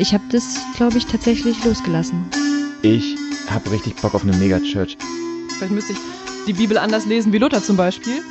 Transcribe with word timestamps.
Ich 0.00 0.14
habe 0.14 0.22
das, 0.30 0.64
glaube 0.76 0.96
ich, 0.96 1.06
tatsächlich 1.06 1.64
losgelassen. 1.64 2.24
Ich 2.82 3.16
habe 3.50 3.72
richtig 3.72 3.96
Bock 3.96 4.14
auf 4.14 4.22
eine 4.22 4.36
Megachurch. 4.36 4.96
Vielleicht 5.56 5.72
müsste 5.72 5.94
ich 5.94 5.98
die 6.46 6.52
Bibel 6.52 6.78
anders 6.78 7.04
lesen 7.04 7.32
wie 7.32 7.38
Luther 7.38 7.60
zum 7.60 7.76
Beispiel. 7.76 8.22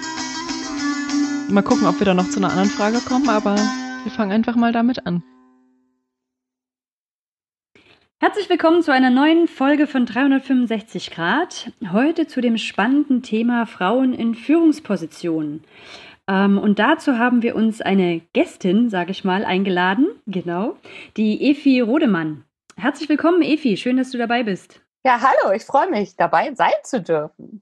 Mal 1.49 1.63
gucken, 1.63 1.85
ob 1.85 1.99
wir 1.99 2.05
da 2.05 2.13
noch 2.13 2.29
zu 2.29 2.39
einer 2.39 2.51
anderen 2.51 2.69
Frage 2.69 2.99
kommen, 2.99 3.27
aber 3.27 3.55
wir 3.55 4.11
fangen 4.13 4.31
einfach 4.31 4.55
mal 4.55 4.71
damit 4.71 5.05
an. 5.05 5.23
Herzlich 8.20 8.49
willkommen 8.49 8.81
zu 8.81 8.93
einer 8.93 9.09
neuen 9.09 9.49
Folge 9.49 9.88
von 9.88 10.05
365 10.05 11.11
Grad. 11.11 11.73
Heute 11.91 12.27
zu 12.27 12.39
dem 12.39 12.57
spannenden 12.57 13.23
Thema 13.23 13.65
Frauen 13.65 14.13
in 14.13 14.36
Führungspositionen. 14.36 15.65
Ähm, 16.30 16.57
und 16.57 16.80
dazu 16.80 17.18
haben 17.18 17.41
wir 17.41 17.55
uns 17.55 17.82
eine 17.82 18.21
Gästin, 18.34 18.89
sage 18.89 19.12
ich 19.12 19.23
mal, 19.23 19.46
eingeladen. 19.46 20.07
Genau, 20.26 20.77
die 21.16 21.50
Efi 21.50 21.80
Rodemann. 21.80 22.44
Herzlich 22.76 23.09
willkommen, 23.09 23.41
Efi. 23.41 23.77
Schön, 23.77 23.98
dass 23.98 24.12
du 24.12 24.18
dabei 24.18 24.44
bist. 24.44 24.82
Ja, 25.05 25.21
hallo. 25.21 25.55
Ich 25.55 25.63
freue 25.63 25.90
mich, 25.90 26.16
dabei 26.16 26.54
sein 26.54 26.73
zu 26.84 27.02
dürfen. 27.02 27.62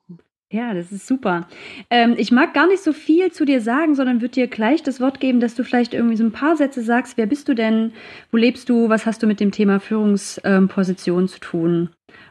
Ja, 0.52 0.74
das 0.74 0.92
ist 0.92 1.08
super. 1.08 1.48
Ähm, 1.90 2.16
ich 2.18 2.32
mag 2.32 2.54
gar 2.54 2.68
nicht 2.68 2.82
so 2.82 2.94
viel 2.94 3.32
zu 3.32 3.46
dir 3.46 3.62
sagen, 3.62 3.96
sondern 3.96 4.22
würde 4.22 4.36
dir 4.36 4.48
gleich 4.48 4.84
das 4.84 5.02
Wort 5.02 5.20
geben, 5.20 5.40
dass 5.40 5.56
du 5.56 5.64
vielleicht 5.64 5.94
irgendwie 5.94 6.16
so 6.16 6.24
ein 6.24 6.32
paar 6.32 6.56
Sätze 6.56 6.82
sagst. 6.82 7.18
Wer 7.18 7.26
bist 7.26 7.48
du 7.50 7.56
denn? 7.56 7.94
Wo 8.32 8.38
lebst 8.38 8.70
du? 8.70 8.90
Was 8.90 9.06
hast 9.06 9.22
du 9.22 9.28
mit 9.28 9.40
dem 9.40 9.52
Thema 9.52 9.80
Führungsposition 9.80 11.22
ähm, 11.22 11.28
zu 11.28 11.40
tun? 11.40 11.90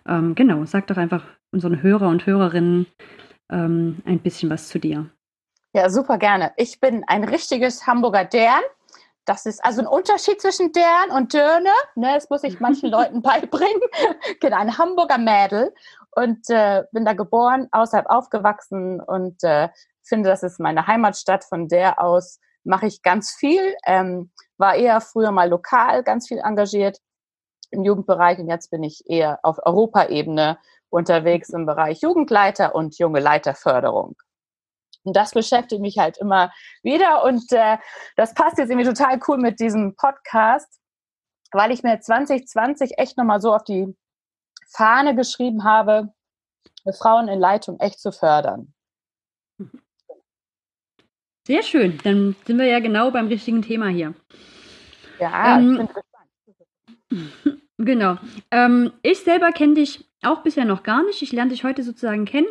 Ähm, 0.09 0.35
genau, 0.35 0.65
sag 0.65 0.87
doch 0.87 0.97
einfach 0.97 1.25
unseren 1.53 1.83
Hörer 1.83 2.09
und 2.09 2.27
Hörerinnen 2.27 2.87
ähm, 3.51 3.99
ein 4.05 4.21
bisschen 4.21 4.49
was 4.49 4.69
zu 4.69 4.79
dir. 4.79 5.11
Ja, 5.77 5.91
super 5.91 6.19
gerne. 6.19 6.53
Ich 6.57 6.79
bin 6.79 7.03
ein 7.09 7.25
richtiges 7.25 7.85
Hamburger 7.85 8.25
Dern. 8.25 8.63
Das 9.25 9.45
ist 9.45 9.65
also 9.65 9.81
ein 9.81 9.89
Unterschied 9.89 10.41
zwischen 10.41 10.71
Dern 10.71 11.11
und 11.11 11.35
Dörne. 11.35 11.73
Ne, 11.97 12.15
das 12.15 12.31
muss 12.31 12.45
ich 12.45 12.61
manchen 12.61 12.91
Leuten 12.93 13.23
beibringen. 13.23 13.81
genau, 14.41 14.57
ein 14.59 14.79
Hamburger 14.79 15.19
Mädel. 15.19 15.75
Und 16.13 16.49
äh, 16.49 16.85
bin 16.93 17.05
da 17.05 17.15
geboren, 17.15 17.67
außerhalb 17.73 18.09
aufgewachsen 18.09 19.01
und 19.01 19.43
äh, 19.43 19.69
finde, 20.05 20.31
das 20.31 20.45
ist 20.45 20.61
meine 20.61 20.87
Heimatstadt. 20.87 21.43
Von 21.43 21.67
der 21.67 22.01
aus 22.01 22.39
mache 22.63 22.87
ich 22.87 23.03
ganz 23.03 23.33
viel. 23.33 23.75
Ähm, 23.85 24.31
war 24.59 24.77
eher 24.77 25.01
früher 25.01 25.33
mal 25.33 25.49
lokal 25.49 26.05
ganz 26.05 26.29
viel 26.29 26.39
engagiert 26.39 27.01
im 27.73 27.83
Jugendbereich 27.83 28.39
und 28.39 28.49
jetzt 28.49 28.71
bin 28.71 28.85
ich 28.85 29.03
eher 29.11 29.41
auf 29.43 29.59
Europaebene 29.67 30.57
unterwegs 30.89 31.49
im 31.49 31.67
Bereich 31.67 32.01
Jugendleiter 32.01 32.77
und 32.77 32.97
junge 32.97 33.19
Leiterförderung. 33.19 34.15
Und 35.05 35.15
das 35.15 35.33
beschäftigt 35.33 35.81
mich 35.81 35.99
halt 35.99 36.19
immer 36.19 36.53
wieder. 36.83 37.25
Und 37.25 37.53
äh, 37.53 37.79
das 38.17 38.35
passt 38.35 38.59
jetzt 38.59 38.71
irgendwie 38.71 38.89
total 38.89 39.21
cool 39.29 39.39
mit 39.39 39.61
diesem 39.61 39.95
Podcast, 39.97 40.81
weil 41.53 41.71
ich 41.71 41.83
mir 41.83 42.01
2020 42.01 42.99
echt 42.99 43.17
nochmal 43.17 43.41
so 43.41 43.55
auf 43.55 43.65
die 43.65 43.95
Fahne 44.69 45.15
geschrieben 45.15 45.65
habe, 45.65 46.13
Frauen 46.99 47.29
in 47.29 47.39
Leitung 47.39 47.79
echt 47.81 48.01
zu 48.01 48.13
fördern. 48.13 48.75
Sehr 51.47 51.63
schön. 51.63 51.99
Dann 52.03 52.35
sind 52.47 52.59
wir 52.59 52.67
ja 52.67 52.81
genau 52.81 53.11
beim 53.11 53.29
richtigen 53.29 53.63
Thema 53.63 53.89
hier. 53.89 54.15
Ja, 55.21 55.59
ähm, 55.59 55.73
ich 55.73 55.79
bin 55.79 55.87
gespannt. 55.87 57.61
Genau. 57.77 58.17
Ähm, 58.53 58.93
ich 59.03 59.19
selber 59.21 59.51
kenne 59.51 59.75
dich 59.75 60.09
auch 60.23 60.43
bisher 60.43 60.65
noch 60.65 60.85
gar 60.85 61.03
nicht. 61.03 61.23
Ich 61.23 61.33
lerne 61.33 61.51
dich 61.51 61.65
heute 61.65 61.83
sozusagen 61.83 62.25
kennen. 62.25 62.47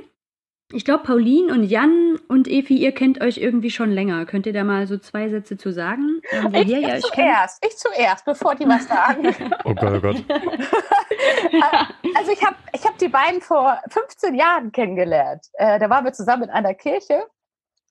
Ich 0.74 0.86
glaube, 0.86 1.04
Pauline 1.04 1.54
und 1.54 1.64
Jan 1.64 2.20
und 2.28 2.48
Efi, 2.48 2.76
ihr 2.76 2.94
kennt 2.94 3.22
euch 3.22 3.38
irgendwie 3.38 3.70
schon 3.70 3.92
länger. 3.92 4.26
Könnt 4.26 4.48
ihr 4.48 4.54
da 4.54 4.64
mal 4.64 4.88
so 4.88 4.98
zwei 4.98 5.30
Sätze 5.30 5.56
zu 5.56 5.72
sagen? 5.72 6.20
Ähm, 6.32 6.52
ich, 6.56 6.72
ich 6.72 6.86
euch 6.86 7.02
zuerst, 7.02 7.62
kennt? 7.62 7.74
ich 7.74 7.78
zuerst, 7.78 8.26
bevor 8.26 8.56
die 8.56 8.68
was 8.68 8.88
sagen. 8.88 9.28
oh 9.66 9.76
Gott, 9.76 9.94
oh 9.94 10.02
Gott. 10.02 10.24
also 12.16 12.32
ich 12.32 12.44
habe 12.44 12.56
ich 12.74 12.84
hab 12.84 12.98
die 12.98 13.08
beiden 13.08 13.40
vor 13.42 13.80
15 13.90 14.34
Jahren 14.34 14.72
kennengelernt. 14.72 15.46
Äh, 15.54 15.78
da 15.78 15.90
waren 15.92 16.06
wir 16.06 16.14
zusammen 16.14 16.44
in 16.44 16.50
einer 16.50 16.74
Kirche 16.74 17.24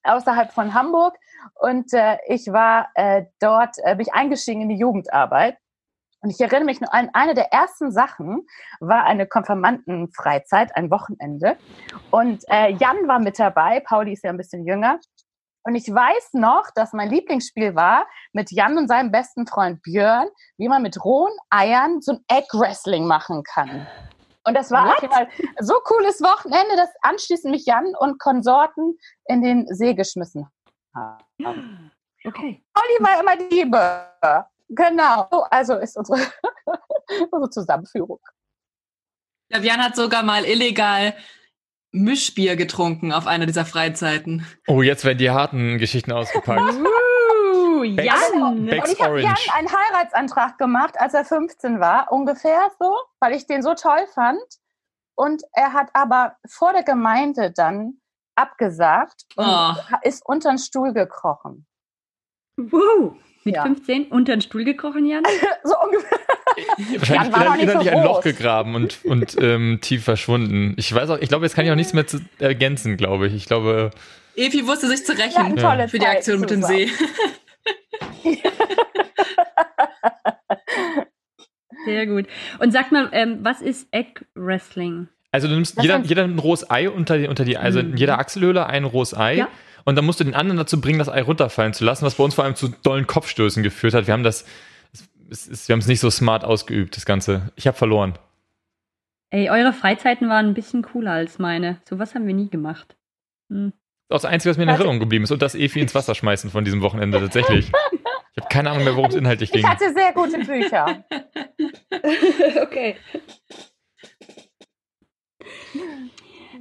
außerhalb 0.02 0.52
von 0.52 0.74
Hamburg 0.74 1.16
und 1.54 1.92
äh, 1.92 2.18
ich 2.26 2.48
war 2.52 2.88
äh, 2.94 3.26
dort, 3.38 3.76
äh, 3.84 3.94
bin 3.94 4.06
ich 4.06 4.12
eingestiegen 4.12 4.62
in 4.62 4.68
die 4.68 4.78
Jugendarbeit 4.78 5.56
und 6.22 6.30
ich 6.30 6.40
erinnere 6.40 6.64
mich 6.64 6.80
nur 6.80 6.94
an 6.94 7.10
eine 7.12 7.34
der 7.34 7.52
ersten 7.52 7.90
Sachen 7.90 8.46
war 8.78 9.04
eine 9.04 9.26
Konfirmandenfreizeit, 9.26 10.74
ein 10.76 10.90
Wochenende. 10.90 11.56
Und 12.12 12.44
äh, 12.48 12.72
Jan 12.74 13.08
war 13.08 13.18
mit 13.18 13.38
dabei, 13.38 13.80
Pauli 13.80 14.12
ist 14.12 14.22
ja 14.22 14.30
ein 14.30 14.36
bisschen 14.36 14.64
jünger. 14.64 15.00
Und 15.64 15.74
ich 15.74 15.88
weiß 15.88 16.34
noch, 16.34 16.70
dass 16.74 16.92
mein 16.92 17.10
Lieblingsspiel 17.10 17.74
war 17.74 18.06
mit 18.32 18.52
Jan 18.52 18.78
und 18.78 18.88
seinem 18.88 19.10
besten 19.10 19.46
Freund 19.46 19.82
Björn, 19.82 20.28
wie 20.58 20.68
man 20.68 20.82
mit 20.82 21.04
rohen 21.04 21.32
Eiern 21.50 22.00
so 22.00 22.12
ein 22.12 22.24
Egg 22.28 22.46
Wrestling 22.52 23.06
machen 23.06 23.42
kann. 23.42 23.86
Und 24.44 24.54
das 24.54 24.70
war 24.70 24.86
What? 24.86 25.28
so 25.60 25.74
cooles 25.84 26.20
Wochenende, 26.20 26.76
dass 26.76 26.90
anschließend 27.02 27.52
mich 27.52 27.64
Jan 27.66 27.94
und 27.98 28.18
Konsorten 28.20 28.96
in 29.26 29.42
den 29.42 29.66
See 29.74 29.94
geschmissen 29.94 30.48
haben. 30.94 31.92
Okay. 32.24 32.64
Pauli 32.72 32.98
war 33.00 33.20
immer 33.20 33.36
die 33.36 33.54
Liebe. 33.54 34.46
Genau, 34.74 35.28
also 35.50 35.76
ist 35.76 35.96
unsere, 35.96 36.18
unsere 37.30 37.50
Zusammenführung. 37.50 38.20
Ja, 39.50 39.58
Jan 39.58 39.84
hat 39.84 39.96
sogar 39.96 40.22
mal 40.22 40.44
illegal 40.44 41.14
Mischbier 41.90 42.56
getrunken 42.56 43.12
auf 43.12 43.26
einer 43.26 43.44
dieser 43.44 43.66
Freizeiten. 43.66 44.46
Oh, 44.66 44.80
jetzt 44.80 45.04
werden 45.04 45.18
die 45.18 45.30
harten 45.30 45.78
Geschichten 45.78 46.10
ausgepackt. 46.10 46.74
uh, 46.74 47.84
Jan! 47.84 48.66
Becks 48.66 48.88
und 48.88 48.92
ich 48.94 49.02
habe 49.02 49.20
Jan 49.20 49.36
einen 49.54 49.68
Heiratsantrag 49.68 50.56
gemacht, 50.56 50.94
als 50.98 51.12
er 51.12 51.26
15 51.26 51.80
war, 51.80 52.10
ungefähr 52.10 52.70
so, 52.78 52.96
weil 53.20 53.34
ich 53.34 53.46
den 53.46 53.62
so 53.62 53.74
toll 53.74 54.06
fand. 54.14 54.42
Und 55.14 55.42
er 55.52 55.74
hat 55.74 55.90
aber 55.92 56.36
vor 56.48 56.72
der 56.72 56.82
Gemeinde 56.82 57.52
dann 57.52 58.00
abgesagt 58.34 59.26
und 59.36 59.46
oh. 59.46 59.74
ist 60.00 60.24
unter 60.24 60.48
den 60.48 60.58
Stuhl 60.58 60.94
gekrochen. 60.94 61.66
Wow! 62.56 63.16
Mit 63.44 63.56
ja. 63.56 63.64
15 63.64 64.04
unter 64.04 64.36
den 64.36 64.40
Stuhl 64.40 64.64
gekrochen, 64.64 65.04
Jan? 65.06 65.24
so 65.64 65.74
ungefähr. 65.82 66.18
Wahrscheinlich 66.98 67.36
Jan 67.36 67.58
innerlich 67.60 67.90
so 67.90 67.96
ein 67.96 68.04
Loch 68.04 68.20
gegraben 68.22 68.74
und, 68.76 69.04
und 69.04 69.36
ähm, 69.42 69.78
tief 69.80 70.04
verschwunden. 70.04 70.74
Ich 70.76 70.94
weiß 70.94 71.10
auch, 71.10 71.18
ich 71.18 71.28
glaube, 71.28 71.44
jetzt 71.44 71.54
kann 71.54 71.64
ich 71.64 71.70
auch 71.72 71.76
nichts 71.76 71.92
mehr 71.92 72.06
zu 72.06 72.20
ergänzen, 72.38 72.96
glaube 72.96 73.26
ich. 73.26 73.34
Ich 73.34 73.46
glaube. 73.46 73.90
Epi 74.36 74.66
wusste 74.66 74.86
sich 74.88 75.04
zu 75.04 75.12
rächen 75.12 75.56
ja, 75.56 75.88
für 75.88 75.98
die 75.98 76.06
Aktion 76.06 76.40
mit 76.40 76.50
dem 76.50 76.62
See. 76.62 76.88
Sehr 81.84 82.06
gut. 82.06 82.26
Und 82.60 82.72
sag 82.72 82.92
mal, 82.92 83.08
ähm, 83.12 83.40
was 83.42 83.60
ist 83.60 83.88
Egg 83.90 84.20
Wrestling? 84.34 85.08
Also 85.32 85.48
du 85.48 85.54
nimmst 85.54 85.82
jeder, 85.82 85.98
jeder 85.98 86.22
ein 86.24 86.38
rohes 86.38 86.70
Ei 86.70 86.88
unter 86.88 87.18
die, 87.18 87.26
unter 87.26 87.44
die 87.44 87.56
also 87.56 87.80
in 87.80 87.96
jeder 87.96 88.20
Achselhöhle 88.20 88.66
ein 88.66 88.84
rohes 88.84 89.16
Ei. 89.16 89.34
Ja 89.34 89.48
und 89.84 89.96
dann 89.96 90.04
musst 90.04 90.20
du 90.20 90.24
den 90.24 90.34
anderen 90.34 90.58
dazu 90.58 90.80
bringen, 90.80 90.98
das 90.98 91.08
Ei 91.08 91.22
runterfallen 91.22 91.72
zu 91.72 91.84
lassen, 91.84 92.04
was 92.04 92.14
bei 92.16 92.24
uns 92.24 92.34
vor 92.34 92.44
allem 92.44 92.54
zu 92.54 92.68
dollen 92.68 93.06
Kopfstößen 93.06 93.62
geführt 93.62 93.94
hat. 93.94 94.06
Wir 94.06 94.14
haben 94.14 94.22
das, 94.22 94.44
es, 95.30 95.48
es, 95.48 95.68
wir 95.68 95.74
haben 95.74 95.80
es 95.80 95.86
nicht 95.86 96.00
so 96.00 96.10
smart 96.10 96.44
ausgeübt, 96.44 96.96
das 96.96 97.06
Ganze. 97.06 97.50
Ich 97.56 97.66
habe 97.66 97.76
verloren. 97.76 98.18
Ey, 99.30 99.48
eure 99.50 99.72
Freizeiten 99.72 100.28
waren 100.28 100.46
ein 100.46 100.54
bisschen 100.54 100.82
cooler 100.82 101.12
als 101.12 101.38
meine. 101.38 101.80
Sowas 101.88 102.14
haben 102.14 102.26
wir 102.26 102.34
nie 102.34 102.50
gemacht. 102.50 102.96
Hm. 103.48 103.72
Das 104.08 104.18
ist 104.18 104.24
das 104.24 104.30
Einzige, 104.30 104.50
was 104.50 104.56
mir 104.58 104.64
in 104.64 104.68
Erinnerung 104.68 105.00
geblieben 105.00 105.24
ist. 105.24 105.30
Und 105.30 105.40
das 105.40 105.54
Efi 105.54 105.80
ins 105.80 105.94
Wasser 105.94 106.14
schmeißen 106.14 106.50
von 106.50 106.64
diesem 106.64 106.82
Wochenende 106.82 107.18
tatsächlich. 107.18 107.72
Ich 108.34 108.42
habe 108.42 108.48
keine 108.50 108.70
Ahnung 108.70 108.84
mehr, 108.84 108.96
worum 108.96 109.10
es 109.10 109.16
inhaltlich 109.16 109.52
ging. 109.52 109.60
Ich 109.60 109.66
hatte 109.66 109.92
sehr 109.92 110.12
gute 110.12 110.38
Bücher. 110.38 111.04
okay. 112.62 112.96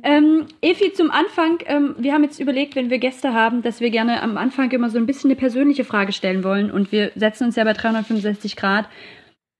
Ähm, 0.04 0.48
Efi, 0.62 0.94
zum 0.94 1.12
Anfang, 1.12 1.60
ähm, 1.66 1.96
wir 1.98 2.14
haben 2.14 2.24
jetzt 2.24 2.40
überlegt, 2.40 2.76
wenn 2.76 2.90
wir 2.90 2.98
Gäste 2.98 3.34
haben, 3.34 3.62
dass 3.62 3.82
wir 3.82 3.92
gerne 3.92 4.22
am 4.24 4.38
Anfang 4.38 4.72
immer 4.72 4.90
so 4.90 4.98
ein 4.98 5.06
bisschen 5.06 5.30
eine 5.30 5.40
persönliche 5.40 5.84
Frage 5.84 6.12
stellen 6.12 6.44
wollen. 6.44 6.72
Und 6.72 6.92
wir 6.92 7.12
setzen 7.16 7.46
uns 7.46 7.56
ja 7.56 7.64
bei 7.64 7.74
365 7.74 8.56
Grad 8.56 8.88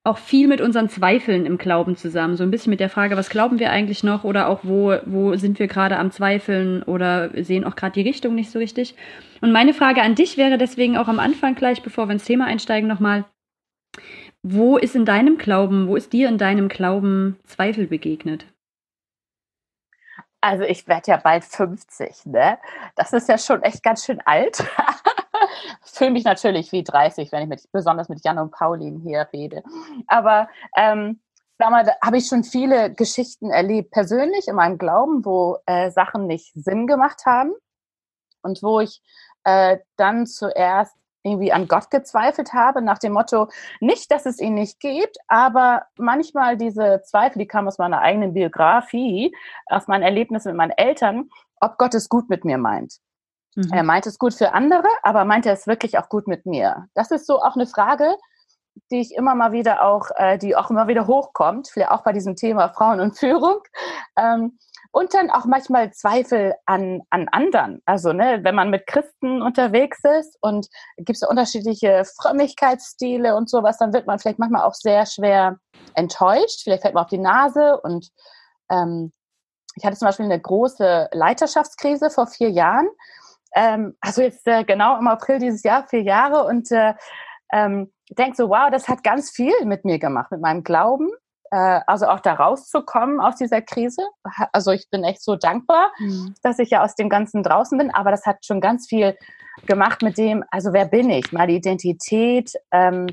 auch 0.03 0.17
viel 0.17 0.47
mit 0.47 0.61
unseren 0.61 0.90
Zweifeln 0.90 1.46
im 1.46 1.59
Glauben 1.59 1.96
zusammen. 1.96 2.35
So 2.35 2.43
ein 2.43 2.49
bisschen 2.49 2.72
mit 2.72 2.79
der 2.79 2.90
Frage, 2.90 3.17
was 3.17 3.29
glauben 3.29 3.59
wir 3.59 3.70
eigentlich 3.70 4.03
noch 4.03 4.23
oder 4.23 4.47
auch 4.47 4.61
wo, 4.64 4.96
wo 5.05 5.35
sind 5.35 5.59
wir 5.59 5.67
gerade 5.67 5.97
am 5.97 6.09
Zweifeln 6.09 6.82
oder 6.84 7.29
sehen 7.44 7.64
auch 7.64 7.76
gerade 7.76 7.94
die 7.94 8.02
Richtung 8.02 8.34
nicht 8.34 8.49
so 8.49 8.58
richtig. 8.58 8.96
Und 9.41 9.52
meine 9.52 9.76
Frage 9.76 10.02
an 10.02 10.16
dich 10.16 10.37
wäre 10.37 10.58
deswegen 10.58 10.97
auch 10.97 11.08
am 11.08 11.20
Anfang 11.20 11.53
gleich, 11.53 11.84
bevor 11.84 12.08
wir 12.08 12.14
ins 12.14 12.26
Thema 12.26 12.46
einsteigen, 12.46 12.90
nochmal, 12.90 13.26
wo 14.41 14.78
ist 14.78 14.96
in 14.96 15.05
deinem 15.05 15.37
Glauben, 15.37 15.87
wo 15.87 15.96
ist 15.96 16.14
dir 16.14 16.29
in 16.29 16.40
deinem 16.40 16.67
Glauben 16.67 17.37
Zweifel 17.44 17.85
begegnet? 17.85 18.47
Also 20.41 20.64
ich 20.64 20.88
werde 20.88 21.11
ja 21.11 21.17
bald 21.17 21.43
50, 21.43 22.26
ne? 22.26 22.58
Das 22.96 23.14
ist 23.14 23.29
ja 23.29 23.38
schon 23.38 23.61
echt 23.61 23.84
ganz 23.84 24.03
schön 24.03 24.20
alt. 24.26 24.64
Fühle 25.84 26.11
mich 26.11 26.23
natürlich 26.23 26.72
wie 26.72 26.84
30, 26.84 27.32
wenn 27.32 27.43
ich 27.43 27.49
mit, 27.49 27.72
besonders 27.72 28.09
mit 28.09 28.23
Jan 28.23 28.40
und 28.40 28.52
Pauline 28.52 28.99
hier 29.02 29.28
rede. 29.32 29.64
Aber 30.08 30.49
ähm, 30.76 31.20
da 31.59 31.70
habe 32.03 32.17
ich 32.17 32.28
schon 32.28 32.43
viele 32.43 32.91
Geschichten 32.91 33.52
erlebt, 33.52 33.91
persönlich 33.91 34.47
in 34.47 34.55
meinem 34.55 34.79
Glauben, 34.79 35.23
wo 35.23 35.59
äh, 35.67 35.91
Sachen 35.91 36.26
nicht 36.26 36.52
Sinn 36.55 36.87
gemacht 36.87 37.26
haben 37.28 37.52
und 38.41 38.64
wo 38.64 38.79
ich 38.79 39.02
äh, 39.44 39.78
dann 39.96 40.26
zuerst 40.26 40.96
irgendwie 41.23 41.52
an 41.52 41.68
Gott 41.68 41.91
gezweifelt 41.91 42.53
habe, 42.53 42.82
nach 42.82 42.97
dem 42.97 43.14
Motto, 43.14 43.47
nicht, 43.79 44.12
dass 44.12 44.26
es 44.26 44.40
ihn 44.40 44.53
nicht 44.53 44.79
gibt, 44.79 45.18
aber 45.28 45.84
manchmal 45.97 46.58
diese 46.58 47.02
Zweifel, 47.03 47.40
die 47.40 47.47
kamen 47.47 47.68
aus 47.68 47.78
meiner 47.78 48.02
eigenen 48.02 48.34
Biografie, 48.34 49.35
aus 49.68 49.88
meinen 49.88 50.03
Erlebnissen 50.03 50.50
mit 50.50 50.58
meinen 50.58 50.72
Eltern, 50.72 51.29
ob 51.59 51.78
Gott 51.78 51.94
es 51.94 52.09
gut 52.09 52.29
mit 52.29 52.46
mir 52.46 52.58
meint. 52.58 52.97
Mhm. 53.56 53.72
Er 53.72 53.84
meint 53.84 54.08
es 54.08 54.18
gut 54.18 54.34
für 54.34 54.53
andere, 54.53 54.88
aber 55.03 55.26
meint 55.26 55.46
er 55.46 55.53
es 55.53 55.68
wirklich 55.68 55.97
auch 55.97 56.09
gut 56.09 56.28
mit 56.28 56.46
mir? 56.46 56.88
Das 56.94 57.12
ist 57.12 57.28
so 57.28 57.41
auch 57.41 57.56
eine 57.56 57.68
Frage, 57.68 58.16
die 58.91 59.02
ich 59.02 59.16
immer 59.16 59.35
mal 59.35 59.52
wieder 59.52 59.84
auch, 59.84 60.09
äh, 60.16 60.38
die 60.38 60.56
auch 60.56 60.70
immer 60.70 60.88
wieder 60.88 61.08
hochkommt, 61.08 61.70
vielleicht 61.70 61.91
auch 61.91 62.03
bei 62.03 62.14
diesem 62.14 62.35
Thema 62.35 62.70
Frauen 62.70 63.00
und 63.00 63.18
Führung. 63.18 63.59
Ähm, 64.18 64.58
und 64.91 65.14
dann 65.14 65.29
auch 65.29 65.46
manchmal 65.46 65.91
Zweifel 65.94 66.53
an, 66.66 67.02
an 67.09 67.29
anderen. 67.32 67.82
Also, 67.85 68.12
ne, 68.12 68.40
wenn 68.44 68.56
man 68.56 68.70
mit 68.70 68.88
Christen 68.88 69.41
unterwegs 69.41 70.00
ist 70.20 70.38
und 70.41 70.68
gibt 70.97 71.16
es 71.16 71.28
unterschiedliche 71.28 72.03
Frömmigkeitsstile 72.20 73.35
und 73.35 73.50
sowas, 73.50 73.78
dann 73.78 73.94
wird 73.94 74.06
man 74.06 74.20
vielleicht 74.20 74.40
manchmal 74.40 74.64
auch 74.64 74.73
sehr 74.73 75.06
schwer 75.06 75.58
enttäuscht. 75.94 76.64
Vielleicht 76.64 76.82
fällt 76.82 76.94
man 76.94 77.06
auf 77.06 77.09
die 77.09 77.18
Nase 77.18 77.79
und 77.82 78.09
ähm, 78.70 79.14
ich 79.76 79.85
hatte 79.85 79.97
zum 79.97 80.08
Beispiel 80.08 80.26
eine 80.26 80.40
große 80.40 81.09
Leiterschaftskrise 81.14 82.09
vor 82.09 82.28
vier 82.28 82.50
Jahren. 82.50 82.90
Ähm, 83.56 83.96
also 84.02 84.22
jetzt 84.22 84.46
äh, 84.46 84.66
genau 84.66 84.97
im 84.97 85.08
April 85.08 85.40
dieses 85.40 85.64
Jahr, 85.64 85.88
vier 85.88 86.02
Jahre 86.02 86.44
und 86.44 86.70
äh, 86.72 86.94
ähm, 87.53 87.91
denke 88.17 88.35
so, 88.35 88.49
wow, 88.49 88.69
das 88.72 88.87
hat 88.87 89.03
ganz 89.03 89.31
viel 89.31 89.53
mit 89.66 89.85
mir 89.85 89.99
gemacht, 89.99 90.31
mit 90.31 90.41
meinem 90.41 90.63
Glauben, 90.63 91.09
äh, 91.52 91.79
also 91.87 92.08
auch 92.08 92.19
da 92.19 92.34
rauszukommen 92.34 93.19
aus 93.19 93.35
dieser 93.35 93.61
Krise. 93.61 94.02
Also 94.52 94.72
ich 94.72 94.90
bin 94.90 95.03
echt 95.03 95.23
so 95.23 95.35
dankbar, 95.35 95.91
mhm. 95.99 96.34
dass 96.43 96.59
ich 96.59 96.69
ja 96.72 96.84
aus 96.84 96.96
dem 96.96 97.09
Ganzen 97.09 97.43
draußen 97.43 97.78
bin, 97.78 97.93
aber 97.93 98.11
das 98.11 98.25
hat 98.25 98.46
schon 98.46 98.61
ganz 98.61 98.87
viel 98.87 99.16
gemacht 99.66 100.02
mit 100.02 100.17
dem, 100.17 100.43
also 100.49 100.73
wer 100.73 100.85
bin 100.85 101.09
ich, 101.09 101.31
meine 101.31 101.52
Identität, 101.52 102.53
ähm, 102.72 103.08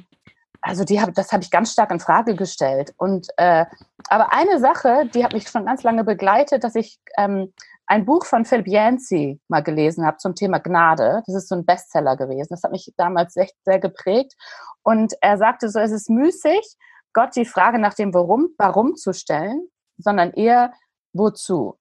also 0.60 0.84
die 0.84 1.00
hab, 1.00 1.14
das 1.14 1.32
habe 1.32 1.42
ich 1.42 1.50
ganz 1.50 1.72
stark 1.72 1.90
in 1.90 2.00
Frage 2.00 2.34
gestellt. 2.34 2.92
Und 2.96 3.28
äh, 3.36 3.66
aber 4.08 4.32
eine 4.32 4.58
Sache, 4.58 5.08
die 5.14 5.24
hat 5.24 5.32
mich 5.32 5.48
schon 5.48 5.66
ganz 5.66 5.82
lange 5.82 6.04
begleitet, 6.04 6.64
dass 6.64 6.74
ich 6.74 6.98
ähm, 7.16 7.52
ein 7.86 8.04
Buch 8.04 8.26
von 8.26 8.44
Philip 8.44 8.68
Yancey 8.68 9.40
mal 9.48 9.62
gelesen 9.62 10.04
habe 10.04 10.18
zum 10.18 10.34
Thema 10.34 10.58
Gnade. 10.58 11.22
Das 11.26 11.34
ist 11.34 11.48
so 11.48 11.54
ein 11.54 11.64
Bestseller 11.64 12.16
gewesen. 12.16 12.48
Das 12.50 12.62
hat 12.62 12.72
mich 12.72 12.92
damals 12.96 13.36
echt 13.36 13.56
sehr 13.64 13.78
geprägt. 13.78 14.34
Und 14.82 15.14
er 15.20 15.38
sagte 15.38 15.70
so, 15.70 15.78
es 15.78 15.92
ist 15.92 16.10
müßig, 16.10 16.76
Gott 17.14 17.34
die 17.34 17.46
Frage 17.46 17.78
nach 17.78 17.94
dem 17.94 18.12
Warum, 18.12 18.50
Warum 18.58 18.96
zu 18.96 19.12
stellen, 19.12 19.68
sondern 19.96 20.32
eher 20.32 20.72
Wozu. 21.12 21.78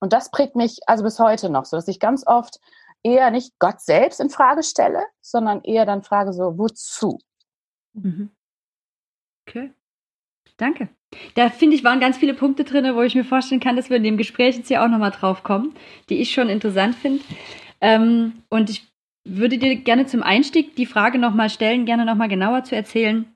Und 0.00 0.12
das 0.12 0.30
prägt 0.30 0.56
mich 0.56 0.80
also 0.86 1.04
bis 1.04 1.18
heute 1.18 1.50
noch 1.50 1.64
so, 1.64 1.76
dass 1.76 1.88
ich 1.88 2.00
ganz 2.00 2.26
oft 2.26 2.58
eher 3.02 3.30
nicht 3.30 3.58
Gott 3.58 3.80
selbst 3.80 4.20
in 4.20 4.30
Frage 4.30 4.62
stelle, 4.62 5.04
sondern 5.20 5.62
eher 5.62 5.84
dann 5.84 6.02
frage 6.02 6.32
so, 6.32 6.58
wozu? 6.58 7.18
Mhm. 7.94 8.30
Okay. 9.46 9.70
Danke. 10.56 10.88
Da 11.34 11.50
finde 11.50 11.76
ich, 11.76 11.84
waren 11.84 12.00
ganz 12.00 12.16
viele 12.16 12.34
Punkte 12.34 12.64
drin, 12.64 12.94
wo 12.94 13.02
ich 13.02 13.14
mir 13.14 13.24
vorstellen 13.24 13.60
kann, 13.60 13.76
dass 13.76 13.90
wir 13.90 13.96
in 13.96 14.04
dem 14.04 14.16
Gespräch 14.16 14.56
jetzt 14.56 14.68
hier 14.68 14.82
auch 14.82 14.88
nochmal 14.88 15.10
drauf 15.10 15.42
kommen, 15.42 15.74
die 16.08 16.20
ich 16.20 16.32
schon 16.32 16.48
interessant 16.48 16.94
finde. 16.96 17.22
Ähm, 17.80 18.42
und 18.50 18.70
ich 18.70 18.86
würde 19.24 19.58
dir 19.58 19.76
gerne 19.76 20.06
zum 20.06 20.22
Einstieg 20.22 20.76
die 20.76 20.86
Frage 20.86 21.18
nochmal 21.18 21.50
stellen, 21.50 21.86
gerne 21.86 22.04
nochmal 22.04 22.28
genauer 22.28 22.64
zu 22.64 22.76
erzählen, 22.76 23.26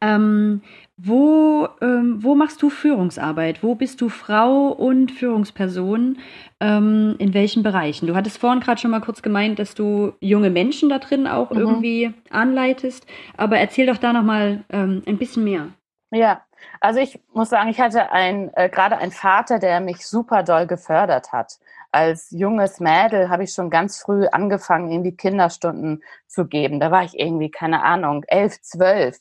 ähm, 0.00 0.62
wo, 0.96 1.68
ähm, 1.80 2.22
wo 2.22 2.36
machst 2.36 2.62
du 2.62 2.70
Führungsarbeit? 2.70 3.64
Wo 3.64 3.74
bist 3.74 4.00
du 4.00 4.08
Frau 4.08 4.68
und 4.68 5.10
Führungsperson? 5.10 6.18
Ähm, 6.60 7.16
in 7.18 7.34
welchen 7.34 7.64
Bereichen? 7.64 8.06
Du 8.06 8.14
hattest 8.14 8.38
vorhin 8.38 8.60
gerade 8.60 8.80
schon 8.80 8.92
mal 8.92 9.00
kurz 9.00 9.20
gemeint, 9.20 9.58
dass 9.58 9.74
du 9.74 10.12
junge 10.20 10.50
Menschen 10.50 10.88
da 10.88 11.00
drin 11.00 11.26
auch 11.26 11.50
mhm. 11.50 11.58
irgendwie 11.58 12.14
anleitest. 12.30 13.06
Aber 13.36 13.58
erzähl 13.58 13.86
doch 13.86 13.98
da 13.98 14.12
nochmal 14.12 14.62
ähm, 14.70 15.02
ein 15.06 15.18
bisschen 15.18 15.42
mehr. 15.42 15.68
Ja, 16.12 16.42
also 16.80 17.00
ich 17.00 17.18
muss 17.32 17.50
sagen, 17.50 17.70
ich 17.70 17.80
hatte 17.80 18.12
ein, 18.12 18.52
äh, 18.54 18.68
gerade 18.68 18.96
einen 18.96 19.10
Vater, 19.12 19.58
der 19.58 19.80
mich 19.80 20.06
super 20.06 20.44
doll 20.44 20.68
gefördert 20.68 21.32
hat. 21.32 21.58
Als 21.90 22.30
junges 22.30 22.78
Mädel 22.78 23.28
habe 23.30 23.44
ich 23.44 23.52
schon 23.52 23.68
ganz 23.70 24.00
früh 24.00 24.26
angefangen, 24.26 24.90
ihm 24.90 25.02
die 25.02 25.16
Kinderstunden 25.16 26.04
zu 26.28 26.46
geben. 26.46 26.78
Da 26.78 26.92
war 26.92 27.02
ich 27.02 27.18
irgendwie, 27.18 27.50
keine 27.50 27.82
Ahnung, 27.82 28.24
elf, 28.28 28.60
zwölf 28.62 29.18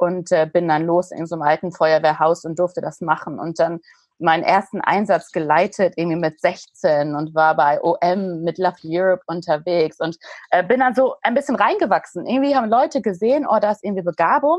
und 0.00 0.32
äh, 0.32 0.48
bin 0.50 0.66
dann 0.66 0.86
los 0.86 1.10
in 1.10 1.26
so 1.26 1.34
einem 1.34 1.42
alten 1.42 1.72
Feuerwehrhaus 1.72 2.44
und 2.44 2.58
durfte 2.58 2.80
das 2.80 3.02
machen 3.02 3.38
und 3.38 3.58
dann 3.58 3.80
meinen 4.18 4.42
ersten 4.42 4.80
Einsatz 4.80 5.30
geleitet, 5.30 5.94
irgendwie 5.96 6.18
mit 6.18 6.40
16 6.40 7.14
und 7.14 7.34
war 7.34 7.54
bei 7.54 7.80
OM 7.82 8.42
mit 8.42 8.58
Love 8.58 8.76
Europe 8.84 9.22
unterwegs 9.26 9.98
und 10.00 10.16
äh, 10.50 10.62
bin 10.62 10.80
dann 10.80 10.94
so 10.94 11.16
ein 11.22 11.34
bisschen 11.34 11.56
reingewachsen. 11.56 12.26
Irgendwie 12.26 12.54
haben 12.54 12.68
Leute 12.68 13.02
gesehen, 13.02 13.46
oh, 13.46 13.58
da 13.60 13.72
ist 13.72 13.84
irgendwie 13.84 14.02
Begabung. 14.02 14.58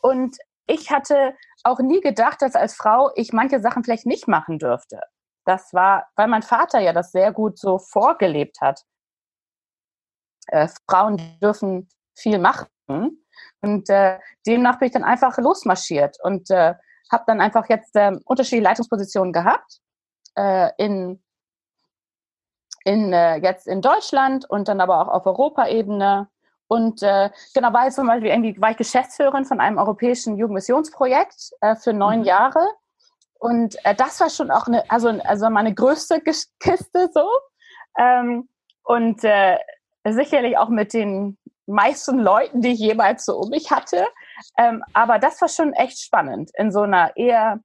Und 0.00 0.36
ich 0.66 0.90
hatte 0.90 1.34
auch 1.64 1.78
nie 1.80 2.00
gedacht, 2.00 2.42
dass 2.42 2.54
als 2.54 2.74
Frau 2.74 3.10
ich 3.16 3.32
manche 3.32 3.60
Sachen 3.60 3.84
vielleicht 3.84 4.06
nicht 4.06 4.28
machen 4.28 4.58
dürfte. 4.58 5.00
Das 5.44 5.72
war, 5.72 6.08
weil 6.16 6.28
mein 6.28 6.42
Vater 6.42 6.78
ja 6.78 6.92
das 6.92 7.10
sehr 7.10 7.32
gut 7.32 7.58
so 7.58 7.78
vorgelebt 7.78 8.60
hat. 8.60 8.82
Äh, 10.46 10.68
Frauen 10.88 11.20
dürfen 11.42 11.88
viel 12.14 12.38
machen. 12.38 12.66
Und 13.60 13.88
äh, 13.90 14.18
demnach 14.46 14.78
bin 14.78 14.86
ich 14.86 14.92
dann 14.92 15.04
einfach 15.04 15.36
losmarschiert 15.38 16.16
und 16.22 16.50
äh, 16.50 16.74
habe 17.10 17.24
dann 17.26 17.40
einfach 17.40 17.68
jetzt 17.68 17.96
äh, 17.96 18.12
unterschiedliche 18.24 18.64
Leitungspositionen 18.64 19.32
gehabt 19.32 19.80
äh, 20.36 20.70
in 20.78 21.22
in 22.84 23.12
äh, 23.12 23.36
jetzt 23.36 23.66
in 23.66 23.82
Deutschland 23.82 24.48
und 24.48 24.68
dann 24.68 24.80
aber 24.80 25.00
auch 25.00 25.08
auf 25.08 25.26
Europaebene. 25.26 26.28
Und 26.68 27.02
äh, 27.02 27.30
genau 27.54 27.72
war 27.72 27.84
jetzt 27.84 27.96
zum 27.96 28.06
Beispiel 28.06 28.30
irgendwie 28.30 28.60
war 28.60 28.70
ich 28.70 28.76
Geschäftsführerin 28.76 29.44
von 29.44 29.60
einem 29.60 29.78
europäischen 29.78 30.36
Jugendmissionsprojekt 30.36 31.50
äh, 31.60 31.76
für 31.76 31.92
neun 31.92 32.20
mhm. 32.20 32.24
Jahre. 32.24 32.66
Und 33.34 33.76
äh, 33.84 33.94
das 33.94 34.20
war 34.20 34.30
schon 34.30 34.50
auch 34.50 34.66
eine 34.66 34.88
also 34.90 35.08
also 35.08 35.50
meine 35.50 35.74
größte 35.74 36.20
Kiste 36.20 37.10
so. 37.12 37.28
Ähm, 37.98 38.48
und 38.84 39.24
äh, 39.24 39.58
sicherlich 40.04 40.56
auch 40.56 40.68
mit 40.68 40.94
den 40.94 41.36
meisten 41.68 42.18
Leuten, 42.18 42.60
die 42.60 42.72
ich 42.72 42.80
jemals 42.80 43.24
so 43.24 43.38
um 43.38 43.50
mich 43.50 43.70
hatte. 43.70 44.06
Ähm, 44.56 44.82
aber 44.92 45.18
das 45.18 45.40
war 45.40 45.48
schon 45.48 45.72
echt 45.72 46.00
spannend 46.00 46.50
in 46.56 46.72
so 46.72 46.82
einer 46.82 47.16
eher 47.16 47.60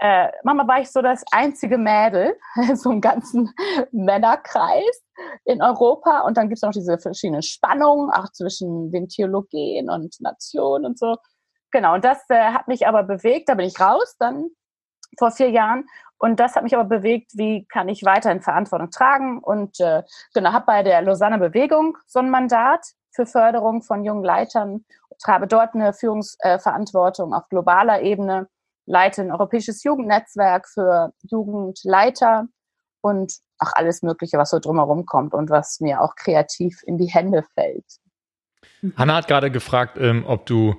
äh, 0.00 0.28
manchmal 0.44 0.68
war 0.68 0.80
ich 0.80 0.90
so 0.90 1.02
das 1.02 1.24
einzige 1.32 1.76
Mädel 1.76 2.38
in 2.56 2.76
so 2.76 2.90
einem 2.90 3.00
ganzen 3.00 3.52
Männerkreis 3.92 5.02
in 5.44 5.62
Europa. 5.62 6.20
Und 6.20 6.36
dann 6.36 6.48
gibt 6.48 6.58
es 6.58 6.62
noch 6.62 6.70
diese 6.70 6.98
verschiedenen 6.98 7.42
Spannungen, 7.42 8.10
auch 8.10 8.30
zwischen 8.32 8.92
den 8.92 9.08
Theologien 9.08 9.90
und 9.90 10.20
Nationen 10.20 10.86
und 10.86 10.98
so. 10.98 11.16
Genau, 11.72 11.94
und 11.94 12.04
das 12.04 12.18
äh, 12.30 12.52
hat 12.52 12.68
mich 12.68 12.86
aber 12.86 13.02
bewegt. 13.02 13.48
Da 13.48 13.54
bin 13.54 13.66
ich 13.66 13.80
raus 13.80 14.16
dann 14.18 14.48
vor 15.18 15.32
vier 15.32 15.50
Jahren. 15.50 15.84
Und 16.18 16.40
das 16.40 16.54
hat 16.54 16.62
mich 16.62 16.74
aber 16.76 16.84
bewegt, 16.84 17.32
wie 17.34 17.66
kann 17.66 17.88
ich 17.88 18.04
weiterhin 18.04 18.40
Verantwortung 18.40 18.90
tragen. 18.90 19.38
Und 19.38 19.80
äh, 19.80 20.02
genau, 20.32 20.52
habe 20.52 20.66
bei 20.66 20.82
der 20.82 21.02
Lausanne 21.02 21.38
Bewegung 21.38 21.98
so 22.06 22.20
ein 22.20 22.30
Mandat 22.30 22.84
für 23.18 23.26
Förderung 23.26 23.82
von 23.82 24.04
jungen 24.04 24.22
Leitern, 24.22 24.84
habe 25.26 25.48
dort 25.48 25.74
eine 25.74 25.92
Führungsverantwortung 25.92 27.34
auf 27.34 27.48
globaler 27.48 28.02
Ebene, 28.02 28.48
leite 28.86 29.22
ein 29.22 29.32
europäisches 29.32 29.82
Jugendnetzwerk 29.82 30.68
für 30.68 31.12
Jugendleiter 31.28 32.46
und 33.00 33.32
auch 33.58 33.72
alles 33.74 34.02
Mögliche, 34.02 34.38
was 34.38 34.50
so 34.50 34.60
drumherum 34.60 35.04
kommt 35.04 35.34
und 35.34 35.50
was 35.50 35.80
mir 35.80 36.00
auch 36.00 36.14
kreativ 36.14 36.80
in 36.86 36.96
die 36.96 37.06
Hände 37.06 37.44
fällt. 37.54 37.84
Hanna 38.96 39.16
hat 39.16 39.26
gerade 39.26 39.50
gefragt, 39.50 39.98
ähm, 40.00 40.24
ob 40.24 40.46
du 40.46 40.76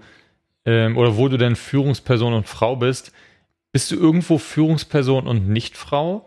ähm, 0.64 0.98
oder 0.98 1.18
wo 1.18 1.28
du 1.28 1.38
denn 1.38 1.58
Führungsperson 1.58 2.34
und 2.34 2.48
Frau 2.48 2.78
bist. 2.78 3.12
Bist 3.74 3.92
du 3.92 3.96
irgendwo 3.96 4.38
Führungsperson 4.38 5.28
und 5.28 5.50
nicht 5.50 5.76
Frau? 5.76 6.24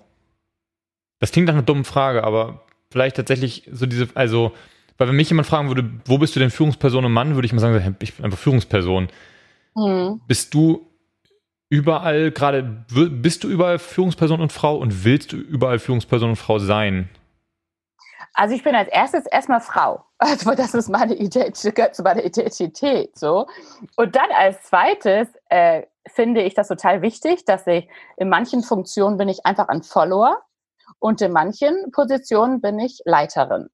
Das 1.21 1.33
klingt 1.33 1.49
nach 1.49 1.55
einer 1.55 1.63
dummen 1.63 1.85
Frage, 1.85 2.23
aber 2.23 2.67
vielleicht 2.91 3.17
tatsächlich 3.17 3.69
so 3.73 3.87
diese, 3.87 4.09
also 4.15 4.53
weil 4.99 5.09
wenn 5.09 5.17
mich 5.17 5.29
jemand 5.29 5.49
fragen 5.49 5.69
würde, 5.69 5.91
wo 6.05 6.19
bist 6.19 6.37
du 6.37 6.41
denn 6.41 6.51
Führungsperson 6.51 7.05
und 7.05 7.13
Mann, 7.13 7.35
würde 7.35 7.47
ich 7.47 7.53
mal 7.53 7.61
sagen, 7.61 7.97
ich 8.01 8.15
bin 8.15 8.25
einfach 8.25 8.39
Führungsperson. 8.39 9.09
Mhm. 9.75 10.21
Bist 10.27 10.55
du 10.55 10.87
überall 11.69 12.31
gerade, 12.31 12.85
bist 12.91 13.45
du 13.45 13.49
überall 13.49 13.79
Führungsperson 13.79 14.41
und 14.41 14.53
Frau 14.53 14.77
und 14.77 15.05
willst 15.05 15.33
du 15.33 15.37
überall 15.37 15.79
Führungsperson 15.79 16.31
und 16.31 16.37
Frau 16.37 16.59
sein? 16.59 17.09
Also 18.35 18.55
ich 18.55 18.63
bin 18.63 18.75
als 18.75 18.89
erstes 18.89 19.27
erstmal 19.27 19.61
Frau. 19.61 20.05
Also 20.19 20.55
das 20.55 20.73
ist 20.73 20.89
meine 20.89 21.15
Identität, 21.15 21.75
gehört 21.75 21.97
zu 21.97 22.05
meiner 22.05 22.25
Identität 22.25 23.19
so. 23.19 23.49
Und 23.97 24.15
dann 24.15 24.31
als 24.37 24.63
zweites 24.63 25.27
äh, 25.49 25.83
finde 26.07 26.43
ich 26.43 26.55
das 26.55 26.69
total 26.69 27.03
wichtig, 27.03 27.45
dass 27.45 27.67
ich 27.67 27.89
in 28.19 28.29
manchen 28.29 28.63
Funktionen 28.63 29.17
bin 29.17 29.29
ich 29.29 29.45
einfach 29.45 29.67
ein 29.67 29.83
Follower 29.83 30.41
und 31.01 31.21
in 31.23 31.33
manchen 31.33 31.91
Positionen 31.91 32.61
bin 32.61 32.79
ich 32.79 33.01
Leiterin 33.05 33.69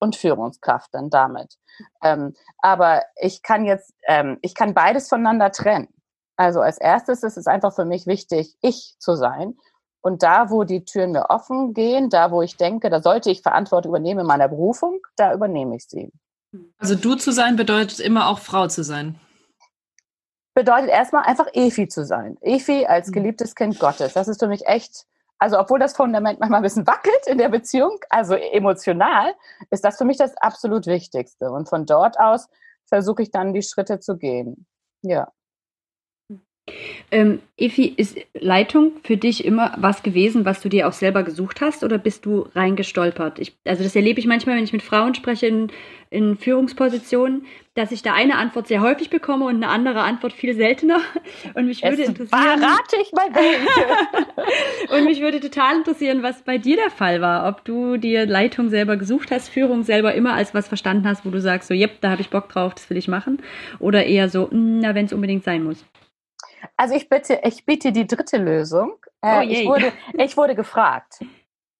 und 0.00 0.16
Führungskraft 0.16 0.92
dann 0.92 1.10
damit. 1.10 1.54
Ähm, 2.02 2.34
aber 2.58 3.02
ich 3.20 3.42
kann 3.42 3.64
jetzt, 3.64 3.94
ähm, 4.06 4.38
ich 4.42 4.54
kann 4.54 4.74
beides 4.74 5.08
voneinander 5.08 5.52
trennen. 5.52 5.88
Also 6.36 6.60
als 6.60 6.78
erstes 6.78 7.22
ist 7.22 7.36
es 7.36 7.46
einfach 7.46 7.74
für 7.74 7.84
mich 7.84 8.06
wichtig, 8.06 8.56
ich 8.62 8.96
zu 8.98 9.14
sein. 9.14 9.56
Und 10.02 10.22
da, 10.22 10.50
wo 10.50 10.64
die 10.64 10.84
Türen 10.84 11.12
mir 11.12 11.28
offen 11.28 11.74
gehen, 11.74 12.08
da, 12.08 12.30
wo 12.30 12.40
ich 12.40 12.56
denke, 12.56 12.88
da 12.88 13.02
sollte 13.02 13.30
ich 13.30 13.42
Verantwortung 13.42 13.90
übernehmen 13.90 14.20
in 14.20 14.26
meiner 14.26 14.48
Berufung, 14.48 15.00
da 15.16 15.34
übernehme 15.34 15.76
ich 15.76 15.84
sie. 15.86 16.10
Also 16.78 16.94
du 16.94 17.14
zu 17.14 17.30
sein 17.30 17.56
bedeutet 17.56 18.00
immer 18.00 18.28
auch 18.28 18.38
Frau 18.38 18.66
zu 18.66 18.82
sein. 18.82 19.20
Bedeutet 20.54 20.88
erstmal 20.88 21.24
einfach 21.24 21.46
Efi 21.52 21.88
zu 21.88 22.04
sein. 22.04 22.36
Efi 22.40 22.86
als 22.86 23.08
Mhm. 23.08 23.12
geliebtes 23.12 23.54
Kind 23.54 23.78
Gottes. 23.78 24.14
Das 24.14 24.26
ist 24.26 24.40
für 24.40 24.48
mich 24.48 24.66
echt, 24.66 25.06
also 25.40 25.58
obwohl 25.58 25.78
das 25.78 25.96
Fundament 25.96 26.38
manchmal 26.38 26.60
ein 26.60 26.62
bisschen 26.62 26.86
wackelt 26.86 27.26
in 27.26 27.38
der 27.38 27.48
Beziehung, 27.48 27.98
also 28.10 28.34
emotional, 28.34 29.34
ist 29.70 29.84
das 29.84 29.96
für 29.96 30.04
mich 30.04 30.18
das 30.18 30.36
absolut 30.36 30.86
Wichtigste. 30.86 31.50
Und 31.50 31.68
von 31.68 31.86
dort 31.86 32.20
aus 32.20 32.48
versuche 32.84 33.22
ich 33.22 33.30
dann 33.30 33.54
die 33.54 33.62
Schritte 33.62 34.00
zu 34.00 34.18
gehen. 34.18 34.66
Ja. 35.02 35.32
Ähm, 37.10 37.40
Efi, 37.56 37.86
ist 37.86 38.18
Leitung 38.34 38.92
für 39.02 39.16
dich 39.16 39.44
immer 39.44 39.74
was 39.78 40.02
gewesen, 40.02 40.44
was 40.44 40.60
du 40.60 40.68
dir 40.68 40.86
auch 40.86 40.92
selber 40.92 41.22
gesucht 41.22 41.62
hast 41.62 41.82
oder 41.82 41.98
bist 41.98 42.26
du 42.26 42.46
reingestolpert? 42.54 43.38
Ich, 43.38 43.56
also 43.64 43.82
das 43.82 43.96
erlebe 43.96 44.20
ich 44.20 44.26
manchmal, 44.26 44.56
wenn 44.56 44.64
ich 44.64 44.74
mit 44.74 44.82
Frauen 44.82 45.14
spreche 45.14 45.46
in, 45.46 45.72
in 46.10 46.36
Führungspositionen, 46.36 47.46
dass 47.80 47.92
ich 47.92 48.02
da 48.02 48.12
eine 48.12 48.36
Antwort 48.36 48.68
sehr 48.68 48.80
häufig 48.80 49.10
bekomme 49.10 49.46
und 49.46 49.56
eine 49.56 49.68
andere 49.68 50.02
Antwort 50.02 50.32
viel 50.32 50.54
seltener. 50.54 51.00
Und 51.54 51.66
mich 51.66 51.82
würde 51.82 51.96
Jetzt 51.96 52.08
interessieren, 52.08 52.58
verrate 52.60 52.96
ich 53.00 53.12
mal 53.12 53.28
welche. 53.34 54.92
und 54.94 55.04
mich 55.04 55.20
würde 55.20 55.40
total 55.40 55.76
interessieren, 55.76 56.22
was 56.22 56.42
bei 56.42 56.58
dir 56.58 56.76
der 56.76 56.90
Fall 56.90 57.20
war. 57.20 57.48
Ob 57.48 57.64
du 57.64 57.96
dir 57.96 58.26
Leitung 58.26 58.68
selber 58.68 58.96
gesucht 58.96 59.30
hast, 59.30 59.48
Führung 59.48 59.82
selber 59.82 60.14
immer 60.14 60.34
als 60.34 60.54
was 60.54 60.68
verstanden 60.68 61.08
hast, 61.08 61.24
wo 61.24 61.30
du 61.30 61.40
sagst, 61.40 61.68
so, 61.68 61.74
yep, 61.74 62.00
da 62.00 62.10
habe 62.10 62.20
ich 62.20 62.30
Bock 62.30 62.48
drauf, 62.48 62.74
das 62.74 62.90
will 62.90 62.96
ich 62.96 63.08
machen. 63.08 63.42
Oder 63.78 64.04
eher 64.06 64.28
so, 64.28 64.48
"Mm, 64.50 64.80
na, 64.80 64.94
wenn 64.94 65.06
es 65.06 65.12
unbedingt 65.12 65.44
sein 65.44 65.64
muss. 65.64 65.84
Also 66.76 66.94
ich 66.94 67.08
bitte, 67.08 67.40
ich 67.44 67.64
biete 67.64 67.92
die 67.92 68.06
dritte 68.06 68.36
Lösung. 68.36 68.94
Äh, 69.22 69.38
Oh 69.38 69.40
ich, 69.42 69.66
wurde, 69.66 69.92
ich 70.18 70.36
wurde 70.36 70.54
gefragt. 70.54 71.20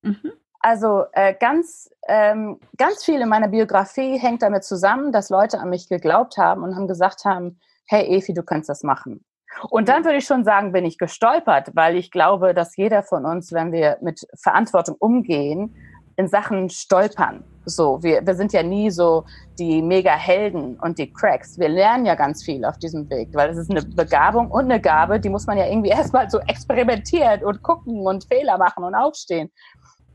Mhm. 0.03 0.33
Also 0.61 1.05
äh, 1.13 1.35
ganz, 1.39 1.91
ähm, 2.07 2.61
ganz 2.77 3.05
viel 3.05 3.21
in 3.21 3.29
meiner 3.29 3.49
Biografie 3.49 4.19
hängt 4.19 4.43
damit 4.43 4.65
zusammen, 4.65 5.11
dass 5.11 5.31
Leute 5.31 5.59
an 5.59 5.71
mich 5.71 5.89
geglaubt 5.89 6.37
haben 6.37 6.63
und 6.63 6.77
haben 6.77 6.87
gesagt 6.87 7.25
haben, 7.25 7.59
hey 7.87 8.17
Efi, 8.17 8.35
du 8.35 8.43
kannst 8.43 8.69
das 8.69 8.83
machen. 8.83 9.25
Und 9.69 9.89
dann 9.89 10.05
würde 10.05 10.19
ich 10.19 10.27
schon 10.27 10.45
sagen, 10.45 10.73
bin 10.73 10.85
ich 10.85 10.99
gestolpert, 10.99 11.71
weil 11.75 11.97
ich 11.97 12.11
glaube, 12.11 12.55
dass 12.55 12.77
jeder 12.77 13.03
von 13.03 13.25
uns, 13.25 13.53
wenn 13.53 13.73
wir 13.73 13.99
mit 14.01 14.27
Verantwortung 14.41 14.97
umgehen, 14.99 15.75
in 16.17 16.29
Sachen 16.29 16.69
stolpern. 16.69 17.43
So, 17.65 18.03
wir, 18.03 18.27
wir 18.27 18.35
sind 18.35 18.53
ja 18.53 18.63
nie 18.63 18.91
so 18.91 19.25
die 19.59 19.81
Mega-Helden 19.81 20.79
und 20.81 20.99
die 20.99 21.13
Cracks. 21.13 21.59
Wir 21.59 21.69
lernen 21.69 22.05
ja 22.05 22.15
ganz 22.15 22.45
viel 22.45 22.65
auf 22.65 22.79
diesem 22.79 23.09
Weg, 23.11 23.29
weil 23.33 23.51
es 23.51 23.59
ist 23.59 23.71
eine 23.71 23.83
Begabung 23.83 24.51
und 24.51 24.65
eine 24.65 24.81
Gabe, 24.81 25.19
die 25.19 25.29
muss 25.29 25.47
man 25.47 25.57
ja 25.57 25.67
irgendwie 25.67 25.91
erstmal 25.91 26.29
so 26.29 26.41
experimentieren 26.41 27.43
und 27.45 27.63
gucken 27.63 28.07
und 28.07 28.25
Fehler 28.25 28.59
machen 28.59 28.85
und 28.85 28.95
aufstehen. 28.95 29.51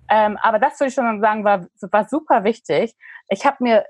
Ähm, 0.09 0.37
aber 0.41 0.59
das 0.59 0.79
würde 0.79 0.89
ich 0.89 0.93
schon 0.95 1.21
sagen, 1.21 1.43
war, 1.43 1.67
war 1.91 2.07
super 2.07 2.43
wichtig. 2.43 2.95
Ich 3.29 3.45
habe 3.45 3.57
mir 3.59 3.85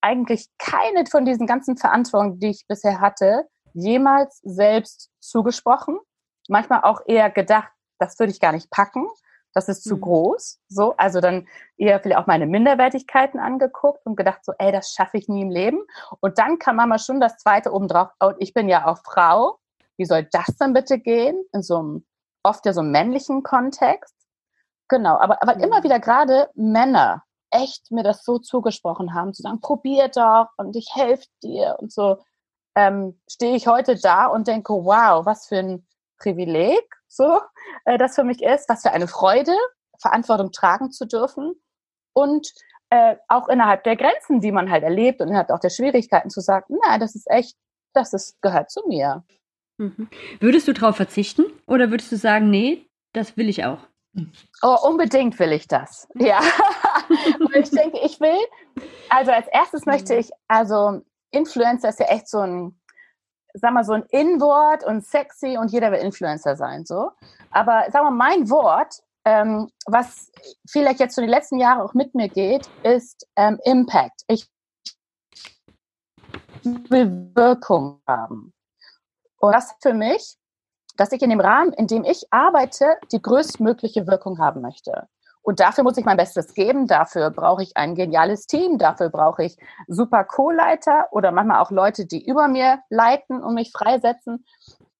eigentlich 0.00 0.48
keine 0.58 1.06
von 1.06 1.24
diesen 1.24 1.46
ganzen 1.46 1.76
Verantwortungen, 1.76 2.38
die 2.38 2.50
ich 2.50 2.66
bisher 2.68 3.00
hatte, 3.00 3.46
jemals 3.72 4.40
selbst 4.42 5.10
zugesprochen. 5.20 5.98
Manchmal 6.48 6.82
auch 6.82 7.00
eher 7.06 7.30
gedacht, 7.30 7.70
das 7.98 8.18
würde 8.18 8.32
ich 8.32 8.40
gar 8.40 8.52
nicht 8.52 8.70
packen. 8.70 9.06
Das 9.54 9.68
ist 9.68 9.84
zu 9.84 9.96
Mhm. 9.96 10.00
groß. 10.00 10.58
So, 10.68 10.96
also 10.96 11.20
dann 11.20 11.46
eher 11.76 12.00
vielleicht 12.00 12.18
auch 12.20 12.26
meine 12.26 12.46
Minderwertigkeiten 12.46 13.38
angeguckt 13.38 14.04
und 14.04 14.16
gedacht 14.16 14.44
so, 14.44 14.52
ey, 14.58 14.72
das 14.72 14.90
schaffe 14.92 15.16
ich 15.16 15.28
nie 15.28 15.42
im 15.42 15.50
Leben. 15.50 15.80
Und 16.20 16.38
dann 16.38 16.58
kam 16.58 16.76
Mama 16.76 16.98
schon 16.98 17.20
das 17.20 17.38
zweite 17.38 17.72
oben 17.72 17.88
drauf. 17.88 18.08
Und 18.18 18.36
ich 18.40 18.52
bin 18.52 18.68
ja 18.68 18.86
auch 18.86 18.98
Frau. 19.04 19.58
Wie 19.96 20.04
soll 20.04 20.24
das 20.24 20.56
dann 20.58 20.72
bitte 20.72 20.98
gehen? 20.98 21.42
In 21.52 21.62
so 21.62 21.78
einem, 21.78 22.06
oft 22.42 22.66
ja 22.66 22.72
so 22.72 22.80
einem 22.80 22.90
männlichen 22.90 23.44
Kontext. 23.44 24.13
Genau, 24.88 25.18
aber, 25.18 25.42
aber 25.42 25.62
immer 25.62 25.82
wieder 25.82 25.98
gerade 25.98 26.50
Männer 26.54 27.22
echt 27.50 27.90
mir 27.90 28.02
das 28.02 28.24
so 28.24 28.38
zugesprochen 28.38 29.14
haben, 29.14 29.32
zu 29.32 29.42
sagen, 29.42 29.60
probier 29.60 30.08
doch 30.08 30.48
und 30.56 30.76
ich 30.76 30.88
helfe 30.94 31.26
dir 31.42 31.76
und 31.78 31.92
so, 31.92 32.18
ähm, 32.74 33.20
stehe 33.30 33.54
ich 33.54 33.66
heute 33.66 33.96
da 33.96 34.26
und 34.26 34.48
denke, 34.48 34.72
wow, 34.72 35.24
was 35.24 35.46
für 35.46 35.58
ein 35.58 35.86
Privileg, 36.18 36.84
so, 37.06 37.40
äh, 37.84 37.96
das 37.96 38.16
für 38.16 38.24
mich 38.24 38.42
ist, 38.42 38.68
was 38.68 38.82
für 38.82 38.90
eine 38.90 39.06
Freude, 39.06 39.56
Verantwortung 40.00 40.50
tragen 40.50 40.90
zu 40.90 41.06
dürfen 41.06 41.54
und 42.12 42.52
äh, 42.90 43.16
auch 43.28 43.48
innerhalb 43.48 43.84
der 43.84 43.96
Grenzen, 43.96 44.40
die 44.40 44.52
man 44.52 44.70
halt 44.70 44.82
erlebt 44.82 45.20
und 45.20 45.28
innerhalb 45.28 45.50
auch 45.50 45.60
der 45.60 45.70
Schwierigkeiten 45.70 46.30
zu 46.30 46.40
sagen, 46.40 46.76
na, 46.84 46.98
das 46.98 47.14
ist 47.14 47.30
echt, 47.30 47.56
das 47.92 48.12
ist, 48.12 48.40
gehört 48.42 48.70
zu 48.70 48.82
mir. 48.88 49.24
Mhm. 49.78 50.08
Würdest 50.40 50.68
du 50.68 50.72
darauf 50.72 50.96
verzichten 50.96 51.44
oder 51.66 51.90
würdest 51.90 52.12
du 52.12 52.16
sagen, 52.16 52.50
nee, 52.50 52.86
das 53.12 53.36
will 53.36 53.48
ich 53.48 53.64
auch? 53.64 53.78
Oh, 54.62 54.76
unbedingt 54.82 55.38
will 55.38 55.52
ich 55.52 55.66
das. 55.66 56.08
Ja. 56.14 56.40
Weil 57.08 57.62
ich 57.62 57.70
denke, 57.70 57.98
ich 57.98 58.20
will, 58.20 58.38
also 59.08 59.32
als 59.32 59.46
erstes 59.48 59.86
möchte 59.86 60.14
ich, 60.14 60.30
also 60.48 61.02
Influencer 61.30 61.88
ist 61.88 62.00
ja 62.00 62.06
echt 62.06 62.28
so 62.28 62.40
ein, 62.40 62.80
sag 63.54 63.72
mal, 63.72 63.84
so 63.84 63.92
ein 63.92 64.04
In-Wort 64.10 64.84
und 64.84 65.04
sexy 65.04 65.58
und 65.58 65.70
jeder 65.72 65.90
will 65.90 65.98
Influencer 65.98 66.56
sein, 66.56 66.84
so. 66.84 67.10
Aber 67.50 67.86
sag 67.90 68.02
mal, 68.02 68.10
mein 68.10 68.48
Wort, 68.50 69.02
ähm, 69.24 69.70
was 69.86 70.30
vielleicht 70.68 71.00
jetzt 71.00 71.16
so 71.16 71.22
die 71.22 71.28
letzten 71.28 71.58
Jahre 71.58 71.82
auch 71.82 71.94
mit 71.94 72.14
mir 72.14 72.28
geht, 72.28 72.68
ist 72.82 73.26
ähm, 73.36 73.58
Impact. 73.64 74.22
Ich 74.28 74.48
will 76.62 77.30
Wirkung 77.34 78.00
haben. 78.06 78.52
Und 79.38 79.52
das 79.52 79.74
für 79.82 79.92
mich 79.92 80.36
dass 80.96 81.12
ich 81.12 81.22
in 81.22 81.30
dem 81.30 81.40
Rahmen, 81.40 81.72
in 81.72 81.86
dem 81.86 82.04
ich 82.04 82.26
arbeite, 82.30 82.96
die 83.12 83.20
größtmögliche 83.20 84.06
Wirkung 84.06 84.38
haben 84.38 84.60
möchte. 84.60 85.08
Und 85.42 85.60
dafür 85.60 85.84
muss 85.84 85.98
ich 85.98 86.06
mein 86.06 86.16
Bestes 86.16 86.54
geben. 86.54 86.86
Dafür 86.86 87.30
brauche 87.30 87.62
ich 87.62 87.76
ein 87.76 87.94
geniales 87.94 88.46
Team. 88.46 88.78
Dafür 88.78 89.10
brauche 89.10 89.44
ich 89.44 89.58
super 89.88 90.24
Co-Leiter 90.24 91.08
oder 91.10 91.32
manchmal 91.32 91.60
auch 91.60 91.70
Leute, 91.70 92.06
die 92.06 92.24
über 92.24 92.48
mir 92.48 92.78
leiten 92.88 93.42
und 93.42 93.52
mich 93.52 93.70
freisetzen. 93.70 94.46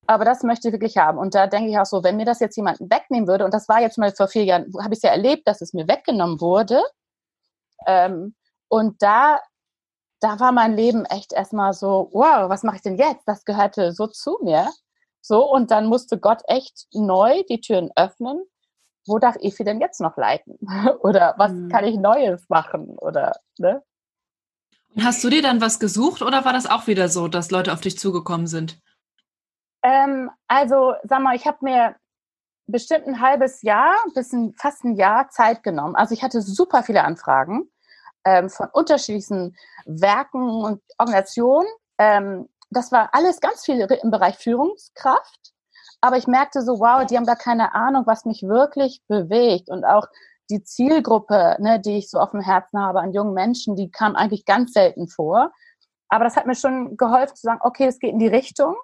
Aber 0.07 0.27
das 0.27 0.43
möchte 0.43 0.69
ich 0.69 0.73
wirklich 0.73 0.99
haben. 0.99 1.17
Und 1.17 1.35
da 1.35 1.47
denke 1.47 1.71
ich 1.71 1.79
auch 1.79 1.87
so, 1.87 2.05
wenn 2.05 2.17
mir 2.17 2.27
das 2.27 2.41
jetzt 2.41 2.57
jemanden 2.57 2.91
wegnehmen 2.91 3.27
würde, 3.27 3.47
und 3.47 3.55
das 3.55 3.71
war 3.71 3.81
jetzt 3.81 3.97
mal 3.97 4.13
vor 4.13 4.29
vier 4.29 4.45
Jahren, 4.45 4.71
habe 4.83 4.93
ich 4.93 4.99
es 4.99 5.03
ja 5.03 5.11
erlebt, 5.11 5.49
dass 5.49 5.63
es 5.63 5.73
mir 5.73 5.89
weggenommen 5.89 6.39
wurde. 6.43 6.83
Ähm, 7.87 8.35
und 8.69 9.01
da, 9.03 9.41
da 10.21 10.39
war 10.41 10.53
mein 10.53 10.77
Leben 10.77 11.07
echt 11.07 11.33
erstmal 11.33 11.73
so, 11.73 12.11
wow, 12.13 12.51
was 12.51 12.65
mache 12.65 12.77
ich 12.77 12.83
denn 12.83 12.99
jetzt? 12.99 13.27
Das 13.27 13.47
gehörte 13.47 13.93
so 13.93 14.09
zu 14.09 14.39
mir. 14.43 14.69
So, 15.27 15.51
und 15.51 15.71
dann 15.71 15.87
musste 15.87 16.19
Gott 16.19 16.43
echt 16.49 16.87
neu 16.93 17.45
die 17.49 17.63
Türen 17.63 17.91
öffnen. 17.97 18.45
Wo 19.07 19.19
darf 19.19 19.37
Efi 19.41 19.65
denn 19.65 19.81
jetzt 19.81 20.03
noch 20.03 20.19
leiten? 20.19 20.59
Oder 21.01 21.35
was 21.39 21.53
Mhm. 21.53 21.71
kann 21.71 21.85
ich 21.85 21.97
Neues 21.97 22.47
machen? 22.51 22.99
Oder, 22.99 23.35
ne? 23.59 23.83
Und 24.95 25.03
hast 25.03 25.25
du 25.25 25.31
dir 25.31 25.41
dann 25.41 25.63
was 25.63 25.81
gesucht 25.81 26.21
oder 26.21 26.45
war 26.45 26.53
das 26.53 26.67
auch 26.67 26.87
wieder 26.87 27.09
so, 27.09 27.27
dass 27.27 27.51
Leute 27.51 27.73
auf 27.73 27.81
dich 27.81 27.99
zugekommen 27.99 28.47
sind? 28.47 28.79
Ähm, 29.83 30.31
also, 30.47 30.95
sag 31.05 31.21
mal, 31.23 31.35
ich 31.35 31.47
habe 31.47 31.59
mir 31.63 31.97
bestimmt 32.67 33.07
ein 33.07 33.21
halbes 33.21 33.63
Jahr, 33.63 33.97
bis 34.15 34.33
ein, 34.33 34.55
fast 34.59 34.85
ein 34.85 34.95
Jahr 34.95 35.31
Zeit 35.31 35.63
genommen. 35.63 35.97
Also 35.97 36.15
ich 36.15 36.23
hatte 36.23 36.43
super 36.43 36.83
viele 36.83 37.03
Anfragen 37.03 37.71
ähm, 38.25 38.51
von 38.51 38.69
unterschiedlichen 38.73 39.57
Werken 39.87 40.49
und 40.51 40.83
Organisationen. 40.99 41.69
Ähm, 41.99 42.49
das 42.71 42.93
war 42.93 43.11
alles 43.13 43.41
ganz 43.41 43.65
viel 43.65 43.81
im 43.81 44.11
Bereich 44.11 44.37
Führungskraft. 44.37 45.53
Aber 46.01 46.17
ich 46.17 46.27
merkte 46.27 46.63
so, 46.63 46.81
wow, 46.81 47.07
die 47.07 47.17
haben 47.17 47.27
gar 47.27 47.37
keine 47.37 47.75
Ahnung, 47.75 48.03
was 48.07 48.25
mich 48.25 48.43
wirklich 48.43 49.03
bewegt. 49.09 49.71
Und 49.71 49.85
auch 49.85 50.07
die 50.51 50.63
Zielgruppe, 50.63 51.57
ne, 51.61 51.81
die 51.81 51.99
ich 51.99 52.11
so 52.11 52.19
auf 52.19 52.33
dem 52.33 52.41
Herzen 52.41 52.79
habe 52.79 53.01
an 53.01 53.13
jungen 53.13 53.33
Menschen, 53.33 53.77
die 53.77 53.91
kam 53.91 54.15
eigentlich 54.15 54.45
ganz 54.45 54.73
selten 54.73 55.09
vor. 55.09 55.51
Aber 56.09 56.25
das 56.25 56.37
hat 56.37 56.47
mir 56.47 56.55
schon 56.55 56.97
geholfen 56.97 57.35
zu 57.35 57.43
sagen, 57.43 57.61
okay, 57.63 57.87
es 57.87 57.99
geht 57.99 58.13
in 58.13 58.19
die 58.19 58.29
Richtung. 58.29 58.77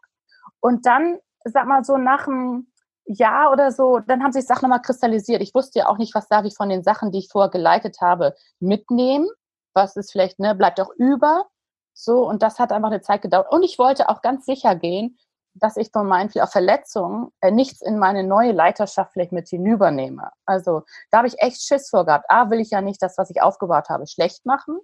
Und 0.61 0.87
dann, 0.87 1.19
sag 1.45 1.67
mal 1.67 1.85
so, 1.85 1.97
nach 1.97 2.27
einem 2.27 2.71
Jahr 3.05 3.53
oder 3.53 3.73
so, 3.73 3.99
dann 3.99 4.23
haben 4.23 4.33
sich 4.33 4.47
Sachen 4.47 4.63
nochmal 4.63 4.83
kristallisiert. 4.83 5.43
Ich 5.43 5.55
wusste 5.55 5.81
ja 5.81 5.89
auch 5.89 5.99
nicht, 5.99 6.15
was 6.15 6.29
darf 6.29 6.45
ich 6.45 6.57
von 6.57 6.69
den 6.69 6.83
Sachen, 6.83 7.13
die 7.13 7.19
ich 7.19 7.29
vorher 7.31 7.51
geleitet 7.51 7.99
habe, 8.01 8.35
mitnehmen. 8.61 9.29
Was 9.75 9.97
ist 9.97 10.13
vielleicht, 10.13 10.39
ne, 10.39 10.55
bleibt 10.55 10.81
auch 10.81 10.91
über. 10.97 11.47
So, 11.93 12.27
und 12.27 12.43
das 12.43 12.59
hat 12.59 12.73
einfach 12.73 12.91
eine 12.91 13.01
Zeit 13.01 13.23
gedauert. 13.23 13.51
Und 13.51 13.63
ich 13.63 13.79
wollte 13.79 14.09
auch 14.09 14.23
ganz 14.23 14.47
sicher 14.47 14.75
gehen, 14.75 15.19
dass 15.55 15.77
ich 15.77 15.91
von 15.93 16.07
meinen 16.07 16.31
viel 16.31 16.43
auch 16.43 16.51
Verletzungen 16.51 17.33
äh, 17.41 17.51
nichts 17.51 17.83
in 17.83 17.99
meine 17.99 18.25
neue 18.25 18.53
Leiterschaft 18.53 19.13
vielleicht 19.13 19.33
mit 19.33 19.49
hinübernehme. 19.49 20.31
Also 20.47 20.83
da 21.11 21.19
habe 21.19 21.29
ich 21.29 21.41
echt 21.41 21.63
Schiss 21.63 21.91
vor 21.91 22.07
gehabt. 22.07 22.27
A, 22.29 22.51
will 22.51 22.61
ich 22.61 22.71
ja 22.71 22.81
nicht 22.81 23.03
das, 23.03 23.19
was 23.19 23.31
ich 23.31 23.43
aufgebaut 23.43 23.89
habe, 23.89 24.07
schlecht 24.07 24.47
machen. 24.47 24.79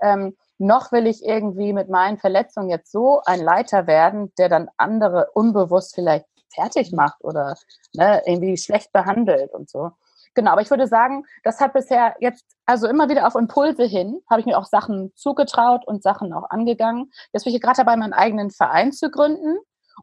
Ähm, 0.00 0.36
noch 0.58 0.92
will 0.92 1.06
ich 1.06 1.24
irgendwie 1.24 1.72
mit 1.72 1.88
meinen 1.88 2.18
Verletzungen 2.18 2.68
jetzt 2.68 2.92
so 2.92 3.22
ein 3.24 3.40
Leiter 3.40 3.86
werden, 3.86 4.32
der 4.38 4.48
dann 4.48 4.68
andere 4.76 5.30
unbewusst 5.34 5.94
vielleicht 5.94 6.26
fertig 6.54 6.92
macht 6.92 7.24
oder 7.24 7.56
ne, 7.94 8.22
irgendwie 8.26 8.56
schlecht 8.56 8.92
behandelt 8.92 9.52
und 9.54 9.70
so. 9.70 9.92
Genau, 10.34 10.52
aber 10.52 10.62
ich 10.62 10.70
würde 10.70 10.86
sagen, 10.86 11.24
das 11.44 11.60
hat 11.60 11.74
bisher 11.74 12.14
jetzt, 12.20 12.44
also 12.66 12.86
immer 12.88 13.08
wieder 13.08 13.26
auf 13.26 13.34
Impulse 13.34 13.84
hin, 13.84 14.20
habe 14.30 14.40
ich 14.40 14.46
mir 14.46 14.56
auch 14.58 14.64
Sachen 14.64 15.12
zugetraut 15.14 15.86
und 15.86 16.02
Sachen 16.02 16.32
auch 16.32 16.48
angegangen. 16.50 17.10
Jetzt 17.32 17.44
bin 17.44 17.54
ich 17.54 17.60
gerade 17.60 17.76
dabei, 17.76 17.96
meinen 17.96 18.14
eigenen 18.14 18.50
Verein 18.50 18.92
zu 18.92 19.10
gründen. 19.10 19.58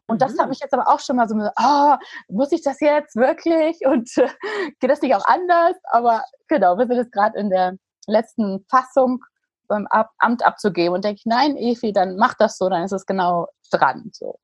Und 0.06 0.22
das 0.22 0.34
Mhm. 0.34 0.40
hat 0.40 0.48
mich 0.50 0.60
jetzt 0.60 0.72
aber 0.72 0.88
auch 0.88 1.00
schon 1.00 1.16
mal 1.16 1.28
so, 1.28 1.34
oh, 1.36 1.96
muss 2.28 2.52
ich 2.52 2.62
das 2.62 2.78
jetzt 2.80 3.16
wirklich? 3.16 3.78
Und 3.86 4.08
äh, 4.18 4.28
geht 4.78 4.90
das 4.90 5.02
nicht 5.02 5.14
auch 5.16 5.24
anders? 5.26 5.76
Aber 5.90 6.22
genau, 6.48 6.78
wir 6.78 6.86
sind 6.86 6.96
jetzt 6.96 7.12
gerade 7.12 7.38
in 7.38 7.50
der 7.50 7.74
letzten 8.06 8.64
Fassung 8.70 9.20
beim 9.68 9.86
Ab 9.88 10.10
Amt 10.18 10.44
abzugeben 10.44 10.94
und 10.94 11.04
denke 11.04 11.18
ich, 11.20 11.26
nein, 11.26 11.56
Evi, 11.56 11.92
dann 11.92 12.16
mach 12.16 12.34
das 12.34 12.58
so, 12.58 12.68
dann 12.68 12.82
ist 12.82 12.92
es 12.92 13.06
genau 13.06 13.46
dran. 13.70 14.10
So. 14.12 14.36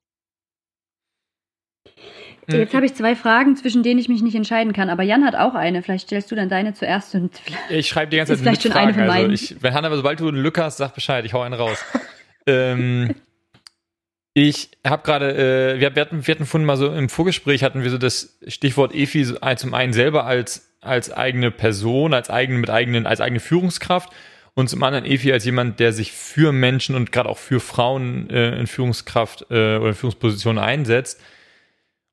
Jetzt 2.49 2.73
habe 2.73 2.85
ich 2.85 2.93
zwei 2.93 3.15
Fragen, 3.15 3.57
zwischen 3.57 3.83
denen 3.83 3.99
ich 3.99 4.07
mich 4.07 4.21
nicht 4.21 4.35
entscheiden 4.35 4.71
kann. 4.71 4.89
Aber 4.89 5.03
Jan 5.03 5.25
hat 5.25 5.35
auch 5.35 5.53
eine. 5.53 5.83
Vielleicht 5.83 6.07
stellst 6.07 6.31
du 6.31 6.35
dann 6.35 6.47
deine 6.47 6.73
zuerst. 6.73 7.13
Und 7.15 7.41
ich 7.69 7.87
schreibe 7.87 8.11
die 8.11 8.17
ganze 8.17 8.41
Zeit 8.41 8.63
mit 8.63 8.73
Fragen. 8.73 8.99
Also 9.01 9.31
ich, 9.31 9.61
wenn 9.61 9.73
Hanna, 9.73 9.93
sobald 9.93 10.19
du 10.19 10.29
einen 10.29 10.37
Lücke 10.37 10.63
hast, 10.63 10.77
sag 10.77 10.95
Bescheid. 10.95 11.25
Ich 11.25 11.33
hau 11.33 11.41
einen 11.41 11.55
raus. 11.55 11.83
ähm, 12.47 13.15
ich 14.33 14.69
habe 14.85 15.03
gerade, 15.03 15.33
äh, 15.75 15.79
wir, 15.79 15.95
wir, 15.95 16.01
hatten, 16.01 16.25
wir 16.25 16.35
hatten 16.35 16.45
vorhin 16.45 16.65
mal 16.65 16.77
so 16.77 16.93
im 16.93 17.09
Vorgespräch 17.09 17.63
hatten 17.63 17.83
wir 17.83 17.89
so 17.89 17.97
das 17.97 18.37
Stichwort 18.47 18.93
EFI 18.95 19.25
so, 19.25 19.35
zum 19.55 19.73
einen 19.73 19.93
selber 19.93 20.25
als, 20.25 20.75
als 20.79 21.11
eigene 21.11 21.51
Person, 21.51 22.13
als 22.13 22.29
eigene, 22.29 22.59
mit 22.59 22.69
eigenen, 22.69 23.07
als 23.07 23.19
eigene 23.19 23.39
Führungskraft 23.39 24.13
und 24.53 24.69
zum 24.69 24.83
anderen 24.83 25.05
EFI 25.05 25.33
als 25.33 25.43
jemand, 25.43 25.79
der 25.79 25.91
sich 25.91 26.11
für 26.11 26.51
Menschen 26.51 26.95
und 26.95 27.11
gerade 27.11 27.27
auch 27.27 27.39
für 27.39 27.59
Frauen 27.59 28.29
äh, 28.29 28.57
in 28.59 28.67
Führungskraft 28.67 29.47
äh, 29.49 29.77
oder 29.77 29.89
in 29.89 29.95
Führungspositionen 29.95 30.63
einsetzt. 30.63 31.19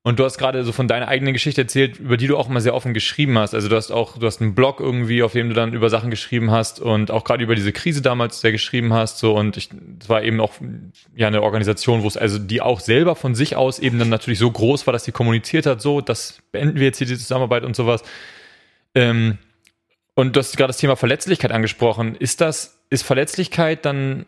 Und 0.07 0.19
du 0.19 0.25
hast 0.27 0.37
gerade 0.37 0.63
so 0.65 0.73
von 0.73 0.87
deiner 0.87 1.09
eigenen 1.09 1.33
Geschichte 1.33 1.63
erzählt, 1.63 1.99
über 1.99 2.19
die 2.19 2.27
du 2.27 2.37
auch 2.37 2.51
immer 2.51 2.61
sehr 2.61 2.75
offen 2.75 2.93
geschrieben 2.93 3.39
hast. 3.39 3.55
Also 3.55 3.71
du 3.71 3.77
hast 3.77 3.91
auch, 3.91 4.19
du 4.19 4.27
hast 4.27 4.43
einen 4.43 4.55
Blog 4.55 4.79
irgendwie, 4.79 5.23
auf 5.23 5.33
dem 5.33 5.49
du 5.49 5.55
dann 5.55 5.73
über 5.73 5.89
Sachen 5.89 6.11
geschrieben 6.11 6.51
hast 6.51 6.79
und 6.79 7.11
auch 7.11 7.25
gerade 7.25 7.43
über 7.43 7.55
diese 7.55 7.73
Krise 7.73 8.03
damals 8.03 8.43
sehr 8.43 8.53
geschrieben 8.53 8.93
hast. 8.93 9.19
So 9.19 9.35
und 9.35 9.57
ich, 9.57 9.71
es 9.99 10.11
war 10.11 10.23
eben 10.23 10.43
auch 10.43 10.53
ja 11.17 11.29
eine 11.29 11.41
Organisation, 11.41 12.03
wo 12.03 12.07
es 12.07 12.19
also 12.19 12.39
die 12.39 12.61
auch 12.61 12.81
selber 12.81 13.17
von 13.17 13.35
sich 13.35 13.57
aus 13.57 13.79
eben 13.79 13.99
dann 13.99 14.11
natürlich 14.11 14.39
so 14.39 14.51
groß 14.51 14.87
war, 14.87 14.93
dass 14.93 15.05
sie 15.05 15.13
kommuniziert 15.13 15.65
hat, 15.65 15.81
so, 15.81 16.03
das 16.03 16.39
beenden 16.53 16.77
wir 16.77 16.85
jetzt 16.85 16.99
hier 16.99 17.07
die 17.07 17.17
Zusammenarbeit 17.17 17.65
und 17.65 17.75
sowas. 17.75 18.03
Ähm, 18.95 19.39
und 20.15 20.37
du 20.37 20.41
hast 20.41 20.55
gerade 20.59 20.69
das 20.69 20.77
Thema 20.77 20.97
Verletzlichkeit 20.97 21.51
angesprochen. 21.51 22.15
Ist 22.15 22.43
das, 22.43 22.79
ist 22.91 23.05
Verletzlichkeit 23.05 23.87
dann 23.87 24.27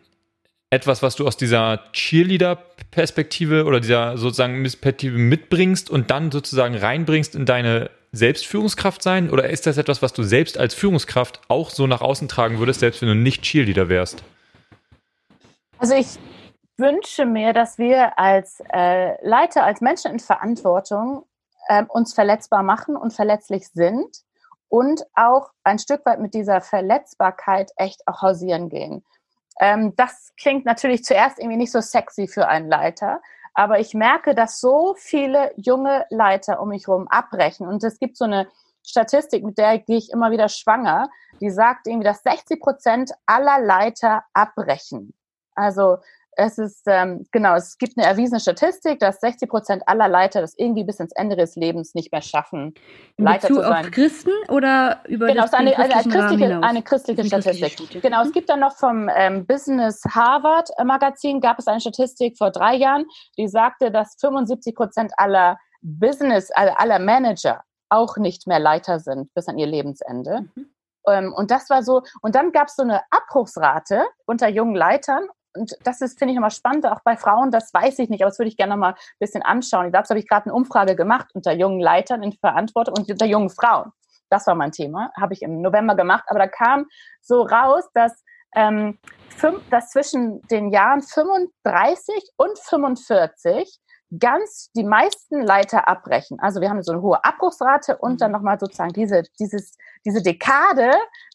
etwas, 0.69 1.01
was 1.01 1.15
du 1.15 1.25
aus 1.25 1.37
dieser 1.37 1.79
Cheerleader-Perspektive 1.93 3.65
oder 3.65 3.79
dieser 3.79 4.17
sozusagen 4.17 4.61
Perspektive 4.63 5.17
mitbringst 5.17 5.89
und 5.89 6.11
dann 6.11 6.31
sozusagen 6.31 6.75
reinbringst 6.75 7.35
in 7.35 7.45
deine 7.45 7.89
Selbstführungskraft 8.11 9.01
sein? 9.01 9.29
Oder 9.29 9.49
ist 9.49 9.65
das 9.65 9.77
etwas, 9.77 10.01
was 10.01 10.13
du 10.13 10.23
selbst 10.23 10.57
als 10.57 10.73
Führungskraft 10.73 11.41
auch 11.47 11.69
so 11.69 11.87
nach 11.87 12.01
außen 12.01 12.27
tragen 12.27 12.59
würdest, 12.59 12.81
selbst 12.81 13.01
wenn 13.01 13.09
du 13.09 13.15
nicht 13.15 13.43
Cheerleader 13.43 13.89
wärst? 13.89 14.23
Also 15.77 15.95
ich 15.95 16.17
wünsche 16.77 17.25
mir, 17.25 17.53
dass 17.53 17.77
wir 17.77 18.17
als 18.19 18.61
äh, 18.73 19.25
Leiter, 19.25 19.63
als 19.63 19.81
Menschen 19.81 20.11
in 20.11 20.19
Verantwortung 20.19 21.25
äh, 21.69 21.83
uns 21.87 22.13
verletzbar 22.13 22.63
machen 22.63 22.95
und 22.95 23.13
verletzlich 23.13 23.67
sind 23.69 24.23
und 24.69 25.03
auch 25.13 25.51
ein 25.63 25.79
Stück 25.79 26.05
weit 26.05 26.19
mit 26.19 26.33
dieser 26.33 26.61
Verletzbarkeit 26.61 27.71
echt 27.77 28.07
auch 28.07 28.21
hausieren 28.21 28.69
gehen. 28.69 29.03
Ähm, 29.59 29.95
das 29.95 30.33
klingt 30.39 30.65
natürlich 30.65 31.03
zuerst 31.03 31.39
irgendwie 31.39 31.57
nicht 31.57 31.71
so 31.71 31.81
sexy 31.81 32.27
für 32.27 32.47
einen 32.47 32.69
Leiter, 32.69 33.21
aber 33.53 33.79
ich 33.79 33.95
merke, 33.95 34.35
dass 34.35 34.59
so 34.59 34.93
viele 34.97 35.51
junge 35.55 36.05
Leiter 36.11 36.61
um 36.61 36.69
mich 36.69 36.87
herum 36.87 37.07
abbrechen. 37.07 37.67
Und 37.67 37.83
es 37.83 37.97
gibt 37.97 38.15
so 38.15 38.25
eine 38.25 38.47
Statistik, 38.85 39.43
mit 39.43 39.57
der 39.57 39.79
gehe 39.79 39.97
ich 39.97 40.11
immer 40.11 40.29
wieder 40.31 40.47
schwanger, 40.47 41.09
die 41.41 41.49
sagt 41.49 41.87
irgendwie, 41.87 42.05
dass 42.05 42.23
60 42.23 42.59
Prozent 42.61 43.11
aller 43.25 43.59
Leiter 43.59 44.23
abbrechen. 44.33 45.13
Also 45.55 45.97
es 46.39 46.59
ist, 46.59 46.83
ähm, 46.85 47.25
genau, 47.31 47.55
es 47.55 47.79
gibt 47.79 47.97
eine 47.97 48.05
erwiesene 48.05 48.39
Statistik, 48.39 48.99
dass 48.99 49.19
60 49.21 49.49
Prozent 49.49 49.83
aller 49.87 50.07
Leiter 50.07 50.39
das 50.39 50.53
irgendwie 50.55 50.83
bis 50.83 50.99
ins 50.99 51.11
Ende 51.13 51.35
des 51.35 51.55
Lebens 51.55 51.95
nicht 51.95 52.11
mehr 52.11 52.21
schaffen, 52.21 52.75
In 53.17 53.25
Leiter 53.25 53.47
zu 53.47 53.55
sein. 53.55 53.85
auf 53.85 53.91
Christen 53.91 54.29
oder 54.49 55.01
über 55.07 55.27
genau, 55.27 55.41
das 55.41 55.53
eine, 55.53 55.75
eine, 55.75 55.93
christliche, 55.93 56.61
eine 56.61 56.83
christliche 56.83 57.25
Statistik. 57.25 57.75
Christliche 57.75 58.01
genau, 58.01 58.21
es 58.21 58.31
gibt 58.31 58.49
dann 58.49 58.59
noch 58.59 58.77
vom 58.77 59.09
ähm, 59.15 59.47
Business 59.47 60.03
Harvard 60.07 60.69
Magazin, 60.85 61.41
gab 61.41 61.57
es 61.57 61.67
eine 61.67 61.81
Statistik 61.81 62.37
vor 62.37 62.51
drei 62.51 62.75
Jahren, 62.75 63.05
die 63.37 63.47
sagte, 63.47 63.89
dass 63.89 64.15
75 64.21 64.75
Prozent 64.75 65.13
aller 65.17 65.57
Business, 65.81 66.51
aller 66.51 66.99
Manager 66.99 67.63
auch 67.89 68.17
nicht 68.17 68.45
mehr 68.45 68.59
Leiter 68.59 68.99
sind 68.99 69.33
bis 69.33 69.47
an 69.47 69.57
ihr 69.57 69.67
Lebensende. 69.67 70.41
Mhm. 70.53 70.69
Ähm, 71.07 71.33
und 71.33 71.49
das 71.49 71.69
war 71.71 71.81
so, 71.81 72.03
und 72.21 72.35
dann 72.35 72.51
gab 72.51 72.67
es 72.67 72.75
so 72.75 72.83
eine 72.83 73.01
Abbruchsrate 73.09 74.05
unter 74.25 74.49
jungen 74.49 74.75
Leitern 74.75 75.27
und 75.57 75.75
das 75.83 76.01
ist, 76.01 76.17
finde 76.17 76.31
ich, 76.31 76.35
nochmal 76.35 76.51
spannend, 76.51 76.85
auch 76.85 77.01
bei 77.03 77.17
Frauen, 77.17 77.51
das 77.51 77.73
weiß 77.73 77.99
ich 77.99 78.09
nicht, 78.09 78.21
aber 78.21 78.29
das 78.29 78.39
würde 78.39 78.49
ich 78.49 78.57
gerne 78.57 78.73
nochmal 78.73 78.93
ein 78.93 79.19
bisschen 79.19 79.41
anschauen. 79.41 79.87
Ich 79.87 79.91
glaube, 79.91 80.03
das 80.03 80.09
habe 80.09 80.19
ich 80.19 80.27
gerade 80.27 80.45
eine 80.45 80.53
Umfrage 80.53 80.95
gemacht 80.95 81.27
unter 81.33 81.51
jungen 81.53 81.79
Leitern 81.79 82.23
in 82.23 82.33
Verantwortung 82.33 82.95
und 82.97 83.11
unter 83.11 83.25
jungen 83.25 83.49
Frauen. 83.49 83.91
Das 84.29 84.47
war 84.47 84.55
mein 84.55 84.71
Thema, 84.71 85.11
habe 85.19 85.33
ich 85.33 85.41
im 85.41 85.61
November 85.61 85.95
gemacht, 85.95 86.25
aber 86.27 86.39
da 86.39 86.47
kam 86.47 86.85
so 87.21 87.43
raus, 87.43 87.85
dass, 87.93 88.23
ähm, 88.55 88.99
fünf, 89.29 89.61
dass 89.69 89.89
zwischen 89.89 90.41
den 90.47 90.71
Jahren 90.71 91.01
35 91.01 92.13
und 92.37 92.57
45 92.59 93.79
ganz 94.19 94.71
die 94.75 94.83
meisten 94.83 95.41
Leiter 95.41 95.87
abbrechen. 95.87 96.39
Also 96.39 96.61
wir 96.61 96.69
haben 96.69 96.81
so 96.81 96.93
eine 96.93 97.01
hohe 97.01 97.23
Abbruchsrate 97.23 97.97
und 97.97 98.21
dann 98.21 98.31
mhm. 98.31 98.37
nochmal 98.37 98.59
sozusagen 98.59 98.93
diese, 98.93 99.23
dieses, 99.39 99.75
diese 100.05 100.21
Dekade 100.21 100.91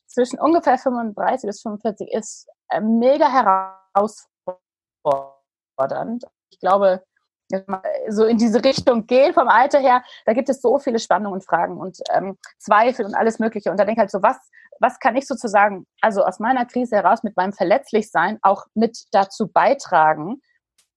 zwischen 0.06 0.38
ungefähr 0.38 0.78
35 0.78 1.46
bis 1.46 1.62
45 1.62 2.12
ist 2.12 2.48
mega 2.80 3.78
herausfordernd. 3.94 6.24
Ich 6.50 6.61
glaube, 6.61 7.02
so 8.08 8.24
in 8.24 8.38
diese 8.38 8.64
Richtung 8.64 9.06
gehen 9.06 9.35
vom 9.35 9.48
Alter 9.48 9.78
her, 9.78 10.02
da 10.24 10.32
gibt 10.32 10.48
es 10.48 10.61
so 10.61 10.78
viele 10.78 10.98
Spannungen 10.98 11.35
und 11.35 11.44
Fragen 11.44 11.78
und 11.78 11.98
ähm, 12.11 12.38
Zweifel 12.58 13.04
und 13.04 13.14
alles 13.14 13.38
Mögliche. 13.38 13.70
Und 13.70 13.78
da 13.78 13.85
denke 13.85 13.98
ich 13.98 14.00
halt 14.00 14.11
so, 14.11 14.22
was, 14.22 14.37
was 14.80 14.98
kann 14.98 15.16
ich 15.16 15.26
sozusagen, 15.26 15.87
also 16.00 16.24
aus 16.24 16.38
meiner 16.38 16.64
Krise 16.64 16.96
heraus 16.96 17.22
mit 17.22 17.37
meinem 17.37 17.52
Verletzlichsein 17.52 18.38
auch 18.42 18.64
mit 18.74 19.04
dazu 19.12 19.48
beitragen? 19.48 20.40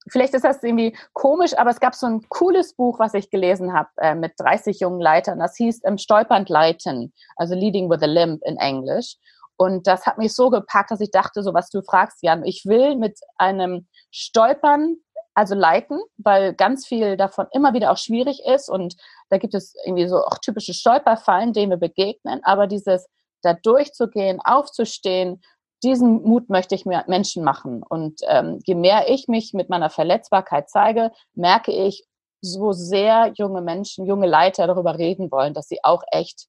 Vielleicht 0.08 0.34
ist 0.34 0.44
das 0.44 0.62
irgendwie 0.62 0.96
komisch, 1.14 1.58
aber 1.58 1.70
es 1.70 1.80
gab 1.80 1.94
so 1.94 2.06
ein 2.06 2.22
cooles 2.28 2.74
Buch, 2.74 3.00
was 3.00 3.14
ich 3.14 3.30
gelesen 3.30 3.72
habe 3.72 3.88
äh, 3.96 4.14
mit 4.14 4.34
30 4.38 4.80
jungen 4.80 5.00
Leitern. 5.00 5.40
Das 5.40 5.56
hieß 5.56 5.82
ähm, 5.84 5.98
Stolpernd 5.98 6.48
Leiten, 6.48 7.12
also 7.36 7.54
Leading 7.54 7.90
with 7.90 8.02
a 8.02 8.06
Limp 8.06 8.40
in 8.44 8.56
Englisch. 8.56 9.16
Und 9.56 9.86
das 9.86 10.06
hat 10.06 10.18
mich 10.18 10.34
so 10.34 10.50
gepackt, 10.50 10.90
dass 10.90 11.00
ich 11.00 11.10
dachte, 11.10 11.42
so 11.42 11.54
was 11.54 11.70
du 11.70 11.82
fragst, 11.82 12.22
Jan, 12.22 12.44
ich 12.44 12.64
will 12.66 12.96
mit 12.96 13.18
einem 13.36 13.86
Stolpern, 14.10 14.96
also 15.34 15.54
leiten, 15.54 16.00
weil 16.16 16.54
ganz 16.54 16.86
viel 16.86 17.16
davon 17.16 17.46
immer 17.52 17.74
wieder 17.74 17.90
auch 17.90 17.98
schwierig 17.98 18.40
ist 18.46 18.70
und 18.70 18.96
da 19.28 19.36
gibt 19.36 19.54
es 19.54 19.74
irgendwie 19.84 20.08
so 20.08 20.16
auch 20.24 20.38
typische 20.38 20.72
Stolperfallen, 20.72 21.52
denen 21.52 21.70
wir 21.70 21.76
begegnen, 21.76 22.40
aber 22.42 22.66
dieses 22.66 23.06
da 23.42 23.52
durchzugehen, 23.52 24.40
aufzustehen, 24.42 25.42
diesen 25.82 26.22
Mut 26.22 26.48
möchte 26.48 26.74
ich 26.74 26.86
mir 26.86 27.04
Menschen 27.06 27.44
machen. 27.44 27.82
Und 27.82 28.20
ähm, 28.28 28.60
je 28.64 28.74
mehr 28.74 29.10
ich 29.10 29.28
mich 29.28 29.52
mit 29.52 29.68
meiner 29.68 29.90
Verletzbarkeit 29.90 30.70
zeige, 30.70 31.12
merke 31.34 31.70
ich, 31.70 32.04
so 32.40 32.72
sehr 32.72 33.32
junge 33.36 33.60
Menschen, 33.60 34.06
junge 34.06 34.26
Leiter 34.26 34.66
darüber 34.66 34.98
reden 34.98 35.30
wollen, 35.30 35.54
dass 35.54 35.68
sie 35.68 35.82
auch 35.82 36.02
echt 36.10 36.46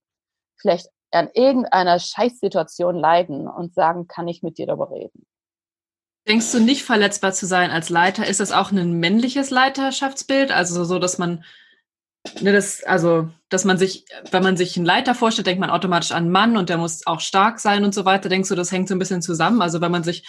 vielleicht 0.58 0.88
an 1.12 1.30
irgendeiner 1.34 2.00
Scheißsituation 2.00 2.96
leiden 2.96 3.48
und 3.48 3.74
sagen, 3.74 4.08
kann 4.08 4.28
ich 4.28 4.44
mit 4.44 4.58
dir 4.58 4.68
darüber 4.68 4.92
reden. 4.92 5.26
Denkst 6.28 6.52
du 6.52 6.60
nicht 6.60 6.84
verletzbar 6.84 7.32
zu 7.32 7.46
sein 7.46 7.72
als 7.72 7.90
Leiter? 7.90 8.28
Ist 8.28 8.42
das 8.42 8.52
auch 8.52 8.72
ein 8.72 9.00
männliches 9.00 9.50
Leiterschaftsbild? 9.50 10.52
Also 10.52 10.84
so, 10.84 11.00
dass 11.00 11.18
man, 11.18 11.46
ne, 12.42 12.52
das, 12.52 12.84
also, 12.84 13.30
dass 13.48 13.64
man 13.64 13.78
sich, 13.78 14.06
wenn 14.32 14.44
man 14.44 14.58
sich 14.58 14.76
einen 14.76 14.86
Leiter 14.86 15.16
vorstellt, 15.16 15.48
denkt 15.48 15.62
man 15.62 15.70
automatisch 15.70 16.12
an 16.12 16.24
einen 16.24 16.32
Mann 16.32 16.58
und 16.58 16.68
der 16.68 16.78
muss 16.78 17.08
auch 17.08 17.22
stark 17.22 17.60
sein 17.62 17.86
und 17.86 17.94
so 17.94 18.04
weiter. 18.04 18.28
Denkst 18.28 18.50
du, 18.50 18.56
das 18.56 18.74
hängt 18.74 18.90
so 18.90 18.96
ein 18.96 19.00
bisschen 19.00 19.22
zusammen? 19.22 19.62
Also 19.62 19.80
wenn 19.80 19.92
man 19.92 20.04
sich 20.04 20.28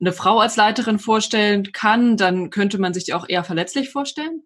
eine 0.00 0.12
Frau 0.12 0.38
als 0.38 0.56
Leiterin 0.56 0.98
vorstellen 0.98 1.72
kann, 1.72 2.18
dann 2.18 2.50
könnte 2.50 2.78
man 2.78 2.92
sich 2.92 3.04
die 3.04 3.14
auch 3.14 3.26
eher 3.26 3.44
verletzlich 3.44 3.90
vorstellen? 3.90 4.42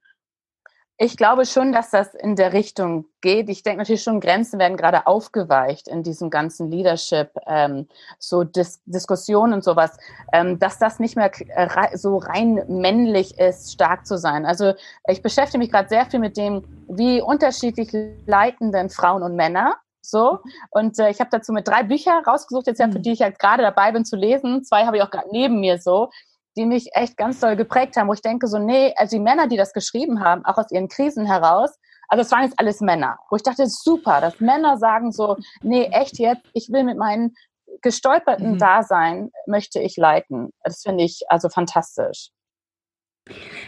Ich 0.97 1.17
glaube 1.17 1.45
schon, 1.45 1.73
dass 1.73 1.91
das 1.91 2.15
in 2.15 2.37
der 2.37 2.53
Richtung 2.53 3.07
geht. 3.21 3.49
Ich 3.49 3.65
denke 3.65 3.79
natürlich 3.79 4.05
schon, 4.05 4.21
Grenzen 4.21 4.61
werden 4.61 4.77
gerade 4.77 5.09
aufgeweicht 5.09 5.89
in 5.89 6.05
diesem 6.05 6.31
ganzen 6.31 6.71
Leadership, 6.71 7.31
ähm, 7.49 7.89
so 8.21 8.45
Dis 8.45 8.81
Diskussionen 8.87 9.55
und 9.55 9.65
sowas, 9.65 9.97
ähm, 10.33 10.61
dass 10.61 10.79
das 10.79 11.01
nicht 11.01 11.17
mehr 11.17 11.33
äh, 11.49 11.97
so 11.97 12.19
rein 12.19 12.63
männlich 12.69 13.37
ist, 13.41 13.73
stark 13.73 14.07
zu 14.07 14.17
sein. 14.17 14.47
Also 14.47 14.75
ich 15.09 15.21
beschäftige 15.21 15.59
mich 15.59 15.73
gerade 15.73 15.89
sehr 15.89 16.07
viel 16.07 16.21
mit 16.21 16.37
dem, 16.37 16.63
wie 16.89 17.21
unterschiedlich 17.21 17.91
leiten 18.27 18.71
denn 18.71 18.89
Frauen 18.89 19.25
und 19.25 19.35
Männer. 19.35 19.77
So, 20.01 20.39
und 20.71 20.99
äh, 20.99 21.11
ich 21.11 21.19
habe 21.19 21.31
dazu 21.33 21.53
mit 21.53 21.67
drei 21.67 21.83
Bücher 21.83 22.23
rausgesucht, 22.25 22.67
jetzt 22.67 22.79
ja, 22.79 22.89
für 22.89 22.99
mhm. 22.99 23.03
die 23.03 23.13
ich 23.13 23.23
halt 23.23 23.39
gerade 23.39 23.63
dabei 23.63 23.91
bin 23.91 24.05
zu 24.05 24.17
lesen. 24.17 24.63
Zwei 24.63 24.85
habe 24.85 24.99
ich 24.99 25.03
auch 25.03 25.11
gerade 25.11 25.29
neben 25.33 25.59
mir 25.61 25.79
so 25.79 26.11
die 26.57 26.67
mich 26.67 26.91
echt 26.95 27.17
ganz 27.17 27.41
doll 27.41 27.57
geprägt 27.57 27.97
haben, 27.97 28.09
wo 28.09 28.13
ich 28.13 28.23
denke 28.23 28.47
so, 28.47 28.59
nee, 28.59 28.95
also 28.97 29.17
die 29.17 29.23
Männer, 29.23 29.49
die 29.49 29.57
das 29.57 29.73
geschrieben 29.73 30.21
haben, 30.21 30.45
auch 30.45 30.59
aus 30.59 30.71
ihren 30.71 30.89
Krisen 30.89 31.27
heraus, 31.27 31.79
also 32.09 32.23
es 32.23 32.31
waren 32.31 32.45
jetzt 32.45 32.59
alles 32.59 32.81
Männer, 32.81 33.19
wo 33.31 33.37
ich 33.37 33.43
dachte, 33.43 33.67
super, 33.67 34.21
dass 34.21 34.41
Männer 34.41 34.77
sagen 34.77 35.13
so, 35.13 35.37
nee, 35.63 35.85
echt 35.87 36.19
jetzt, 36.19 36.45
ich 36.53 36.71
will 36.71 36.85
mit 36.85 36.99
meinen 36.99 37.35
gestolperten 37.83 38.53
mhm. 38.53 38.59
Dasein, 38.59 39.31
möchte 39.47 39.81
ich 39.81 39.97
leiten. 39.97 40.51
Das 40.63 40.83
finde 40.83 41.05
ich 41.05 41.23
also 41.29 41.49
fantastisch. 41.49 42.31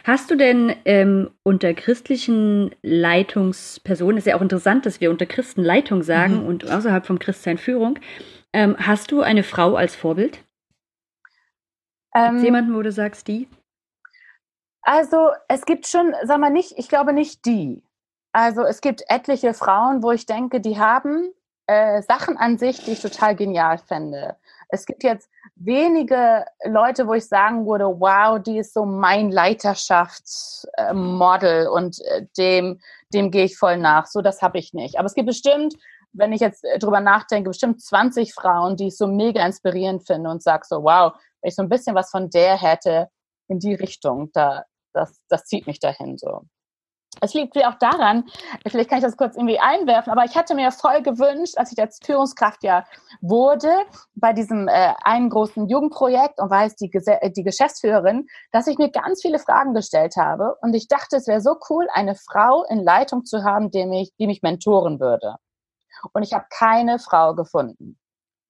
Hast 0.05 0.31
du 0.31 0.37
denn 0.37 0.75
ähm, 0.85 1.31
unter 1.43 1.73
christlichen 1.73 2.75
Leitungspersonen, 2.83 4.19
ist 4.19 4.27
ja 4.27 4.37
auch 4.37 4.43
interessant, 4.43 4.85
dass 4.85 5.01
wir 5.01 5.11
unter 5.11 5.25
Christen 5.25 5.63
Leitung 5.63 6.03
sagen 6.03 6.43
mhm. 6.43 6.47
und 6.47 6.71
außerhalb 6.71 7.07
vom 7.07 7.19
Christsein 7.19 7.57
Führung, 7.57 7.99
ähm, 8.53 8.77
hast 8.79 9.11
du 9.13 9.23
eine 9.23 9.43
Frau 9.43 9.75
als 9.75 9.97
Vorbild? 9.97 10.39
Ähm, 12.17 12.43
jemanden, 12.43 12.75
wo 12.75 12.83
du 12.83 12.91
sagst, 12.91 13.29
die? 13.29 13.49
Also 14.83 15.31
es 15.49 15.67
gibt 15.67 15.87
schon, 15.87 16.15
sag 16.25 16.39
mal 16.39 16.51
nicht, 16.51 16.79
ich 16.79 16.89
glaube 16.89 17.13
nicht 17.13 17.45
die. 17.45 17.83
Also 18.33 18.63
es 18.63 18.81
gibt 18.81 19.03
etliche 19.09 19.53
Frauen, 19.55 20.03
wo 20.03 20.13
ich 20.13 20.27
denke, 20.27 20.61
die 20.61 20.79
haben 20.79 21.33
äh, 21.67 22.03
Sachen 22.03 22.37
an 22.37 22.59
sich, 22.59 22.85
die 22.85 22.93
ich 22.93 23.01
total 23.01 23.35
genial 23.35 23.79
fände. 23.79 24.37
Es 24.69 24.87
gibt 24.87 25.03
jetzt 25.03 25.29
wenige 25.57 26.45
Leute, 26.65 27.09
wo 27.09 27.15
ich 27.15 27.27
sagen 27.27 27.67
würde, 27.67 27.87
wow, 27.87 28.41
die 28.41 28.59
ist 28.59 28.75
so 28.75 28.85
mein 28.85 29.31
Leiterschaftsmodel 29.31 31.69
und 31.69 32.01
äh, 32.05 32.27
dem, 32.37 32.81
dem 33.13 33.31
gehe 33.31 33.45
ich 33.45 33.57
voll 33.59 33.79
nach. 33.79 34.07
So, 34.07 34.23
das 34.23 34.43
habe 34.43 34.59
ich 34.59 34.75
nicht. 34.75 34.99
Aber 34.99 35.07
es 35.07 35.15
gibt 35.15 35.27
bestimmt, 35.27 35.75
wenn 36.13 36.33
ich 36.33 36.41
jetzt 36.41 36.65
äh, 36.65 36.79
drüber 36.79 37.01
nachdenke, 37.01 37.51
bestimmt 37.51 37.83
20 37.83 38.33
Frauen, 38.35 38.77
die 38.77 38.89
ich 38.89 38.97
so 38.97 39.07
mega 39.07 39.45
inspirierend 39.45 40.07
finde 40.07 40.31
und 40.31 40.43
sage 40.43 40.67
so, 40.67 40.83
wow, 40.85 41.13
wenn 41.47 41.51
ich 41.51 41.55
so 41.55 41.63
ein 41.63 41.69
bisschen 41.69 41.95
was 41.95 42.11
von 42.11 42.29
der 42.29 42.61
hätte 42.61 43.09
in 43.47 43.61
die 43.61 43.75
Richtung, 43.75 44.31
da, 44.33 44.65
das, 44.93 45.21
das 45.29 45.45
zieht 45.45 45.69
mich 45.69 45.79
dahin 45.79 46.19
so. 46.19 46.43
Es 47.21 47.35
liegt 47.35 47.57
auch 47.65 47.79
daran, 47.79 48.25
vielleicht 48.67 48.91
kann 48.91 48.99
ich 48.99 49.05
das 49.05 49.17
kurz 49.17 49.37
irgendwie 49.37 49.61
einwerfen, 49.61 50.11
aber 50.11 50.25
ich 50.25 50.37
hatte 50.37 50.57
mir 50.57 50.73
voll 50.73 51.03
gewünscht, 51.03 51.57
als 51.57 51.71
ich 51.71 51.79
jetzt 51.79 52.05
Führungskraft 52.05 52.65
ja 52.65 52.85
wurde, 53.21 53.73
bei 54.17 54.33
diesem 54.33 54.67
äh, 54.67 54.93
einen 55.05 55.31
großen 55.31 55.69
Jugendprojekt 55.69 56.41
und 56.41 56.51
war 56.51 56.65
jetzt 56.65 56.81
die, 56.81 56.91
äh, 56.93 57.31
die 57.31 57.45
Geschäftsführerin, 57.45 58.27
dass 58.51 58.67
ich 58.67 58.77
mir 58.77 58.91
ganz 58.91 59.23
viele 59.23 59.39
Fragen 59.39 59.73
gestellt 59.73 60.17
habe 60.17 60.57
und 60.63 60.75
ich 60.75 60.89
dachte, 60.89 61.17
es 61.17 61.29
wäre 61.29 61.41
so 61.41 61.55
cool, 61.71 61.87
eine 61.95 62.17
Frau 62.17 62.65
in 62.65 62.83
Leitung 62.83 63.25
zu 63.25 63.45
haben, 63.45 63.71
die 63.71 63.87
mich, 63.87 64.13
die 64.19 64.27
mich 64.27 64.43
mentoren 64.43 64.99
würde. 64.99 65.37
Und 66.13 66.25
ich 66.25 66.33
habe 66.33 66.47
keine 66.51 66.99
Frau 66.99 67.37
gefunden. 67.37 67.99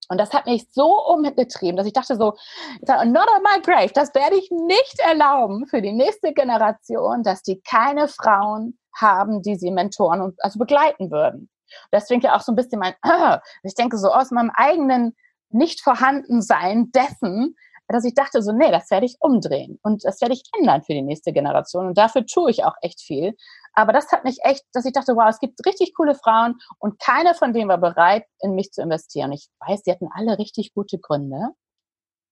Und 0.09 0.19
das 0.19 0.33
hat 0.33 0.45
mich 0.45 0.67
so 0.71 1.05
umgetrieben, 1.05 1.75
dass 1.75 1.87
ich 1.87 1.93
dachte 1.93 2.15
so, 2.15 2.33
not 2.81 3.27
on 3.35 3.43
my 3.43 3.61
grave, 3.61 3.91
das 3.93 4.13
werde 4.15 4.37
ich 4.37 4.49
nicht 4.51 4.99
erlauben 4.99 5.67
für 5.67 5.81
die 5.81 5.91
nächste 5.91 6.33
Generation, 6.33 7.23
dass 7.23 7.43
die 7.43 7.61
keine 7.61 8.07
Frauen 8.07 8.77
haben, 8.95 9.41
die 9.41 9.55
sie 9.55 9.71
mentoren 9.71 10.21
und 10.21 10.35
also 10.43 10.59
begleiten 10.59 11.11
würden. 11.11 11.49
Deswegen 11.91 12.21
ja 12.21 12.35
auch 12.35 12.41
so 12.41 12.51
ein 12.51 12.55
bisschen 12.55 12.79
mein, 12.79 12.93
ich 13.63 13.75
denke 13.75 13.97
so 13.97 14.09
aus 14.09 14.31
meinem 14.31 14.51
eigenen 14.53 15.15
nicht 15.49 15.81
vorhanden 15.81 16.41
sein 16.41 16.91
dessen, 16.91 17.55
dass 17.87 18.03
ich 18.03 18.13
dachte 18.13 18.41
so, 18.41 18.51
nee, 18.51 18.71
das 18.71 18.91
werde 18.91 19.05
ich 19.05 19.15
umdrehen 19.19 19.79
und 19.81 20.03
das 20.03 20.19
werde 20.21 20.33
ich 20.33 20.43
ändern 20.57 20.83
für 20.83 20.93
die 20.93 21.01
nächste 21.01 21.31
Generation 21.31 21.87
und 21.87 21.97
dafür 21.97 22.25
tue 22.25 22.51
ich 22.51 22.65
auch 22.65 22.75
echt 22.81 23.01
viel. 23.01 23.35
Aber 23.77 23.93
das 23.93 24.11
hat 24.11 24.23
mich 24.23 24.39
echt, 24.41 24.65
dass 24.73 24.85
ich 24.85 24.91
dachte, 24.91 25.15
wow, 25.15 25.27
es 25.29 25.39
gibt 25.39 25.63
richtig 25.67 25.93
coole 25.93 26.15
Frauen 26.15 26.55
und 26.79 26.99
keiner 26.99 27.35
von 27.35 27.53
denen 27.53 27.69
war 27.69 27.77
bereit, 27.77 28.25
in 28.39 28.55
mich 28.55 28.71
zu 28.71 28.81
investieren. 28.81 29.31
Ich 29.31 29.49
weiß, 29.67 29.83
die 29.83 29.91
hatten 29.91 30.09
alle 30.11 30.39
richtig 30.39 30.73
gute 30.73 30.97
Gründe, 30.97 31.49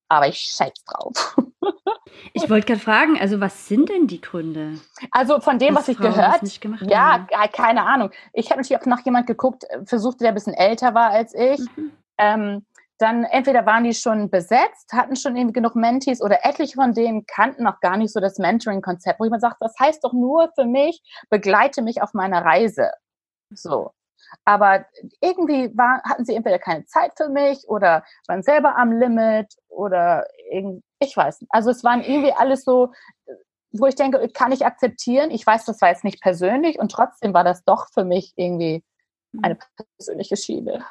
aber 0.10 0.28
ich 0.28 0.40
scheiß 0.40 0.74
drauf. 0.86 1.38
Ich 2.34 2.50
wollte 2.50 2.68
gerade 2.68 2.80
fragen, 2.80 3.20
also 3.20 3.42
was 3.42 3.68
sind 3.68 3.90
denn 3.90 4.08
die 4.08 4.22
Gründe? 4.22 4.80
Also 5.12 5.42
von 5.42 5.60
dem, 5.60 5.76
was 5.76 5.88
ich 5.88 5.98
Frauen 5.98 6.14
gehört, 6.14 6.90
ja, 6.90 7.28
haben. 7.30 7.52
keine 7.52 7.84
Ahnung. 7.84 8.12
Ich 8.32 8.52
habe 8.52 8.62
natürlich 8.62 8.82
auch 8.82 8.86
nach 8.86 9.04
jemand 9.04 9.28
geguckt, 9.28 9.66
äh, 9.70 9.86
versucht, 9.86 10.22
der 10.22 10.30
ein 10.30 10.34
bisschen 10.34 10.54
älter 10.54 10.94
war 10.94 11.10
als 11.10 11.34
ich. 11.34 11.60
Mhm. 11.76 11.92
Ähm, 12.18 12.66
dann 12.98 13.26
entweder 13.26 13.66
waren 13.66 13.84
die 13.84 13.94
schon 13.94 14.30
besetzt, 14.30 14.94
hatten 14.94 15.16
schon 15.16 15.36
irgendwie 15.36 15.54
genug 15.54 15.76
Mentees 15.76 16.22
oder 16.22 16.46
etliche 16.46 16.76
von 16.76 16.94
denen 16.94 17.26
kannten 17.26 17.64
noch 17.64 17.80
gar 17.82 17.98
nicht 17.98 18.14
so 18.14 18.20
das 18.20 18.38
Mentoring-Konzept, 18.38 19.20
wo 19.20 19.26
jemand 19.26 19.42
sagt, 19.42 19.58
das 19.60 19.76
heißt 19.80 20.04
doch 20.04 20.14
nur 20.14 20.52
für 20.56 20.66
mich, 20.66 21.02
begleite 21.30 21.82
mich 21.82 22.02
auf 22.02 22.14
meiner 22.14 22.46
Reise. 22.46 22.92
So. 23.50 23.92
Aber 24.44 24.86
irgendwie 25.22 25.76
war, 25.78 26.02
hatten 26.04 26.26
sie 26.26 26.36
entweder 26.36 26.60
keine 26.60 26.86
Zeit 26.86 27.12
für 27.18 27.30
mich 27.30 27.68
oder 27.68 28.04
waren 28.28 28.44
selber 28.44 28.78
am 28.78 28.92
Limit 28.92 29.54
oder 29.68 30.26
ich 31.00 31.16
weiß 31.16 31.42
nicht. 31.42 31.50
Also 31.54 31.70
es 31.72 31.84
waren 31.84 32.02
irgendwie 32.02 32.34
alles 32.34 32.64
so, 32.64 32.92
wo 33.72 33.86
ich 33.88 33.96
denke, 33.96 34.28
kann 34.30 34.52
ich 34.52 34.66
akzeptieren. 34.66 35.32
Ich 35.32 35.46
weiß, 35.46 35.66
das 35.66 35.82
war 35.82 35.90
jetzt 35.90 36.04
nicht 36.04 36.22
persönlich 36.22 36.80
und 36.80 36.92
trotzdem 36.92 37.34
war 37.34 37.44
das 37.44 37.64
doch 37.66 37.88
für 37.94 38.06
mich 38.06 38.34
irgendwie 38.36 38.84
eine 39.42 39.58
persönliche 39.98 40.38
Schiene. 40.38 40.86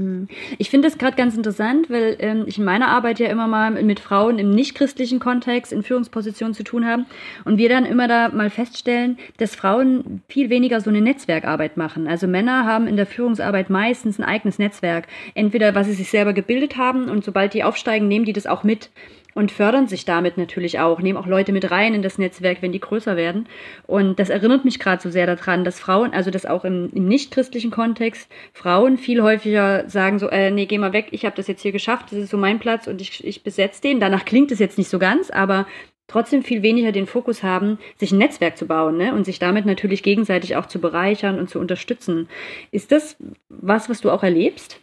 Hm. 0.00 0.28
Ich 0.56 0.70
finde 0.70 0.88
das 0.88 0.96
gerade 0.96 1.14
ganz 1.14 1.36
interessant, 1.36 1.90
weil 1.90 2.16
ähm, 2.20 2.44
ich 2.46 2.56
in 2.56 2.64
meiner 2.64 2.88
Arbeit 2.88 3.18
ja 3.18 3.28
immer 3.28 3.46
mal 3.46 3.70
mit 3.70 4.00
Frauen 4.00 4.38
im 4.38 4.50
nicht-christlichen 4.50 5.20
Kontext 5.20 5.74
in 5.74 5.82
Führungspositionen 5.82 6.54
zu 6.54 6.64
tun 6.64 6.86
habe 6.86 7.04
und 7.44 7.58
wir 7.58 7.68
dann 7.68 7.84
immer 7.84 8.08
da 8.08 8.30
mal 8.30 8.48
feststellen, 8.48 9.18
dass 9.36 9.54
Frauen 9.54 10.22
viel 10.26 10.48
weniger 10.48 10.80
so 10.80 10.88
eine 10.88 11.02
Netzwerkarbeit 11.02 11.76
machen. 11.76 12.08
Also 12.08 12.26
Männer 12.26 12.64
haben 12.64 12.86
in 12.86 12.96
der 12.96 13.04
Führungsarbeit 13.04 13.68
meistens 13.68 14.18
ein 14.18 14.24
eigenes 14.24 14.58
Netzwerk, 14.58 15.06
entweder 15.34 15.74
was 15.74 15.86
sie 15.86 15.92
sich 15.92 16.08
selber 16.08 16.32
gebildet 16.32 16.78
haben 16.78 17.10
und 17.10 17.22
sobald 17.22 17.52
die 17.52 17.62
aufsteigen, 17.62 18.08
nehmen 18.08 18.24
die 18.24 18.32
das 18.32 18.46
auch 18.46 18.64
mit 18.64 18.88
und 19.34 19.52
fördern 19.52 19.86
sich 19.86 20.04
damit 20.04 20.36
natürlich 20.36 20.78
auch, 20.78 21.00
nehmen 21.00 21.18
auch 21.18 21.26
Leute 21.26 21.52
mit 21.52 21.70
rein 21.70 21.94
in 21.94 22.02
das 22.02 22.18
Netzwerk, 22.18 22.62
wenn 22.62 22.72
die 22.72 22.80
größer 22.80 23.16
werden. 23.16 23.46
Und 23.86 24.18
das 24.18 24.30
erinnert 24.30 24.64
mich 24.64 24.78
gerade 24.78 25.02
so 25.02 25.10
sehr 25.10 25.26
daran, 25.26 25.64
dass 25.64 25.80
Frauen, 25.80 26.12
also 26.12 26.30
dass 26.30 26.46
auch 26.46 26.64
im, 26.64 26.90
im 26.92 27.06
nicht-christlichen 27.06 27.70
Kontext 27.70 28.30
Frauen 28.52 28.98
viel 28.98 29.22
häufiger 29.22 29.88
sagen 29.88 30.18
so, 30.18 30.28
äh, 30.28 30.50
nee, 30.50 30.66
geh 30.66 30.78
mal 30.78 30.92
weg, 30.92 31.08
ich 31.10 31.24
habe 31.24 31.36
das 31.36 31.46
jetzt 31.46 31.62
hier 31.62 31.72
geschafft, 31.72 32.06
das 32.10 32.18
ist 32.18 32.30
so 32.30 32.36
mein 32.36 32.58
Platz 32.58 32.86
und 32.86 33.00
ich, 33.00 33.24
ich 33.24 33.42
besetze 33.42 33.82
den. 33.82 34.00
Danach 34.00 34.24
klingt 34.24 34.52
es 34.52 34.58
jetzt 34.58 34.78
nicht 34.78 34.90
so 34.90 34.98
ganz, 34.98 35.30
aber 35.30 35.66
trotzdem 36.10 36.42
viel 36.42 36.62
weniger 36.62 36.92
den 36.92 37.06
Fokus 37.06 37.42
haben, 37.42 37.78
sich 37.96 38.12
ein 38.12 38.18
Netzwerk 38.18 38.56
zu 38.56 38.66
bauen 38.66 38.96
ne? 38.96 39.14
und 39.14 39.24
sich 39.24 39.38
damit 39.38 39.64
natürlich 39.64 40.02
gegenseitig 40.02 40.56
auch 40.56 40.66
zu 40.66 40.80
bereichern 40.80 41.38
und 41.38 41.48
zu 41.48 41.58
unterstützen. 41.58 42.28
Ist 42.72 42.92
das 42.92 43.16
was, 43.48 43.88
was 43.88 44.00
du 44.00 44.10
auch 44.10 44.22
erlebst? 44.22 44.80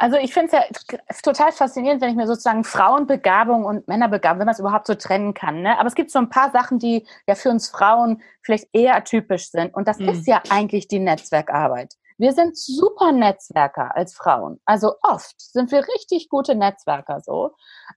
Also 0.00 0.16
ich 0.16 0.32
finde 0.32 0.56
es 0.56 0.86
ja 0.90 0.98
total 1.22 1.50
faszinierend, 1.50 2.00
wenn 2.00 2.10
ich 2.10 2.16
mir 2.16 2.28
sozusagen 2.28 2.62
Frauenbegabung 2.62 3.64
und 3.64 3.88
Männerbegabung, 3.88 4.38
wenn 4.38 4.46
man 4.46 4.54
es 4.54 4.60
überhaupt 4.60 4.86
so 4.86 4.94
trennen 4.94 5.34
kann. 5.34 5.62
Ne? 5.62 5.76
Aber 5.76 5.88
es 5.88 5.96
gibt 5.96 6.12
so 6.12 6.20
ein 6.20 6.30
paar 6.30 6.52
Sachen, 6.52 6.78
die 6.78 7.04
ja 7.26 7.34
für 7.34 7.50
uns 7.50 7.68
Frauen 7.68 8.22
vielleicht 8.42 8.68
eher 8.72 8.94
atypisch 8.94 9.50
sind. 9.50 9.74
Und 9.74 9.88
das 9.88 9.98
mhm. 9.98 10.10
ist 10.10 10.26
ja 10.28 10.40
eigentlich 10.50 10.86
die 10.86 11.00
Netzwerkarbeit. 11.00 11.94
Wir 12.16 12.32
sind 12.32 12.56
super 12.56 13.10
Netzwerker 13.10 13.96
als 13.96 14.14
Frauen. 14.14 14.60
Also 14.64 14.94
oft 15.02 15.34
sind 15.40 15.72
wir 15.72 15.86
richtig 15.88 16.28
gute 16.28 16.54
Netzwerker 16.54 17.20
so. 17.20 17.54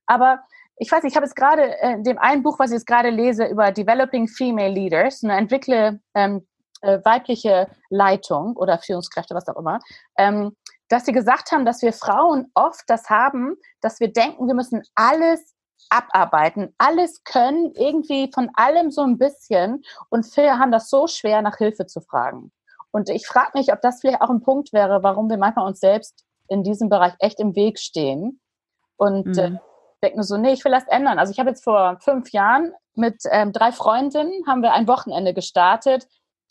Aber 0.08 0.40
ich 0.78 0.92
weiß, 0.92 1.04
ich 1.04 1.16
habe 1.16 1.26
jetzt 1.28 1.36
gerade 1.36 1.80
äh, 1.82 1.94
in 1.94 2.04
dem 2.04 2.18
einen 2.18 2.42
Buch, 2.42 2.58
was 2.58 2.72
ich 2.72 2.78
jetzt 2.78 2.88
gerade 2.88 3.12
lese, 3.12 3.46
über 3.46 3.72
Developing 3.72 4.28
Female 4.28 4.74
Leaders, 4.74 5.24
eine 5.24 5.38
entwickle 5.38 6.00
ähm, 6.16 6.48
äh, 6.82 7.00
weibliche 7.04 7.68
Leitung 7.92 8.56
oder 8.56 8.80
Führungskräfte, 8.80 9.36
was 9.36 9.48
auch 9.48 9.58
immer. 9.58 9.80
Ähm, 10.18 10.56
dass 10.92 11.06
sie 11.06 11.14
gesagt 11.14 11.52
haben, 11.52 11.66
dass 11.66 11.82
wir 11.82 11.94
Frauen 11.94 12.52
oft 12.54 12.84
das 12.88 13.10
haben, 13.10 13.56
dass 13.80 14.00
wir 14.00 14.12
denken, 14.12 14.48
wir 14.48 14.56
müssen 14.56 14.84
alles 14.96 15.56
abarbeiten, 15.90 16.74
alles 16.78 17.24
können, 17.24 17.72
irgendwie 17.76 18.30
von 18.34 18.50
allem 18.56 18.92
so 18.92 19.02
ein 19.02 19.18
bisschen 19.18 19.84
und 20.10 20.26
wir 20.36 20.60
haben 20.60 20.72
das 20.72 20.90
so 20.90 21.08
schwer, 21.08 21.42
nach 21.42 21.58
Hilfe 21.58 21.86
zu 21.86 22.02
fragen. 22.02 22.52
Und 22.92 23.10
ich 23.10 23.26
frage 23.26 23.52
mich, 23.54 23.72
ob 23.72 23.82
das 23.82 24.02
vielleicht 24.02 24.22
auch 24.22 24.30
ein 24.30 24.42
Punkt 24.42 24.74
wäre, 24.74 25.02
warum 25.02 25.30
wir 25.30 25.38
manchmal 25.38 25.66
uns 25.66 25.80
selbst 25.80 26.26
in 26.50 26.64
diesem 26.64 26.90
Bereich 26.90 27.14
echt 27.20 27.40
im 27.40 27.56
Weg 27.56 27.80
stehen. 27.80 28.42
Und 28.98 29.28
mhm. 29.28 29.40
äh, 29.40 29.58
denken 30.04 30.24
so, 30.24 30.38
nee, 30.38 30.52
ich 30.52 30.66
will 30.66 30.74
das 30.74 30.88
ändern. 30.88 31.18
Also 31.18 31.32
ich 31.32 31.40
habe 31.40 31.50
jetzt 31.50 31.64
vor 31.64 31.98
fünf 32.02 32.32
Jahren 32.32 32.74
mit 32.96 33.24
ähm, 33.32 33.54
drei 33.54 33.72
Freundinnen 33.72 34.46
haben 34.46 34.62
wir 34.62 34.74
ein 34.74 34.88
Wochenende 34.88 35.34
gestartet 35.34 36.08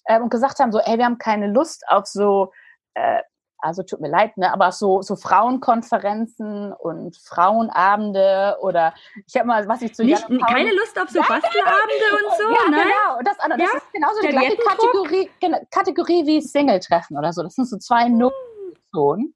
äh, 0.07 0.19
und 0.19 0.31
gesagt 0.31 0.59
haben 0.59 0.73
so, 0.73 0.79
ey, 0.79 0.97
wir 0.97 1.05
haben 1.05 1.19
keine 1.19 1.49
Lust 1.49 1.85
auf 1.89 2.07
so 2.07 2.53
äh, 2.95 3.21
also 3.63 3.83
tut 3.83 4.01
mir 4.01 4.09
leid, 4.09 4.37
ne, 4.37 4.53
aber 4.53 4.73
so, 4.73 5.03
so 5.03 5.17
Frauenkonferenzen 5.17 6.73
und 6.73 7.17
Frauenabende 7.17 8.57
oder 8.61 8.95
ich 9.27 9.37
habe 9.37 9.47
mal, 9.47 9.69
was 9.69 9.83
ich 9.83 9.95
zu 9.95 10.05
Nicht, 10.05 10.27
Keine 10.49 10.73
Lust 10.75 10.99
auf 11.01 11.09
so 11.11 11.21
ja, 11.21 11.27
Bastelabende 11.27 12.07
und 12.13 12.37
so, 12.37 12.43
ja, 12.45 12.71
ne? 12.71 12.83
genau. 12.85 13.19
Und 13.19 13.27
das, 13.27 13.37
das 13.37 13.59
ja? 13.59 13.77
ist 13.77 13.93
genauso 13.93 14.21
die 14.21 14.29
gleiche 14.29 14.57
Kategorie, 14.57 15.31
Kategorie 15.71 16.27
wie 16.27 16.41
Single-Treffen 16.41 17.17
oder 17.17 17.33
so. 17.33 17.43
Das 17.43 17.55
sind 17.55 17.69
so 17.69 17.79
zwei 17.79 18.09
Nullzonen. 18.09 19.35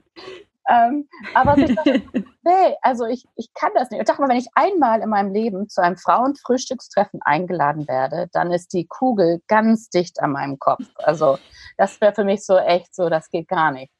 Ähm, 0.68 1.08
aber 1.34 1.58
ich 1.58 1.74
dachte, 1.74 2.02
nee, 2.42 2.76
also 2.80 3.04
ich, 3.04 3.26
ich 3.37 3.52
kann 3.52 3.72
das 3.74 3.90
nicht. 3.90 4.00
Ich 4.00 4.06
dachte 4.06 4.22
mal, 4.22 4.28
wenn 4.28 4.38
ich 4.38 4.48
einmal 4.54 5.00
in 5.02 5.10
meinem 5.10 5.32
Leben 5.32 5.68
zu 5.68 5.82
einem 5.82 5.96
Frauenfrühstückstreffen 5.96 7.20
eingeladen 7.22 7.87
werde, 7.87 8.28
dann 8.32 8.50
ist 8.50 8.72
die 8.72 8.87
Kugel 8.87 9.42
ganz 9.46 9.90
dicht 9.90 10.20
an 10.20 10.32
meinem 10.32 10.58
Kopf. 10.58 10.84
Also 10.96 11.38
das 11.76 12.00
wäre 12.00 12.14
für 12.14 12.24
mich 12.24 12.44
so 12.44 12.56
echt 12.56 12.94
so, 12.94 13.10
das 13.10 13.28
geht 13.28 13.48
gar 13.48 13.72
nicht. 13.72 13.92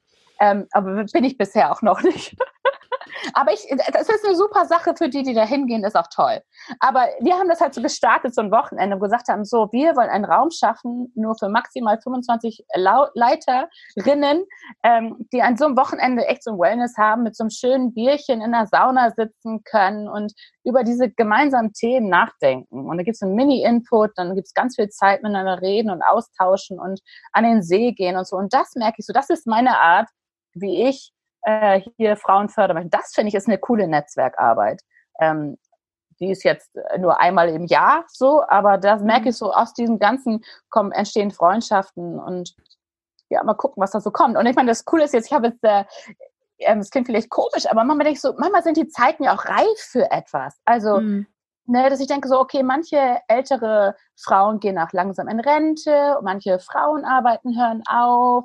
Ähm, 0.45 0.67
aber 0.73 1.05
bin 1.05 1.25
ich 1.25 1.39
bisher 1.39 1.73
auch 1.73 1.81
noch 1.81 2.03
nicht. 2.03 2.37
aber 3.33 3.53
ich, 3.53 3.67
das 3.93 4.09
ist 4.09 4.25
eine 4.25 4.37
super 4.37 4.67
Sache 4.67 4.95
für 4.97 5.09
die, 5.09 5.23
die 5.23 5.35
da 5.35 5.45
hingehen, 5.45 5.85
ist 5.85 5.97
auch 5.97 6.09
toll. 6.09 6.41
Aber 6.81 7.07
wir 7.21 7.35
haben 7.35 7.49
das 7.49 7.61
halt 7.61 7.75
so 7.75 7.81
gestartet, 7.81 8.35
so 8.35 8.43
ein 8.43 8.51
Wochenende, 8.51 8.97
und 8.97 9.03
gesagt 9.03 9.29
haben, 9.29 9.45
so, 9.45 9.69
wir 9.73 9.97
wollen 9.97 10.11
einen 10.11 10.25
Raum 10.25 10.51
schaffen, 10.51 11.13
nur 11.15 11.35
für 11.39 11.49
maximal 11.49 11.99
25 12.01 12.67
Leiterinnen, 12.75 14.45
ähm, 14.83 15.27
die 15.33 15.43
an 15.43 15.57
so 15.57 15.67
einem 15.67 15.77
Wochenende 15.77 16.27
echt 16.27 16.45
so 16.45 16.53
ein 16.53 16.59
Wellness 16.59 16.97
haben, 16.99 17.23
mit 17.23 17.37
so 17.37 17.45
einem 17.45 17.51
schönen 17.51 17.95
Bierchen 17.95 18.43
in 18.43 18.53
der 18.53 18.67
Sauna 18.67 19.13
sitzen 19.17 19.63
können 19.65 20.09
und 20.09 20.33
über 20.65 20.85
diese 20.85 21.11
gemeinsamen 21.11 21.73
Themen 21.73 22.09
nachdenken. 22.09 22.89
Und 22.89 22.99
da 22.99 23.03
gibt 23.03 23.17
es 23.17 23.23
einen 23.23 23.35
Mini-Input, 23.35 24.13
dann 24.17 24.35
gibt 24.35 24.47
es 24.49 24.55
ganz 24.55 24.77
viel 24.77 24.89
Zeit 24.89 25.23
miteinander 25.23 25.63
reden 25.63 25.91
und 25.91 26.03
austauschen 26.03 26.79
und 26.79 27.01
an 27.33 27.45
den 27.45 27.63
See 27.63 27.93
gehen 27.93 28.17
und 28.17 28.27
so. 28.27 28.37
Und 28.37 28.53
das 28.53 28.75
merke 28.75 28.97
ich 28.99 29.07
so, 29.07 29.13
das 29.13 29.31
ist 29.31 29.47
meine 29.47 29.81
Art, 29.81 30.09
wie 30.55 30.89
ich 30.89 31.13
äh, 31.43 31.81
hier 31.97 32.17
Frauen 32.17 32.49
fördern 32.49 32.77
möchte. 32.77 32.91
Das 32.91 33.13
finde 33.15 33.29
ich 33.29 33.35
ist 33.35 33.49
eine 33.49 33.59
coole 33.59 33.87
Netzwerkarbeit. 33.87 34.83
Ähm, 35.21 35.59
die 36.21 36.31
ist 36.31 36.45
jetzt 36.45 36.71
nur 36.99 37.21
einmal 37.21 37.49
im 37.49 37.67
Jahr 37.67 38.05
so, 38.09 38.43
aber 38.49 38.79
das 38.79 39.03
merke 39.03 39.23
mhm. 39.23 39.29
ich 39.29 39.37
so, 39.37 39.53
aus 39.53 39.75
diesem 39.75 39.99
Ganzen 39.99 40.45
kommen, 40.71 40.93
entstehen 40.93 41.31
Freundschaften 41.31 42.19
und 42.19 42.55
ja, 43.31 43.43
mal 43.43 43.55
gucken, 43.55 43.81
was 43.83 43.91
da 43.91 44.01
so 44.01 44.11
kommt. 44.11 44.37
Und 44.37 44.47
ich 44.47 44.55
meine, 44.55 44.71
das 44.71 44.85
Coole 44.85 45.05
ist 45.05 45.15
jetzt, 45.15 45.27
ich 45.27 45.33
habe 45.33 45.49
jetzt, 45.49 45.65
äh, 45.65 45.85
ähm, 46.59 46.79
es 46.79 46.91
klingt 46.91 47.07
vielleicht 47.07 47.31
komisch, 47.31 47.67
aber 47.67 47.85
manchmal 47.85 48.05
denke 48.05 48.17
ich 48.17 48.21
so, 48.21 48.35
manchmal 48.39 48.63
sind 48.63 48.77
die 48.77 48.89
Zeiten 48.89 49.25
ja 49.25 49.35
auch 49.35 49.45
reif 49.45 49.79
für 49.79 50.11
etwas. 50.11 50.61
Also, 50.65 51.01
mhm. 51.01 51.27
ne, 51.67 51.91
dass 51.91 52.01
ich 52.01 52.07
denke 52.07 52.29
so, 52.29 52.39
okay, 52.39 52.63
manche 52.63 53.19
ältere 53.27 53.97
Frauen 54.17 54.61
gehen 54.61 54.79
auch 54.79 54.93
langsam 54.93 55.27
in 55.29 55.41
Rente, 55.41 56.19
manche 56.23 56.59
Frauen 56.61 57.05
arbeiten, 57.05 57.59
hören 57.59 57.83
auf. 57.89 58.45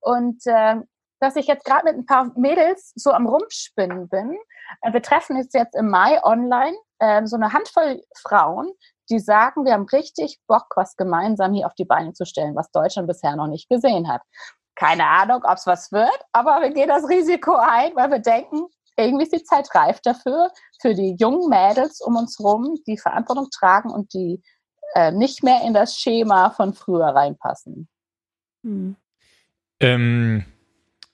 Und 0.00 0.40
äh, 0.46 0.76
dass 1.20 1.36
ich 1.36 1.46
jetzt 1.46 1.64
gerade 1.64 1.84
mit 1.84 1.96
ein 1.96 2.06
paar 2.06 2.32
Mädels 2.36 2.92
so 2.94 3.12
am 3.12 3.26
Rumspinnen 3.26 4.08
bin. 4.08 4.36
Äh, 4.82 4.92
wir 4.92 5.02
treffen 5.02 5.36
uns 5.36 5.52
jetzt 5.52 5.74
im 5.74 5.88
Mai 5.90 6.22
online, 6.22 6.76
äh, 6.98 7.26
so 7.26 7.36
eine 7.36 7.52
Handvoll 7.52 8.02
Frauen, 8.22 8.70
die 9.10 9.18
sagen, 9.18 9.64
wir 9.64 9.72
haben 9.72 9.86
richtig 9.92 10.40
Bock, 10.46 10.66
was 10.76 10.96
gemeinsam 10.96 11.54
hier 11.54 11.66
auf 11.66 11.74
die 11.74 11.84
Beine 11.84 12.12
zu 12.12 12.26
stellen, 12.26 12.54
was 12.54 12.70
Deutschland 12.70 13.08
bisher 13.08 13.36
noch 13.36 13.46
nicht 13.46 13.68
gesehen 13.68 14.08
hat. 14.08 14.22
Keine 14.74 15.06
Ahnung, 15.06 15.42
ob 15.44 15.56
es 15.56 15.66
was 15.66 15.90
wird, 15.92 16.20
aber 16.32 16.60
wir 16.60 16.70
gehen 16.70 16.88
das 16.88 17.08
Risiko 17.08 17.56
ein, 17.56 17.96
weil 17.96 18.10
wir 18.10 18.20
denken, 18.20 18.66
irgendwie 18.96 19.24
ist 19.24 19.32
die 19.32 19.42
Zeit 19.42 19.68
reif 19.74 20.00
dafür, 20.00 20.50
für 20.80 20.94
die 20.94 21.16
jungen 21.18 21.48
Mädels 21.48 22.00
um 22.00 22.16
uns 22.16 22.38
herum, 22.38 22.76
die 22.86 22.98
Verantwortung 22.98 23.48
tragen 23.50 23.90
und 23.90 24.12
die 24.12 24.42
äh, 24.94 25.12
nicht 25.12 25.42
mehr 25.42 25.62
in 25.62 25.74
das 25.74 25.96
Schema 25.96 26.50
von 26.50 26.74
früher 26.74 27.06
reinpassen. 27.06 27.88
Hm. 28.64 28.96
Ähm, 29.80 30.44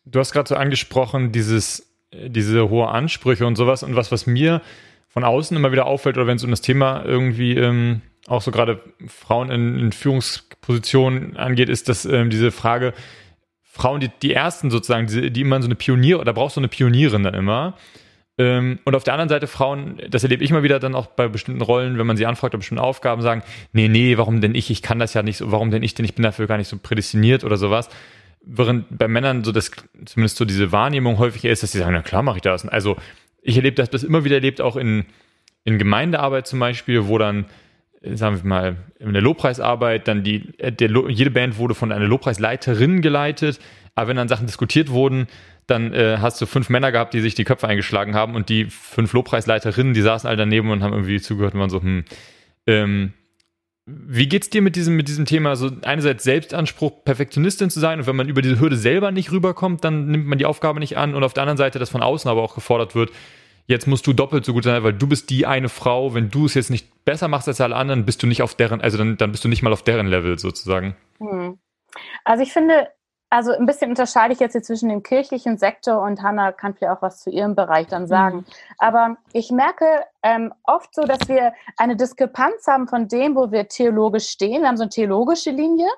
du 0.05 0.19
hast 0.19 0.33
gerade 0.33 0.49
so 0.49 0.57
angesprochen, 0.57 1.33
dieses, 1.33 1.93
äh, 2.11 2.31
diese 2.31 2.69
hohe 2.69 2.89
Ansprüche 2.89 3.47
und 3.47 3.57
sowas 3.57 3.83
und 3.83 3.97
was, 3.97 4.13
was 4.13 4.27
mir 4.27 4.61
von 5.09 5.25
außen 5.25 5.57
immer 5.57 5.73
wieder 5.73 5.87
auffällt 5.87 6.17
oder 6.17 6.27
wenn 6.27 6.37
es 6.37 6.45
um 6.45 6.51
das 6.51 6.61
Thema 6.61 7.05
irgendwie 7.05 7.57
ähm, 7.57 8.03
auch 8.27 8.43
so 8.43 8.51
gerade 8.51 8.81
Frauen 9.07 9.51
in, 9.51 9.79
in, 9.79 9.93
Führungspositionen 9.93 11.37
angeht, 11.37 11.69
ist 11.69 11.89
dass 11.89 12.05
ähm, 12.05 12.31
diese 12.31 12.51
Frage, 12.51 12.95
Frauen, 13.63 14.01
die, 14.01 14.11
die 14.23 14.33
ersten 14.33 14.71
sozusagen, 14.71 15.07
die, 15.07 15.31
die 15.31 15.41
immer 15.43 15.61
so 15.61 15.69
eine 15.69 15.75
Pionier, 15.75 16.19
da 16.25 16.33
brauchst 16.33 16.57
du 16.57 16.61
eine 16.61 16.69
Pionierin 16.69 17.23
dann 17.23 17.35
immer. 17.35 17.75
Ähm, 18.37 18.81
und 18.85 18.97
auf 18.97 19.05
der 19.05 19.15
anderen 19.15 19.29
Seite 19.29 19.47
Frauen, 19.47 20.01
das 20.09 20.25
erlebe 20.25 20.43
ich 20.43 20.51
immer 20.51 20.63
wieder 20.63 20.81
dann 20.81 20.95
auch 20.95 21.07
bei 21.07 21.29
bestimmten 21.29 21.61
Rollen, 21.61 21.99
wenn 21.99 22.07
man 22.07 22.17
sie 22.17 22.27
anfragt, 22.27 22.53
bei 22.53 22.59
bestimmten 22.59 22.83
Aufgaben, 22.83 23.23
sagen, 23.23 23.43
nee, 23.73 23.89
nee, 23.89 24.19
warum 24.19 24.41
denn 24.41 24.55
ich? 24.55 24.71
Ich 24.71 24.83
kann 24.83 24.99
das 24.99 25.15
ja 25.15 25.23
nicht 25.23 25.37
so, 25.37 25.53
warum 25.53 25.71
denn 25.71 25.83
ich 25.83 25.95
denn? 25.95 26.05
Ich 26.05 26.15
bin 26.15 26.25
dafür 26.25 26.47
gar 26.47 26.57
nicht 26.57 26.69
so 26.69 26.79
prädestiniert 26.79 27.45
oder 27.45 27.57
sowas. 27.57 27.89
Während 28.47 28.99
bei 28.99 29.09
Männern 29.09 29.45
so 29.45 29.53
das, 29.53 29.71
zumindest 30.05 30.37
so 30.37 30.45
diese 30.45 30.71
Wahrnehmung 30.71 31.19
häufig 31.19 31.45
ist, 31.45 31.63
dass 31.63 31.73
sie 31.73 31.79
sagen, 31.79 31.95
na 31.95 32.03
klar 32.03 32.23
mache 32.23 32.37
ich 32.37 32.43
das. 32.43 32.67
Also 32.69 32.97
ich 33.43 33.57
erlebe 33.57 33.77
das, 33.77 33.91
das 33.91 34.03
immer 34.03 34.25
wieder 34.25 34.37
erlebt, 34.37 34.61
auch 34.61 34.77
in, 34.77 35.07
in 35.65 35.79
Gemeindearbeit 35.79 36.47
zum 36.47 36.59
Beispiel, 36.59 37.07
wo 37.07 37.19
dann, 37.19 37.47
sagen 38.03 38.37
wir 38.37 38.49
mal, 38.49 38.77
in 38.99 39.13
der 39.13 39.23
Lobpreisarbeit, 39.23 40.09
dann 40.09 40.25
die, 40.25 40.53
der, 40.59 40.91
jede 41.09 41.31
Band 41.31 41.59
wurde 41.59 41.75
von 41.75 41.93
einer 41.93 42.07
Lobpreisleiterin 42.07 43.01
geleitet, 43.01 43.61
aber 43.95 44.09
wenn 44.09 44.17
dann 44.17 44.29
Sachen 44.29 44.47
diskutiert 44.47 44.91
wurden, 44.91 45.27
dann 45.67 45.93
äh, 45.95 46.19
hast 46.21 46.41
du 46.41 46.47
fünf 46.47 46.69
Männer 46.69 46.93
gehabt, 46.93 47.15
die 47.15 47.21
sich 47.21 47.35
die 47.35 47.45
Köpfe 47.45 47.69
eingeschlagen 47.69 48.15
haben 48.15 48.35
und 48.35 48.49
die 48.49 48.67
fünf 48.67 49.13
Lobpreisleiterinnen, 49.13 49.95
die 49.95 50.03
saßen 50.03 50.29
alle 50.29 50.37
daneben 50.37 50.71
und 50.71 50.83
haben 50.83 50.93
irgendwie 50.93 51.21
zugehört 51.21 51.55
und 51.55 51.61
waren 51.61 51.71
so, 51.71 51.81
hm, 51.81 52.05
ähm, 52.67 53.13
wie 53.87 54.29
geht's 54.29 54.49
dir 54.49 54.63
mit 54.63 54.77
diesem, 54.77 54.97
mit 54.97 55.09
diesem 55.09 55.27
Thema? 55.27 55.57
So 55.57 55.71
einerseits 55.83 56.25
Selbstanspruch, 56.25 57.05
Perfektionistin 57.05 57.69
zu 57.69 57.81
sein 57.81 58.01
und 58.01 58.07
wenn 58.07 58.17
man 58.17 58.29
über 58.29 58.41
diese 58.41 58.59
Hürde 58.59 58.77
selber 58.77 59.11
nicht 59.11 59.31
rüberkommt, 59.31 59.85
dann 59.85 60.07
nimmt 60.07 60.27
man 60.27 60.39
die 60.39 60.47
Aufgabe 60.47 60.81
nicht 60.81 60.97
an 60.97 61.15
und 61.15 61.23
auf 61.23 61.35
der 61.35 61.43
anderen 61.43 61.59
Seite, 61.59 61.79
dass 61.79 61.91
von 61.91 62.03
außen 62.03 62.31
aber 62.31 62.43
auch 62.43 62.55
gefordert 62.55 62.95
wird, 62.95 63.11
jetzt 63.67 63.87
musst 63.87 64.07
du 64.07 64.13
doppelt 64.15 64.45
so 64.45 64.55
gut 64.55 64.65
sein, 64.65 64.83
weil 64.83 64.95
du 64.95 65.07
bist 65.07 65.29
die 65.29 65.45
eine 65.45 65.69
Frau, 65.69 66.15
wenn 66.15 66.31
du 66.31 66.47
es 66.47 66.55
jetzt 66.55 66.71
nicht 66.71 67.05
besser 67.05 67.29
machst 67.29 67.47
als 67.49 67.61
alle 67.61 67.77
anderen, 67.77 68.07
bist 68.07 68.23
du 68.23 68.27
nicht 68.27 68.43
auf 68.43 68.55
deren, 68.55 68.81
also 68.81 68.97
dann, 68.97 69.19
dann 69.19 69.33
bist 69.33 69.45
du 69.45 69.49
nicht 69.49 69.63
mal 69.63 69.73
auf 69.73 69.83
deren 69.83 70.07
Level 70.07 70.39
sozusagen. 70.39 70.97
Hm. 71.19 71.59
Also 72.25 72.43
ich 72.43 72.53
finde, 72.53 72.89
also 73.35 73.51
ein 73.51 73.67
bisschen 73.67 73.91
unterscheide 73.91 74.33
ich 74.33 74.39
jetzt 74.39 74.53
hier 74.53 74.63
zwischen 74.63 74.89
dem 74.91 75.03
kirchlichen 75.03 75.59
Sektor 75.59 76.01
und 76.03 76.23
Hannah 76.23 76.53
kann 76.53 76.75
vielleicht 76.75 76.97
auch 76.97 77.03
was 77.03 77.19
zu 77.19 77.31
ihrem 77.31 77.57
Bereich 77.57 77.89
dann 77.89 78.07
sagen. 78.07 78.39
Mhm. 78.39 78.45
Aber 78.79 79.17
ich 79.33 79.51
merke 79.51 80.05
ähm, 80.23 80.55
oft 80.63 80.95
so, 80.95 81.03
dass 81.03 81.29
wir 81.29 81.53
eine 81.77 81.97
Diskrepanz 81.97 82.69
haben 82.69 82.87
von 82.87 83.09
dem, 83.09 83.35
wo 83.35 83.51
wir 83.51 83.67
theologisch 83.67 84.29
stehen. 84.29 84.63
Wir 84.63 84.69
haben 84.69 84.77
so 84.77 84.85
eine 84.85 84.91
theologische 84.91 85.51
Linie, 85.51 85.89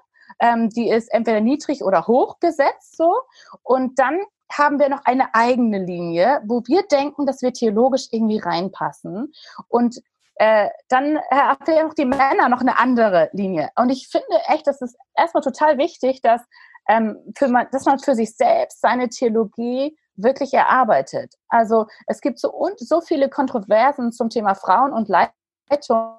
ähm, 0.40 0.70
die 0.70 0.88
ist 0.88 1.12
entweder 1.12 1.42
niedrig 1.42 1.84
oder 1.84 2.06
hoch 2.06 2.40
gesetzt 2.40 2.96
so. 2.96 3.14
Und 3.62 3.98
dann 3.98 4.18
haben 4.50 4.78
wir 4.78 4.88
noch 4.88 5.04
eine 5.04 5.34
eigene 5.34 5.84
Linie, 5.84 6.40
wo 6.46 6.62
wir 6.66 6.84
denken, 6.84 7.26
dass 7.26 7.42
wir 7.42 7.52
theologisch 7.52 8.08
irgendwie 8.12 8.38
reinpassen. 8.38 9.34
Und 9.68 10.00
äh, 10.36 10.70
dann 10.88 11.18
haben 11.30 11.66
wir 11.66 11.84
noch 11.84 11.94
die 11.94 12.06
Männer 12.06 12.48
noch 12.48 12.62
eine 12.62 12.78
andere 12.78 13.28
Linie. 13.32 13.70
Und 13.76 13.90
ich 13.90 14.08
finde 14.08 14.26
echt, 14.48 14.66
das 14.66 14.80
ist 14.80 14.96
erstmal 15.14 15.42
total 15.42 15.76
wichtig, 15.76 16.22
dass 16.22 16.40
ähm, 16.88 17.18
für 17.36 17.48
man, 17.48 17.66
dass 17.72 17.84
man 17.84 17.98
für 17.98 18.14
sich 18.14 18.36
selbst 18.36 18.80
seine 18.80 19.08
Theologie 19.08 19.96
wirklich 20.16 20.54
erarbeitet. 20.54 21.34
Also 21.48 21.86
es 22.06 22.20
gibt 22.20 22.38
so, 22.38 22.50
und 22.50 22.78
so 22.78 23.00
viele 23.00 23.28
Kontroversen 23.28 24.12
zum 24.12 24.30
Thema 24.30 24.54
Frauen 24.54 24.92
und 24.92 25.08
Leitung. 25.08 26.16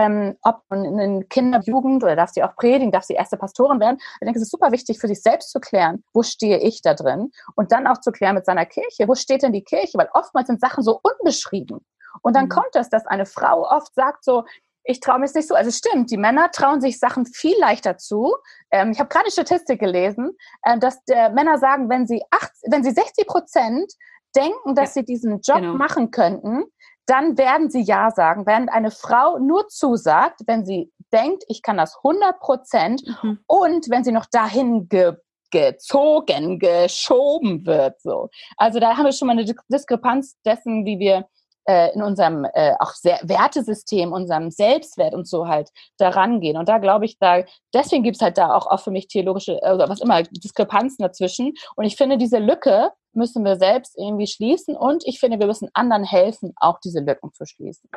Ähm, 0.00 0.36
ob 0.42 0.62
in 0.70 0.96
den 0.96 1.28
Kinderjugend 1.28 2.04
oder 2.04 2.14
darf 2.14 2.30
sie 2.30 2.44
auch 2.44 2.54
predigen, 2.54 2.92
darf 2.92 3.02
sie 3.02 3.14
erste 3.14 3.36
Pastorin 3.36 3.80
werden. 3.80 3.98
Ich 3.98 4.24
denke, 4.24 4.38
es 4.38 4.44
ist 4.44 4.52
super 4.52 4.70
wichtig 4.70 5.00
für 5.00 5.08
sich 5.08 5.20
selbst 5.20 5.50
zu 5.50 5.58
klären, 5.58 6.04
wo 6.14 6.22
stehe 6.22 6.58
ich 6.58 6.82
da 6.82 6.94
drin 6.94 7.32
und 7.56 7.72
dann 7.72 7.88
auch 7.88 7.98
zu 7.98 8.12
klären 8.12 8.36
mit 8.36 8.46
seiner 8.46 8.64
Kirche, 8.64 9.08
wo 9.08 9.16
steht 9.16 9.42
denn 9.42 9.52
die 9.52 9.64
Kirche, 9.64 9.98
weil 9.98 10.08
oftmals 10.14 10.46
sind 10.46 10.60
Sachen 10.60 10.84
so 10.84 11.00
unbeschrieben. 11.02 11.84
Und 12.22 12.36
dann 12.36 12.44
mhm. 12.44 12.50
kommt 12.50 12.74
es, 12.76 12.88
dass 12.88 13.06
eine 13.06 13.26
Frau 13.26 13.68
oft 13.68 13.92
sagt 13.94 14.24
so, 14.24 14.44
ich 14.88 15.00
traue 15.00 15.18
mir 15.18 15.26
es 15.26 15.34
nicht 15.34 15.46
so. 15.46 15.54
Also 15.54 15.70
stimmt, 15.70 16.10
die 16.10 16.16
Männer 16.16 16.50
trauen 16.50 16.80
sich 16.80 16.98
Sachen 16.98 17.26
viel 17.26 17.54
leichter 17.60 17.98
zu. 17.98 18.34
Ähm, 18.70 18.90
ich 18.90 18.98
habe 18.98 19.10
gerade 19.10 19.26
eine 19.26 19.32
Statistik 19.32 19.80
gelesen, 19.80 20.30
äh, 20.62 20.78
dass 20.78 20.98
äh, 21.08 21.28
Männer 21.30 21.58
sagen, 21.58 21.90
wenn 21.90 22.06
sie, 22.06 22.22
acht, 22.30 22.50
wenn 22.70 22.82
sie 22.82 22.92
60 22.92 23.26
Prozent 23.26 23.92
denken, 24.34 24.74
dass 24.74 24.94
ja, 24.94 25.02
sie 25.02 25.04
diesen 25.04 25.40
Job 25.42 25.58
genau. 25.58 25.74
machen 25.74 26.10
könnten, 26.10 26.64
dann 27.04 27.36
werden 27.36 27.70
sie 27.70 27.82
Ja 27.82 28.10
sagen. 28.10 28.46
Während 28.46 28.70
eine 28.70 28.90
Frau 28.90 29.38
nur 29.38 29.68
zusagt, 29.68 30.40
wenn 30.46 30.64
sie 30.64 30.90
denkt, 31.12 31.44
ich 31.48 31.60
kann 31.60 31.76
das 31.76 31.96
100 32.02 32.40
Prozent 32.40 33.02
mhm. 33.22 33.40
und 33.46 33.90
wenn 33.90 34.04
sie 34.04 34.12
noch 34.12 34.26
dahin 34.26 34.88
ge 34.88 35.16
gezogen, 35.50 36.58
geschoben 36.58 37.64
wird. 37.64 37.98
So. 38.02 38.28
Also 38.58 38.80
da 38.80 38.98
haben 38.98 39.06
wir 39.06 39.12
schon 39.12 39.28
mal 39.28 39.32
eine 39.32 39.46
Diskrepanz 39.70 40.36
dessen, 40.44 40.84
wie 40.84 40.98
wir 40.98 41.26
äh, 41.68 41.92
in 41.94 42.02
unserem 42.02 42.46
äh, 42.54 42.74
auch 42.80 42.92
sehr 42.92 43.20
Wertesystem, 43.22 44.12
unserem 44.12 44.50
Selbstwert 44.50 45.14
und 45.14 45.28
so 45.28 45.46
halt 45.46 45.68
da 45.98 46.08
rangehen. 46.08 46.56
Und 46.56 46.68
da 46.68 46.78
glaube 46.78 47.04
ich, 47.04 47.18
da 47.18 47.44
deswegen 47.74 48.02
gibt 48.02 48.16
es 48.16 48.22
halt 48.22 48.38
da 48.38 48.54
auch, 48.54 48.66
auch 48.66 48.80
für 48.80 48.90
mich 48.90 49.06
theologische, 49.08 49.58
oder 49.58 49.88
was 49.88 50.00
immer, 50.00 50.22
Diskrepanzen 50.22 51.02
dazwischen. 51.02 51.52
Und 51.76 51.84
ich 51.84 51.96
finde, 51.96 52.16
diese 52.16 52.38
Lücke 52.38 52.90
müssen 53.12 53.44
wir 53.44 53.56
selbst 53.56 53.96
irgendwie 53.98 54.26
schließen 54.26 54.76
und 54.76 55.04
ich 55.06 55.20
finde, 55.20 55.38
wir 55.38 55.46
müssen 55.46 55.68
anderen 55.74 56.04
helfen, 56.04 56.52
auch 56.56 56.80
diese 56.80 57.00
Lücken 57.00 57.32
zu 57.34 57.44
schließen. 57.44 57.90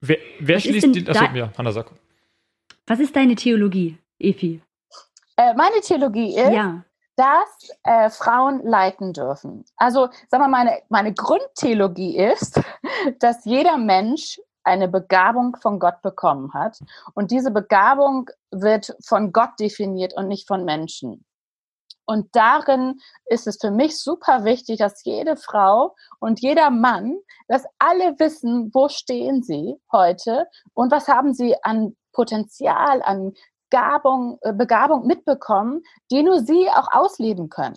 Wer, 0.00 0.18
wer 0.38 0.60
schließt 0.60 0.94
die? 0.94 1.08
Achso, 1.08 1.24
ja, 1.34 1.50
Hanna, 1.56 1.72
sag. 1.72 1.90
Was 2.86 3.00
ist 3.00 3.16
deine 3.16 3.34
Theologie, 3.34 3.98
Efi? 4.18 4.60
Äh, 5.36 5.54
meine 5.54 5.80
Theologie 5.80 6.36
ist, 6.36 6.52
ja 6.52 6.84
dass 7.18 7.70
äh, 7.82 8.10
Frauen 8.10 8.62
leiten 8.64 9.12
dürfen. 9.12 9.64
Also, 9.76 10.08
sagen 10.28 10.44
wir 10.44 10.48
mal, 10.48 10.64
meine, 10.64 10.78
meine 10.88 11.12
Grundtheologie 11.12 12.16
ist, 12.16 12.60
dass 13.18 13.44
jeder 13.44 13.76
Mensch 13.76 14.40
eine 14.62 14.86
Begabung 14.86 15.56
von 15.56 15.80
Gott 15.80 16.00
bekommen 16.02 16.52
hat. 16.54 16.78
Und 17.14 17.30
diese 17.32 17.50
Begabung 17.50 18.30
wird 18.50 18.94
von 19.04 19.32
Gott 19.32 19.50
definiert 19.58 20.14
und 20.14 20.28
nicht 20.28 20.46
von 20.46 20.64
Menschen. 20.64 21.24
Und 22.06 22.28
darin 22.36 23.00
ist 23.26 23.46
es 23.46 23.58
für 23.60 23.70
mich 23.70 24.00
super 24.00 24.44
wichtig, 24.44 24.78
dass 24.78 25.04
jede 25.04 25.36
Frau 25.36 25.94
und 26.20 26.40
jeder 26.40 26.70
Mann, 26.70 27.18
dass 27.48 27.64
alle 27.78 28.18
wissen, 28.18 28.70
wo 28.72 28.88
stehen 28.88 29.42
sie 29.42 29.74
heute 29.92 30.46
und 30.72 30.90
was 30.90 31.08
haben 31.08 31.34
sie 31.34 31.56
an 31.64 31.96
Potenzial, 32.12 33.02
an 33.02 33.34
Begabung, 33.70 34.38
äh, 34.42 34.52
Begabung 34.52 35.06
mitbekommen, 35.06 35.82
die 36.10 36.22
nur 36.22 36.40
sie 36.40 36.68
auch 36.70 36.88
ausleben 36.90 37.48
können. 37.48 37.76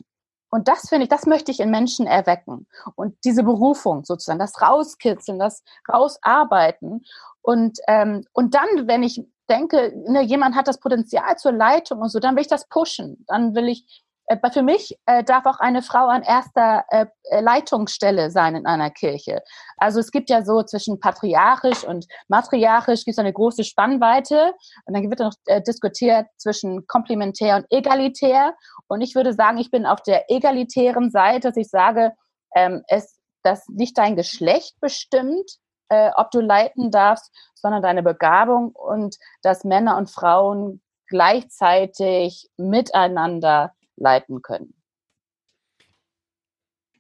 Und 0.49 0.67
das 0.67 0.89
finde 0.89 1.04
ich, 1.04 1.10
das 1.10 1.25
möchte 1.25 1.51
ich 1.51 1.62
in 1.62 1.71
Menschen 1.71 2.08
erwecken. 2.08 2.67
Und 2.95 3.15
diese 3.23 3.43
Berufung 3.43 4.04
sozusagen, 4.04 4.39
das 4.39 4.62
Rauskitzeln, 4.62 5.39
das 5.39 5.63
Rausarbeiten. 5.91 7.06
Und, 7.41 7.80
ähm, 7.88 8.25
und 8.34 8.54
dann, 8.54 8.88
wenn 8.88 9.01
ich 9.01 9.23
denke, 9.49 9.93
ne, 10.08 10.21
jemand 10.21 10.56
hat 10.56 10.67
das 10.67 10.80
Potenzial 10.80 11.38
zur 11.38 11.54
Leitung 11.54 11.99
und 12.01 12.10
so, 12.10 12.19
dann 12.19 12.36
will 12.36 12.41
ich 12.41 12.47
das 12.49 12.67
pushen. 12.67 13.23
Dann 13.27 13.56
will 13.56 13.69
ich 13.69 14.04
für 14.52 14.62
mich 14.62 14.98
äh, 15.06 15.24
darf 15.24 15.46
auch 15.46 15.60
eine 15.60 15.82
Frau 15.82 16.08
an 16.08 16.24
erster 16.24 16.86
äh, 16.89 17.06
äh, 17.24 17.41
Leitungsstelle 17.41 18.32
sein 18.32 18.56
in 18.56 18.65
einer 18.65 18.89
Kirche. 18.89 19.41
Also 19.78 20.00
es 20.00 20.12
gibt 20.12 20.30
ja 20.30 20.44
so 20.44 20.63
zwischen 20.63 21.00
patriarchisch 21.00 21.84
und 21.84 22.06
matriarchisch 22.28 23.04
gibt 23.06 23.15
es 23.15 23.20
eine 23.20 23.34
große 23.34 23.63
Spannweite 23.63 24.54
und 24.86 24.96
dann 24.96 25.10
wird 25.10 25.20
noch 25.20 25.34
äh, 25.46 25.62
diskutiert 25.62 26.28
zwischen 26.38 26.86
komplementär 26.88 27.58
und 27.58 27.65
egalitär. 27.70 28.56
Und 28.88 29.02
ich 29.02 29.15
würde 29.15 29.34
sagen, 29.34 29.58
ich 29.58 29.72
bin 29.72 29.86
auf 29.86 30.02
der 30.02 30.30
egalitären 30.30 31.12
Seite, 31.12 31.50
dass 31.50 31.58
ich 31.58 31.70
sage, 31.70 32.13
ähm, 32.56 32.84
es 32.88 33.17
dass 33.44 33.67
nicht 33.70 33.98
dein 33.98 34.15
Geschlecht 34.15 34.76
bestimmt, 34.82 35.50
äh, 35.89 36.12
ob 36.15 36.32
du 36.32 36.41
leiten 36.41 36.91
darfst, 36.91 37.32
sondern 37.56 37.82
deine 37.82 38.04
Begabung 38.04 38.72
und 38.72 39.17
dass 39.41 39.63
Männer 39.63 39.98
und 39.98 40.10
Frauen 40.10 40.82
gleichzeitig 41.08 42.50
miteinander 42.58 43.74
leiten 44.02 44.42
können. 44.42 44.74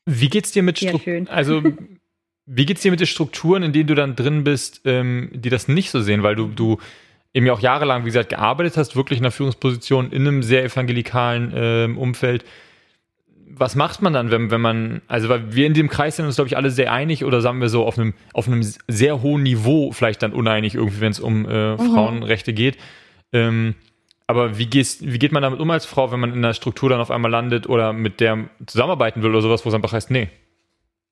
Wie 0.05 0.29
geht's 0.29 0.51
dir 0.51 0.63
mit 0.63 0.79
Strukturen? 0.79 1.27
Also 1.29 1.61
wie 2.45 2.65
geht's 2.65 2.81
dir 2.81 2.91
mit 2.91 2.99
den 2.99 3.07
Strukturen, 3.07 3.63
in 3.63 3.71
denen 3.71 3.87
du 3.87 3.95
dann 3.95 4.15
drin 4.15 4.43
bist, 4.43 4.81
ähm, 4.85 5.29
die 5.33 5.49
das 5.49 5.67
nicht 5.67 5.91
so 5.91 6.01
sehen, 6.01 6.23
weil 6.23 6.35
du 6.35 6.47
du 6.47 6.79
eben 7.33 7.45
ja 7.45 7.53
auch 7.53 7.59
jahrelang, 7.59 8.01
wie 8.01 8.07
gesagt, 8.07 8.29
gearbeitet 8.29 8.77
hast, 8.77 8.95
wirklich 8.95 9.19
in 9.19 9.25
einer 9.25 9.31
Führungsposition 9.31 10.11
in 10.11 10.27
einem 10.27 10.43
sehr 10.43 10.63
evangelikalen 10.63 11.53
ähm, 11.55 11.97
Umfeld. 11.97 12.43
Was 13.53 13.75
macht 13.75 14.01
man 14.01 14.13
dann, 14.13 14.31
wenn, 14.31 14.49
wenn 14.49 14.61
man, 14.61 15.01
also 15.07 15.29
weil 15.29 15.53
wir 15.53 15.67
in 15.67 15.73
dem 15.73 15.89
Kreis 15.89 16.15
sind 16.15 16.25
uns, 16.25 16.35
glaube 16.35 16.47
ich, 16.47 16.57
alle 16.57 16.71
sehr 16.71 16.91
einig 16.91 17.25
oder 17.25 17.41
sagen 17.41 17.61
wir 17.61 17.69
so 17.69 17.85
auf 17.85 17.97
einem, 17.97 18.13
auf 18.33 18.47
einem 18.47 18.63
sehr 18.87 19.21
hohen 19.21 19.43
Niveau 19.43 19.91
vielleicht 19.91 20.23
dann 20.23 20.33
uneinig 20.33 20.75
irgendwie, 20.75 21.01
wenn 21.01 21.11
es 21.11 21.19
um 21.19 21.45
äh, 21.45 21.73
mhm. 21.73 21.77
Frauenrechte 21.77 22.53
geht. 22.53 22.77
Ähm, 23.33 23.75
aber 24.31 24.57
wie, 24.57 24.65
gehst, 24.65 25.05
wie 25.05 25.19
geht 25.19 25.31
man 25.31 25.43
damit 25.43 25.59
um 25.59 25.69
als 25.69 25.85
Frau, 25.85 26.11
wenn 26.11 26.19
man 26.19 26.31
in 26.31 26.37
einer 26.37 26.53
Struktur 26.53 26.89
dann 26.89 27.01
auf 27.01 27.11
einmal 27.11 27.29
landet 27.29 27.67
oder 27.67 27.93
mit 27.93 28.19
der 28.19 28.49
zusammenarbeiten 28.65 29.21
will 29.21 29.29
oder 29.29 29.41
sowas, 29.41 29.65
wo 29.65 29.69
es 29.69 29.75
einfach 29.75 29.93
heißt, 29.93 30.09
nee? 30.09 30.29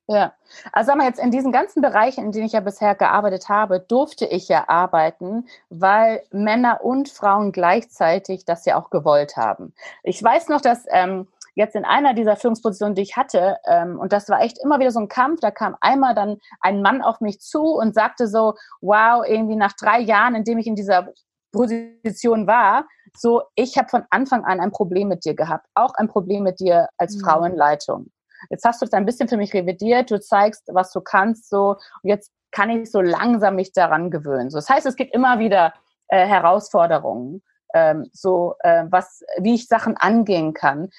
Ja, 0.07 0.33
also 0.71 0.87
sagen 0.87 1.01
wir 1.01 1.05
jetzt 1.05 1.19
in 1.19 1.29
diesen 1.29 1.51
ganzen 1.51 1.83
Bereichen, 1.83 2.23
in 2.25 2.31
denen 2.31 2.47
ich 2.47 2.53
ja 2.53 2.61
bisher 2.61 2.95
gearbeitet 2.95 3.47
habe, 3.49 3.79
durfte 3.79 4.25
ich 4.25 4.47
ja 4.47 4.67
arbeiten, 4.67 5.47
weil 5.69 6.23
Männer 6.31 6.79
und 6.83 7.09
Frauen 7.09 7.51
gleichzeitig 7.51 8.45
das 8.45 8.65
ja 8.65 8.81
auch 8.81 8.89
gewollt 8.89 9.37
haben. 9.37 9.73
Ich 10.01 10.23
weiß 10.23 10.47
noch, 10.47 10.61
dass 10.61 10.85
ähm, 10.89 11.27
jetzt 11.53 11.75
in 11.75 11.85
einer 11.85 12.15
dieser 12.15 12.37
Führungspositionen, 12.37 12.95
die 12.95 13.03
ich 13.03 13.17
hatte, 13.17 13.57
ähm, 13.67 13.99
und 13.99 14.13
das 14.13 14.29
war 14.29 14.41
echt 14.41 14.57
immer 14.63 14.79
wieder 14.79 14.91
so 14.91 14.99
ein 14.99 15.09
Kampf, 15.09 15.41
da 15.41 15.51
kam 15.51 15.75
einmal 15.81 16.15
dann 16.15 16.37
ein 16.61 16.81
Mann 16.81 17.03
auf 17.03 17.21
mich 17.21 17.41
zu 17.41 17.61
und 17.61 17.93
sagte 17.93 18.27
so, 18.27 18.55
wow, 18.81 19.23
irgendwie 19.27 19.57
nach 19.57 19.73
drei 19.73 19.99
Jahren, 19.99 20.33
in 20.33 20.43
dem 20.43 20.57
ich 20.57 20.65
in 20.65 20.75
dieser 20.75 21.09
Position 21.51 22.47
war, 22.47 22.87
so, 23.17 23.43
ich 23.55 23.77
habe 23.77 23.89
von 23.89 24.03
Anfang 24.09 24.45
an 24.45 24.59
ein 24.59 24.71
Problem 24.71 25.07
mit 25.07 25.25
dir 25.25 25.35
gehabt, 25.35 25.67
auch 25.73 25.93
ein 25.95 26.07
Problem 26.07 26.43
mit 26.43 26.59
dir 26.59 26.87
als 26.97 27.15
mhm. 27.15 27.21
Frau 27.21 27.43
in 27.43 27.55
Leitung. 27.55 28.11
Jetzt 28.49 28.65
hast 28.65 28.81
du 28.81 28.85
es 28.85 28.93
ein 28.93 29.05
bisschen 29.05 29.27
für 29.27 29.37
mich 29.37 29.53
revidiert, 29.53 30.11
du 30.11 30.19
zeigst, 30.19 30.63
was 30.67 30.91
du 30.91 31.01
kannst, 31.01 31.49
so, 31.49 31.75
und 32.03 32.09
jetzt 32.09 32.31
kann 32.51 32.69
ich 32.69 32.89
so 32.89 33.01
langsam 33.01 33.55
mich 33.55 33.73
daran 33.73 34.09
gewöhnen. 34.11 34.49
So, 34.49 34.57
das 34.57 34.69
heißt, 34.69 34.85
es 34.85 34.95
gibt 34.95 35.13
immer 35.13 35.39
wieder 35.39 35.73
äh, 36.07 36.25
Herausforderungen, 36.25 37.43
ähm, 37.73 38.09
so, 38.13 38.55
äh, 38.61 38.85
was, 38.89 39.23
wie 39.39 39.55
ich 39.55 39.67
Sachen 39.67 39.97
angehen 39.97 40.53
kann. 40.53 40.89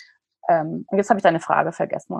Ähm, 0.48 0.84
und 0.88 0.98
jetzt 0.98 1.10
habe 1.10 1.18
ich 1.18 1.24
deine 1.24 1.40
Frage 1.40 1.72
vergessen. 1.72 2.16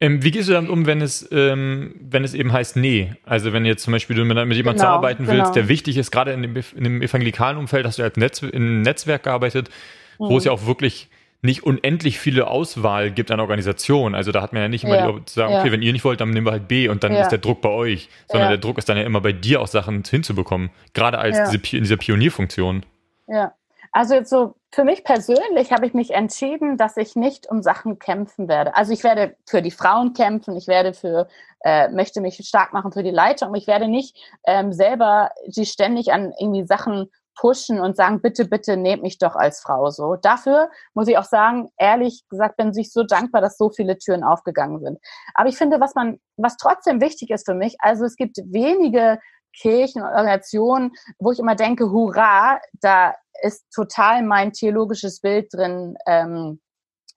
Ähm, 0.00 0.22
wie 0.22 0.30
gehst 0.30 0.48
du 0.48 0.52
damit 0.52 0.70
um, 0.70 0.86
wenn 0.86 1.00
es, 1.00 1.26
ähm, 1.32 1.94
wenn 2.00 2.22
es 2.22 2.34
eben 2.34 2.52
heißt, 2.52 2.76
nee? 2.76 3.14
Also 3.24 3.52
wenn 3.52 3.64
jetzt 3.64 3.82
zum 3.82 3.92
Beispiel 3.92 4.14
du 4.14 4.24
mit, 4.24 4.36
mit 4.36 4.38
jemandem 4.38 4.64
genau, 4.64 4.72
zusammenarbeiten 4.74 5.26
willst, 5.26 5.44
genau. 5.44 5.52
der 5.52 5.68
wichtig 5.68 5.96
ist, 5.96 6.10
gerade 6.10 6.32
in 6.32 6.42
dem, 6.42 6.56
in 6.56 6.84
dem 6.84 7.02
evangelikalen 7.02 7.56
Umfeld 7.56 7.86
hast 7.86 7.98
du 7.98 8.02
als 8.02 8.16
Netz, 8.16 8.42
in 8.42 8.54
einem 8.54 8.82
Netzwerk 8.82 9.22
gearbeitet, 9.22 9.70
mhm. 10.18 10.26
wo 10.26 10.36
es 10.36 10.44
ja 10.44 10.52
auch 10.52 10.66
wirklich 10.66 11.08
nicht 11.42 11.62
unendlich 11.62 12.18
viele 12.18 12.48
Auswahl 12.48 13.10
gibt 13.10 13.30
an 13.30 13.40
Organisationen. 13.40 14.14
Also 14.14 14.32
da 14.32 14.42
hat 14.42 14.52
man 14.52 14.62
ja 14.62 14.68
nicht 14.68 14.84
immer 14.84 14.96
ja. 14.96 15.12
die, 15.12 15.24
zu 15.24 15.34
sagen, 15.34 15.52
ja. 15.52 15.60
okay, 15.60 15.72
wenn 15.72 15.82
ihr 15.82 15.92
nicht 15.92 16.04
wollt, 16.04 16.20
dann 16.20 16.30
nehmen 16.30 16.46
wir 16.46 16.52
halt 16.52 16.68
B 16.68 16.88
und 16.88 17.04
dann 17.04 17.12
ja. 17.12 17.22
ist 17.22 17.30
der 17.30 17.38
Druck 17.38 17.60
bei 17.60 17.68
euch. 17.68 18.08
Sondern 18.28 18.48
der 18.48 18.58
Druck 18.58 18.78
ist 18.78 18.88
dann 18.88 18.96
ja 18.96 19.04
immer 19.04 19.20
bei 19.20 19.32
dir 19.32 19.60
auch 19.60 19.68
Sachen 19.68 20.02
hinzubekommen. 20.02 20.70
Gerade 20.92 21.18
als 21.18 21.50
diese, 21.50 21.76
in 21.76 21.84
dieser 21.84 21.96
Pionierfunktion. 21.96 22.84
Ja. 23.28 23.54
Also 23.92 24.14
jetzt 24.14 24.30
so 24.30 24.54
für 24.72 24.84
mich 24.84 25.04
persönlich 25.04 25.72
habe 25.72 25.86
ich 25.86 25.94
mich 25.94 26.12
entschieden, 26.12 26.76
dass 26.76 26.96
ich 26.96 27.16
nicht 27.16 27.48
um 27.48 27.62
Sachen 27.62 27.98
kämpfen 27.98 28.48
werde. 28.48 28.76
Also 28.76 28.92
ich 28.92 29.04
werde 29.04 29.36
für 29.46 29.62
die 29.62 29.70
Frauen 29.70 30.12
kämpfen, 30.12 30.56
ich 30.56 30.68
werde 30.68 30.92
für, 30.92 31.28
äh, 31.64 31.88
möchte 31.88 32.20
mich 32.20 32.36
stark 32.46 32.72
machen 32.72 32.92
für 32.92 33.02
die 33.02 33.10
Leitung, 33.10 33.54
ich 33.54 33.66
werde 33.66 33.88
nicht 33.88 34.16
ähm, 34.46 34.72
selber 34.72 35.30
sie 35.48 35.66
ständig 35.66 36.12
an 36.12 36.32
irgendwie 36.38 36.66
Sachen 36.66 37.10
pushen 37.36 37.80
und 37.80 37.96
sagen, 37.96 38.20
bitte, 38.20 38.46
bitte 38.46 38.76
nehmt 38.76 39.02
mich 39.02 39.18
doch 39.18 39.36
als 39.36 39.60
Frau 39.60 39.90
so. 39.90 40.16
Dafür 40.16 40.70
muss 40.94 41.06
ich 41.06 41.18
auch 41.18 41.24
sagen, 41.24 41.68
ehrlich 41.76 42.24
gesagt, 42.28 42.56
bin 42.56 42.72
ich 42.76 42.92
so 42.92 43.04
dankbar, 43.04 43.40
dass 43.40 43.58
so 43.58 43.70
viele 43.70 43.98
Türen 43.98 44.24
aufgegangen 44.24 44.80
sind. 44.80 44.98
Aber 45.34 45.48
ich 45.48 45.56
finde, 45.56 45.78
was 45.78 45.94
man, 45.94 46.18
was 46.36 46.56
trotzdem 46.56 47.00
wichtig 47.00 47.30
ist 47.30 47.46
für 47.46 47.54
mich, 47.54 47.76
also 47.80 48.04
es 48.04 48.16
gibt 48.16 48.38
wenige 48.38 49.18
Kirchen 49.60 50.02
und 50.02 50.08
Organisationen, 50.08 50.92
wo 51.18 51.32
ich 51.32 51.38
immer 51.38 51.54
denke, 51.54 51.90
hurra, 51.90 52.60
da 52.80 53.14
ist 53.42 53.70
total 53.72 54.22
mein 54.22 54.52
theologisches 54.52 55.20
Bild 55.20 55.52
drin, 55.52 55.96
ähm, 56.06 56.60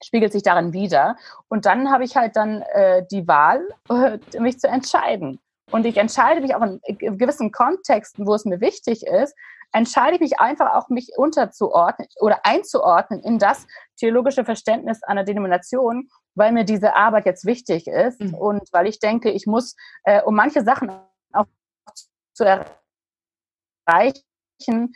spiegelt 0.03 0.31
sich 0.31 0.43
darin 0.43 0.73
wieder. 0.73 1.17
Und 1.47 1.65
dann 1.65 1.91
habe 1.91 2.03
ich 2.03 2.15
halt 2.15 2.35
dann 2.35 2.61
äh, 2.73 3.05
die 3.11 3.27
Wahl, 3.27 3.67
äh, 3.89 4.19
mich 4.39 4.59
zu 4.59 4.67
entscheiden. 4.67 5.39
Und 5.71 5.85
ich 5.85 5.97
entscheide 5.97 6.41
mich 6.41 6.55
auch 6.55 6.61
in 6.63 7.17
gewissen 7.17 7.51
Kontexten, 7.51 8.25
wo 8.25 8.33
es 8.33 8.45
mir 8.45 8.59
wichtig 8.59 9.05
ist, 9.05 9.35
entscheide 9.71 10.15
ich 10.15 10.21
mich 10.21 10.39
einfach 10.39 10.73
auch, 10.73 10.89
mich 10.89 11.11
unterzuordnen 11.15 12.07
oder 12.19 12.39
einzuordnen 12.43 13.21
in 13.21 13.37
das 13.37 13.67
theologische 13.97 14.43
Verständnis 14.43 15.03
einer 15.03 15.23
Denomination, 15.23 16.09
weil 16.33 16.51
mir 16.51 16.63
diese 16.63 16.95
Arbeit 16.95 17.25
jetzt 17.25 17.45
wichtig 17.45 17.87
ist 17.87 18.19
mhm. 18.19 18.33
und 18.33 18.63
weil 18.71 18.87
ich 18.87 18.99
denke, 18.99 19.29
ich 19.29 19.45
muss, 19.45 19.75
äh, 20.05 20.21
um 20.23 20.35
manche 20.35 20.63
Sachen 20.63 20.91
zu 22.39 22.65
erreichen, 23.87 24.93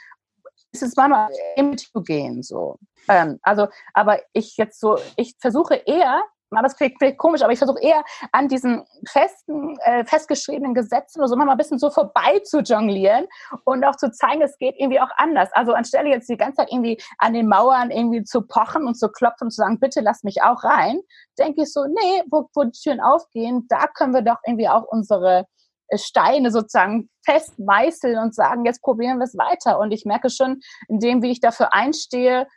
ist 0.71 0.83
es 0.83 0.95
manchmal 0.95 1.29
im 1.55 1.77
zu 1.77 2.01
gehen 2.01 2.41
so. 2.41 2.77
Ähm, 3.07 3.39
also, 3.43 3.67
aber 3.93 4.21
ich 4.33 4.57
jetzt 4.57 4.79
so, 4.79 4.97
ich 5.17 5.35
versuche 5.39 5.75
eher 5.75 6.23
aber 6.57 6.67
das 6.67 6.75
klingt, 6.75 6.97
klingt 6.99 7.17
komisch, 7.17 7.41
aber 7.41 7.51
ich 7.51 7.57
versuche 7.57 7.81
eher 7.81 8.03
an 8.31 8.47
diesen 8.47 8.83
festen, 9.07 9.77
äh, 9.79 10.05
festgeschriebenen 10.05 10.73
Gesetzen 10.73 11.19
oder 11.19 11.27
so 11.27 11.35
mal 11.35 11.49
ein 11.49 11.57
bisschen 11.57 11.79
so 11.79 11.89
vorbei 11.89 12.39
zu 12.43 12.59
jonglieren 12.59 13.27
und 13.65 13.83
auch 13.83 13.95
zu 13.95 14.11
zeigen, 14.11 14.41
es 14.41 14.57
geht 14.57 14.75
irgendwie 14.77 14.99
auch 14.99 15.09
anders. 15.17 15.49
Also 15.53 15.73
anstelle 15.73 16.09
jetzt 16.09 16.29
die 16.29 16.37
ganze 16.37 16.57
Zeit 16.57 16.71
irgendwie 16.71 17.01
an 17.17 17.33
den 17.33 17.47
Mauern 17.47 17.91
irgendwie 17.91 18.23
zu 18.23 18.41
pochen 18.41 18.85
und 18.85 18.95
zu 18.95 19.09
klopfen 19.09 19.45
und 19.45 19.51
zu 19.51 19.57
sagen, 19.57 19.79
bitte 19.79 20.01
lass 20.01 20.23
mich 20.23 20.41
auch 20.43 20.63
rein, 20.63 21.01
denke 21.39 21.63
ich 21.63 21.73
so, 21.73 21.85
nee, 21.85 22.23
wo, 22.29 22.49
wo 22.53 22.63
die 22.65 22.79
Türen 22.79 23.01
aufgehen, 23.01 23.65
da 23.69 23.87
können 23.87 24.13
wir 24.13 24.21
doch 24.21 24.37
irgendwie 24.45 24.69
auch 24.69 24.83
unsere 24.83 25.47
Steine 25.95 26.51
sozusagen 26.51 27.09
festmeißeln 27.25 28.17
und 28.17 28.35
sagen, 28.35 28.65
jetzt 28.65 28.81
probieren 28.81 29.19
wir 29.19 29.25
es 29.25 29.37
weiter. 29.37 29.79
Und 29.79 29.91
ich 29.91 30.05
merke 30.05 30.29
schon, 30.29 30.61
in 30.87 30.99
dem, 30.99 31.21
wie 31.21 31.31
ich 31.31 31.39
dafür 31.39 31.73
einstehe, 31.73 32.47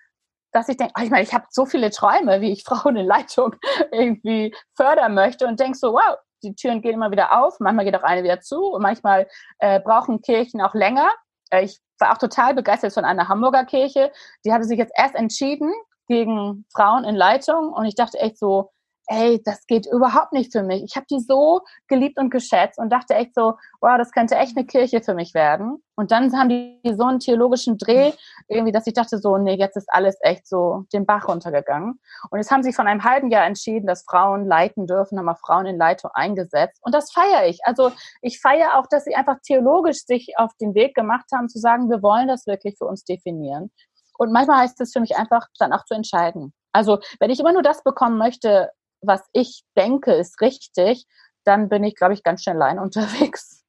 dass 0.52 0.68
ich 0.68 0.76
denke, 0.76 0.94
oh, 0.98 1.02
ich 1.02 1.10
meine, 1.10 1.22
ich 1.22 1.34
habe 1.34 1.44
so 1.50 1.66
viele 1.66 1.90
Träume, 1.90 2.40
wie 2.40 2.52
ich 2.52 2.64
Frauen 2.66 2.96
in 2.96 3.06
Leitung 3.06 3.54
irgendwie 3.92 4.54
fördern 4.74 5.14
möchte 5.14 5.46
und 5.46 5.60
denke 5.60 5.78
so, 5.78 5.92
wow, 5.92 6.16
die 6.42 6.54
Türen 6.54 6.82
gehen 6.82 6.94
immer 6.94 7.10
wieder 7.10 7.42
auf, 7.42 7.60
manchmal 7.60 7.84
geht 7.84 7.96
auch 7.96 8.02
eine 8.02 8.22
wieder 8.22 8.40
zu 8.40 8.64
und 8.66 8.82
manchmal 8.82 9.28
äh, 9.58 9.80
brauchen 9.80 10.20
Kirchen 10.22 10.60
auch 10.60 10.74
länger. 10.74 11.10
Äh, 11.50 11.64
ich 11.64 11.80
war 11.98 12.12
auch 12.12 12.18
total 12.18 12.54
begeistert 12.54 12.92
von 12.92 13.04
einer 13.04 13.28
Hamburger 13.28 13.64
Kirche, 13.64 14.12
die 14.44 14.52
hatte 14.52 14.64
sich 14.64 14.78
jetzt 14.78 14.92
erst 14.96 15.14
entschieden 15.14 15.72
gegen 16.08 16.64
Frauen 16.74 17.04
in 17.04 17.16
Leitung 17.16 17.72
und 17.72 17.84
ich 17.84 17.94
dachte 17.94 18.18
echt 18.18 18.38
so, 18.38 18.70
ey, 19.08 19.40
das 19.44 19.66
geht 19.66 19.86
überhaupt 19.86 20.32
nicht 20.32 20.52
für 20.52 20.62
mich. 20.62 20.82
Ich 20.82 20.96
habe 20.96 21.06
die 21.10 21.20
so 21.20 21.62
geliebt 21.88 22.18
und 22.18 22.30
geschätzt 22.30 22.78
und 22.78 22.90
dachte 22.90 23.14
echt 23.14 23.34
so, 23.34 23.54
wow, 23.80 23.96
das 23.98 24.10
könnte 24.12 24.36
echt 24.36 24.56
eine 24.56 24.66
Kirche 24.66 25.00
für 25.00 25.14
mich 25.14 25.34
werden. 25.34 25.82
Und 25.94 26.10
dann 26.10 26.32
haben 26.36 26.48
die 26.48 26.80
so 26.96 27.04
einen 27.04 27.20
theologischen 27.20 27.78
Dreh, 27.78 28.12
irgendwie, 28.48 28.72
dass 28.72 28.86
ich 28.86 28.94
dachte 28.94 29.18
so, 29.18 29.38
nee, 29.38 29.54
jetzt 29.54 29.76
ist 29.76 29.88
alles 29.88 30.16
echt 30.20 30.46
so 30.46 30.84
den 30.92 31.06
Bach 31.06 31.28
runtergegangen. 31.28 32.00
Und 32.30 32.38
jetzt 32.38 32.50
haben 32.50 32.62
sie 32.62 32.72
von 32.72 32.86
einem 32.86 33.04
halben 33.04 33.30
Jahr 33.30 33.46
entschieden, 33.46 33.86
dass 33.86 34.04
Frauen 34.04 34.46
leiten 34.46 34.86
dürfen, 34.86 35.18
haben 35.18 35.28
auch 35.28 35.38
Frauen 35.38 35.66
in 35.66 35.78
Leitung 35.78 36.10
eingesetzt. 36.12 36.78
Und 36.82 36.94
das 36.94 37.12
feiere 37.12 37.46
ich. 37.46 37.60
Also 37.64 37.92
ich 38.20 38.40
feiere 38.40 38.78
auch, 38.78 38.86
dass 38.88 39.04
sie 39.04 39.14
einfach 39.14 39.36
theologisch 39.42 40.04
sich 40.04 40.34
auf 40.36 40.52
den 40.60 40.74
Weg 40.74 40.94
gemacht 40.94 41.26
haben, 41.32 41.48
zu 41.48 41.58
sagen, 41.58 41.88
wir 41.88 42.02
wollen 42.02 42.28
das 42.28 42.46
wirklich 42.46 42.76
für 42.76 42.86
uns 42.86 43.04
definieren. 43.04 43.70
Und 44.18 44.32
manchmal 44.32 44.60
heißt 44.60 44.80
es 44.80 44.92
für 44.92 45.00
mich 45.00 45.16
einfach, 45.16 45.46
dann 45.58 45.72
auch 45.72 45.84
zu 45.84 45.94
entscheiden. 45.94 46.52
Also 46.72 46.98
wenn 47.20 47.30
ich 47.30 47.40
immer 47.40 47.52
nur 47.52 47.62
das 47.62 47.82
bekommen 47.82 48.18
möchte, 48.18 48.70
was 49.06 49.22
ich 49.32 49.64
denke, 49.76 50.12
ist 50.12 50.40
richtig, 50.40 51.06
dann 51.44 51.68
bin 51.68 51.84
ich, 51.84 51.94
glaube 51.94 52.14
ich, 52.14 52.22
ganz 52.22 52.42
schnell 52.42 52.60
allein 52.60 52.78
unterwegs. 52.80 53.64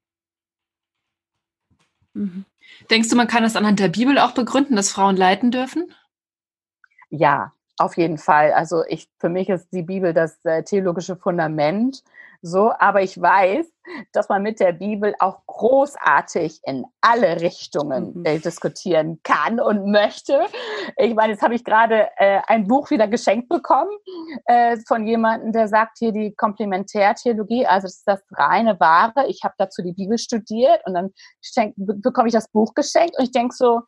Mhm. 2.14 2.46
Denkst 2.90 3.10
du, 3.10 3.16
man 3.16 3.28
kann 3.28 3.44
das 3.44 3.56
anhand 3.56 3.80
der 3.80 3.90
Bibel 3.90 4.18
auch 4.18 4.32
begründen, 4.32 4.76
dass 4.76 4.92
Frauen 4.92 5.16
leiten 5.16 5.52
dürfen? 5.52 5.94
Ja, 7.10 7.54
auf 7.78 7.96
jeden 7.98 8.18
Fall. 8.18 8.52
Also 8.54 8.84
ich, 8.88 9.10
für 9.20 9.30
mich 9.30 9.50
ist 9.50 9.70
die 9.72 9.84
Bibel 9.84 10.14
das 10.14 10.44
äh, 10.44 10.64
theologische 10.64 11.16
Fundament. 11.16 12.04
So, 12.42 12.72
aber 12.78 13.02
ich 13.02 13.20
weiß, 13.20 13.68
dass 14.12 14.30
man 14.30 14.44
mit 14.44 14.60
der 14.60 14.74
Bibel 14.74 15.16
auch 15.20 15.46
großartig 15.46 16.60
in 16.64 16.86
alle 17.02 17.42
Richtungen 17.42 18.14
mhm. 18.14 18.26
äh, 18.26 18.40
diskutieren 18.40 19.20
kann 19.24 19.60
und 19.60 19.90
möchte. 19.90 20.42
Ich 20.98 21.16
meine, 21.16 21.34
jetzt 21.34 21.42
habe 21.42 21.56
ich 21.56 21.64
gerade 21.64 22.10
äh, 22.18 22.42
ein 22.48 22.68
Buch 22.68 22.90
wieder 22.92 23.08
geschenkt 23.08 23.50
bekommen 23.50 23.92
äh, 24.46 24.78
von 24.88 25.08
jemandem, 25.08 25.52
der 25.52 25.68
sagt 25.68 25.98
hier 26.00 26.12
die 26.12 26.34
Komplementärtheologie, 26.36 27.66
also 27.66 27.86
das 27.86 27.98
ist 27.98 28.08
das 28.08 28.22
reine 28.32 28.80
Wahre. 28.80 29.28
Ich 29.28 29.44
habe 29.44 29.56
dazu 29.58 29.82
die 29.82 29.94
Bibel 29.94 30.18
studiert 30.18 30.82
und 30.86 30.94
dann 30.94 31.12
schenk, 31.42 31.74
bekomme 31.78 32.28
ich 32.28 32.34
das 32.34 32.50
Buch 32.50 32.74
geschenkt 32.74 33.18
und 33.18 33.24
ich 33.24 33.32
denke 33.32 33.56
so, 33.56 33.82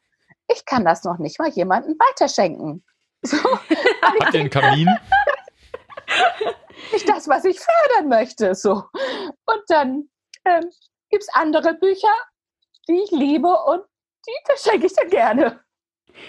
ich 0.48 0.66
kann 0.66 0.86
das 0.86 1.04
noch 1.04 1.20
nicht 1.20 1.40
mal 1.40 1.50
jemandem 1.50 1.96
weiterschenken. 2.00 2.84
So. 3.22 3.38
Habt 4.02 4.34
ihr 4.34 4.40
einen 4.40 4.50
Kamin? 4.50 4.90
nicht 6.92 7.08
das, 7.08 7.28
was 7.28 7.46
ich 7.46 7.60
fördern 7.60 8.10
möchte. 8.10 8.56
So. 8.56 8.84
Und 9.46 9.64
dann 9.68 10.10
ähm, 10.46 10.70
gibt 11.10 11.24
es 11.24 11.30
andere 11.34 11.74
Bücher, 11.76 12.14
die 12.88 13.02
ich 13.04 13.12
liebe 13.12 13.48
und 13.48 13.84
die 14.28 14.46
verschenke 14.46 14.88
ich 14.88 14.94
dann 14.94 15.10
gerne. 15.10 15.60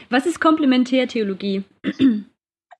Was 0.08 0.26
ist 0.26 0.40
Komplementärtheologie? 0.40 1.64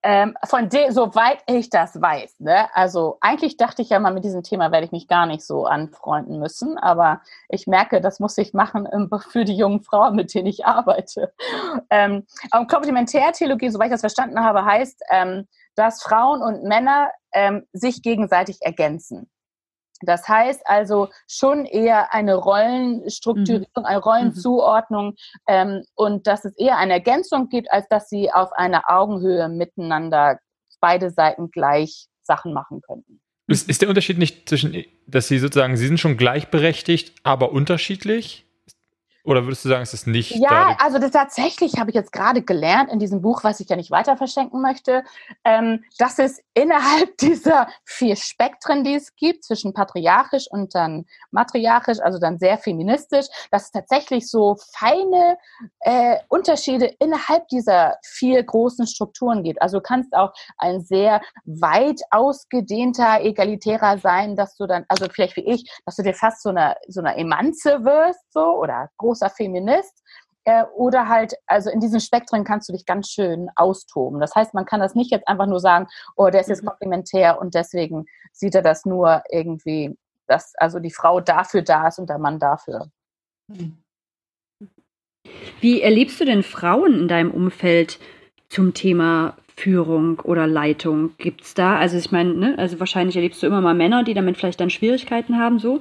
Ähm, 0.03 0.35
von 0.47 0.71
dem, 0.71 0.93
soweit 0.93 1.43
ich 1.47 1.69
das 1.69 2.01
weiß, 2.01 2.41
ne? 2.41 2.75
Also 2.75 3.19
eigentlich 3.21 3.59
dachte 3.59 3.83
ich 3.83 3.91
ja 3.91 3.99
mal, 3.99 4.15
mit 4.15 4.25
diesem 4.25 4.43
Thema 4.43 4.73
werde 4.73 4.87
ich 4.87 4.93
mich 4.93 5.09
gar 5.09 5.27
nicht 5.27 5.45
so 5.45 5.67
anfreunden 5.67 6.39
müssen, 6.39 6.79
aber 6.79 7.21
ich 7.51 7.67
merke, 7.67 8.01
das 8.01 8.19
muss 8.19 8.39
ich 8.39 8.55
machen 8.55 8.89
für 9.29 9.45
die 9.45 9.57
jungen 9.57 9.83
Frauen, 9.83 10.17
mit 10.17 10.33
denen 10.33 10.47
ich 10.47 10.65
arbeite. 10.65 11.35
Ähm, 11.91 12.27
Komplementärtheologie, 12.69 13.69
soweit 13.69 13.89
ich 13.89 13.93
das 13.93 14.01
verstanden 14.01 14.41
habe, 14.41 14.65
heißt, 14.65 15.03
ähm, 15.11 15.47
dass 15.75 16.03
Frauen 16.03 16.43
und 16.43 16.65
Männer 16.65 17.11
ähm, 17.33 17.67
sich 17.73 18.03
gegenseitig 18.03 18.59
ergänzen. 18.61 19.31
Das 20.03 20.29
heißt 20.29 20.63
also 20.65 21.09
schon 21.29 21.67
eher 21.67 22.15
eine 22.15 22.35
Rollenstrukturierung, 22.35 23.67
mhm. 23.77 23.85
eine 23.85 23.99
Rollenzuordnung 23.99 25.15
ähm, 25.47 25.85
und 25.95 26.27
dass 26.27 26.45
es 26.45 26.57
eher 26.57 26.79
eine 26.79 26.95
Ergänzung 26.95 27.49
gibt, 27.49 27.71
als 27.71 27.87
dass 27.89 28.09
sie 28.09 28.33
auf 28.33 28.53
einer 28.53 28.85
Augenhöhe 28.89 29.49
miteinander 29.49 30.39
beide 30.81 31.11
Seiten 31.11 31.51
gleich 31.51 32.07
Sachen 32.23 32.55
machen 32.55 32.81
könnten. 32.81 33.21
Ist, 33.47 33.69
ist 33.69 33.83
der 33.83 33.89
Unterschied 33.89 34.17
nicht 34.17 34.49
zwischen, 34.49 34.85
dass 35.07 35.29
sie 35.29 35.39
sozusagen, 35.39 35.77
sie 35.77 35.87
sind 35.87 35.99
schon 35.99 36.17
gleichberechtigt, 36.17 37.15
aber 37.25 37.53
unterschiedlich? 37.53 38.47
Oder 39.31 39.45
würdest 39.45 39.65
du 39.65 39.69
sagen, 39.69 39.83
es 39.83 39.95
ist 39.95 40.09
nicht? 40.09 40.35
Ja, 40.35 40.77
also 40.81 40.99
das 40.99 41.13
tatsächlich 41.13 41.79
habe 41.79 41.91
ich 41.91 41.95
jetzt 41.95 42.11
gerade 42.11 42.43
gelernt 42.43 42.91
in 42.91 42.99
diesem 42.99 43.23
Buch, 43.23 43.45
was 43.45 43.61
ich 43.61 43.69
ja 43.69 43.77
nicht 43.77 43.93
weiter 43.93 44.17
verschenken 44.17 44.61
möchte, 44.61 45.05
ähm, 45.45 45.85
dass 45.99 46.19
es 46.19 46.43
innerhalb 46.53 47.17
dieser 47.21 47.69
vier 47.85 48.17
Spektren, 48.17 48.83
die 48.83 48.95
es 48.95 49.15
gibt, 49.15 49.45
zwischen 49.45 49.73
patriarchisch 49.73 50.49
und 50.51 50.75
dann 50.75 51.07
matriarchisch, 51.31 52.01
also 52.01 52.19
dann 52.19 52.41
sehr 52.41 52.59
feministisch, 52.59 53.27
dass 53.53 53.67
es 53.67 53.71
tatsächlich 53.71 54.29
so 54.29 54.57
feine 54.73 55.39
äh, 55.79 56.17
Unterschiede 56.29 56.87
innerhalb 56.99 57.47
dieser 57.49 57.99
vier 58.03 58.43
großen 58.43 58.89
Strukturen 58.89 59.45
gibt. 59.45 59.63
Also 59.63 59.79
du 59.79 59.83
kannst 59.85 60.13
auch 60.13 60.33
ein 60.59 60.81
sehr 60.81 61.21
weit 61.45 62.01
ausgedehnter 62.11 63.21
Egalitärer 63.21 63.99
sein, 63.99 64.35
dass 64.35 64.57
du 64.57 64.67
dann, 64.67 64.87
also 64.89 65.07
vielleicht 65.09 65.37
wie 65.37 65.47
ich, 65.47 65.71
dass 65.87 65.95
du 65.95 66.03
dir 66.03 66.15
fast 66.15 66.43
so 66.43 66.49
eine 66.49 66.75
so 66.89 66.99
eine 66.99 67.17
Emanze 67.17 67.85
wirst, 67.85 68.33
so 68.33 68.57
oder 68.59 68.91
großer 69.21 69.31
Feminist. 69.31 70.03
Äh, 70.45 70.65
oder 70.75 71.09
halt, 71.09 71.35
also 71.47 71.71
in 71.71 71.81
diesen 71.81 72.01
Spektren 72.01 72.45
kannst 72.45 72.69
du 72.69 72.73
dich 72.73 72.87
ganz 72.87 73.11
schön 73.11 73.51
austoben. 73.57 74.21
Das 74.21 74.35
heißt, 74.35 74.55
man 74.55 74.65
kann 74.65 74.81
das 74.81 74.95
nicht 74.95 75.11
jetzt 75.11 75.29
einfach 75.29 75.47
nur 75.47 75.61
sagen, 75.61 75.87
oh, 76.17 76.31
der 76.31 76.41
ist 76.41 76.49
jetzt 76.49 76.63
mhm. 76.63 76.69
komplementär 76.69 77.39
und 77.39 77.55
deswegen 77.55 78.07
sieht 78.33 78.55
er 78.55 78.63
das 78.63 78.87
nur 78.87 79.23
irgendwie, 79.31 79.97
dass 80.27 80.55
also 80.57 80.79
die 80.79 80.93
Frau 80.93 81.21
dafür 81.21 81.61
da 81.61 81.89
ist 81.89 81.99
und 81.99 82.09
der 82.09 82.19
Mann 82.19 82.39
dafür. 82.39 82.89
Wie 85.61 85.83
erlebst 85.83 86.19
du 86.21 86.25
denn 86.25 86.43
Frauen 86.43 86.95
in 86.95 87.09
deinem 87.09 87.33
Umfeld 87.33 87.99
zum 88.49 88.73
Thema 88.73 89.37
Führung 89.61 90.21
oder 90.21 90.47
Leitung? 90.47 91.13
Gibt 91.19 91.43
es 91.43 91.55
da, 91.55 91.77
also 91.77 91.97
ich 91.97 92.11
meine, 92.11 92.35
ne, 92.35 92.55
also 92.57 92.81
wahrscheinlich 92.81 93.17
erlebst 93.17 93.43
du 93.43 93.47
immer 93.47 93.61
mal 93.61 93.75
Männer, 93.75 94.05
die 94.05 94.15
damit 94.15 94.37
vielleicht 94.37 94.61
dann 94.61 94.71
Schwierigkeiten 94.71 95.39
haben, 95.39 95.59
so. 95.59 95.81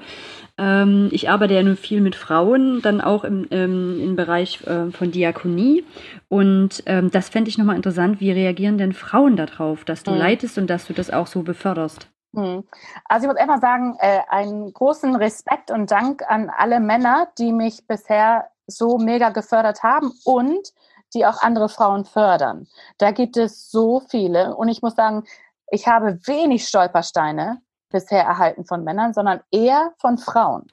Ähm, 0.58 1.08
ich 1.12 1.30
arbeite 1.30 1.54
ja 1.54 1.64
nun 1.64 1.78
viel 1.78 2.02
mit 2.02 2.16
Frauen, 2.16 2.82
dann 2.82 3.00
auch 3.00 3.24
im, 3.24 3.48
ähm, 3.52 4.00
im 4.04 4.16
Bereich 4.16 4.66
äh, 4.68 4.92
von 4.92 5.12
Diakonie. 5.12 5.86
Und 6.28 6.84
ähm, 6.86 7.10
das 7.12 7.30
fände 7.30 7.50
ich 7.50 7.58
nochmal 7.58 7.78
interessant. 7.78 8.20
Wie 8.20 8.32
reagieren 8.32 8.78
denn 8.78 8.94
Frauen 8.94 9.38
darauf, 9.38 9.86
dass 9.86 10.04
du 10.04 10.12
mhm. 10.12 10.18
leitest 10.18 10.58
und 10.58 10.70
dass 10.70 10.86
du 10.86 10.94
das 10.94 11.10
auch 11.10 11.28
so 11.28 11.44
beförderst? 11.44 12.10
Hm. 12.36 12.64
Also 13.06 13.26
ich 13.26 13.34
muss 13.34 13.42
einfach 13.42 13.62
sagen, 13.62 13.96
äh, 14.00 14.20
einen 14.30 14.72
großen 14.74 15.16
Respekt 15.16 15.72
und 15.72 15.90
Dank 15.90 16.22
an 16.30 16.52
alle 16.56 16.80
Männer, 16.80 17.30
die 17.38 17.54
mich 17.54 17.88
bisher 17.88 18.50
so 18.68 18.98
mega 18.98 19.30
gefördert 19.30 19.82
haben 19.82 20.12
und 20.26 20.74
die 21.14 21.26
auch 21.26 21.42
andere 21.42 21.70
Frauen 21.70 22.06
fördern. 22.06 22.68
Da 22.98 23.12
gibt 23.12 23.38
es 23.38 23.70
so 23.70 24.02
viele 24.10 24.56
und 24.56 24.68
ich 24.68 24.82
muss 24.82 24.96
sagen, 24.96 25.24
ich 25.72 25.88
habe 25.88 26.20
wenig 26.26 26.68
Stolpersteine 26.68 27.62
bisher 27.90 28.24
erhalten 28.24 28.66
von 28.66 28.84
Männern, 28.84 29.14
sondern 29.14 29.42
eher 29.52 29.94
von 30.00 30.18
Frauen. 30.18 30.68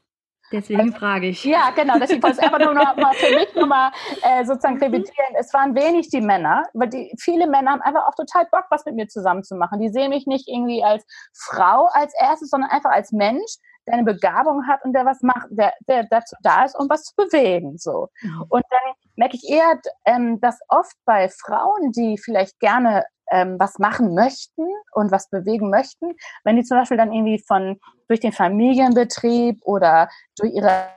Deswegen 0.52 0.80
also, 0.80 0.92
frage 0.92 1.28
ich. 1.28 1.44
Ja, 1.44 1.70
genau. 1.74 1.98
Deswegen 1.98 2.22
wollte 2.22 2.38
ich 2.38 2.44
einfach 2.44 2.60
nur 2.60 2.74
noch 2.74 2.96
mal 2.96 3.14
für 3.14 3.34
mich 3.34 3.52
nochmal 3.54 3.90
äh, 4.22 4.44
sozusagen 4.44 4.78
revidieren. 4.82 5.34
Es 5.38 5.52
waren 5.52 5.74
wenig 5.74 6.08
die 6.08 6.20
Männer, 6.20 6.64
weil 6.72 6.88
die, 6.88 7.12
viele 7.18 7.48
Männer 7.48 7.72
haben 7.72 7.82
einfach 7.82 8.06
auch 8.06 8.14
total 8.14 8.46
Bock, 8.52 8.64
was 8.70 8.84
mit 8.84 8.94
mir 8.94 9.08
zusammen 9.08 9.42
zu 9.42 9.56
machen. 9.56 9.80
Die 9.80 9.88
sehen 9.88 10.10
mich 10.10 10.26
nicht 10.26 10.48
irgendwie 10.48 10.84
als 10.84 11.04
Frau 11.34 11.88
als 11.92 12.12
erstes, 12.20 12.50
sondern 12.50 12.70
einfach 12.70 12.90
als 12.90 13.10
Mensch, 13.10 13.56
der 13.86 13.94
eine 13.94 14.04
Begabung 14.04 14.66
hat 14.68 14.84
und 14.84 14.92
der 14.92 15.04
was 15.04 15.20
macht, 15.22 15.48
der, 15.50 15.72
der 15.88 16.04
dazu 16.04 16.36
da 16.42 16.64
ist, 16.64 16.78
um 16.78 16.88
was 16.88 17.04
zu 17.04 17.16
bewegen. 17.16 17.76
So. 17.78 18.08
Mhm. 18.22 18.44
Und 18.48 18.64
dann 18.70 18.94
merke 19.16 19.36
ich 19.36 19.48
eher, 19.48 19.80
ähm, 20.04 20.40
dass 20.40 20.58
oft 20.68 20.96
bei 21.04 21.28
Frauen, 21.28 21.92
die 21.92 22.18
vielleicht 22.18 22.58
gerne 22.60 23.04
ähm, 23.30 23.56
was 23.58 23.78
machen 23.78 24.14
möchten 24.14 24.66
und 24.92 25.10
was 25.10 25.28
bewegen 25.30 25.70
möchten, 25.70 26.14
wenn 26.44 26.56
die 26.56 26.64
zum 26.64 26.78
Beispiel 26.78 26.96
dann 26.96 27.12
irgendwie 27.12 27.42
von 27.46 27.78
durch 28.08 28.20
den 28.20 28.32
Familienbetrieb 28.32 29.60
oder 29.64 30.08
durch 30.38 30.52
ihre 30.52 30.88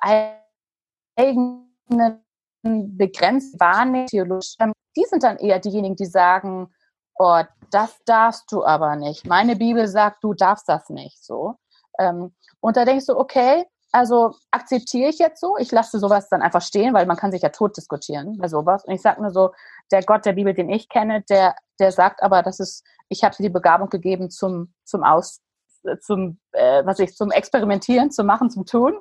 eigenen 0.00 1.66
begrenzt 2.62 3.58
Wahrnehmung, 3.58 4.40
die 4.96 5.04
sind 5.04 5.22
dann 5.22 5.38
eher 5.38 5.58
diejenigen, 5.58 5.96
die 5.96 6.06
sagen, 6.06 6.72
oh, 7.18 7.42
das 7.70 7.98
darfst 8.04 8.50
du 8.52 8.64
aber 8.64 8.96
nicht. 8.96 9.26
Meine 9.26 9.56
Bibel 9.56 9.86
sagt, 9.88 10.22
du 10.22 10.34
darfst 10.34 10.68
das 10.68 10.88
nicht 10.88 11.22
so. 11.24 11.54
Ähm, 11.98 12.34
und 12.60 12.76
da 12.76 12.84
denkst 12.84 13.06
du, 13.06 13.16
okay, 13.16 13.64
also 13.92 14.34
akzeptiere 14.50 15.10
ich 15.10 15.18
jetzt 15.18 15.40
so, 15.40 15.56
ich 15.58 15.72
lasse 15.72 15.98
sowas 15.98 16.28
dann 16.28 16.42
einfach 16.42 16.62
stehen, 16.62 16.94
weil 16.94 17.06
man 17.06 17.16
kann 17.16 17.32
sich 17.32 17.42
ja 17.42 17.48
tot 17.48 17.76
diskutieren 17.76 18.38
bei 18.38 18.48
sowas. 18.48 18.84
Und 18.84 18.94
ich 18.94 19.02
sage 19.02 19.20
nur 19.20 19.32
so, 19.32 19.52
der 19.90 20.02
Gott 20.02 20.24
der 20.24 20.34
Bibel, 20.34 20.54
den 20.54 20.68
ich 20.68 20.88
kenne, 20.88 21.22
der, 21.28 21.56
der 21.78 21.90
sagt 21.92 22.22
aber, 22.22 22.42
dass 22.42 22.60
es, 22.60 22.84
ich 23.08 23.24
habe 23.24 23.34
dir 23.36 23.44
die 23.44 23.48
Begabung 23.48 23.88
gegeben 23.88 24.30
zum, 24.30 24.72
zum 24.84 25.02
Aus, 25.02 25.40
zum, 26.00 26.38
äh, 26.52 26.84
was 26.84 26.98
ich, 27.00 27.16
zum 27.16 27.30
Experimentieren, 27.30 28.10
zum 28.10 28.26
Machen, 28.26 28.50
zum 28.50 28.64
Tun. 28.64 28.94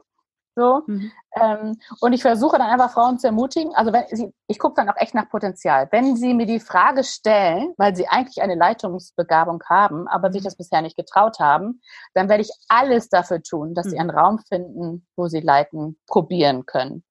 So. 0.60 0.84
Mhm. 0.88 1.12
Ähm, 1.42 1.78
und 2.02 2.12
ich 2.12 2.22
versuche 2.22 2.58
dann 2.58 2.68
einfach 2.68 2.92
Frauen 2.92 3.18
zu 3.18 3.28
ermutigen. 3.28 3.74
Also 3.76 3.94
wenn 3.94 4.04
sie, 4.12 4.34
ich 4.48 4.60
gucke 4.60 4.76
dann 4.76 4.90
auch 4.90 4.98
echt 4.98 5.16
nach 5.16 5.30
Potenzial. 5.30 5.88
Wenn 5.92 6.18
sie 6.18 6.34
mir 6.34 6.46
die 6.46 6.60
Frage 6.60 7.06
stellen, 7.06 7.74
weil 7.78 7.96
sie 7.96 8.08
eigentlich 8.10 8.42
eine 8.42 8.56
Leitungsbegabung 8.56 9.64
haben, 9.70 10.08
aber 10.10 10.32
sich 10.32 10.42
mhm. 10.42 10.46
das 10.46 10.58
bisher 10.58 10.82
nicht 10.82 10.98
getraut 10.98 11.40
haben, 11.40 11.82
dann 12.14 12.28
werde 12.28 12.44
ich 12.44 12.52
alles 12.68 13.08
dafür 13.08 13.42
tun, 13.42 13.74
dass 13.74 13.86
mhm. 13.86 13.90
sie 13.90 14.00
einen 14.00 14.10
Raum 14.10 14.40
finden, 14.50 15.08
wo 15.16 15.28
sie 15.28 15.40
leiten, 15.40 15.98
probieren 16.08 16.66
können. 16.66 17.04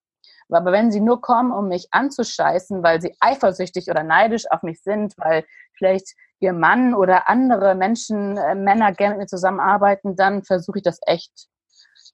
Aber 0.50 0.72
wenn 0.72 0.90
sie 0.90 1.00
nur 1.00 1.20
kommen, 1.20 1.52
um 1.52 1.68
mich 1.68 1.88
anzuscheißen, 1.90 2.82
weil 2.82 3.00
sie 3.00 3.14
eifersüchtig 3.20 3.90
oder 3.90 4.02
neidisch 4.02 4.50
auf 4.50 4.62
mich 4.62 4.82
sind, 4.82 5.14
weil 5.18 5.44
vielleicht 5.74 6.14
ihr 6.40 6.52
Mann 6.52 6.94
oder 6.94 7.28
andere 7.28 7.74
Menschen, 7.74 8.36
äh, 8.36 8.54
Männer 8.54 8.92
gerne 8.92 9.14
mit 9.14 9.24
mir 9.24 9.26
zusammenarbeiten, 9.26 10.16
dann 10.16 10.42
versuche 10.44 10.78
ich 10.78 10.84
das 10.84 11.00
echt 11.06 11.48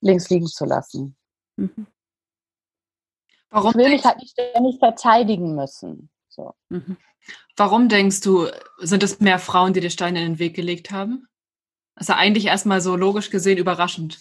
links 0.01 0.29
liegen 0.31 0.47
zu 0.47 0.65
lassen. 0.65 1.17
Mhm. 1.57 1.87
Warum 3.51 3.71
ich 3.71 3.77
will 3.77 3.89
mich 3.91 4.05
halt 4.05 4.19
nicht 4.19 4.33
ständig 4.33 4.79
verteidigen 4.79 5.55
müssen. 5.55 6.11
So. 6.29 6.55
Mhm. 6.69 6.97
Warum 7.57 7.89
denkst 7.89 8.21
du, 8.21 8.49
sind 8.79 9.03
es 9.03 9.21
mehr 9.21 9.39
Frauen, 9.39 9.73
die 9.73 9.81
dir 9.81 9.91
Steine 9.91 10.21
in 10.21 10.33
den 10.33 10.39
Weg 10.39 10.55
gelegt 10.55 10.91
haben? 10.91 11.29
Das 11.95 12.05
ist 12.05 12.09
ja 12.09 12.17
eigentlich 12.17 12.47
erstmal 12.47 12.81
so 12.81 12.97
logisch 12.97 13.31
gesehen 13.31 13.59
überraschend. 13.59 14.21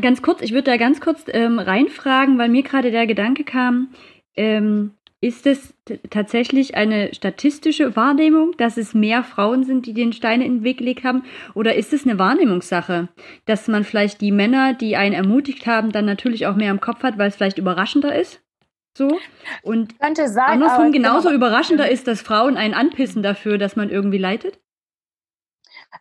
Ganz 0.00 0.22
kurz, 0.22 0.40
ich 0.40 0.52
würde 0.52 0.70
da 0.70 0.76
ganz 0.78 1.00
kurz 1.00 1.24
ähm, 1.28 1.58
reinfragen, 1.58 2.38
weil 2.38 2.48
mir 2.48 2.62
gerade 2.62 2.90
der 2.90 3.06
Gedanke 3.06 3.44
kam, 3.44 3.94
ähm, 4.34 4.96
ist 5.22 5.46
es 5.46 5.74
tatsächlich 6.08 6.76
eine 6.76 7.12
statistische 7.14 7.94
Wahrnehmung, 7.94 8.56
dass 8.56 8.78
es 8.78 8.94
mehr 8.94 9.22
Frauen 9.22 9.64
sind, 9.64 9.84
die 9.84 9.92
den 9.92 10.14
Stein 10.14 10.40
in 10.40 10.58
den 10.58 10.64
Weg 10.64 10.78
gelegt 10.78 11.04
haben? 11.04 11.24
Oder 11.54 11.74
ist 11.74 11.92
es 11.92 12.06
eine 12.06 12.18
Wahrnehmungssache, 12.18 13.08
dass 13.44 13.68
man 13.68 13.84
vielleicht 13.84 14.22
die 14.22 14.32
Männer, 14.32 14.72
die 14.72 14.96
einen 14.96 15.14
ermutigt 15.14 15.66
haben, 15.66 15.92
dann 15.92 16.06
natürlich 16.06 16.46
auch 16.46 16.56
mehr 16.56 16.70
im 16.70 16.80
Kopf 16.80 17.02
hat, 17.02 17.18
weil 17.18 17.28
es 17.28 17.36
vielleicht 17.36 17.58
überraschender 17.58 18.14
ist? 18.14 18.40
So. 18.96 19.18
Und 19.62 19.98
Könnte 20.00 20.28
sein, 20.28 20.62
andersrum 20.62 20.90
genauso 20.90 21.28
genau. 21.28 21.36
überraschender 21.36 21.90
ist, 21.90 22.08
dass 22.08 22.22
Frauen 22.22 22.56
einen 22.56 22.74
anpissen 22.74 23.22
dafür, 23.22 23.58
dass 23.58 23.76
man 23.76 23.90
irgendwie 23.90 24.18
leitet? 24.18 24.58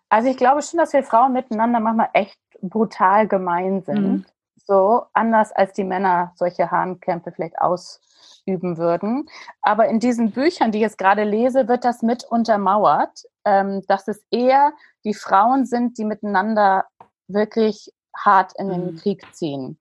Also 0.08 0.30
ich 0.30 0.38
glaube 0.38 0.62
schon, 0.62 0.80
dass 0.80 0.94
wir 0.94 1.04
Frauen 1.04 1.34
miteinander 1.34 1.80
manchmal 1.82 2.10
echt 2.14 2.40
brutal 2.62 3.28
gemein 3.28 3.84
sind. 3.84 4.02
Mhm. 4.02 4.26
So 4.56 5.04
anders 5.14 5.52
als 5.52 5.74
die 5.74 5.84
Männer 5.84 6.32
solche 6.36 6.72
Hahnkämpfe 6.72 7.32
vielleicht 7.32 7.60
aus 7.60 8.02
üben 8.50 8.78
würden. 8.78 9.30
Aber 9.62 9.88
in 9.88 10.00
diesen 10.00 10.32
Büchern, 10.32 10.72
die 10.72 10.80
ich 10.80 10.84
jetzt 10.84 10.98
gerade 10.98 11.24
lese, 11.24 11.68
wird 11.68 11.86
das 11.86 12.02
mit 12.02 12.24
untermauert, 12.24 13.24
ähm, 13.46 13.84
dass 13.88 14.08
es 14.08 14.24
eher 14.32 14.74
die 15.06 15.14
Frauen 15.14 15.66
sind, 15.66 15.98
die 15.98 16.06
miteinander 16.06 16.86
wirklich 17.28 17.92
hart 18.16 18.54
in 18.58 18.70
den 18.70 18.86
mhm. 18.86 18.96
Krieg 18.98 19.24
ziehen. 19.34 19.80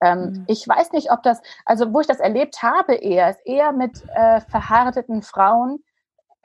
Ähm, 0.00 0.20
mhm. 0.20 0.44
Ich 0.46 0.66
weiß 0.66 0.92
nicht, 0.92 1.10
ob 1.10 1.22
das, 1.22 1.40
also 1.64 1.92
wo 1.92 2.00
ich 2.00 2.06
das 2.06 2.20
erlebt 2.20 2.62
habe, 2.62 2.94
eher, 2.94 3.30
ist 3.30 3.44
eher 3.44 3.72
mit 3.72 4.02
äh, 4.14 4.40
verhärteten 4.40 5.22
Frauen, 5.22 5.82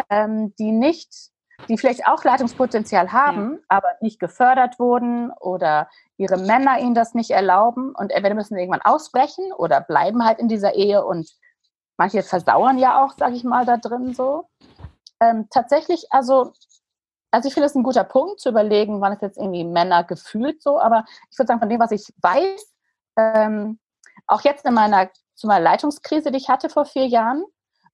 ähm, 0.10 0.54
die 0.58 0.72
nicht 0.72 1.32
die 1.70 1.78
vielleicht 1.78 2.08
auch 2.08 2.24
Leitungspotenzial 2.24 3.12
haben, 3.12 3.54
ja. 3.54 3.60
aber 3.70 3.90
nicht 4.02 4.20
gefördert 4.20 4.80
wurden 4.80 5.32
oder 5.40 5.88
ihre 6.18 6.38
Männer 6.38 6.80
ihnen 6.80 6.96
das 6.96 7.14
nicht 7.14 7.32
erlauben 7.32 7.94
und 7.96 8.12
entweder 8.12 8.36
müssen 8.36 8.56
sie 8.56 8.62
irgendwann 8.62 8.82
ausbrechen 8.82 9.52
oder 9.54 9.82
bleiben 9.82 10.26
halt 10.26 10.40
in 10.40 10.48
dieser 10.48 10.76
Ehe 10.76 11.06
und 11.06 11.30
manche 11.98 12.24
versauern 12.24 12.78
ja 12.78 13.04
auch, 13.04 13.14
sag 13.18 13.34
ich 13.34 13.44
mal, 13.44 13.66
da 13.66 13.78
drin 13.78 14.14
so. 14.14 14.48
Ähm, 15.20 15.48
tatsächlich, 15.50 16.06
also, 16.12 16.54
also 17.32 17.48
ich 17.48 17.54
finde 17.54 17.68
es 17.68 17.76
ein 17.76 17.84
guter 17.84 18.04
Punkt 18.04 18.40
zu 18.40 18.50
überlegen, 18.50 19.02
wann 19.02 19.14
es 19.14 19.22
jetzt 19.22 19.38
irgendwie 19.38 19.64
Männer 19.64 20.04
gefühlt 20.04 20.62
so, 20.62 20.80
aber 20.80 21.06
ich 21.32 21.38
würde 21.38 21.48
sagen, 21.48 21.60
von 21.60 21.70
dem, 21.70 21.80
was 21.80 21.92
ich 21.92 22.14
weiß, 22.22 22.74
ähm, 23.18 23.80
auch 24.28 24.42
jetzt 24.42 24.66
in 24.66 24.74
meiner, 24.74 25.10
zu 25.36 25.48
meiner 25.48 25.64
Leitungskrise, 25.64 26.32
die 26.32 26.38
ich 26.38 26.50
hatte 26.50 26.70
vor 26.70 26.86
vier 26.86 27.08
Jahren, 27.08 27.44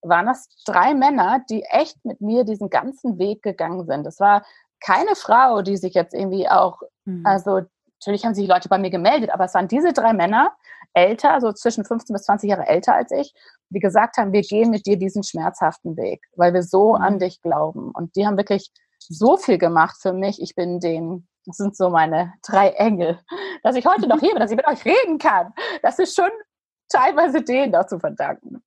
waren 0.02 0.26
das 0.26 0.48
drei 0.64 0.94
Männer, 0.94 1.44
die 1.50 1.62
echt 1.64 2.02
mit 2.04 2.20
mir 2.20 2.44
diesen 2.44 2.70
ganzen 2.70 3.18
Weg 3.18 3.42
gegangen 3.42 3.86
sind. 3.86 4.06
Es 4.06 4.18
war 4.18 4.44
keine 4.80 5.14
Frau, 5.14 5.62
die 5.62 5.76
sich 5.76 5.94
jetzt 5.94 6.14
irgendwie 6.14 6.48
auch, 6.48 6.80
mhm. 7.04 7.24
also 7.26 7.62
natürlich 8.00 8.24
haben 8.24 8.34
sich 8.34 8.48
Leute 8.48 8.68
bei 8.68 8.78
mir 8.78 8.90
gemeldet, 8.90 9.30
aber 9.30 9.44
es 9.44 9.54
waren 9.54 9.68
diese 9.68 9.92
drei 9.92 10.12
Männer, 10.12 10.52
älter, 10.94 11.40
so 11.40 11.52
zwischen 11.52 11.84
15 11.84 12.14
bis 12.14 12.22
20 12.24 12.50
Jahre 12.50 12.66
älter 12.66 12.94
als 12.94 13.12
ich, 13.12 13.32
die 13.68 13.78
gesagt 13.78 14.16
haben, 14.16 14.32
wir 14.32 14.42
gehen 14.42 14.70
mit 14.70 14.86
dir 14.86 14.96
diesen 14.96 15.22
schmerzhaften 15.22 15.96
Weg, 15.96 16.24
weil 16.34 16.52
wir 16.52 16.62
so 16.62 16.96
mhm. 16.96 17.02
an 17.02 17.18
dich 17.18 17.40
glauben. 17.42 17.90
Und 17.92 18.16
die 18.16 18.26
haben 18.26 18.36
wirklich 18.36 18.70
so 18.98 19.36
viel 19.36 19.58
gemacht 19.58 19.96
für 20.00 20.12
mich. 20.12 20.40
Ich 20.42 20.54
bin 20.54 20.80
denen, 20.80 21.28
das 21.46 21.56
sind 21.56 21.76
so 21.76 21.90
meine 21.90 22.34
drei 22.46 22.70
Engel, 22.70 23.20
dass 23.62 23.76
ich 23.76 23.86
heute 23.86 24.08
noch 24.08 24.18
hier 24.20 24.30
bin, 24.30 24.40
dass 24.40 24.50
ich 24.50 24.56
mit 24.56 24.66
euch 24.66 24.84
reden 24.84 25.18
kann. 25.18 25.52
Das 25.82 25.98
ist 25.98 26.16
schon 26.16 26.30
teilweise 26.88 27.42
denen 27.42 27.74
auch 27.76 27.86
zu 27.86 27.98
verdanken. 27.98 28.62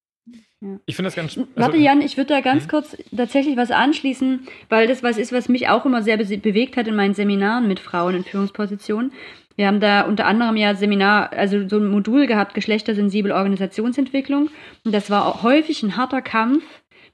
Ja. 0.64 0.80
Ich 0.86 0.96
finde 0.96 1.08
das 1.08 1.16
ganz. 1.16 1.38
Also, 1.38 1.48
Warte, 1.56 1.78
Jan, 1.78 2.02
ich 2.02 2.16
würde 2.16 2.34
da 2.34 2.40
ganz 2.40 2.64
hm? 2.64 2.70
kurz 2.70 2.96
tatsächlich 3.16 3.58
was 3.58 3.70
anschließen, 3.70 4.48
weil 4.70 4.88
das 4.88 5.04
was 5.04 5.18
ist, 5.18 5.34
was 5.34 5.50
mich 5.50 5.68
auch 5.68 5.86
immer 5.86 6.02
sehr 6.02 6.16
be 6.16 6.38
bewegt 6.38 6.78
hat 6.78 6.88
in 6.88 6.96
meinen 6.96 7.14
Seminaren 7.14 7.68
mit 7.68 7.82
Frauen 7.82 8.16
in 8.16 8.24
Führungspositionen. 8.24 9.12
Wir 9.58 9.68
haben 9.68 9.82
da 9.82 10.04
unter 10.04 10.26
anderem 10.26 10.56
ja 10.56 10.74
Seminar, 10.74 11.34
also 11.34 11.68
so 11.68 11.78
ein 11.78 11.88
Modul 11.88 12.28
gehabt, 12.28 12.54
geschlechtersensibel 12.54 13.34
Organisationsentwicklung. 13.34 14.50
Und 14.86 14.94
das 14.94 15.10
war 15.10 15.28
auch 15.28 15.44
häufig 15.44 15.84
ein 15.84 15.98
harter 15.98 16.22
Kampf, 16.22 16.64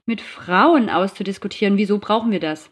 mit 0.06 0.20
Frauen 0.20 0.88
auszudiskutieren, 0.88 1.76
wieso 1.76 1.98
brauchen 1.98 2.30
wir 2.30 2.40
das? 2.40 2.70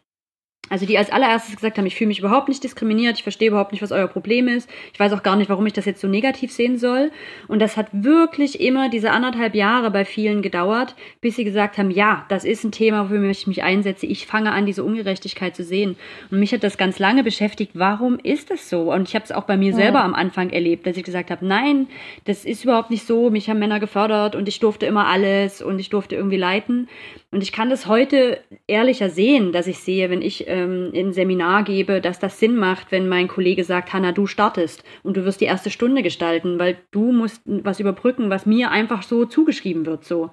Also 0.70 0.84
die 0.84 0.98
als 0.98 1.10
allererstes 1.10 1.56
gesagt 1.56 1.78
haben, 1.78 1.86
ich 1.86 1.94
fühle 1.94 2.08
mich 2.08 2.18
überhaupt 2.18 2.48
nicht 2.48 2.62
diskriminiert, 2.62 3.16
ich 3.16 3.22
verstehe 3.22 3.48
überhaupt 3.48 3.72
nicht, 3.72 3.80
was 3.80 3.92
euer 3.92 4.06
Problem 4.06 4.48
ist, 4.48 4.68
ich 4.92 5.00
weiß 5.00 5.12
auch 5.12 5.22
gar 5.22 5.36
nicht, 5.36 5.48
warum 5.48 5.66
ich 5.66 5.72
das 5.72 5.86
jetzt 5.86 6.00
so 6.00 6.08
negativ 6.08 6.52
sehen 6.52 6.78
soll. 6.78 7.10
Und 7.46 7.60
das 7.60 7.76
hat 7.76 7.86
wirklich 7.92 8.60
immer 8.60 8.90
diese 8.90 9.10
anderthalb 9.10 9.54
Jahre 9.54 9.90
bei 9.90 10.04
vielen 10.04 10.42
gedauert, 10.42 10.94
bis 11.20 11.36
sie 11.36 11.44
gesagt 11.44 11.78
haben, 11.78 11.90
ja, 11.90 12.26
das 12.28 12.44
ist 12.44 12.64
ein 12.64 12.72
Thema, 12.72 13.04
wofür 13.04 13.30
ich 13.30 13.46
mich 13.46 13.62
einsetze, 13.62 14.06
ich 14.06 14.26
fange 14.26 14.52
an, 14.52 14.66
diese 14.66 14.84
Ungerechtigkeit 14.84 15.56
zu 15.56 15.64
sehen. 15.64 15.96
Und 16.30 16.40
mich 16.40 16.52
hat 16.52 16.62
das 16.62 16.76
ganz 16.76 16.98
lange 16.98 17.24
beschäftigt, 17.24 17.72
warum 17.74 18.18
ist 18.22 18.50
das 18.50 18.68
so? 18.68 18.92
Und 18.92 19.08
ich 19.08 19.14
habe 19.14 19.24
es 19.24 19.32
auch 19.32 19.44
bei 19.44 19.56
mir 19.56 19.74
selber 19.74 20.02
am 20.04 20.14
Anfang 20.14 20.50
erlebt, 20.50 20.86
dass 20.86 20.96
ich 20.96 21.04
gesagt 21.04 21.30
habe, 21.30 21.46
nein, 21.46 21.86
das 22.24 22.44
ist 22.44 22.64
überhaupt 22.64 22.90
nicht 22.90 23.06
so, 23.06 23.30
mich 23.30 23.48
haben 23.48 23.58
Männer 23.58 23.80
gefördert 23.80 24.36
und 24.36 24.48
ich 24.48 24.60
durfte 24.60 24.86
immer 24.86 25.06
alles 25.06 25.62
und 25.62 25.78
ich 25.78 25.88
durfte 25.88 26.14
irgendwie 26.14 26.36
leiten. 26.36 26.88
Und 27.30 27.42
ich 27.42 27.52
kann 27.52 27.68
das 27.68 27.86
heute 27.86 28.40
ehrlicher 28.66 29.10
sehen, 29.10 29.52
dass 29.52 29.66
ich 29.66 29.78
sehe, 29.80 30.08
wenn 30.08 30.22
ich 30.22 30.48
ähm, 30.48 30.92
ein 30.94 31.12
Seminar 31.12 31.62
gebe, 31.62 32.00
dass 32.00 32.18
das 32.18 32.40
Sinn 32.40 32.56
macht, 32.56 32.90
wenn 32.90 33.06
mein 33.06 33.28
Kollege 33.28 33.64
sagt, 33.64 33.92
Hanna, 33.92 34.12
du 34.12 34.26
startest 34.26 34.82
und 35.02 35.16
du 35.18 35.26
wirst 35.26 35.42
die 35.42 35.44
erste 35.44 35.68
Stunde 35.70 36.02
gestalten, 36.02 36.58
weil 36.58 36.78
du 36.90 37.12
musst 37.12 37.42
was 37.44 37.80
überbrücken, 37.80 38.30
was 38.30 38.46
mir 38.46 38.70
einfach 38.70 39.02
so 39.02 39.26
zugeschrieben 39.26 39.84
wird, 39.84 40.04
so. 40.04 40.30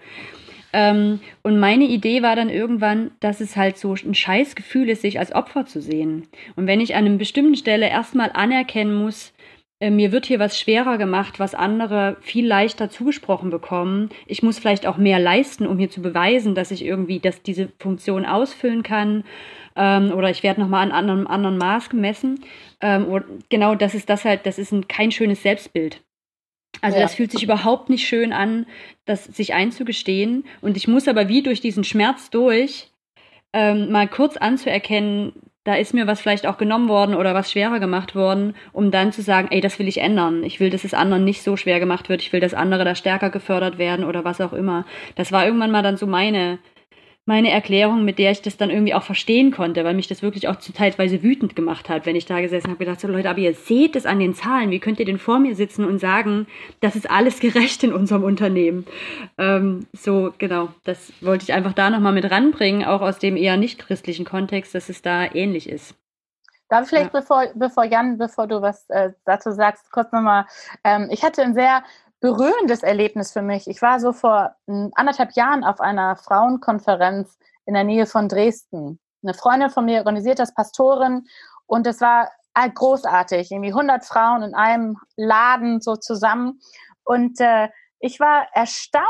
Ähm, 0.71 1.19
und 1.41 1.59
meine 1.59 1.85
Idee 1.85 2.21
war 2.21 2.35
dann 2.35 2.49
irgendwann, 2.49 3.11
dass 3.19 3.39
es 3.39 3.55
halt 3.55 3.77
so 3.77 3.93
ein 3.93 4.13
Scheißgefühl 4.13 4.89
ist, 4.89 5.01
sich 5.01 5.19
als 5.19 5.33
Opfer 5.33 5.65
zu 5.65 5.81
sehen. 5.81 6.27
Und 6.55 6.67
wenn 6.67 6.81
ich 6.81 6.95
an 6.95 7.05
einer 7.05 7.17
bestimmten 7.17 7.55
Stelle 7.55 7.89
erstmal 7.89 8.31
anerkennen 8.33 8.93
muss, 8.93 9.33
mir 9.89 10.11
wird 10.11 10.25
hier 10.25 10.39
was 10.39 10.59
schwerer 10.59 10.97
gemacht, 10.97 11.39
was 11.39 11.53
andere 11.53 12.17
viel 12.21 12.47
leichter 12.47 12.89
zugesprochen 12.89 13.49
bekommen. 13.49 14.09
Ich 14.25 14.43
muss 14.43 14.59
vielleicht 14.59 14.85
auch 14.85 14.97
mehr 14.97 15.19
leisten, 15.19 15.67
um 15.67 15.77
hier 15.77 15.89
zu 15.89 16.01
beweisen, 16.01 16.55
dass 16.55 16.71
ich 16.71 16.83
irgendwie 16.83 17.19
dass 17.19 17.41
diese 17.41 17.69
Funktion 17.79 18.25
ausfüllen 18.25 18.83
kann. 18.83 19.23
Ähm, 19.75 20.11
oder 20.11 20.29
ich 20.29 20.43
werde 20.43 20.61
nochmal 20.61 20.83
an 20.83 20.91
anderem 20.91 21.27
anderen 21.27 21.57
Maß 21.57 21.89
gemessen. 21.89 22.39
Ähm, 22.81 23.05
genau, 23.49 23.75
das 23.75 23.93
ist 23.93 24.09
das 24.09 24.23
halt, 24.23 24.45
das 24.45 24.57
ist 24.57 24.71
ein, 24.71 24.87
kein 24.87 25.11
schönes 25.11 25.43
Selbstbild. 25.43 26.01
Also 26.81 26.97
ja. 26.97 27.03
das 27.03 27.15
fühlt 27.15 27.31
sich 27.31 27.43
überhaupt 27.43 27.89
nicht 27.89 28.07
schön 28.07 28.33
an, 28.33 28.65
das 29.05 29.25
sich 29.25 29.53
einzugestehen. 29.53 30.45
Und 30.61 30.77
ich 30.77 30.87
muss 30.87 31.07
aber 31.07 31.27
wie 31.27 31.41
durch 31.41 31.61
diesen 31.61 31.83
Schmerz 31.83 32.29
durch, 32.29 32.91
ähm, 33.53 33.91
mal 33.91 34.07
kurz 34.07 34.37
anzuerkennen, 34.37 35.33
da 35.65 35.73
ist 35.73 35.95
mir 35.95 36.05
was 36.07 36.21
vielleicht 36.21 36.45
auch 36.45 36.57
genommen 36.57 36.87
worden 36.87 37.15
oder 37.15 37.33
was 37.33 37.51
schwerer 37.51 37.79
gemacht 37.79 38.15
worden, 38.15 38.55
um 38.71 38.91
dann 38.91 39.11
zu 39.11 39.23
sagen, 39.23 39.47
ey, 39.49 39.61
das 39.61 39.79
will 39.79 39.87
ich 39.87 39.97
ändern. 39.97 40.43
Ich 40.43 40.59
will, 40.59 40.69
dass 40.69 40.83
es 40.83 40.93
anderen 40.93 41.25
nicht 41.25 41.41
so 41.41 41.57
schwer 41.57 41.79
gemacht 41.79 42.07
wird. 42.07 42.21
Ich 42.21 42.31
will, 42.31 42.39
dass 42.39 42.53
andere 42.53 42.85
da 42.85 42.93
stärker 42.93 43.31
gefördert 43.31 43.79
werden 43.79 44.05
oder 44.05 44.23
was 44.23 44.39
auch 44.41 44.53
immer. 44.53 44.85
Das 45.15 45.31
war 45.31 45.43
irgendwann 45.43 45.71
mal 45.71 45.81
dann 45.81 45.97
so 45.97 46.05
meine 46.05 46.59
meine 47.27 47.49
Erklärung, 47.49 48.05
mit 48.05 48.19
der 48.19 48.31
ich 48.31 48.43
das 48.43 48.55
dann 48.55 48.69
irgendwie 48.69 48.93
auch 48.93 49.01
verstehen 49.01 49.51
konnte, 49.51 49.83
weil 49.83 49.95
mich 49.95 50.07
das 50.07 50.21
wirklich 50.21 50.47
auch 50.47 50.57
zu 50.57 50.73
teilweise 50.73 51.23
wütend 51.23 51.55
gemacht 51.55 51.89
hat, 51.89 52.05
wenn 52.05 52.15
ich 52.15 52.27
da 52.27 52.39
gesessen 52.39 52.67
habe, 52.67 52.77
gedacht 52.77 52.99
so 52.99 53.07
Leute, 53.07 53.29
aber 53.29 53.39
ihr 53.39 53.55
seht 53.55 53.95
es 53.95 54.05
an 54.05 54.19
den 54.19 54.35
Zahlen, 54.35 54.69
wie 54.69 54.79
könnt 54.79 54.99
ihr 54.99 55.05
denn 55.05 55.17
vor 55.17 55.39
mir 55.39 55.55
sitzen 55.55 55.85
und 55.85 55.99
sagen, 55.99 56.45
das 56.81 56.95
ist 56.95 57.09
alles 57.09 57.39
gerecht 57.39 57.83
in 57.83 57.93
unserem 57.93 58.23
Unternehmen? 58.23 58.85
Ähm, 59.39 59.87
so, 59.91 60.33
genau, 60.37 60.69
das 60.83 61.11
wollte 61.21 61.43
ich 61.43 61.53
einfach 61.53 61.73
da 61.73 61.89
nochmal 61.89 62.13
mit 62.13 62.29
ranbringen, 62.29 62.85
auch 62.85 63.01
aus 63.01 63.17
dem 63.17 63.37
eher 63.37 63.57
nicht 63.57 63.79
christlichen 63.79 64.25
Kontext, 64.25 64.75
dass 64.75 64.89
es 64.89 65.01
da 65.01 65.25
ähnlich 65.25 65.67
ist. 65.67 65.95
Darf 66.69 66.83
ich 66.83 66.89
vielleicht, 66.89 67.13
ja. 67.13 67.19
bevor, 67.19 67.45
bevor 67.55 67.85
Jan, 67.85 68.17
bevor 68.17 68.47
du 68.47 68.61
was 68.61 68.89
äh, 68.89 69.11
dazu 69.25 69.51
sagst, 69.51 69.91
kurz 69.91 70.11
nochmal, 70.11 70.45
ähm, 70.83 71.09
ich 71.11 71.23
hatte 71.23 71.43
ein 71.43 71.53
sehr 71.53 71.83
berührendes 72.25 72.81
Erlebnis 72.81 73.31
für 73.31 73.43
mich. 73.43 73.67
Ich 73.67 73.83
war 73.83 73.99
so 73.99 74.11
vor 74.11 74.55
anderthalb 74.95 75.33
Jahren 75.33 75.63
auf 75.63 75.79
einer 75.79 76.15
Frauenkonferenz 76.15 77.37
in 77.67 77.75
der 77.75 77.83
Nähe 77.83 78.07
von 78.07 78.27
Dresden. 78.27 78.99
Eine 79.21 79.35
Freundin 79.35 79.69
von 79.69 79.85
mir 79.85 79.99
organisiert 79.99 80.39
das 80.39 80.51
Pastorin 80.51 81.27
und 81.67 81.85
es 81.85 82.01
war 82.01 82.31
großartig, 82.55 83.51
irgendwie 83.51 83.69
100 83.69 84.03
Frauen 84.03 84.41
in 84.41 84.55
einem 84.55 84.97
Laden 85.15 85.81
so 85.81 85.97
zusammen. 85.97 86.61
Und 87.03 87.39
äh, 87.39 87.69
ich 87.99 88.19
war 88.19 88.47
erstaunt, 88.53 89.05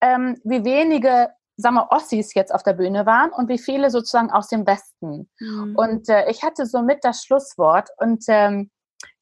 ähm, 0.00 0.40
wie 0.42 0.64
wenige 0.64 1.28
sagen 1.58 1.74
wir, 1.74 1.90
Ossis 1.90 2.32
jetzt 2.32 2.54
auf 2.54 2.62
der 2.62 2.72
Bühne 2.72 3.04
waren 3.04 3.32
und 3.32 3.50
wie 3.50 3.58
viele 3.58 3.90
sozusagen 3.90 4.30
aus 4.30 4.48
dem 4.48 4.66
Westen. 4.66 5.28
Mhm. 5.40 5.76
Und 5.76 6.08
äh, 6.08 6.30
ich 6.30 6.42
hatte 6.42 6.64
so 6.64 6.80
mit 6.80 7.04
das 7.04 7.22
Schlusswort 7.22 7.90
und 7.98 8.24
ähm, 8.28 8.70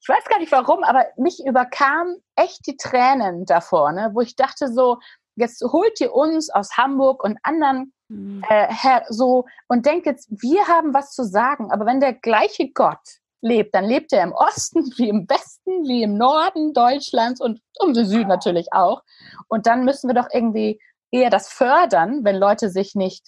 ich 0.05 0.09
weiß 0.09 0.25
gar 0.25 0.37
nicht 0.37 0.51
warum, 0.51 0.83
aber 0.83 1.07
mich 1.17 1.43
überkam 1.43 2.15
echt 2.35 2.67
die 2.67 2.77
Tränen 2.77 3.45
davor, 3.45 3.91
ne, 3.91 4.11
wo 4.13 4.21
ich 4.21 4.35
dachte 4.35 4.71
so, 4.71 4.99
jetzt 5.35 5.63
holt 5.63 5.99
ihr 5.99 6.13
uns 6.13 6.51
aus 6.51 6.77
Hamburg 6.77 7.23
und 7.23 7.39
anderen 7.41 7.91
mhm. 8.07 8.43
äh, 8.47 8.71
her, 8.71 9.03
so 9.09 9.45
und 9.67 9.87
denkt 9.87 10.05
jetzt, 10.05 10.29
wir 10.29 10.67
haben 10.67 10.93
was 10.93 11.11
zu 11.11 11.23
sagen, 11.23 11.71
aber 11.71 11.87
wenn 11.87 11.99
der 11.99 12.13
gleiche 12.13 12.69
Gott 12.71 12.99
lebt, 13.41 13.73
dann 13.73 13.85
lebt 13.85 14.13
er 14.13 14.21
im 14.21 14.31
Osten 14.31 14.83
wie 14.97 15.09
im 15.09 15.27
Westen, 15.27 15.87
wie 15.87 16.03
im 16.03 16.17
Norden 16.17 16.73
Deutschlands 16.73 17.41
und 17.41 17.59
im 17.83 17.95
Süden 17.95 18.27
natürlich 18.27 18.73
auch. 18.73 19.01
Und 19.47 19.65
dann 19.65 19.85
müssen 19.85 20.07
wir 20.07 20.13
doch 20.13 20.29
irgendwie 20.31 20.79
eher 21.09 21.31
das 21.31 21.49
fördern, 21.49 22.23
wenn 22.23 22.35
Leute 22.35 22.69
sich 22.69 22.93
nicht 22.93 23.27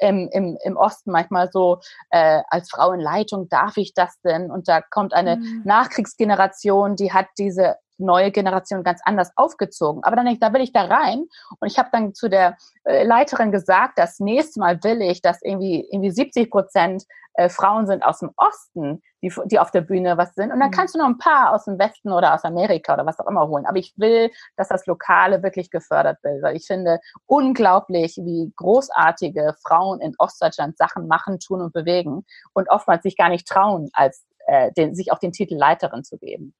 im, 0.00 0.28
im, 0.32 0.58
im 0.62 0.76
Osten 0.76 1.10
manchmal 1.10 1.50
so, 1.52 1.80
äh, 2.10 2.42
als 2.48 2.70
Frau 2.70 2.92
in 2.92 3.00
Leitung, 3.00 3.48
darf 3.48 3.76
ich 3.76 3.94
das 3.94 4.20
denn? 4.22 4.50
Und 4.50 4.68
da 4.68 4.80
kommt 4.80 5.14
eine 5.14 5.36
mhm. 5.36 5.62
Nachkriegsgeneration, 5.64 6.96
die 6.96 7.12
hat 7.12 7.26
diese 7.38 7.76
neue 7.98 8.30
Generation 8.30 8.82
ganz 8.82 9.00
anders 9.04 9.32
aufgezogen. 9.36 10.02
Aber 10.04 10.16
dann 10.16 10.26
ich, 10.26 10.40
da 10.40 10.52
will 10.52 10.62
ich 10.62 10.72
da 10.72 10.84
rein. 10.84 11.26
Und 11.60 11.70
ich 11.70 11.78
habe 11.78 11.88
dann 11.92 12.14
zu 12.14 12.28
der 12.28 12.56
äh, 12.84 13.04
Leiterin 13.04 13.52
gesagt, 13.52 13.98
das 13.98 14.20
nächste 14.20 14.60
Mal 14.60 14.82
will 14.82 15.02
ich, 15.02 15.20
dass 15.22 15.42
irgendwie, 15.42 15.86
irgendwie 15.90 16.10
70 16.10 16.50
Prozent 16.50 17.04
äh, 17.38 17.48
Frauen 17.48 17.86
sind 17.86 18.04
aus 18.04 18.18
dem 18.18 18.30
Osten, 18.36 19.00
die, 19.22 19.32
die 19.46 19.60
auf 19.60 19.70
der 19.70 19.82
Bühne 19.82 20.16
was 20.16 20.34
sind. 20.34 20.52
Und 20.52 20.58
dann 20.58 20.70
mhm. 20.70 20.74
kannst 20.74 20.94
du 20.94 20.98
noch 20.98 21.06
ein 21.06 21.18
paar 21.18 21.52
aus 21.52 21.66
dem 21.66 21.78
Westen 21.78 22.12
oder 22.12 22.34
aus 22.34 22.44
Amerika 22.44 22.94
oder 22.94 23.06
was 23.06 23.20
auch 23.20 23.28
immer 23.28 23.46
holen. 23.46 23.64
Aber 23.64 23.78
ich 23.78 23.94
will, 23.96 24.30
dass 24.56 24.68
das 24.68 24.86
Lokale 24.86 25.42
wirklich 25.42 25.70
gefördert 25.70 26.18
wird, 26.24 26.42
weil 26.42 26.56
ich 26.56 26.66
finde 26.66 26.98
unglaublich, 27.26 28.16
wie 28.16 28.52
großartige 28.56 29.54
Frauen 29.64 30.00
in 30.00 30.14
Ostdeutschland 30.18 30.76
Sachen 30.76 31.06
machen, 31.06 31.38
tun 31.38 31.62
und 31.62 31.72
bewegen 31.72 32.26
und 32.54 32.68
oftmals 32.70 33.04
sich 33.04 33.16
gar 33.16 33.28
nicht 33.28 33.46
trauen, 33.46 33.88
als 33.92 34.26
äh, 34.48 34.72
den, 34.72 34.96
sich 34.96 35.12
auch 35.12 35.18
den 35.18 35.30
Titel 35.30 35.54
Leiterin 35.54 36.02
zu 36.02 36.18
geben. 36.18 36.54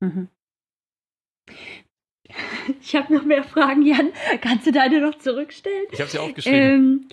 Mhm. 0.00 0.30
Ich 2.82 2.94
habe 2.94 3.14
noch 3.14 3.24
mehr 3.24 3.42
Fragen, 3.42 3.82
Jan. 3.82 4.10
Kannst 4.40 4.66
du 4.66 4.72
deine 4.72 5.00
noch 5.00 5.18
zurückstellen? 5.18 5.86
Ich 5.92 6.00
habe 6.00 6.10
sie 6.10 6.18
aufgeschrieben. 6.18 6.60
Ähm, 6.60 7.08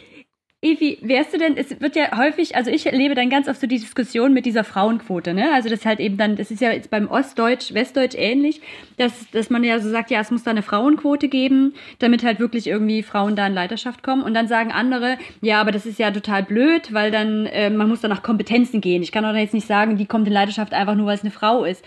Evi, 0.66 0.98
wärst 1.02 1.32
du 1.32 1.38
denn, 1.38 1.58
es 1.58 1.80
wird 1.80 1.96
ja 1.96 2.18
häufig, 2.18 2.56
also 2.56 2.72
ich 2.72 2.88
erlebe 2.88 3.14
dann 3.14 3.30
ganz 3.30 3.48
oft 3.48 3.62
so 3.62 3.68
die 3.68 3.78
Diskussion 3.78 4.34
mit 4.34 4.48
dieser 4.48 4.64
Frauenquote, 4.64 5.36
ne? 5.36 5.54
Also 5.54 5.70
das 5.70 5.86
halt 5.86 6.00
eben 6.00 6.18
dann, 6.18 6.38
das 6.38 6.50
ist 6.50 6.60
ja 6.60 6.72
jetzt 6.72 6.90
beim 6.90 7.08
Ostdeutsch, 7.08 7.76
Westdeutsch 7.76 8.16
ähnlich, 8.18 8.62
dass, 8.98 9.30
dass 9.30 9.52
man 9.52 9.64
ja 9.64 9.80
so 9.80 9.92
sagt, 9.92 10.10
ja, 10.10 10.22
es 10.22 10.32
muss 10.32 10.42
da 10.42 10.50
eine 10.50 10.64
Frauenquote 10.64 11.28
geben, 11.28 11.76
damit 12.00 12.24
halt 12.24 12.40
wirklich 12.40 12.66
irgendwie 12.66 13.04
Frauen 13.04 13.36
da 13.36 13.46
in 13.46 13.54
Leiterschaft 13.54 14.02
kommen. 14.02 14.24
Und 14.24 14.34
dann 14.34 14.48
sagen 14.48 14.72
andere, 14.72 15.20
ja, 15.42 15.62
aber 15.62 15.72
das 15.72 15.86
ist 15.86 16.00
ja 16.00 16.10
total 16.10 16.42
blöd, 16.42 16.92
weil 16.92 17.12
dann, 17.12 17.46
äh, 17.46 17.70
man 17.70 17.88
muss 17.88 18.02
dann 18.02 18.10
nach 18.10 18.24
Kompetenzen 18.24 18.82
gehen. 18.82 19.04
Ich 19.04 19.12
kann 19.12 19.24
doch 19.24 19.36
jetzt 19.36 19.54
nicht 19.54 19.68
sagen, 19.68 19.98
die 19.98 20.08
kommt 20.08 20.26
in 20.26 20.34
Leiterschaft 20.34 20.74
einfach 20.74 20.96
nur, 20.96 21.06
weil 21.06 21.16
es 21.16 21.22
eine 21.22 21.32
Frau 21.32 21.64
ist. 21.64 21.86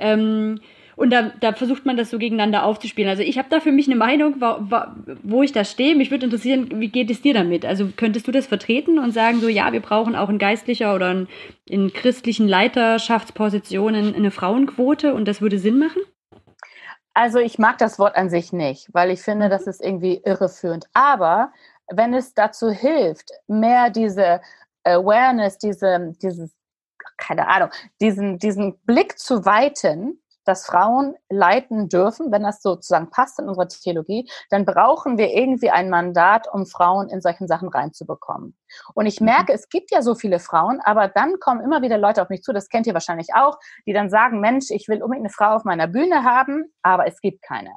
Ähm, 0.00 0.58
und 0.96 1.10
da, 1.10 1.30
da 1.40 1.52
versucht 1.52 1.84
man 1.84 1.98
das 1.98 2.10
so 2.10 2.18
gegeneinander 2.18 2.64
aufzuspielen. 2.64 3.10
Also 3.10 3.22
ich 3.22 3.36
habe 3.36 3.48
da 3.50 3.60
für 3.60 3.70
mich 3.70 3.86
eine 3.86 3.96
Meinung, 3.96 4.40
wo, 5.22 5.42
ich 5.42 5.52
da 5.52 5.64
stehe. 5.64 5.94
Mich 5.94 6.10
würde 6.10 6.24
interessieren, 6.24 6.80
wie 6.80 6.88
geht 6.88 7.10
es 7.10 7.20
dir 7.20 7.34
damit? 7.34 7.66
Also 7.66 7.90
könntest 7.94 8.26
du 8.26 8.32
das 8.32 8.46
vertreten 8.46 8.98
und 8.98 9.12
sagen 9.12 9.40
so, 9.40 9.48
ja, 9.48 9.72
wir 9.72 9.80
brauchen 9.80 10.16
auch 10.16 10.30
in 10.30 10.38
geistlicher 10.38 10.94
oder 10.94 11.10
in, 11.10 11.28
in 11.66 11.92
christlichen 11.92 12.48
Leiterschaftspositionen 12.48 14.14
eine 14.14 14.30
Frauenquote 14.30 15.12
und 15.12 15.28
das 15.28 15.42
würde 15.42 15.58
Sinn 15.58 15.78
machen? 15.78 16.00
Also 17.12 17.38
ich 17.38 17.58
mag 17.58 17.76
das 17.76 17.98
Wort 17.98 18.16
an 18.16 18.30
sich 18.30 18.54
nicht, 18.54 18.88
weil 18.92 19.10
ich 19.10 19.20
finde, 19.20 19.50
das 19.50 19.66
ist 19.66 19.82
irgendwie 19.82 20.22
irreführend. 20.24 20.86
Aber 20.94 21.52
wenn 21.92 22.14
es 22.14 22.32
dazu 22.32 22.70
hilft, 22.70 23.30
mehr 23.46 23.90
diese 23.90 24.40
Awareness, 24.84 25.58
diese, 25.58 26.14
dieses, 26.22 26.54
keine 27.18 27.48
Ahnung, 27.48 27.68
diesen, 28.00 28.38
diesen 28.38 28.78
Blick 28.86 29.18
zu 29.18 29.44
weiten, 29.44 30.18
dass 30.46 30.66
Frauen 30.66 31.14
leiten 31.28 31.88
dürfen, 31.88 32.32
wenn 32.32 32.42
das 32.42 32.62
sozusagen 32.62 33.10
passt 33.10 33.38
in 33.38 33.48
unserer 33.48 33.68
Theologie, 33.68 34.28
dann 34.50 34.64
brauchen 34.64 35.18
wir 35.18 35.32
irgendwie 35.32 35.70
ein 35.70 35.90
Mandat, 35.90 36.48
um 36.52 36.66
Frauen 36.66 37.08
in 37.08 37.20
solchen 37.20 37.48
Sachen 37.48 37.68
reinzubekommen. 37.68 38.56
Und 38.94 39.06
ich 39.06 39.20
mhm. 39.20 39.26
merke, 39.26 39.52
es 39.52 39.68
gibt 39.68 39.90
ja 39.90 40.02
so 40.02 40.14
viele 40.14 40.38
Frauen, 40.38 40.80
aber 40.84 41.08
dann 41.08 41.38
kommen 41.40 41.60
immer 41.60 41.82
wieder 41.82 41.98
Leute 41.98 42.22
auf 42.22 42.28
mich 42.28 42.42
zu, 42.42 42.52
das 42.52 42.68
kennt 42.68 42.86
ihr 42.86 42.94
wahrscheinlich 42.94 43.28
auch, 43.34 43.58
die 43.86 43.92
dann 43.92 44.10
sagen, 44.10 44.40
Mensch, 44.40 44.66
ich 44.70 44.88
will 44.88 45.02
unbedingt 45.02 45.26
eine 45.26 45.32
Frau 45.32 45.56
auf 45.56 45.64
meiner 45.64 45.86
Bühne 45.86 46.24
haben, 46.24 46.72
aber 46.82 47.06
es 47.06 47.20
gibt 47.20 47.42
keine. 47.42 47.70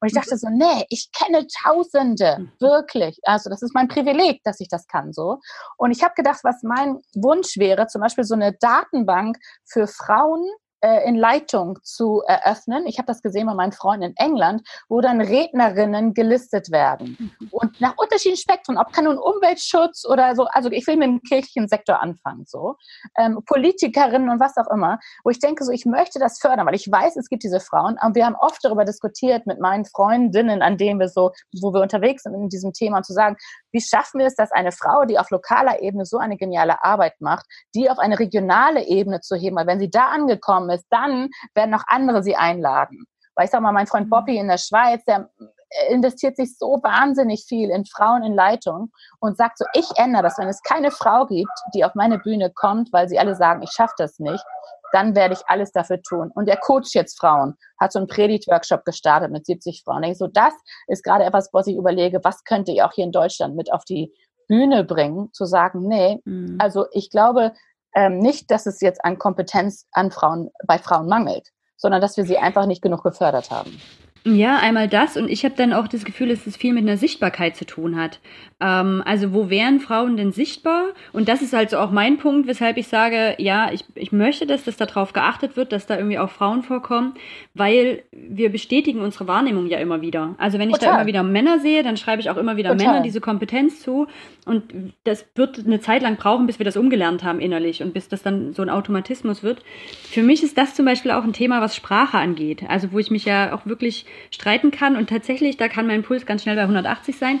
Und 0.00 0.08
ich 0.08 0.14
dachte 0.14 0.34
mhm. 0.34 0.38
so, 0.38 0.48
nee, 0.48 0.86
ich 0.88 1.10
kenne 1.12 1.46
Tausende, 1.62 2.38
mhm. 2.38 2.52
wirklich. 2.58 3.18
Also 3.22 3.50
das 3.50 3.62
ist 3.62 3.74
mein 3.74 3.88
Privileg, 3.88 4.42
dass 4.44 4.60
ich 4.60 4.68
das 4.68 4.86
kann 4.86 5.12
so. 5.12 5.38
Und 5.76 5.90
ich 5.90 6.02
habe 6.02 6.14
gedacht, 6.14 6.40
was 6.42 6.62
mein 6.62 7.00
Wunsch 7.14 7.58
wäre, 7.58 7.86
zum 7.86 8.00
Beispiel 8.00 8.24
so 8.24 8.34
eine 8.34 8.54
Datenbank 8.54 9.36
für 9.66 9.86
Frauen, 9.86 10.48
äh, 10.80 11.06
in 11.08 11.14
Leitung 11.14 11.78
zu 11.82 12.22
eröffnen. 12.26 12.86
Ich 12.86 12.98
habe 12.98 13.06
das 13.06 13.22
gesehen 13.22 13.46
bei 13.46 13.54
meinen 13.54 13.72
Freunden 13.72 14.10
in 14.10 14.16
England, 14.16 14.62
wo 14.88 15.00
dann 15.00 15.20
Rednerinnen 15.20 16.14
gelistet 16.14 16.70
werden. 16.70 17.16
Mhm. 17.18 17.48
Und 17.50 17.80
nach 17.80 17.96
unterschiedlichen 17.96 18.42
Spektren, 18.42 18.78
ob 18.78 18.92
kann 18.92 19.04
nun 19.04 19.18
Umweltschutz 19.18 20.04
oder 20.06 20.34
so, 20.34 20.44
also 20.46 20.70
ich 20.70 20.86
will 20.86 20.96
mit 20.96 21.08
dem 21.08 21.22
kirchlichen 21.22 21.68
Sektor 21.68 22.00
anfangen, 22.00 22.44
so. 22.46 22.76
Ähm, 23.16 23.40
Politikerinnen 23.46 24.28
und 24.28 24.40
was 24.40 24.56
auch 24.56 24.70
immer, 24.72 24.98
wo 25.24 25.30
ich 25.30 25.38
denke, 25.38 25.64
so, 25.64 25.72
ich 25.72 25.86
möchte 25.86 26.18
das 26.18 26.38
fördern, 26.38 26.66
weil 26.66 26.74
ich 26.74 26.90
weiß, 26.90 27.16
es 27.16 27.28
gibt 27.28 27.42
diese 27.42 27.60
Frauen. 27.60 27.98
Und 28.02 28.14
wir 28.14 28.26
haben 28.26 28.36
oft 28.36 28.64
darüber 28.64 28.84
diskutiert 28.84 29.46
mit 29.46 29.60
meinen 29.60 29.84
Freundinnen, 29.84 30.62
an 30.62 30.76
denen 30.76 31.00
wir 31.00 31.08
so, 31.08 31.32
wo 31.60 31.72
wir 31.72 31.80
unterwegs 31.80 32.22
sind 32.22 32.34
in 32.34 32.48
diesem 32.48 32.72
Thema, 32.72 33.02
zu 33.02 33.12
sagen, 33.12 33.36
wie 33.72 33.80
schaffen 33.80 34.18
wir 34.18 34.26
es, 34.26 34.34
dass 34.34 34.52
eine 34.52 34.72
Frau, 34.72 35.04
die 35.04 35.18
auf 35.18 35.30
lokaler 35.30 35.82
Ebene 35.82 36.04
so 36.04 36.18
eine 36.18 36.36
geniale 36.36 36.82
Arbeit 36.82 37.20
macht, 37.20 37.46
die 37.74 37.90
auf 37.90 37.98
eine 37.98 38.18
regionale 38.18 38.86
Ebene 38.86 39.20
zu 39.20 39.36
heben, 39.36 39.56
weil 39.56 39.66
wenn 39.66 39.80
sie 39.80 39.90
da 39.90 40.08
angekommen 40.08 40.70
ist, 40.70 40.86
dann 40.90 41.28
werden 41.54 41.70
noch 41.70 41.84
andere 41.86 42.22
sie 42.22 42.36
einladen. 42.36 43.06
Weil 43.34 43.46
ich 43.46 43.50
sag 43.50 43.62
mal, 43.62 43.72
mein 43.72 43.86
Freund 43.86 44.06
mhm. 44.06 44.10
Bobby 44.10 44.36
in 44.36 44.48
der 44.48 44.58
Schweiz, 44.58 45.04
der 45.04 45.30
investiert 45.88 46.36
sich 46.36 46.58
so 46.58 46.80
wahnsinnig 46.82 47.44
viel 47.46 47.70
in 47.70 47.84
Frauen 47.84 48.24
in 48.24 48.34
Leitung 48.34 48.90
und 49.20 49.36
sagt 49.36 49.58
so, 49.58 49.64
ich 49.74 49.88
ändere 49.96 50.24
das, 50.24 50.38
wenn 50.38 50.48
es 50.48 50.62
keine 50.62 50.90
Frau 50.90 51.26
gibt, 51.26 51.52
die 51.74 51.84
auf 51.84 51.94
meine 51.94 52.18
Bühne 52.18 52.50
kommt, 52.50 52.92
weil 52.92 53.08
sie 53.08 53.18
alle 53.18 53.34
sagen, 53.34 53.62
ich 53.62 53.70
schaffe 53.70 53.94
das 53.98 54.18
nicht, 54.18 54.44
dann 54.92 55.14
werde 55.14 55.34
ich 55.34 55.42
alles 55.46 55.72
dafür 55.72 56.02
tun. 56.02 56.30
Und 56.34 56.46
der 56.46 56.56
Coach 56.56 56.94
jetzt 56.94 57.18
Frauen, 57.18 57.54
hat 57.78 57.92
so 57.92 57.98
einen 57.98 58.08
Predigt-Workshop 58.08 58.84
gestartet 58.84 59.30
mit 59.30 59.46
70 59.46 59.82
Frauen. 59.84 60.02
Ich 60.02 60.18
so, 60.18 60.26
das 60.26 60.54
ist 60.88 61.04
gerade 61.04 61.24
etwas, 61.24 61.50
was 61.52 61.66
ich 61.66 61.76
überlege, 61.76 62.20
was 62.24 62.44
könnte 62.44 62.72
ich 62.72 62.82
auch 62.82 62.92
hier 62.92 63.04
in 63.04 63.12
Deutschland 63.12 63.54
mit 63.56 63.72
auf 63.72 63.84
die 63.84 64.12
Bühne 64.48 64.84
bringen, 64.84 65.32
zu 65.32 65.44
sagen, 65.44 65.86
nee, 65.86 66.20
mhm. 66.24 66.56
also 66.58 66.86
ich 66.92 67.10
glaube 67.10 67.52
ähm, 67.94 68.18
nicht, 68.18 68.50
dass 68.50 68.66
es 68.66 68.80
jetzt 68.80 69.04
an 69.04 69.18
Kompetenz 69.18 69.86
an 69.92 70.10
Frauen, 70.10 70.50
bei 70.66 70.78
Frauen 70.78 71.08
mangelt, 71.08 71.50
sondern 71.76 72.00
dass 72.00 72.16
wir 72.16 72.24
sie 72.24 72.38
einfach 72.38 72.66
nicht 72.66 72.82
genug 72.82 73.04
gefördert 73.04 73.50
haben. 73.50 73.80
Ja, 74.24 74.58
einmal 74.58 74.86
das 74.86 75.16
und 75.16 75.30
ich 75.30 75.44
habe 75.44 75.54
dann 75.56 75.72
auch 75.72 75.88
das 75.88 76.04
Gefühl, 76.04 76.28
dass 76.28 76.46
es 76.46 76.56
viel 76.56 76.74
mit 76.74 76.82
einer 76.82 76.98
Sichtbarkeit 76.98 77.56
zu 77.56 77.64
tun 77.64 77.96
hat. 77.96 78.20
Ähm, 78.60 79.02
also 79.06 79.32
wo 79.32 79.48
wären 79.48 79.80
Frauen 79.80 80.18
denn 80.18 80.30
sichtbar? 80.30 80.88
Und 81.12 81.28
das 81.28 81.40
ist 81.40 81.54
halt 81.54 81.70
so 81.70 81.78
auch 81.78 81.90
mein 81.90 82.18
Punkt, 82.18 82.46
weshalb 82.46 82.76
ich 82.76 82.88
sage, 82.88 83.34
ja, 83.38 83.72
ich, 83.72 83.84
ich 83.94 84.12
möchte, 84.12 84.46
dass 84.46 84.64
das 84.64 84.76
darauf 84.76 85.14
geachtet 85.14 85.56
wird, 85.56 85.72
dass 85.72 85.86
da 85.86 85.96
irgendwie 85.96 86.18
auch 86.18 86.28
Frauen 86.28 86.62
vorkommen, 86.62 87.14
weil 87.54 88.02
wir 88.12 88.52
bestätigen 88.52 89.00
unsere 89.00 89.26
Wahrnehmung 89.26 89.66
ja 89.68 89.78
immer 89.78 90.02
wieder. 90.02 90.34
Also 90.36 90.58
wenn 90.58 90.68
ich 90.68 90.76
Total. 90.76 90.90
da 90.90 90.96
immer 90.96 91.06
wieder 91.06 91.22
Männer 91.22 91.58
sehe, 91.58 91.82
dann 91.82 91.96
schreibe 91.96 92.20
ich 92.20 92.28
auch 92.28 92.36
immer 92.36 92.58
wieder 92.58 92.72
Total. 92.72 92.86
Männern 92.86 93.02
diese 93.02 93.22
Kompetenz 93.22 93.80
zu 93.80 94.06
und 94.44 94.92
das 95.04 95.24
wird 95.34 95.64
eine 95.64 95.80
Zeit 95.80 96.02
lang 96.02 96.16
brauchen, 96.16 96.46
bis 96.46 96.58
wir 96.58 96.64
das 96.64 96.76
umgelernt 96.76 97.24
haben 97.24 97.40
innerlich 97.40 97.82
und 97.82 97.94
bis 97.94 98.08
das 98.08 98.22
dann 98.22 98.52
so 98.52 98.60
ein 98.60 98.68
Automatismus 98.68 99.42
wird. 99.42 99.62
Für 100.10 100.22
mich 100.22 100.42
ist 100.42 100.58
das 100.58 100.74
zum 100.74 100.84
Beispiel 100.84 101.12
auch 101.12 101.24
ein 101.24 101.32
Thema, 101.32 101.62
was 101.62 101.74
Sprache 101.74 102.18
angeht. 102.18 102.64
Also 102.68 102.92
wo 102.92 102.98
ich 102.98 103.10
mich 103.10 103.24
ja 103.24 103.54
auch 103.54 103.64
wirklich 103.64 104.04
streiten 104.30 104.70
kann. 104.70 104.96
Und 104.96 105.08
tatsächlich, 105.08 105.56
da 105.56 105.68
kann 105.68 105.86
mein 105.86 106.02
Puls 106.02 106.26
ganz 106.26 106.42
schnell 106.42 106.56
bei 106.56 106.62
180 106.62 107.16
sein, 107.16 107.40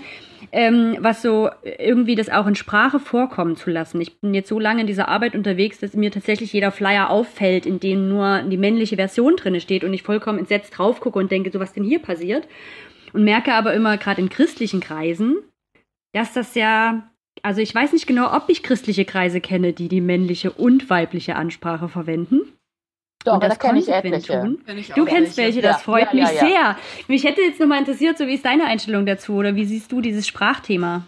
ähm, 0.52 0.96
was 1.00 1.22
so 1.22 1.50
irgendwie 1.62 2.14
das 2.14 2.28
auch 2.28 2.46
in 2.46 2.54
Sprache 2.54 2.98
vorkommen 2.98 3.56
zu 3.56 3.70
lassen. 3.70 4.00
Ich 4.00 4.20
bin 4.20 4.34
jetzt 4.34 4.48
so 4.48 4.58
lange 4.58 4.82
in 4.82 4.86
dieser 4.86 5.08
Arbeit 5.08 5.34
unterwegs, 5.34 5.78
dass 5.78 5.94
mir 5.94 6.10
tatsächlich 6.10 6.52
jeder 6.52 6.72
Flyer 6.72 7.10
auffällt, 7.10 7.66
in 7.66 7.80
dem 7.80 8.08
nur 8.08 8.42
die 8.42 8.56
männliche 8.56 8.96
Version 8.96 9.36
drin 9.36 9.60
steht 9.60 9.84
und 9.84 9.92
ich 9.92 10.02
vollkommen 10.02 10.38
entsetzt 10.38 10.76
drauf 10.76 11.00
gucke 11.00 11.18
und 11.18 11.30
denke, 11.30 11.50
so 11.50 11.60
was 11.60 11.72
denn 11.72 11.84
hier 11.84 12.00
passiert. 12.00 12.48
Und 13.12 13.24
merke 13.24 13.52
aber 13.54 13.74
immer, 13.74 13.96
gerade 13.96 14.20
in 14.20 14.28
christlichen 14.28 14.80
Kreisen, 14.80 15.36
dass 16.12 16.32
das 16.32 16.54
ja 16.54 17.10
also 17.42 17.60
ich 17.60 17.74
weiß 17.74 17.92
nicht 17.92 18.06
genau, 18.06 18.34
ob 18.34 18.48
ich 18.48 18.62
christliche 18.62 19.04
Kreise 19.04 19.40
kenne, 19.40 19.72
die 19.72 19.88
die 19.88 20.00
männliche 20.00 20.50
und 20.50 20.90
weibliche 20.90 21.36
Ansprache 21.36 21.88
verwenden. 21.88 22.40
Doch, 23.24 23.34
und 23.34 23.42
das 23.42 23.58
da 23.58 23.66
kenne 23.66 23.78
ich 23.78 23.88
etliche. 23.88 24.56
Kenn 24.64 24.78
ich 24.78 24.92
du 24.92 25.04
kennst 25.04 25.36
welche, 25.36 25.60
das 25.60 25.82
freut 25.82 26.12
ja, 26.12 26.14
mich 26.14 26.28
ja, 26.28 26.32
ja. 26.32 26.40
sehr. 26.40 26.76
Mich 27.06 27.24
hätte 27.24 27.42
jetzt 27.42 27.60
nochmal 27.60 27.78
interessiert, 27.78 28.16
so 28.16 28.26
wie 28.26 28.34
ist 28.34 28.44
deine 28.44 28.64
Einstellung 28.64 29.04
dazu 29.04 29.34
oder 29.34 29.54
wie 29.54 29.66
siehst 29.66 29.92
du 29.92 30.00
dieses 30.00 30.26
Sprachthema? 30.26 31.02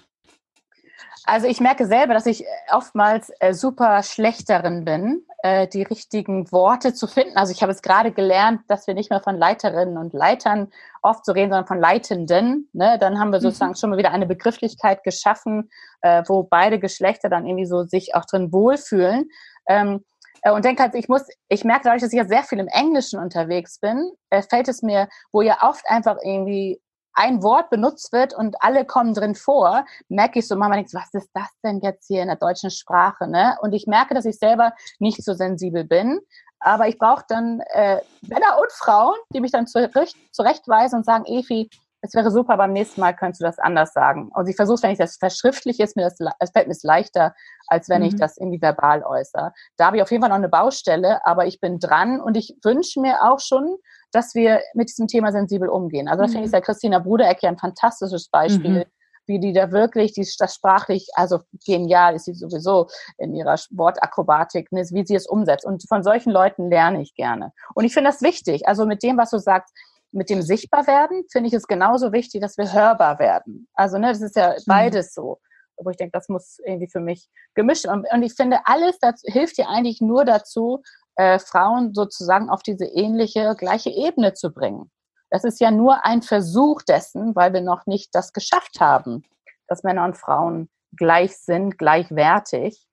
Also 1.25 1.47
ich 1.47 1.61
merke 1.61 1.87
selber, 1.87 2.15
dass 2.15 2.27
ich 2.27 2.45
oftmals 2.73 3.33
äh, 3.39 3.55
super 3.55 4.03
schlecht 4.03 4.51
darin 4.51 4.85
bin, 4.85 5.25
äh, 5.43 5.69
die 5.69 5.83
richtigen 5.83 6.51
Worte 6.51 6.95
zu 6.95 7.07
finden. 7.07 7.37
Also 7.37 7.53
ich 7.53 7.63
habe 7.63 7.71
es 7.71 7.81
gerade 7.81 8.11
gelernt, 8.11 8.63
dass 8.67 8.87
wir 8.89 8.95
nicht 8.95 9.11
mehr 9.11 9.21
von 9.21 9.39
Leiterinnen 9.39 9.99
und 9.99 10.13
Leitern 10.13 10.73
oft 11.01 11.25
so 11.25 11.33
reden, 11.33 11.51
sondern 11.51 11.69
von 11.69 11.79
Leitenden. 11.79 12.69
Ne? 12.73 12.99
Dann 12.99 13.21
haben 13.21 13.31
wir 13.31 13.39
mhm. 13.39 13.43
sozusagen 13.43 13.71
mhm. 13.71 13.77
schon 13.77 13.91
mal 13.91 13.99
wieder 13.99 14.11
eine 14.11 14.27
Begrifflichkeit 14.27 15.05
geschaffen, 15.05 15.71
äh, 16.01 16.25
wo 16.27 16.43
beide 16.43 16.81
Geschlechter 16.81 17.29
dann 17.29 17.47
irgendwie 17.47 17.67
so 17.67 17.85
sich 17.85 18.17
auch 18.17 18.25
drin 18.25 18.53
wohlfühlen. 18.53 19.29
Ähm, 19.69 19.97
äh, 19.97 20.12
und 20.51 20.64
denke 20.64 20.82
halt, 20.82 20.95
ich 20.95 21.09
muss, 21.09 21.22
ich 21.49 21.64
merke 21.64 21.84
dadurch, 21.84 22.03
dass 22.03 22.12
ich 22.12 22.18
ja 22.18 22.26
sehr 22.26 22.43
viel 22.43 22.59
im 22.59 22.68
Englischen 22.68 23.20
unterwegs 23.20 23.78
bin, 23.78 24.11
äh, 24.30 24.43
fällt 24.43 24.68
es 24.68 24.82
mir, 24.82 25.09
wo 25.30 25.43
ja 25.43 25.59
oft 25.62 25.88
einfach 25.88 26.16
irgendwie 26.22 26.80
ein 27.14 27.43
Wort 27.43 27.70
benutzt 27.70 28.12
wird 28.12 28.34
und 28.34 28.57
alle 28.61 28.84
kommen 28.84 29.14
drin 29.14 29.34
vor, 29.34 29.84
merke 30.09 30.38
ich 30.38 30.49
so 30.49 30.57
manchmal, 30.57 30.78
denke, 30.78 30.95
was 30.95 31.12
ist 31.12 31.30
das 31.34 31.49
denn 31.62 31.80
jetzt 31.80 32.07
hier 32.07 32.22
in 32.22 32.28
der 32.28 32.36
deutschen 32.36 32.70
Sprache? 32.70 33.28
Ne? 33.28 33.57
Und 33.61 33.72
ich 33.72 33.86
merke, 33.86 34.14
dass 34.14 34.24
ich 34.24 34.38
selber 34.38 34.72
nicht 34.99 35.22
so 35.22 35.34
sensibel 35.34 35.84
bin. 35.84 36.20
Aber 36.59 36.86
ich 36.86 36.97
brauche 36.97 37.24
dann 37.28 37.61
äh, 37.72 38.01
Männer 38.22 38.59
und 38.61 38.70
Frauen, 38.72 39.16
die 39.34 39.40
mich 39.40 39.51
dann 39.51 39.66
zurecht, 39.66 40.16
zurechtweisen 40.30 40.99
und 40.99 41.05
sagen, 41.05 41.24
Efi, 41.26 41.68
es 42.03 42.14
wäre 42.14 42.30
super, 42.32 42.57
beim 42.57 42.72
nächsten 42.72 43.00
Mal 43.00 43.14
könntest 43.14 43.40
du 43.40 43.44
das 43.44 43.61
anders 43.61 43.92
sagen. 43.92 44.30
Und 44.34 44.48
ich 44.48 44.57
versuche, 44.57 44.82
wenn 44.82 44.90
ich 44.90 44.98
das 44.98 45.16
verschriftliche, 45.16 45.84
ist 45.84 45.96
mir 45.96 46.03
das, 46.03 46.18
es 46.40 46.50
fällt 46.50 46.66
mir 46.66 46.76
leichter, 46.82 47.32
als 47.68 47.88
wenn 47.88 48.03
mhm. 48.03 48.09
ich 48.09 48.16
das 48.16 48.36
irgendwie 48.36 48.61
verbal 48.61 49.05
äußere. 49.05 49.53
Da 49.76 49.86
habe 49.86 49.96
ich 49.96 50.03
auf 50.03 50.11
jeden 50.11 50.20
Fall 50.20 50.30
noch 50.30 50.36
eine 50.36 50.48
Baustelle, 50.48 51.24
aber 51.24 51.46
ich 51.46 51.61
bin 51.61 51.78
dran 51.78 52.20
und 52.20 52.36
ich 52.36 52.57
wünsche 52.64 53.00
mir 53.00 53.22
auch 53.22 53.38
schon, 53.38 53.76
dass 54.11 54.34
wir 54.34 54.61
mit 54.74 54.88
diesem 54.90 55.07
Thema 55.07 55.30
sensibel 55.30 55.68
umgehen. 55.68 56.09
Also 56.09 56.22
da 56.22 56.28
mhm. 56.28 56.32
finde 56.32 56.46
ich 56.46 56.50
der 56.50 56.61
Christina 56.61 56.98
Brudereck 56.98 57.42
ja 57.42 57.48
ein 57.48 57.59
fantastisches 57.59 58.28
Beispiel. 58.28 58.80
Mhm 58.80 58.84
wie 59.26 59.38
die 59.38 59.53
da 59.53 59.70
wirklich, 59.70 60.12
die, 60.12 60.26
das 60.38 60.55
sprachlich, 60.55 61.07
also 61.14 61.40
genial 61.64 62.16
ist 62.16 62.24
sie 62.24 62.34
sowieso 62.34 62.88
in 63.18 63.34
ihrer 63.34 63.55
Wortakrobatik, 63.70 64.72
ne, 64.72 64.82
wie 64.90 65.07
sie 65.07 65.14
es 65.14 65.28
umsetzt. 65.28 65.64
Und 65.64 65.86
von 65.88 66.03
solchen 66.03 66.32
Leuten 66.32 66.68
lerne 66.68 67.00
ich 67.00 67.14
gerne. 67.14 67.53
Und 67.74 67.84
ich 67.84 67.94
finde 67.94 68.11
das 68.11 68.22
wichtig. 68.22 68.66
Also 68.66 68.84
mit 68.84 69.03
dem, 69.03 69.16
was 69.16 69.30
du 69.30 69.38
sagst, 69.38 69.72
mit 70.13 70.31
dem 70.31 70.43
Sichtbarwerden 70.43 71.25
finde 71.31 71.49
ich 71.49 71.55
es 71.55 71.67
genauso 71.67 72.13
wichtig, 72.13 72.41
dass 72.41 72.59
wir 72.59 72.73
hörbar 72.73 73.19
werden. 73.19 73.69
Also, 73.75 73.99
ne, 73.99 74.09
das 74.09 74.21
ist 74.21 74.37
ja 74.37 74.51
mhm. 74.51 74.63
beides 74.67 75.15
so. 75.15 75.41
Wo 75.79 75.91
ich 75.91 75.97
denke, 75.97 76.13
das 76.13 76.29
muss 76.29 76.59
irgendwie 76.65 76.89
für 76.89 77.01
mich 77.01 77.29
gemischt. 77.55 77.87
Und, 77.87 78.07
und 78.13 78.23
ich 78.23 78.35
finde, 78.35 78.61
alles 78.65 78.99
das 79.01 79.23
hilft 79.25 79.59
dir 79.59 79.69
eigentlich 79.69 80.01
nur 80.01 80.25
dazu, 80.25 80.83
äh, 81.17 81.39
Frauen 81.39 81.95
sozusagen 81.95 82.51
auf 82.51 82.63
diese 82.63 82.85
ähnliche, 82.85 83.55
gleiche 83.57 83.91
Ebene 83.91 84.35
zu 84.35 84.53
bringen. 84.53 84.91
Das 85.31 85.45
ist 85.45 85.61
ja 85.61 85.71
nur 85.71 86.05
ein 86.05 86.23
Versuch 86.23 86.83
dessen, 86.83 87.35
weil 87.35 87.53
wir 87.53 87.63
noch 87.63 87.87
nicht 87.87 88.15
das 88.15 88.33
geschafft 88.33 88.81
haben, 88.81 89.25
dass 89.67 89.83
Männer 89.83 90.05
und 90.05 90.17
Frauen 90.17 90.69
gleich 90.95 91.37
sind, 91.39 91.79
gleichwertig, 91.79 92.87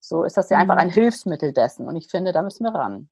so 0.00 0.24
ist 0.24 0.36
das 0.36 0.50
ja 0.50 0.56
mhm. 0.56 0.62
einfach 0.62 0.76
ein 0.76 0.90
Hilfsmittel 0.90 1.52
dessen. 1.52 1.88
Und 1.88 1.96
ich 1.96 2.10
finde, 2.10 2.32
da 2.32 2.42
müssen 2.42 2.64
wir 2.64 2.74
ran. 2.74 3.08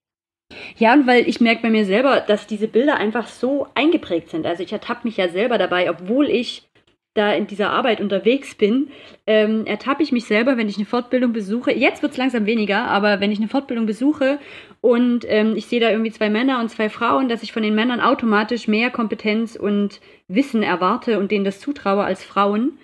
Ja, 0.79 0.95
und 0.95 1.07
weil 1.07 1.29
ich 1.29 1.41
merke 1.41 1.63
bei 1.63 1.71
mir 1.71 1.85
selber, 1.85 2.21
dass 2.21 2.47
diese 2.47 2.69
Bilder 2.69 2.97
einfach 2.97 3.27
so 3.27 3.67
eingeprägt 3.75 4.31
sind. 4.31 4.47
Also 4.47 4.63
ich 4.63 4.73
ertappe 4.73 5.07
mich 5.07 5.17
ja 5.17 5.29
selber 5.29 5.59
dabei, 5.59 5.91
obwohl 5.91 6.29
ich 6.29 6.63
da 7.15 7.33
in 7.33 7.47
dieser 7.47 7.71
Arbeit 7.71 8.01
unterwegs 8.01 8.55
bin, 8.55 8.89
ähm, 9.27 9.67
ertappe 9.67 10.03
ich 10.03 10.13
mich 10.13 10.25
selber, 10.25 10.57
wenn 10.57 10.69
ich 10.69 10.77
eine 10.77 10.87
Fortbildung 10.87 11.33
besuche. 11.33 11.71
Jetzt 11.71 12.01
wird 12.03 12.13
es 12.13 12.19
langsam 12.19 12.47
weniger, 12.47 12.85
aber 12.85 13.21
wenn 13.21 13.31
ich 13.31 13.39
eine 13.39 13.49
Fortbildung 13.49 13.85
besuche 13.85 14.39
und 14.81 15.27
ähm, 15.29 15.55
ich 15.55 15.67
sehe 15.67 15.81
da 15.81 15.91
irgendwie 15.91 16.11
zwei 16.11 16.31
Männer 16.31 16.59
und 16.61 16.71
zwei 16.71 16.89
Frauen, 16.89 17.29
dass 17.29 17.43
ich 17.43 17.53
von 17.53 17.63
den 17.63 17.75
Männern 17.75 18.01
automatisch 18.01 18.67
mehr 18.67 18.91
Kompetenz 18.91 19.57
und 19.57 20.01
Wissen 20.27 20.63
erwarte 20.63 21.19
und 21.19 21.31
denen 21.31 21.45
das 21.45 21.61
zutraue 21.61 22.03
als 22.03 22.25
Frauen. 22.25 22.79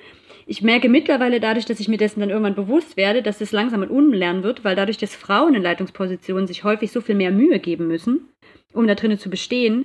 Ich 0.50 0.62
merke 0.62 0.88
mittlerweile 0.88 1.40
dadurch, 1.40 1.66
dass 1.66 1.78
ich 1.78 1.88
mir 1.88 1.98
dessen 1.98 2.20
dann 2.20 2.30
irgendwann 2.30 2.54
bewusst 2.54 2.96
werde, 2.96 3.20
dass 3.20 3.42
es 3.42 3.52
langsam 3.52 3.82
ein 3.82 3.90
Unlernen 3.90 4.42
wird, 4.42 4.64
weil 4.64 4.74
dadurch, 4.74 4.96
dass 4.96 5.14
Frauen 5.14 5.54
in 5.54 5.62
Leitungspositionen 5.62 6.46
sich 6.46 6.64
häufig 6.64 6.90
so 6.90 7.02
viel 7.02 7.16
mehr 7.16 7.30
Mühe 7.30 7.58
geben 7.58 7.86
müssen, 7.86 8.30
um 8.72 8.86
da 8.86 8.94
drinnen 8.94 9.18
zu 9.18 9.28
bestehen, 9.28 9.84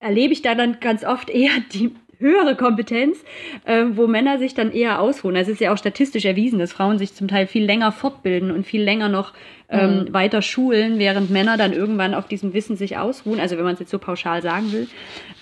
erlebe 0.00 0.32
ich 0.32 0.42
da 0.42 0.56
dann 0.56 0.80
ganz 0.80 1.04
oft 1.04 1.30
eher 1.30 1.52
die 1.72 1.94
höhere 2.22 2.56
Kompetenz, 2.56 3.22
äh, 3.64 3.84
wo 3.92 4.06
Männer 4.06 4.38
sich 4.38 4.54
dann 4.54 4.72
eher 4.72 5.00
ausruhen. 5.00 5.36
Es 5.36 5.48
ist 5.48 5.60
ja 5.60 5.72
auch 5.72 5.76
statistisch 5.76 6.24
erwiesen, 6.24 6.58
dass 6.58 6.72
Frauen 6.72 6.98
sich 6.98 7.12
zum 7.14 7.28
Teil 7.28 7.46
viel 7.46 7.64
länger 7.64 7.92
fortbilden 7.92 8.50
und 8.50 8.66
viel 8.66 8.82
länger 8.82 9.10
noch 9.10 9.34
ähm, 9.68 10.04
mhm. 10.04 10.14
weiter 10.14 10.42
schulen, 10.42 10.98
während 10.98 11.30
Männer 11.30 11.56
dann 11.56 11.72
irgendwann 11.72 12.14
auf 12.14 12.26
diesem 12.26 12.54
Wissen 12.54 12.76
sich 12.76 12.96
ausruhen. 12.96 13.40
Also 13.40 13.56
wenn 13.56 13.64
man 13.64 13.74
es 13.74 13.80
jetzt 13.80 13.90
so 13.90 13.98
pauschal 13.98 14.40
sagen 14.40 14.72
will. 14.72 14.88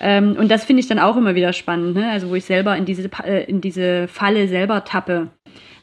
Ähm, 0.00 0.36
und 0.38 0.50
das 0.50 0.64
finde 0.64 0.80
ich 0.80 0.88
dann 0.88 0.98
auch 0.98 1.16
immer 1.16 1.34
wieder 1.34 1.52
spannend, 1.52 1.94
ne? 1.94 2.10
also 2.10 2.30
wo 2.30 2.34
ich 2.34 2.44
selber 2.44 2.76
in 2.76 2.84
diese, 2.84 3.08
äh, 3.24 3.44
in 3.44 3.60
diese 3.60 4.08
Falle 4.08 4.48
selber 4.48 4.84
tappe. 4.84 5.28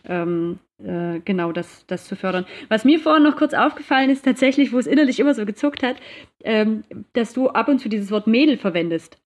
Ähm, 0.07 0.59
äh, 0.83 1.19
genau 1.25 1.51
das, 1.51 1.85
das 1.87 2.05
zu 2.05 2.15
fördern. 2.15 2.45
Was 2.69 2.85
mir 2.85 2.99
vorhin 2.99 3.23
noch 3.23 3.35
kurz 3.35 3.53
aufgefallen 3.53 4.09
ist, 4.09 4.23
tatsächlich, 4.23 4.71
wo 4.71 4.77
es 4.77 4.87
innerlich 4.87 5.19
immer 5.19 5.33
so 5.33 5.45
gezuckt 5.45 5.81
hat, 5.83 5.97
ähm, 6.43 6.83
dass 7.13 7.33
du 7.33 7.49
ab 7.49 7.67
und 7.67 7.79
zu 7.79 7.89
dieses 7.89 8.11
Wort 8.11 8.27
Mädel 8.27 8.57
verwendest. 8.57 9.17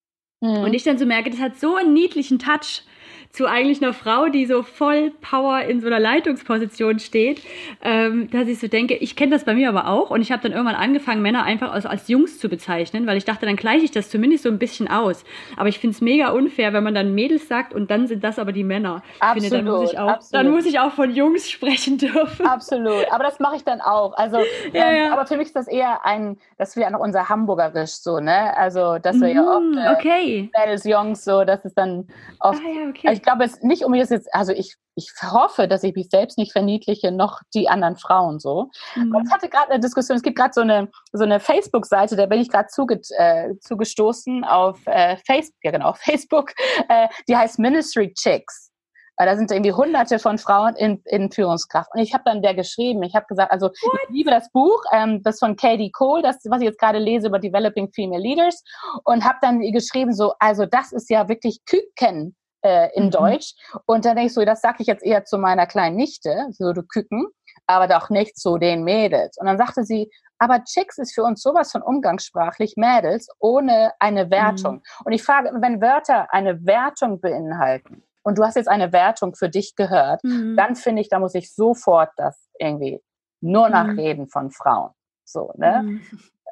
Mhm. 0.41 0.63
Und 0.63 0.73
ich 0.73 0.83
dann 0.83 0.97
so 0.97 1.05
merke, 1.05 1.29
das 1.29 1.39
hat 1.39 1.59
so 1.59 1.75
einen 1.75 1.93
niedlichen 1.93 2.39
Touch 2.39 2.83
zu 3.31 3.47
eigentlich 3.47 3.81
einer 3.81 3.93
Frau, 3.93 4.27
die 4.27 4.45
so 4.45 4.63
voll 4.63 5.11
Power 5.21 5.61
in 5.61 5.81
so 5.81 5.87
einer 5.87 5.99
Leitungsposition 5.99 6.99
steht, 6.99 7.41
ähm, 7.81 8.29
dass 8.31 8.47
ich 8.47 8.59
so 8.59 8.67
denke, 8.67 8.95
ich 8.95 9.15
kenne 9.15 9.31
das 9.31 9.45
bei 9.45 9.53
mir 9.53 9.69
aber 9.69 9.87
auch 9.87 10.09
und 10.09 10.21
ich 10.21 10.31
habe 10.31 10.43
dann 10.43 10.51
irgendwann 10.51 10.75
angefangen, 10.75 11.21
Männer 11.21 11.43
einfach 11.43 11.71
als, 11.71 11.85
als 11.85 12.07
Jungs 12.07 12.39
zu 12.39 12.49
bezeichnen, 12.49 13.07
weil 13.07 13.17
ich 13.17 13.25
dachte, 13.25 13.45
dann 13.45 13.55
gleiche 13.55 13.85
ich 13.85 13.91
das 13.91 14.09
zumindest 14.09 14.43
so 14.43 14.49
ein 14.49 14.59
bisschen 14.59 14.87
aus. 14.87 15.23
Aber 15.57 15.69
ich 15.69 15.79
finde 15.79 15.95
es 15.95 16.01
mega 16.01 16.29
unfair, 16.31 16.73
wenn 16.73 16.83
man 16.83 16.93
dann 16.93 17.13
Mädels 17.13 17.47
sagt 17.47 17.73
und 17.73 17.91
dann 17.91 18.07
sind 18.07 18.23
das 18.23 18.39
aber 18.39 18.51
die 18.51 18.63
Männer. 18.63 19.03
Absolut, 19.19 19.43
ich 19.43 19.49
finde, 19.49 19.63
dann 19.63 19.79
muss 19.81 19.91
ich 19.91 19.99
auch, 19.99 20.09
absolut. 20.09 20.45
dann 20.45 20.51
muss 20.53 20.65
ich 20.65 20.79
auch 20.79 20.91
von 20.91 21.13
Jungs 21.13 21.49
sprechen 21.49 21.97
dürfen. 21.97 22.45
Absolut, 22.45 23.05
aber 23.11 23.23
das 23.23 23.39
mache 23.39 23.55
ich 23.55 23.63
dann 23.63 23.81
auch. 23.81 24.13
Also, 24.13 24.37
ja, 24.73 24.89
ähm, 24.89 25.05
ja. 25.05 25.13
aber 25.13 25.25
für 25.25 25.37
mich 25.37 25.47
ist 25.47 25.55
das 25.55 25.67
eher 25.67 26.05
ein, 26.05 26.37
das 26.57 26.75
wäre 26.75 26.91
noch 26.91 26.99
unser 26.99 27.29
Hamburgerisch 27.29 27.91
so, 27.91 28.19
ne? 28.19 28.55
Also, 28.57 28.97
dass 28.97 29.19
wir 29.19 29.29
ja 29.29 29.41
Mhm, 29.41 29.47
oft 29.47 29.77
äh, 29.77 29.89
okay. 29.93 30.49
Mädels, 30.57 30.83
Jungs, 30.85 31.23
so, 31.23 31.43
das 31.43 31.65
ist 31.65 31.77
dann 31.77 32.07
oft. 32.39 32.61
Ah, 32.63 32.69
ja, 32.69 32.89
okay. 32.89 33.07
Also 33.07 33.20
ich 33.21 33.25
glaube, 33.25 33.43
es 33.43 33.61
nicht 33.61 33.85
um 33.85 33.93
jetzt, 33.93 34.33
also 34.33 34.51
ich, 34.51 34.77
ich 34.95 35.11
hoffe, 35.21 35.67
dass 35.67 35.83
ich 35.83 35.93
mich 35.93 36.09
selbst 36.09 36.39
nicht 36.39 36.53
verniedliche, 36.53 37.11
noch 37.11 37.39
die 37.53 37.69
anderen 37.69 37.95
Frauen 37.95 38.39
so. 38.39 38.71
Mhm. 38.95 39.15
Und 39.15 39.27
ich 39.27 39.31
hatte 39.31 39.47
gerade 39.47 39.69
eine 39.69 39.79
Diskussion, 39.79 40.17
es 40.17 40.23
gibt 40.23 40.39
gerade 40.39 40.53
so 40.53 40.61
eine, 40.61 40.89
so 41.11 41.23
eine 41.23 41.39
Facebook-Seite, 41.39 42.15
da 42.15 42.25
bin 42.25 42.41
ich 42.41 42.49
gerade 42.49 42.69
zuge, 42.69 42.99
äh, 43.17 43.53
zugestoßen 43.59 44.43
auf 44.43 44.79
äh, 44.87 45.17
Facebook, 45.17 45.59
ja 45.63 45.69
genau, 45.69 45.89
auf 45.89 45.97
Facebook, 46.03 46.53
äh, 46.89 47.07
die 47.29 47.37
heißt 47.37 47.59
Ministry 47.59 48.11
Chicks. 48.15 48.71
Da 49.17 49.35
sind 49.35 49.51
irgendwie 49.51 49.71
hunderte 49.71 50.17
von 50.17 50.39
Frauen 50.39 50.75
in, 50.77 50.99
in 51.05 51.31
Führungskraft. 51.31 51.91
Und 51.93 52.01
ich 52.01 52.15
habe 52.15 52.23
dann 52.25 52.41
der 52.41 52.55
geschrieben, 52.55 53.03
ich 53.03 53.13
habe 53.13 53.27
gesagt, 53.27 53.51
also 53.51 53.69
ich 53.71 54.09
liebe 54.09 54.31
das 54.31 54.51
Buch, 54.51 54.81
ähm, 54.91 55.21
das 55.21 55.37
von 55.37 55.55
Katie 55.55 55.91
Cole, 55.91 56.23
das, 56.23 56.37
was 56.45 56.59
ich 56.61 56.65
jetzt 56.65 56.79
gerade 56.79 56.97
lese 56.97 57.27
über 57.27 57.37
Developing 57.37 57.91
Female 57.93 58.23
Leaders. 58.23 58.63
Und 59.03 59.23
habe 59.23 59.37
dann 59.43 59.59
geschrieben, 59.59 60.11
so, 60.11 60.33
also 60.39 60.65
das 60.65 60.91
ist 60.91 61.11
ja 61.11 61.29
wirklich 61.29 61.59
Küken 61.67 62.35
äh, 62.63 62.89
in 62.95 63.05
Mhm. 63.05 63.11
Deutsch. 63.11 63.53
Und 63.85 64.05
dann 64.05 64.15
denke 64.15 64.27
ich 64.27 64.33
so, 64.33 64.43
das 64.45 64.61
sage 64.61 64.77
ich 64.79 64.87
jetzt 64.87 65.03
eher 65.03 65.25
zu 65.25 65.37
meiner 65.37 65.65
kleinen 65.67 65.95
Nichte, 65.95 66.47
so 66.51 66.73
du 66.73 66.83
Küken, 66.83 67.27
aber 67.67 67.87
doch 67.87 68.09
nicht 68.09 68.37
zu 68.37 68.57
den 68.57 68.83
Mädels. 68.83 69.37
Und 69.37 69.45
dann 69.47 69.57
sagte 69.57 69.83
sie, 69.83 70.11
aber 70.39 70.63
Chicks 70.63 70.97
ist 70.97 71.13
für 71.13 71.23
uns 71.23 71.41
sowas 71.43 71.71
von 71.71 71.81
umgangssprachlich 71.83 72.73
Mädels 72.75 73.27
ohne 73.39 73.91
eine 73.99 74.31
Wertung. 74.31 74.81
Und 75.05 75.11
ich 75.11 75.23
frage, 75.23 75.51
wenn 75.59 75.81
Wörter 75.81 76.33
eine 76.33 76.65
Wertung 76.65 77.21
beinhalten 77.21 78.03
und 78.23 78.37
du 78.39 78.43
hast 78.43 78.55
jetzt 78.55 78.67
eine 78.69 78.91
Wertung 78.91 79.35
für 79.35 79.49
dich 79.49 79.75
gehört, 79.75 80.23
Mhm. 80.23 80.55
dann 80.57 80.75
finde 80.75 81.01
ich, 81.01 81.09
da 81.09 81.19
muss 81.19 81.35
ich 81.35 81.53
sofort 81.53 82.09
das 82.17 82.49
irgendwie 82.59 83.01
nur 83.41 83.67
Mhm. 83.67 83.71
nachreden 83.73 84.27
von 84.27 84.49
Frauen. 84.51 84.91
So, 85.25 85.53
ne? 85.57 85.83
Mhm. 85.83 86.01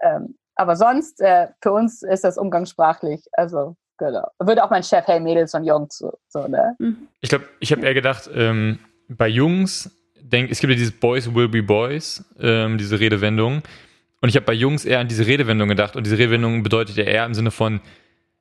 Ähm, 0.01 0.38
aber 0.55 0.76
sonst, 0.76 1.20
äh, 1.22 1.47
für 1.62 1.72
uns 1.72 2.03
ist 2.03 2.24
das 2.24 2.38
umgangssprachlich, 2.38 3.26
also 3.32 3.76
genau. 4.00 4.28
Würde 4.39 4.64
auch 4.64 4.70
mein 4.72 4.84
Chef, 4.84 5.06
hey 5.06 5.20
Mädels 5.20 5.54
und 5.54 5.66
Jungs, 5.66 5.97
so, 6.00 6.18
so 6.28 6.47
ne? 6.47 6.76
Mhm. 6.80 6.97
Ich 7.22 7.30
glaube, 7.30 7.45
ich 7.60 7.72
habe 7.72 7.82
eher 7.86 7.93
gedacht, 7.93 8.30
ähm, 8.34 8.80
bei 9.08 9.28
Jungs, 9.28 9.91
denk, 10.22 10.50
es 10.52 10.60
gibt 10.60 10.72
ja 10.72 10.78
dieses 10.78 10.93
Boys 10.93 11.34
will 11.34 11.47
be 11.50 11.62
Boys, 11.62 12.24
ähm, 12.39 12.78
diese 12.78 13.00
Redewendung. 13.00 13.62
Und 14.22 14.30
ich 14.30 14.36
habe 14.36 14.45
bei 14.45 14.54
Jungs 14.54 14.84
eher 14.86 15.00
an 15.00 15.08
diese 15.08 15.26
Redewendung 15.28 15.70
gedacht. 15.70 15.95
Und 15.95 16.06
diese 16.06 16.18
Redewendung 16.18 16.62
bedeutet 16.64 16.97
ja 16.97 17.04
eher 17.06 17.26
im 17.26 17.34
Sinne 17.34 17.52
von, 17.52 17.80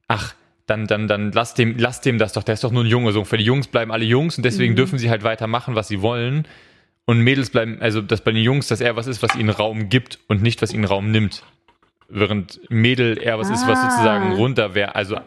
ach, 0.09 0.35
dann, 0.67 0.87
dann, 0.87 1.07
dann 1.09 1.33
lass 1.33 1.55
dem, 1.55 1.77
lass 1.79 2.01
dem 2.01 2.19
das 2.19 2.33
doch, 2.33 2.43
der 2.43 2.55
ist 2.55 2.65
doch 2.65 2.73
nur 2.73 2.83
ein 2.85 2.89
Junge. 2.89 3.13
So, 3.13 3.25
für 3.25 3.39
die 3.39 3.45
Jungs 3.45 3.69
bleiben 3.69 3.91
alle 3.93 4.05
Jungs 4.05 4.37
und 4.37 4.45
deswegen 4.45 4.73
Mhm. 4.73 4.77
dürfen 4.77 4.99
sie 4.99 5.09
halt 5.09 5.23
weitermachen, 5.23 5.75
was 5.77 5.89
sie 5.89 6.03
wollen. 6.03 6.47
Und 7.07 7.21
Mädels 7.21 7.49
bleiben, 7.51 7.79
also 7.81 8.03
dass 8.03 8.21
bei 8.21 8.33
den 8.33 8.43
Jungs 8.43 8.67
das 8.69 8.81
eher 8.83 8.97
was 8.97 9.07
ist, 9.07 9.23
was 9.23 9.35
ihnen 9.35 9.49
Raum 9.51 9.89
gibt 9.89 10.19
und 10.27 10.43
nicht, 10.43 10.61
was 10.61 10.75
ihnen 10.75 10.85
Raum 10.85 11.11
nimmt. 11.11 11.43
Während 12.11 12.61
Mädel 12.71 13.19
eher 13.23 13.39
was 13.39 13.49
ist, 13.49 13.67
was 13.67 13.79
Ah. 13.79 13.91
sozusagen 13.91 14.33
runter 14.33 14.75
wäre, 14.75 14.95
also 14.95 15.19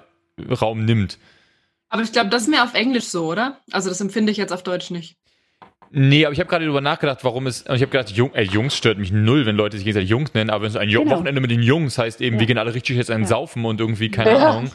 Raum 0.50 0.86
nimmt. 0.86 1.18
Aber 1.90 2.02
ich 2.04 2.12
glaube, 2.12 2.30
das 2.30 2.44
ist 2.44 2.48
mehr 2.48 2.64
auf 2.64 2.74
Englisch 2.74 3.06
so, 3.06 3.26
oder? 3.26 3.60
Also 3.72 3.90
das 3.90 4.00
empfinde 4.02 4.32
ich 4.32 4.38
jetzt 4.38 4.54
auf 4.54 4.64
Deutsch 4.64 4.92
nicht. 4.92 5.18
Nee, 5.94 6.26
aber 6.26 6.32
ich 6.32 6.40
habe 6.40 6.50
gerade 6.50 6.64
darüber 6.64 6.80
nachgedacht, 6.80 7.20
warum 7.24 7.48
es. 7.48 7.64
Und 7.64 7.76
ich 7.76 7.82
habe 7.82 7.92
gedacht, 7.92 8.10
Jung, 8.12 8.34
ey, 8.34 8.46
Jungs 8.46 8.78
stört 8.78 8.98
mich 8.98 9.12
null, 9.12 9.46
wenn 9.46 9.58
Leute 9.58 9.76
sich 9.76 9.84
gegenseitig 9.84 10.10
Jungs 10.10 10.34
nennen, 10.34 10.50
aber 10.50 10.64
wenn 10.64 10.70
es 10.70 10.78
ein 10.78 10.88
Genau. 10.90 11.12
Wochenende 11.12 11.42
mit 11.42 11.52
den 11.52 11.62
Jungs 11.62 11.98
heißt 11.98 12.22
eben, 12.22 12.36
Ja. 12.38 12.40
wir 12.40 12.48
gehen 12.48 12.58
alle 12.58 12.74
richtig 12.74 12.96
jetzt 12.96 13.12
einen 13.12 13.24
Ja. 13.24 13.30
Saufen 13.30 13.66
und 13.66 13.82
irgendwie, 13.82 14.10
keine 14.10 14.32
Ja. 14.32 14.52
Ahnung. 14.52 14.72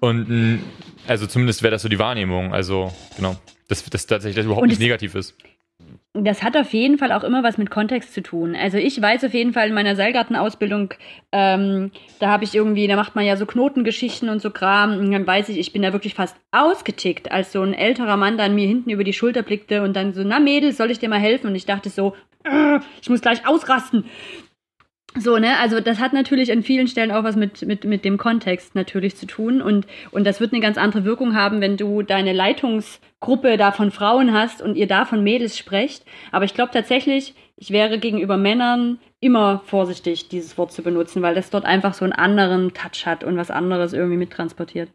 Und 0.00 0.62
also 1.06 1.26
zumindest 1.28 1.62
wäre 1.62 1.70
das 1.72 1.82
so 1.82 1.88
die 1.88 1.98
Wahrnehmung. 2.00 2.52
Also, 2.52 2.92
genau. 3.16 3.36
Dass 3.68 3.84
das 3.84 4.06
tatsächlich 4.06 4.34
das 4.36 4.46
überhaupt 4.46 4.62
Und 4.62 4.68
nicht 4.68 4.78
es- 4.78 4.82
negativ 4.82 5.14
ist. 5.14 5.34
Das 6.14 6.42
hat 6.42 6.56
auf 6.56 6.72
jeden 6.72 6.98
Fall 6.98 7.12
auch 7.12 7.22
immer 7.22 7.42
was 7.42 7.58
mit 7.58 7.70
Kontext 7.70 8.12
zu 8.12 8.22
tun. 8.22 8.56
Also 8.56 8.76
ich 8.76 9.00
weiß 9.00 9.24
auf 9.24 9.34
jeden 9.34 9.52
Fall 9.52 9.68
in 9.68 9.74
meiner 9.74 9.94
Seilgartenausbildung, 9.94 10.94
ähm, 11.32 11.92
da 12.18 12.28
habe 12.28 12.44
ich 12.44 12.54
irgendwie, 12.54 12.88
da 12.88 12.96
macht 12.96 13.14
man 13.14 13.24
ja 13.24 13.36
so 13.36 13.46
Knotengeschichten 13.46 14.28
und 14.28 14.40
so 14.40 14.50
Kram. 14.50 14.98
Und 14.98 15.12
dann 15.12 15.26
weiß 15.26 15.48
ich, 15.50 15.58
ich 15.58 15.72
bin 15.72 15.82
da 15.82 15.92
wirklich 15.92 16.14
fast 16.14 16.36
ausgetickt, 16.50 17.30
als 17.30 17.52
so 17.52 17.62
ein 17.62 17.74
älterer 17.74 18.16
Mann 18.16 18.36
dann 18.36 18.54
mir 18.54 18.66
hinten 18.66 18.90
über 18.90 19.04
die 19.04 19.12
Schulter 19.12 19.42
blickte 19.42 19.82
und 19.82 19.94
dann 19.94 20.12
so, 20.12 20.22
na 20.24 20.40
Mädels, 20.40 20.76
soll 20.76 20.90
ich 20.90 20.98
dir 20.98 21.08
mal 21.08 21.20
helfen? 21.20 21.48
Und 21.48 21.54
ich 21.54 21.66
dachte 21.66 21.90
so, 21.90 22.14
äh, 22.44 22.78
ich 23.00 23.08
muss 23.08 23.20
gleich 23.20 23.46
ausrasten. 23.46 24.04
So, 25.16 25.38
ne, 25.38 25.58
also 25.58 25.80
das 25.80 26.00
hat 26.00 26.12
natürlich 26.12 26.52
an 26.52 26.62
vielen 26.62 26.86
Stellen 26.86 27.10
auch 27.10 27.24
was 27.24 27.34
mit, 27.34 27.62
mit, 27.62 27.84
mit 27.84 28.04
dem 28.04 28.18
Kontext 28.18 28.74
natürlich 28.74 29.16
zu 29.16 29.26
tun 29.26 29.62
und, 29.62 29.86
und 30.10 30.24
das 30.26 30.38
wird 30.38 30.52
eine 30.52 30.60
ganz 30.60 30.76
andere 30.76 31.04
Wirkung 31.04 31.34
haben, 31.34 31.60
wenn 31.60 31.76
du 31.76 32.02
deine 32.02 32.32
Leitungsgruppe 32.32 33.56
da 33.56 33.72
von 33.72 33.90
Frauen 33.90 34.32
hast 34.32 34.60
und 34.60 34.76
ihr 34.76 34.86
da 34.86 35.06
von 35.06 35.24
Mädels 35.24 35.56
sprecht. 35.56 36.04
Aber 36.30 36.44
ich 36.44 36.54
glaube 36.54 36.72
tatsächlich, 36.72 37.34
ich 37.56 37.70
wäre 37.70 37.98
gegenüber 37.98 38.36
Männern 38.36 39.00
immer 39.18 39.62
vorsichtig, 39.64 40.28
dieses 40.28 40.58
Wort 40.58 40.72
zu 40.72 40.82
benutzen, 40.82 41.22
weil 41.22 41.34
das 41.34 41.50
dort 41.50 41.64
einfach 41.64 41.94
so 41.94 42.04
einen 42.04 42.12
anderen 42.12 42.74
Touch 42.74 43.06
hat 43.06 43.24
und 43.24 43.36
was 43.36 43.50
anderes 43.50 43.94
irgendwie 43.94 44.18
mittransportiert. 44.18 44.90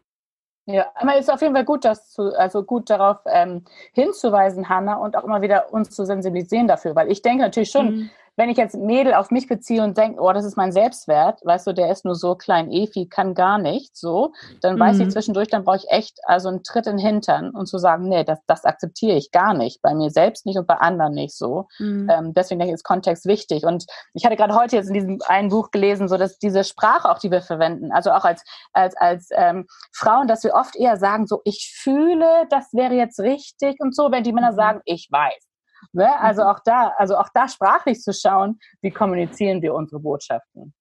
Ja, 0.66 0.86
aber 0.94 1.16
es 1.16 1.22
ist 1.26 1.30
auf 1.30 1.42
jeden 1.42 1.54
Fall 1.54 1.66
gut, 1.66 1.84
das 1.84 2.10
zu, 2.10 2.34
also 2.38 2.62
gut 2.62 2.88
darauf 2.88 3.18
ähm, 3.26 3.64
hinzuweisen, 3.92 4.70
Hanna, 4.70 4.94
und 4.94 5.14
auch 5.14 5.24
immer 5.24 5.42
wieder 5.42 5.74
uns 5.74 5.90
zu 5.90 6.06
sensibilisieren 6.06 6.68
dafür, 6.68 6.94
weil 6.94 7.12
ich 7.12 7.20
denke 7.20 7.42
natürlich 7.42 7.70
schon, 7.70 7.86
Mhm. 7.96 8.10
Wenn 8.36 8.50
ich 8.50 8.56
jetzt 8.56 8.74
Mädel 8.76 9.14
auf 9.14 9.30
mich 9.30 9.46
beziehe 9.48 9.82
und 9.82 9.96
denke, 9.96 10.20
oh, 10.20 10.32
das 10.32 10.44
ist 10.44 10.56
mein 10.56 10.72
Selbstwert, 10.72 11.40
weißt 11.44 11.66
du, 11.66 11.72
der 11.72 11.90
ist 11.90 12.04
nur 12.04 12.14
so 12.14 12.34
klein, 12.34 12.70
Efi 12.72 13.06
kann 13.08 13.34
gar 13.34 13.58
nicht, 13.58 13.96
so, 13.96 14.32
dann 14.60 14.78
weiß 14.78 14.98
ich 15.00 15.06
Mhm. 15.06 15.10
zwischendurch, 15.10 15.48
dann 15.48 15.64
brauche 15.64 15.76
ich 15.76 15.86
echt 15.90 16.18
also 16.24 16.48
einen 16.48 16.62
Tritt 16.62 16.86
in 16.86 16.96
den 16.96 17.06
Hintern 17.06 17.50
und 17.50 17.66
zu 17.66 17.78
sagen, 17.78 18.08
nee, 18.08 18.24
das, 18.24 18.40
das 18.46 18.64
akzeptiere 18.64 19.16
ich 19.16 19.30
gar 19.30 19.54
nicht, 19.54 19.80
bei 19.82 19.94
mir 19.94 20.10
selbst 20.10 20.46
nicht 20.46 20.58
und 20.58 20.66
bei 20.66 20.74
anderen 20.74 21.14
nicht 21.14 21.36
so. 21.36 21.68
Mhm. 21.78 22.08
Ähm, 22.10 22.34
deswegen 22.34 22.58
denke 22.58 22.70
ich, 22.72 22.74
ist 22.74 22.84
Kontext 22.84 23.26
wichtig. 23.26 23.64
Und 23.64 23.84
ich 24.14 24.24
hatte 24.24 24.36
gerade 24.36 24.54
heute 24.54 24.76
jetzt 24.76 24.88
in 24.88 24.94
diesem 24.94 25.18
einen 25.26 25.48
Buch 25.48 25.70
gelesen, 25.70 26.08
so 26.08 26.16
dass 26.16 26.38
diese 26.38 26.64
Sprache 26.64 27.08
auch, 27.10 27.18
die 27.18 27.30
wir 27.30 27.42
verwenden, 27.42 27.92
also 27.92 28.10
auch 28.10 28.24
als, 28.24 28.42
als, 28.72 28.96
als 28.96 29.28
ähm, 29.32 29.66
Frauen, 29.92 30.26
dass 30.28 30.42
wir 30.44 30.54
oft 30.54 30.76
eher 30.76 30.96
sagen, 30.96 31.26
so, 31.26 31.40
ich 31.44 31.72
fühle, 31.76 32.46
das 32.50 32.72
wäre 32.72 32.94
jetzt 32.94 33.20
richtig 33.20 33.76
und 33.80 33.94
so, 33.94 34.10
wenn 34.10 34.24
die 34.24 34.32
Männer 34.32 34.52
Mhm. 34.52 34.56
sagen, 34.56 34.80
ich 34.84 35.08
weiß. 35.10 35.53
Ne? 35.92 36.20
Also 36.20 36.42
auch 36.42 36.60
da, 36.64 36.92
also 36.96 37.16
auch 37.16 37.28
da 37.34 37.48
sprachlich 37.48 38.00
zu 38.00 38.12
schauen, 38.12 38.58
wie 38.82 38.90
kommunizieren 38.90 39.62
wir 39.62 39.74
unsere 39.74 40.00
Botschaften. 40.00 40.74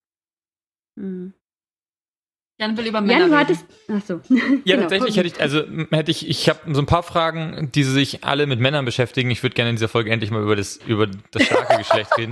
Mhm. 0.95 1.33
Jan 2.59 2.77
will 2.77 2.85
über 2.85 3.01
Männer 3.01 3.19
Jan, 3.21 3.29
du 3.31 3.35
reden. 3.35 3.39
hattest. 3.39 3.65
Achso. 3.89 4.21
Ja, 4.63 4.75
Genau. 4.75 4.81
tatsächlich 4.81 5.17
hätte 5.17 5.27
ich, 5.27 5.41
also 5.41 5.63
hätte 5.89 6.11
ich, 6.11 6.29
ich 6.29 6.47
habe 6.49 6.59
so 6.71 6.81
ein 6.81 6.85
paar 6.85 7.01
Fragen, 7.01 7.71
die 7.73 7.83
sich 7.83 8.23
alle 8.23 8.45
mit 8.45 8.59
Männern 8.59 8.85
beschäftigen. 8.85 9.31
Ich 9.31 9.41
würde 9.41 9.55
gerne 9.55 9.71
in 9.71 9.75
dieser 9.75 9.87
Folge 9.89 10.11
endlich 10.11 10.29
mal 10.29 10.41
über 10.43 10.55
das, 10.55 10.77
über 10.85 11.07
das 11.31 11.43
starke 11.47 11.77
Geschlecht 11.79 12.15
reden. 12.15 12.31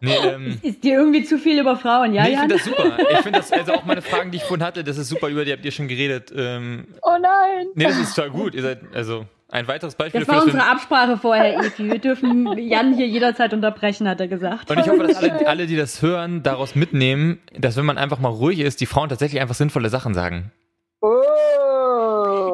Nee, 0.00 0.14
ähm, 0.22 0.60
Ist 0.62 0.84
dir 0.84 0.94
irgendwie 1.00 1.24
zu 1.24 1.38
viel 1.38 1.60
über 1.60 1.76
Frauen, 1.76 2.14
ja, 2.14 2.22
nee, 2.22 2.34
ich 2.34 2.38
finde 2.38 2.54
das 2.54 2.64
super. 2.64 2.96
Ich 3.10 3.18
finde 3.18 3.40
das, 3.40 3.50
also 3.50 3.72
auch 3.72 3.84
meine 3.84 4.00
Fragen, 4.00 4.30
die 4.30 4.36
ich 4.36 4.44
vorhin 4.44 4.64
hatte, 4.64 4.84
das 4.84 4.96
ist 4.96 5.08
super, 5.08 5.26
über 5.28 5.44
die 5.44 5.52
habt 5.52 5.64
ihr 5.64 5.72
schon 5.72 5.88
geredet. 5.88 6.32
Ähm, 6.34 6.86
Oh 7.02 7.16
nein. 7.20 7.66
nee, 7.74 7.84
das 7.84 7.98
ist 7.98 8.14
total 8.14 8.30
gut. 8.30 8.54
Ihr 8.54 8.62
seid, 8.62 8.80
also 8.94 9.26
ein 9.50 9.66
weiteres 9.66 9.94
Beispiel 9.94 10.20
Das 10.20 10.28
war 10.28 10.44
unsere 10.44 10.64
Absprache 10.64 11.16
vorher, 11.16 11.58
Evi. 11.58 11.90
Wir 11.90 11.98
dürfen 11.98 12.58
Jan 12.58 12.94
hier 12.94 13.06
jederzeit 13.06 13.54
unterbrechen, 13.54 14.06
hat 14.06 14.20
er 14.20 14.28
gesagt. 14.28 14.70
und 14.70 14.78
ich 14.78 14.88
hoffe, 14.88 15.04
dass 15.04 15.16
alle, 15.16 15.46
alle, 15.48 15.66
die 15.66 15.76
das 15.76 16.02
hören, 16.02 16.42
daraus 16.42 16.74
mitnehmen, 16.74 17.40
dass 17.58 17.76
wenn 17.76 17.86
man 17.86 17.96
einfach 17.96 18.18
mal 18.18 18.28
ruhig 18.28 18.60
ist, 18.60 18.80
die 18.80 18.86
Frauen 18.86 19.08
tatsächlich 19.08 19.40
einfach 19.40 19.54
sinnvolle 19.54 19.88
Sachen 19.88 20.12
sagen. 20.12 20.52
Oh. 21.00 21.22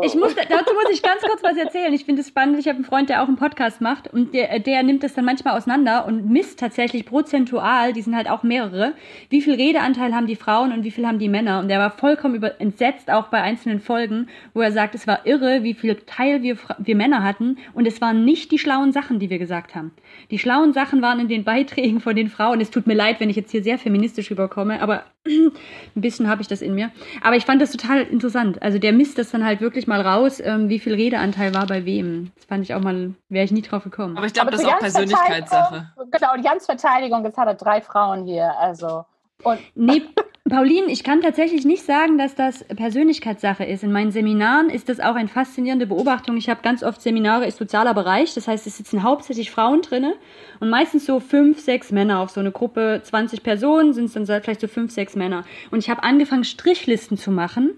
Ich 0.05 0.15
muss, 0.15 0.35
dazu 0.35 0.75
muss 0.75 0.93
ich 0.93 1.03
ganz 1.03 1.23
kurz 1.23 1.43
was 1.43 1.57
erzählen. 1.57 1.93
Ich 1.95 2.05
finde 2.05 2.21
es 2.21 2.29
spannend. 2.29 2.59
Ich 2.59 2.69
habe 2.69 2.77
einen 2.77 2.85
Freund, 2.85 3.09
der 3.09 3.23
auch 3.23 3.29
einen 3.29 3.37
Podcast 3.37 3.81
macht 3.81 4.13
und 4.13 4.35
der, 4.35 4.59
der 4.59 4.83
nimmt 4.83 5.03
das 5.03 5.15
dann 5.15 5.25
manchmal 5.25 5.57
auseinander 5.57 6.05
und 6.07 6.29
misst 6.29 6.59
tatsächlich 6.59 7.07
prozentual, 7.07 7.93
die 7.95 8.03
sind 8.03 8.15
halt 8.15 8.29
auch 8.29 8.43
mehrere, 8.43 8.93
wie 9.31 9.41
viel 9.41 9.55
Redeanteil 9.55 10.15
haben 10.15 10.27
die 10.27 10.37
Frauen 10.37 10.73
und 10.73 10.85
wie 10.85 10.91
viel 10.91 11.07
haben 11.07 11.19
die 11.19 11.31
Männer. 11.31 11.61
Und 11.61 11.69
der 11.69 11.79
war 11.79 11.91
vollkommen 11.91 12.35
über, 12.35 12.61
entsetzt, 12.61 13.11
auch 13.11 13.29
bei 13.29 13.41
einzelnen 13.41 13.81
Folgen, 13.81 14.29
wo 14.53 14.61
er 14.61 14.73
sagt, 14.73 14.95
es 14.95 15.07
war 15.07 15.27
irre, 15.27 15.63
wie 15.63 15.75
viel 15.75 15.95
Teil 15.95 16.43
wir, 16.43 16.59
wir 16.79 16.97
Männer 16.97 17.23
hatten 17.23 17.57
und 17.73 17.87
es 17.87 18.01
waren 18.01 18.25
nicht 18.25 18.51
die 18.51 18.59
schlauen 18.59 18.93
Sachen, 18.93 19.19
die 19.19 19.31
wir 19.31 19.39
gesagt 19.39 19.75
haben. 19.75 19.93
Die 20.31 20.39
schlauen 20.39 20.75
Sachen 20.75 21.01
waren 21.01 21.21
in 21.21 21.29
den 21.29 21.45
Beiträgen 21.45 22.01
von 22.01 22.15
den 22.15 22.29
Frauen. 22.29 22.61
Es 22.61 22.71
tut 22.71 22.87
mir 22.87 22.95
leid, 22.95 23.21
wenn 23.21 23.31
ich 23.31 23.37
jetzt 23.37 23.53
hier 23.53 23.63
sehr 23.63 23.79
feministisch 23.79 24.31
rüberkomme, 24.31 24.83
aber 24.83 25.05
ein 25.27 25.53
bisschen 25.95 26.29
habe 26.29 26.43
ich 26.43 26.49
das 26.49 26.61
in 26.61 26.75
mir. 26.75 26.91
Aber 27.23 27.37
ich 27.37 27.45
fand 27.45 27.63
das 27.63 27.73
total 27.73 28.03
interessant. 28.03 28.63
Also 28.63 28.79
der 28.79 28.93
misst 28.93 29.19
das 29.19 29.31
dann 29.31 29.45
halt 29.45 29.63
wirklich 29.63 29.87
mal 29.87 29.94
raus, 30.01 30.41
ähm, 30.41 30.69
wie 30.69 30.79
viel 30.79 30.95
Redeanteil 30.95 31.55
war 31.55 31.67
bei 31.67 31.85
wem. 31.85 32.33
Das 32.37 32.45
fand 32.47 32.65
ich 32.65 32.75
auch 32.75 32.81
mal, 32.81 33.15
wäre 33.29 33.45
ich 33.45 33.53
nie 33.53 33.63
drauf 33.63 33.85
gekommen. 33.85 34.17
Aber 34.17 34.27
ich 34.27 34.33
glaube, 34.33 34.51
das 34.51 34.61
ist 34.61 34.67
auch 34.67 34.79
Persönlichkeitssache. 34.79 35.93
Genau, 36.11 36.35
und 36.35 36.45
Jans 36.45 36.67
Verteidigung, 36.67 37.25
jetzt 37.25 37.37
hat 37.37 37.49
er 37.49 37.55
drei 37.55 37.81
Frauen 37.81 38.25
hier, 38.25 38.53
also. 38.59 39.05
Und 39.43 39.59
Nee, 39.75 40.03
Pauline, 40.47 40.89
ich 40.89 41.03
kann 41.05 41.23
tatsächlich 41.23 41.65
nicht 41.65 41.85
sagen, 41.85 42.19
dass 42.19 42.35
das 42.35 42.65
Persönlichkeitssache 42.65 43.65
ist. 43.65 43.83
In 43.83 43.93
meinen 43.93 44.11
Seminaren 44.11 44.69
ist 44.69 44.91
das 44.91 45.01
auch 45.01 45.15
eine 45.15 45.29
faszinierende 45.29 45.87
Beobachtung. 45.87 46.37
Ich 46.37 46.51
habe 46.51 46.61
ganz 46.63 46.83
oft 46.83 47.01
Seminare 47.01 47.47
ist 47.47 47.57
sozialer 47.57 47.95
Bereich, 47.95 48.35
das 48.35 48.47
heißt, 48.47 48.67
es 48.67 48.77
sitzen 48.77 49.03
hauptsächlich 49.03 49.51
Frauen 49.51 49.81
drinne 49.81 50.15
und 50.61 50.69
meistens 50.69 51.07
so 51.07 51.19
fünf, 51.19 51.61
sechs 51.61 51.93
Männer 51.93 52.21
auf 52.21 52.29
so 52.29 52.41
eine 52.41 52.53
Gruppe, 52.53 53.01
20 53.03 53.43
Personen 53.43 53.95
sind 53.95 54.05
es 54.05 54.13
dann 54.13 54.27
vielleicht 54.43 54.61
so 54.61 54.69
fünf, 54.69 54.93
sechs 54.93 55.17
Männer. 55.17 55.45
Und 55.71 55.79
ich 55.79 55.89
habe 55.89 56.03
angefangen, 56.03 56.45
Strichlisten 56.45 57.17
zu 57.17 57.31
machen, 57.31 57.71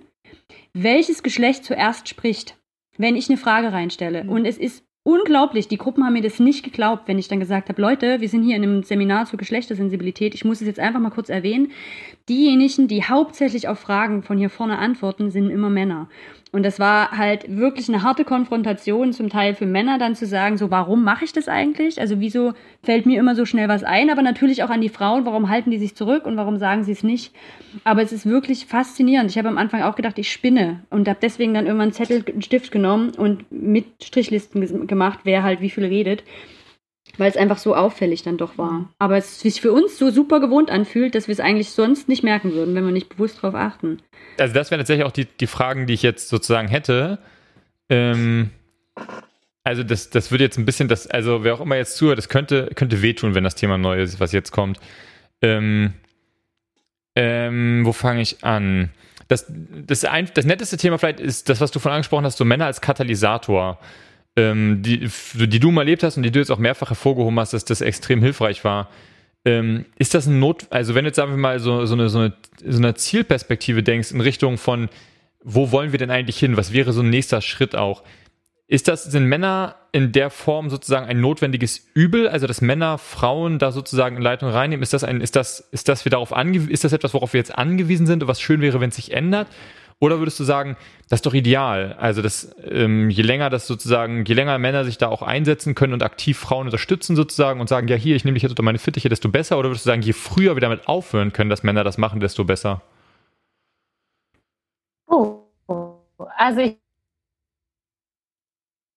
welches 0.83 1.22
Geschlecht 1.22 1.64
zuerst 1.64 2.07
spricht, 2.09 2.59
wenn 2.99 3.16
ich 3.16 3.31
eine 3.31 3.39
Frage 3.39 3.72
reinstelle. 3.72 4.24
Und 4.29 4.45
es 4.45 4.59
ist 4.59 4.85
unglaublich, 5.07 5.69
die 5.69 5.79
Gruppen 5.79 6.05
haben 6.05 6.15
mir 6.15 6.23
das 6.23 6.41
nicht 6.41 6.65
geglaubt, 6.65 7.05
wenn 7.07 7.19
ich 7.19 7.29
dann 7.29 7.39
gesagt 7.39 7.69
habe, 7.69 7.81
Leute, 7.81 8.21
wir 8.21 8.29
sind 8.29 8.43
hier 8.43 8.57
in 8.57 8.65
einem 8.65 8.83
Seminar 8.83 9.27
zur 9.27 9.39
Geschlechtersensibilität, 9.39 10.35
ich 10.35 10.45
muss 10.45 10.61
es 10.61 10.67
jetzt 10.67 10.81
einfach 10.81 10.99
mal 10.99 11.11
kurz 11.11 11.29
erwähnen. 11.29 11.71
Diejenigen, 12.29 12.89
die 12.89 13.05
hauptsächlich 13.05 13.69
auf 13.69 13.79
Fragen 13.79 14.25
von 14.25 14.37
hier 14.37 14.51
vorne 14.51 14.79
antworten, 14.79 15.31
sind 15.31 15.51
immer 15.51 15.71
Männer. 15.71 16.09
Und 16.53 16.65
das 16.65 16.81
war 16.81 17.11
halt 17.11 17.45
wirklich 17.55 17.89
eine 17.89 18.03
harte 18.03 18.25
Konfrontation, 18.25 19.13
zum 19.13 19.29
Teil 19.29 19.55
für 19.55 19.67
Männer 19.67 19.99
dann 19.99 20.15
zu 20.15 20.27
sagen, 20.27 20.57
so, 20.57 20.71
warum 20.71 21.05
mache 21.05 21.25
ich 21.25 21.33
das 21.33 21.49
eigentlich? 21.49 22.01
Also 22.01 22.19
wieso 22.19 22.55
fällt 22.83 23.05
mir 23.05 23.21
immer 23.21 23.35
so 23.35 23.45
schnell 23.45 23.69
was 23.69 23.85
ein? 23.85 24.11
Aber 24.11 24.23
natürlich 24.23 24.63
auch 24.63 24.71
an 24.71 24.81
die 24.81 24.89
Frauen, 24.89 25.27
warum 25.27 25.51
halten 25.51 25.71
die 25.71 25.79
sich 25.79 25.95
zurück 25.95 26.25
und 26.25 26.37
warum 26.37 26.57
sagen 26.57 26.83
sie 26.83 26.93
es 26.93 27.03
nicht? 27.03 27.35
Aber 27.85 28.01
es 28.01 28.13
ist 28.13 28.27
wirklich 28.27 28.67
faszinierend. 28.67 29.31
Ich 29.31 29.39
habe 29.39 29.49
am 29.49 29.59
Anfang 29.59 29.83
auch 29.83 29.97
gedacht, 29.97 30.19
ich 30.19 30.33
spinne 30.33 30.81
und 30.89 31.09
habe 31.09 31.19
deswegen 31.21 31.53
dann 31.53 31.67
irgendwann 31.67 31.89
einen 31.89 31.93
Zettel, 31.93 32.25
einen 32.27 32.43
Stift 32.43 32.73
genommen 32.73 33.11
und 33.17 33.45
mit 33.53 33.85
Strichlisten 34.03 34.63
ges- 34.63 34.87
gemacht, 34.97 35.21
wer 35.25 35.43
halt 35.43 35.61
wie 35.61 35.71
viel 35.71 35.85
redet 35.85 36.25
weil 37.19 37.31
es 37.31 37.37
einfach 37.37 37.59
so 37.59 37.75
auffällig 37.75 38.23
dann 38.23 38.37
doch 38.37 38.59
war. 38.59 38.89
Aber 38.99 39.17
es 39.17 39.41
sich 39.41 39.61
für 39.61 39.73
uns 39.73 39.99
so 39.99 40.11
super 40.11 40.41
gewohnt 40.41 40.71
anfühlt, 40.71 41.15
dass 41.15 41.29
wir 41.29 41.33
es 41.33 41.41
eigentlich 41.41 41.71
sonst 41.71 42.09
nicht 42.09 42.23
merken 42.23 42.53
würden, 42.53 42.75
wenn 42.75 42.85
wir 42.85 42.93
nicht 42.93 43.09
bewusst 43.09 43.43
drauf 43.43 43.55
achten. 43.55 44.03
Also 44.39 44.55
das 44.55 44.71
wären 44.71 44.81
tatsächlich 44.81 45.07
auch 45.07 45.13
die, 45.13 45.25
die 45.25 45.47
Fragen, 45.47 45.87
die 45.87 45.95
ich 45.95 46.03
jetzt 46.03 46.29
sozusagen 46.29 46.69
hätte. 46.69 47.19
Ähm, 47.89 48.51
also 49.65 49.83
das, 49.83 50.11
das 50.11 50.31
würde 50.31 50.45
jetzt 50.45 50.59
ein 50.59 50.67
bisschen, 50.67 50.89
das, 50.89 51.07
also 51.07 51.45
wer 51.45 51.55
auch 51.55 51.61
immer 51.61 51.77
jetzt 51.77 51.97
zuhört, 51.97 52.19
das 52.19 52.29
könnte, 52.29 52.71
könnte 52.75 53.03
wehtun, 53.03 53.35
wenn 53.35 53.45
das 53.45 53.55
Thema 53.55 53.79
neu 53.79 54.01
ist, 54.01 54.21
was 54.21 54.33
jetzt 54.33 54.51
kommt. 54.51 54.79
Ähm, 55.43 55.95
ähm, 57.15 57.83
wo 57.85 57.93
fange 57.93 58.21
ich 58.21 58.45
an? 58.45 58.91
Das, 59.29 59.47
das, 59.49 60.05
ein, 60.05 60.31
das 60.35 60.45
netteste 60.45 60.77
Thema 60.77 60.99
vielleicht 60.99 61.19
ist 61.19 61.49
das, 61.49 61.61
was 61.61 61.71
du 61.71 61.79
von 61.79 61.93
angesprochen 61.93 62.25
hast, 62.25 62.37
so 62.37 62.45
Männer 62.45 62.67
als 62.67 62.81
Katalysator, 62.81 63.79
ähm, 64.37 64.82
die, 64.82 65.09
die 65.34 65.61
du 65.61 65.70
mal 65.70 65.82
erlebt 65.82 66.03
hast 66.03 66.16
und 66.16 66.22
die 66.22 66.30
du 66.30 66.39
jetzt 66.39 66.51
auch 66.51 66.59
mehrfach 66.59 66.91
hervorgehoben 66.91 67.41
hast, 67.41 67.53
dass 67.53 67.64
das 67.64 67.80
extrem 67.80 68.22
hilfreich 68.22 68.64
war. 68.64 68.91
Ähm, 69.45 69.87
ist 69.97 70.14
das 70.14 70.26
ein 70.26 70.39
Not, 70.39 70.66
also 70.70 70.95
wenn 70.95 71.05
du 71.05 71.09
jetzt 71.09 71.16
sagen 71.16 71.30
wir 71.30 71.39
mal 71.39 71.59
so, 71.61 71.87
so, 71.87 71.95
eine, 71.95 72.09
so, 72.09 72.18
eine, 72.18 72.32
so 72.64 72.78
eine 72.78 72.95
Zielperspektive 72.95 73.82
denkst 73.82 74.11
in 74.11 74.20
Richtung 74.20 74.59
von, 74.59 74.89
wo 75.43 75.70
wollen 75.70 75.93
wir 75.93 75.99
denn 75.99 76.11
eigentlich 76.11 76.39
hin? 76.39 76.57
Was 76.57 76.72
wäre 76.72 76.93
so 76.93 77.03
ein 77.03 77.11
nächster 77.11 77.41
Schritt 77.41 77.76
auch? 77.76 78.03
Ist 78.68 78.89
das, 78.89 79.05
sind 79.05 79.26
Männer 79.26 79.76
in 79.93 80.11
der 80.11 80.28
Form 80.28 80.70
sozusagen 80.70 81.07
ein 81.07 81.20
notwendiges 81.20 81.87
Übel, 81.95 82.28
also 82.28 82.49
dass 82.49 82.61
Männer 82.61 82.99
Frauen 82.99 83.61
da 83.61 83.70
sozusagen 83.70 84.16
in 84.16 84.22
Leitung 84.22 84.51
reinnehmen? 84.51 84.82
Ist 84.82 84.93
das 84.93 85.05
ein, 85.05 85.20
ist 85.20 85.37
das, 85.37 85.61
ist 85.70 85.89
das 85.89 86.05
wir 86.05 86.11
darauf 86.11 86.32
angewiesen, 86.32 86.72
ist 86.72 86.82
das 86.82 86.93
etwas, 86.93 87.14
worauf 87.14 87.32
wir 87.32 87.39
jetzt 87.39 87.57
angewiesen 87.57 88.09
sind 88.09 88.24
und 88.24 88.28
was 88.28 88.41
schön 88.41 88.61
wäre, 88.61 88.80
wenn 88.80 88.89
es 88.89 88.97
sich 88.97 89.12
ändert? 89.12 89.47
Oder 89.99 90.19
würdest 90.19 90.39
du 90.39 90.45
sagen, 90.45 90.77
das 91.09 91.19
ist 91.19 91.27
doch 91.27 91.33
ideal? 91.33 91.95
Also, 91.95 92.21
dass 92.21 92.55
ähm, 92.65 93.09
je 93.09 93.23
länger 93.23 93.49
das 93.49 93.67
sozusagen, 93.67 94.27
je 94.27 94.35
länger 94.35 94.59
Männer 94.59 94.85
sich 94.85 94.99
da 94.99 95.09
auch 95.09 95.23
einsetzen 95.23 95.75
können 95.75 95.95
und 95.95 96.03
aktiv 96.03 96.39
Frauen 96.39 96.67
unterstützen 96.67 97.17
sozusagen 97.17 97.61
und 97.61 97.69
sagen, 97.69 97.89
ja 97.89 97.97
hier, 97.97 98.15
ich 98.15 98.25
nehme 98.25 98.35
dich 98.35 98.43
jetzt 98.43 98.53
unter 98.53 98.63
meine 98.63 98.79
Fittiche, 98.79 99.09
desto 99.09 99.31
besser? 99.31 99.59
Oder 99.59 99.71
würdest 99.71 99.87
du 99.87 99.91
sagen, 99.91 100.03
je 100.03 100.13
früher 100.13 100.55
wir 100.55 100.61
damit 100.61 100.87
aufhören 100.87 101.33
können, 101.33 101.49
dass 101.49 101.63
Männer 101.63 101.83
das 101.83 101.97
machen, 101.97 102.21
desto 102.21 102.45
besser? 102.45 102.83
Oh, 105.07 105.45
also 106.37 106.61
ich 106.61 106.77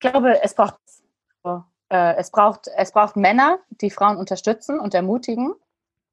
glaube, 0.02 0.44
es 0.44 0.54
braucht, 0.54 0.76
äh, 1.90 2.16
es 2.16 2.30
braucht, 2.30 2.68
es 2.76 2.92
braucht 2.92 3.16
Männer, 3.16 3.60
die 3.82 3.90
Frauen 3.90 4.18
unterstützen 4.18 4.80
und 4.80 4.94
ermutigen. 4.94 5.54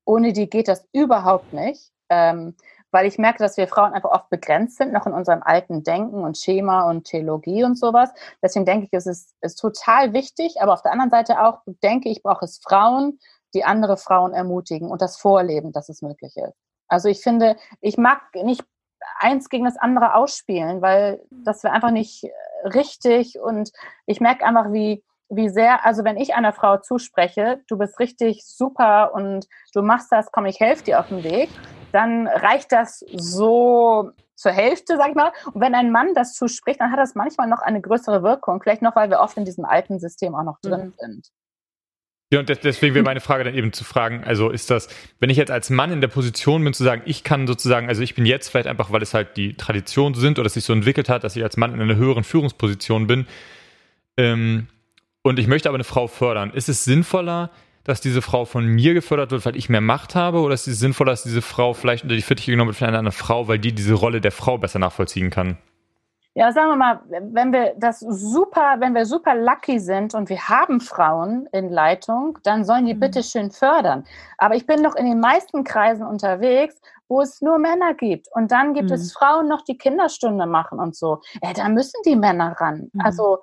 Ohne 0.04 0.32
die 0.32 0.48
geht 0.48 0.68
das 0.68 0.86
überhaupt 0.92 1.52
nicht. 1.52 1.90
Ähm, 2.08 2.54
weil 2.90 3.06
ich 3.06 3.18
merke, 3.18 3.38
dass 3.38 3.56
wir 3.56 3.68
Frauen 3.68 3.92
einfach 3.92 4.10
oft 4.10 4.30
begrenzt 4.30 4.78
sind, 4.78 4.92
noch 4.92 5.06
in 5.06 5.12
unserem 5.12 5.42
alten 5.42 5.82
Denken 5.82 6.24
und 6.24 6.38
Schema 6.38 6.88
und 6.88 7.04
Theologie 7.04 7.64
und 7.64 7.78
sowas. 7.78 8.10
Deswegen 8.42 8.64
denke 8.64 8.86
ich, 8.86 8.92
es 8.92 9.06
ist, 9.06 9.34
ist 9.40 9.56
total 9.56 10.12
wichtig, 10.12 10.60
aber 10.60 10.72
auf 10.72 10.82
der 10.82 10.92
anderen 10.92 11.10
Seite 11.10 11.42
auch 11.42 11.60
denke 11.82 12.08
ich, 12.08 12.22
brauche 12.22 12.44
es 12.44 12.58
Frauen, 12.58 13.18
die 13.54 13.64
andere 13.64 13.96
Frauen 13.96 14.32
ermutigen 14.32 14.90
und 14.90 15.02
das 15.02 15.16
vorleben, 15.16 15.72
dass 15.72 15.88
es 15.88 16.02
möglich 16.02 16.36
ist. 16.36 16.54
Also 16.88 17.08
ich 17.08 17.20
finde, 17.20 17.56
ich 17.80 17.98
mag 17.98 18.20
nicht 18.34 18.64
eins 19.18 19.48
gegen 19.48 19.64
das 19.64 19.76
andere 19.76 20.14
ausspielen, 20.14 20.82
weil 20.82 21.22
das 21.30 21.64
wäre 21.64 21.74
einfach 21.74 21.90
nicht 21.90 22.24
richtig 22.64 23.38
und 23.38 23.72
ich 24.06 24.20
merke 24.20 24.44
einfach, 24.44 24.72
wie, 24.72 25.02
wie 25.28 25.48
sehr, 25.48 25.84
also 25.84 26.04
wenn 26.04 26.16
ich 26.16 26.34
einer 26.34 26.52
Frau 26.52 26.78
zuspreche, 26.78 27.62
du 27.68 27.78
bist 27.78 27.98
richtig 27.98 28.44
super 28.46 29.14
und 29.14 29.46
du 29.74 29.82
machst 29.82 30.12
das, 30.12 30.30
komm, 30.32 30.46
ich 30.46 30.60
helfe 30.60 30.84
dir 30.84 31.00
auf 31.00 31.08
den 31.08 31.24
Weg, 31.24 31.50
dann 31.92 32.26
reicht 32.26 32.72
das 32.72 33.04
so 33.14 34.10
zur 34.34 34.52
Hälfte, 34.52 34.96
sag 34.96 35.10
ich 35.10 35.14
mal. 35.14 35.32
Und 35.52 35.60
wenn 35.60 35.74
ein 35.74 35.90
Mann 35.90 36.14
das 36.14 36.34
zuspricht, 36.34 36.80
dann 36.80 36.92
hat 36.92 36.98
das 36.98 37.14
manchmal 37.14 37.48
noch 37.48 37.60
eine 37.60 37.80
größere 37.80 38.22
Wirkung. 38.22 38.60
Vielleicht 38.62 38.82
noch, 38.82 38.94
weil 38.94 39.10
wir 39.10 39.20
oft 39.20 39.36
in 39.36 39.44
diesem 39.44 39.64
alten 39.64 39.98
System 39.98 40.34
auch 40.34 40.44
noch 40.44 40.60
drin 40.60 40.92
sind. 40.98 41.30
Ja, 42.32 42.40
und 42.40 42.48
deswegen 42.48 42.94
wäre 42.94 43.04
meine 43.04 43.20
Frage 43.20 43.44
dann 43.44 43.54
eben 43.54 43.72
zu 43.72 43.84
fragen, 43.84 44.24
also 44.24 44.50
ist 44.50 44.68
das, 44.68 44.88
wenn 45.20 45.30
ich 45.30 45.36
jetzt 45.36 45.52
als 45.52 45.70
Mann 45.70 45.92
in 45.92 46.00
der 46.00 46.08
Position 46.08 46.64
bin, 46.64 46.74
zu 46.74 46.82
sagen, 46.82 47.02
ich 47.04 47.22
kann 47.22 47.46
sozusagen, 47.46 47.88
also 47.88 48.02
ich 48.02 48.16
bin 48.16 48.26
jetzt 48.26 48.48
vielleicht 48.48 48.66
einfach, 48.66 48.90
weil 48.90 49.00
es 49.00 49.14
halt 49.14 49.36
die 49.36 49.54
Tradition 49.54 50.14
sind 50.14 50.40
oder 50.40 50.46
es 50.46 50.54
sich 50.54 50.64
so 50.64 50.72
entwickelt 50.72 51.08
hat, 51.08 51.22
dass 51.22 51.36
ich 51.36 51.44
als 51.44 51.56
Mann 51.56 51.72
in 51.72 51.80
einer 51.80 51.94
höheren 51.94 52.24
Führungsposition 52.24 53.06
bin 53.06 53.28
ähm, 54.16 54.66
und 55.22 55.38
ich 55.38 55.46
möchte 55.46 55.68
aber 55.68 55.76
eine 55.76 55.84
Frau 55.84 56.08
fördern. 56.08 56.50
Ist 56.52 56.68
es 56.68 56.84
sinnvoller, 56.84 57.50
dass 57.86 58.00
diese 58.00 58.20
Frau 58.20 58.44
von 58.44 58.66
mir 58.66 58.94
gefördert 58.94 59.30
wird, 59.30 59.46
weil 59.46 59.56
ich 59.56 59.68
mehr 59.68 59.80
Macht 59.80 60.14
habe, 60.14 60.40
oder 60.40 60.54
ist 60.54 60.66
es 60.66 60.78
sinnvoller, 60.80 61.12
dass 61.12 61.22
diese 61.22 61.40
Frau 61.42 61.72
vielleicht 61.72 62.02
unter 62.02 62.16
die 62.16 62.22
Fittiche 62.22 62.50
genommen 62.50 62.68
wird 62.68 62.78
von 62.78 62.88
einer 62.88 62.98
anderen 62.98 63.16
Frau, 63.16 63.46
weil 63.48 63.58
die 63.60 63.72
diese 63.72 63.94
Rolle 63.94 64.20
der 64.20 64.32
Frau 64.32 64.58
besser 64.58 64.78
nachvollziehen 64.80 65.30
kann? 65.30 65.56
Ja, 66.34 66.52
sagen 66.52 66.68
wir 66.68 66.76
mal, 66.76 67.00
wenn 67.08 67.50
wir 67.52 67.74
das 67.78 68.00
super, 68.00 68.76
wenn 68.80 68.94
wir 68.94 69.06
super 69.06 69.34
lucky 69.34 69.78
sind 69.78 70.12
und 70.14 70.28
wir 70.28 70.48
haben 70.50 70.80
Frauen 70.82 71.48
in 71.52 71.70
Leitung, 71.70 72.38
dann 72.42 72.62
sollen 72.64 72.84
die 72.84 72.94
Mhm. 72.94 73.00
bitte 73.00 73.22
schön 73.22 73.50
fördern. 73.50 74.04
Aber 74.36 74.54
ich 74.54 74.66
bin 74.66 74.82
noch 74.82 74.96
in 74.96 75.06
den 75.06 75.20
meisten 75.20 75.64
Kreisen 75.64 76.06
unterwegs, 76.06 76.78
wo 77.08 77.22
es 77.22 77.40
nur 77.40 77.58
Männer 77.58 77.94
gibt. 77.94 78.26
Und 78.34 78.50
dann 78.50 78.74
gibt 78.74 78.90
Mhm. 78.90 78.96
es 78.96 79.12
Frauen 79.14 79.48
noch, 79.48 79.62
die 79.62 79.78
Kinderstunde 79.78 80.44
machen 80.44 80.78
und 80.78 80.94
so. 80.94 81.22
Äh, 81.40 81.54
da 81.54 81.70
müssen 81.70 81.98
die 82.04 82.16
Männer 82.16 82.54
ran. 82.60 82.90
Mhm. 82.92 83.00
Also 83.00 83.38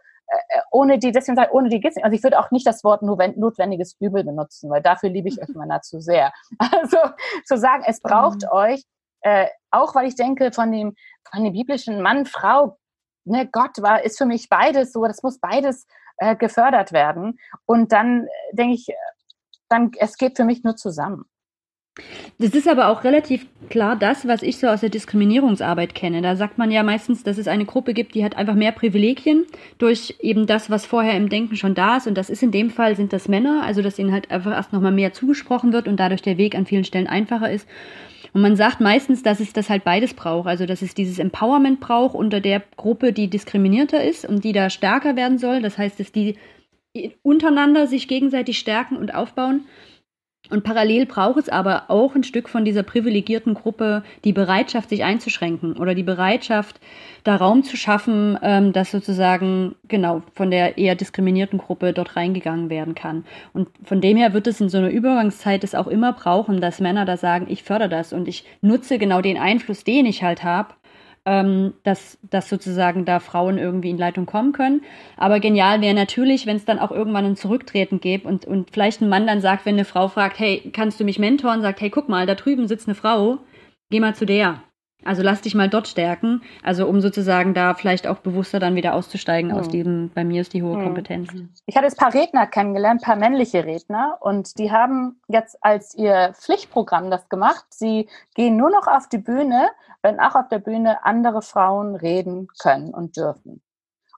ohne 0.72 1.00
die, 1.00 1.12
deswegen 1.12 1.36
sage 1.36 1.50
ich, 1.50 1.54
ohne 1.54 1.70
die 1.70 1.80
geht's 1.80 1.96
nicht. 1.96 2.06
Also 2.06 2.16
ich 2.16 2.24
würde 2.24 2.40
auch 2.40 2.52
nicht 2.52 2.66
das 2.68 2.84
Wort 2.84 3.02
notwen- 3.02 3.38
notwendiges 3.40 3.96
Übel 4.00 4.24
benutzen, 4.24 4.70
weil 4.70 4.82
dafür 4.82 5.10
liebe 5.10 5.28
ich 5.30 5.38
euch 5.42 5.56
Männer 5.56 5.82
zu 5.82 6.00
sehr. 6.02 6.32
Also 6.60 6.98
zu 7.46 7.58
sagen, 7.58 7.84
es 7.86 8.00
braucht 8.02 8.44
Mhm. 8.44 8.50
euch, 8.52 8.84
äh, 9.22 9.48
auch 9.72 9.96
weil 9.96 10.08
ich 10.08 10.16
denke, 10.16 10.52
von 10.52 10.72
dem, 10.72 10.96
von 11.32 11.44
dem 11.44 11.54
biblischen 11.54 12.02
Mann, 12.02 12.26
Frau, 12.26 12.78
ne, 13.26 13.48
Gott 13.52 13.82
war, 13.82 14.04
ist 14.04 14.18
für 14.18 14.26
mich 14.26 14.50
beides 14.50 14.92
so, 14.92 15.06
das 15.06 15.24
muss 15.24 15.40
beides 15.40 15.88
äh, 16.18 16.36
gefördert 16.36 16.92
werden. 16.92 17.40
Und 17.66 17.92
dann 17.92 18.26
äh, 18.28 18.56
denke 18.56 18.76
ich, 18.76 18.88
dann, 19.70 19.92
es 19.98 20.18
geht 20.18 20.38
für 20.38 20.44
mich 20.46 20.64
nur 20.64 20.76
zusammen. 20.76 21.26
Das 22.40 22.56
ist 22.56 22.68
aber 22.68 22.88
auch 22.88 23.04
relativ 23.04 23.46
klar 23.70 23.96
das, 23.96 24.28
was 24.28 24.42
ich 24.42 24.58
so 24.58 24.68
aus 24.68 24.82
der 24.82 24.90
Diskriminierungsarbeit 24.90 25.94
kenne. 25.94 26.24
Da 26.24 26.36
sagt 26.36 26.58
man 26.58 26.72
ja 26.72 26.82
meistens, 26.82 27.24
dass 27.24 27.38
es 27.38 27.48
eine 27.48 27.66
Gruppe 27.66 27.94
gibt, 27.94 28.16
die 28.16 28.26
hat 28.26 28.36
einfach 28.36 28.56
mehr 28.56 28.72
Privilegien 28.72 29.46
durch 29.78 30.16
eben 30.20 30.48
das, 30.48 30.72
was 30.72 30.88
vorher 30.88 31.16
im 31.16 31.30
Denken 31.30 31.56
schon 31.56 31.76
da 31.76 31.98
ist. 31.98 32.08
Und 32.08 32.18
das 32.18 32.32
ist 32.32 32.42
in 32.42 32.52
dem 32.52 32.72
Fall 32.72 32.96
sind 32.96 33.14
das 33.14 33.28
Männer, 33.28 33.62
also 33.64 33.84
dass 33.84 34.00
ihnen 34.00 34.12
halt 34.12 34.32
einfach 34.32 34.52
erst 34.52 34.74
nochmal 34.74 34.92
mehr 34.92 35.14
zugesprochen 35.14 35.72
wird 35.72 35.88
und 35.88 35.98
dadurch 36.00 36.24
der 36.24 36.40
Weg 36.40 36.56
an 36.56 36.66
vielen 36.66 36.84
Stellen 36.84 37.08
einfacher 37.08 37.52
ist. 37.52 37.68
Und 38.34 38.42
man 38.42 38.56
sagt 38.56 38.82
meistens, 38.82 39.22
dass 39.22 39.40
es 39.40 39.54
das 39.54 39.70
halt 39.70 39.84
beides 39.84 40.16
braucht. 40.16 40.48
Also 40.48 40.66
dass 40.66 40.82
es 40.82 40.96
dieses 40.96 41.20
Empowerment 41.20 41.80
braucht 41.80 42.16
unter 42.16 42.42
der 42.42 42.64
Gruppe, 42.76 43.14
die 43.14 43.30
diskriminierter 43.30 44.04
ist 44.04 44.26
und 44.26 44.44
die 44.44 44.54
da 44.54 44.72
stärker 44.72 45.16
werden 45.16 45.38
soll. 45.38 45.62
Das 45.62 45.78
heißt, 45.78 46.00
dass 46.00 46.12
die 46.12 46.38
untereinander 47.22 47.86
sich 47.86 48.08
gegenseitig 48.08 48.58
stärken 48.58 48.98
und 48.98 49.14
aufbauen. 49.14 49.66
Und 50.54 50.64
parallel 50.64 51.08
braucht 51.08 51.40
es 51.40 51.50
aber 51.50 51.86
auch 51.88 52.14
ein 52.14 52.24
Stück 52.24 52.48
von 52.48 52.64
dieser 52.64 52.84
privilegierten 52.84 53.56
Gruppe 53.56 54.04
die 54.24 54.34
Bereitschaft, 54.34 54.90
sich 54.90 55.04
einzuschränken 55.04 55.78
oder 55.78 55.96
die 55.96 56.04
Bereitschaft, 56.04 56.80
da 57.24 57.38
Raum 57.38 57.64
zu 57.64 57.76
schaffen, 57.76 58.38
ähm, 58.44 58.72
dass 58.72 58.92
sozusagen 58.92 59.74
genau 59.88 60.22
von 60.36 60.52
der 60.52 60.78
eher 60.78 60.94
diskriminierten 60.94 61.58
Gruppe 61.58 61.92
dort 61.92 62.16
reingegangen 62.16 62.70
werden 62.70 62.94
kann. 62.94 63.26
Und 63.54 63.68
von 63.84 64.00
dem 64.00 64.16
her 64.16 64.34
wird 64.34 64.46
es 64.46 64.62
in 64.62 64.70
so 64.70 64.78
einer 64.78 64.92
Übergangszeit 64.92 65.64
es 65.64 65.74
auch 65.74 65.88
immer 65.88 66.14
brauchen, 66.14 66.62
dass 66.62 66.80
Männer 66.80 67.06
da 67.06 67.18
sagen, 67.18 67.48
ich 67.50 67.64
fördere 67.64 67.90
das 67.90 68.14
und 68.14 68.28
ich 68.28 68.46
nutze 68.62 69.00
genau 69.00 69.22
den 69.22 69.40
Einfluss, 69.40 69.84
den 69.84 70.06
ich 70.06 70.22
halt 70.22 70.44
habe, 70.44 70.76
ähm, 71.26 71.74
dass, 71.84 72.18
dass 72.24 72.50
sozusagen 72.50 73.06
da 73.06 73.20
Frauen 73.20 73.58
irgendwie 73.58 73.90
in 73.90 73.98
Leitung 73.98 74.26
kommen 74.26 74.52
können. 74.52 74.82
Aber 75.16 75.40
genial 75.40 75.82
wäre 75.82 75.94
natürlich, 75.94 76.46
wenn 76.46 76.58
es 76.58 76.66
dann 76.66 76.80
auch 76.80 76.92
irgendwann 76.92 77.26
ein 77.26 77.36
Zurücktreten 77.36 78.00
gibt 78.00 78.26
und, 78.26 78.46
und 78.46 78.72
vielleicht 78.72 79.02
ein 79.02 79.10
Mann 79.10 79.28
dann 79.28 79.42
sagt, 79.42 79.66
wenn 79.66 79.76
eine 79.76 79.86
Frau 79.86 80.08
fragt, 80.10 80.40
hey, 80.40 80.70
kannst 80.74 81.00
du 81.00 81.04
mich 81.04 81.20
mentoren, 81.20 81.62
sagt, 81.62 81.82
hey, 81.82 81.90
guck 81.90 82.10
mal, 82.10 82.26
da 82.26 82.36
drüben 82.36 82.68
sitzt 82.68 82.88
eine 82.88 82.96
Frau, 82.96 83.38
geh 83.90 84.00
mal 84.00 84.16
zu 84.16 84.26
der. 84.26 84.64
Also 85.06 85.22
lass 85.22 85.42
dich 85.42 85.56
mal 85.56 85.70
dort 85.70 85.88
stärken. 85.88 86.42
Also 86.64 86.88
um 86.88 87.02
sozusagen 87.02 87.54
da 87.54 87.74
vielleicht 87.74 88.08
auch 88.08 88.20
bewusster 88.20 88.60
dann 88.60 88.76
wieder 88.76 88.94
auszusteigen 88.94 89.52
hm. 89.52 89.58
aus 89.58 89.70
diesem, 89.70 90.12
bei 90.14 90.24
mir 90.24 90.42
ist 90.42 90.54
die 90.54 90.64
hohe 90.64 90.78
hm. 90.78 90.84
Kompetenz. 90.84 91.30
Ich 91.66 91.76
hatte 91.76 91.86
jetzt 91.86 92.00
ein 92.00 92.12
paar 92.12 92.14
Redner 92.14 92.48
kennengelernt, 92.48 93.02
ein 93.02 93.06
paar 93.06 93.16
männliche 93.16 93.66
Redner 93.66 94.18
und 94.20 94.58
die 94.58 94.72
haben 94.72 95.22
jetzt 95.28 95.58
als 95.62 95.96
ihr 95.96 96.34
Pflichtprogramm 96.34 97.12
das 97.12 97.30
gemacht. 97.30 97.66
Sie 97.70 98.08
gehen 98.36 98.58
nur 98.58 98.70
noch 98.70 98.88
auf 98.88 99.08
die 99.10 99.18
Bühne, 99.18 99.70
wenn 100.02 100.20
auch 100.20 100.36
auf 100.36 100.48
der 100.50 100.60
Bühne 100.60 101.06
andere 101.06 101.42
Frauen 101.42 101.96
reden 101.96 102.48
können 102.62 102.94
und 102.94 103.18
dürfen. 103.18 103.62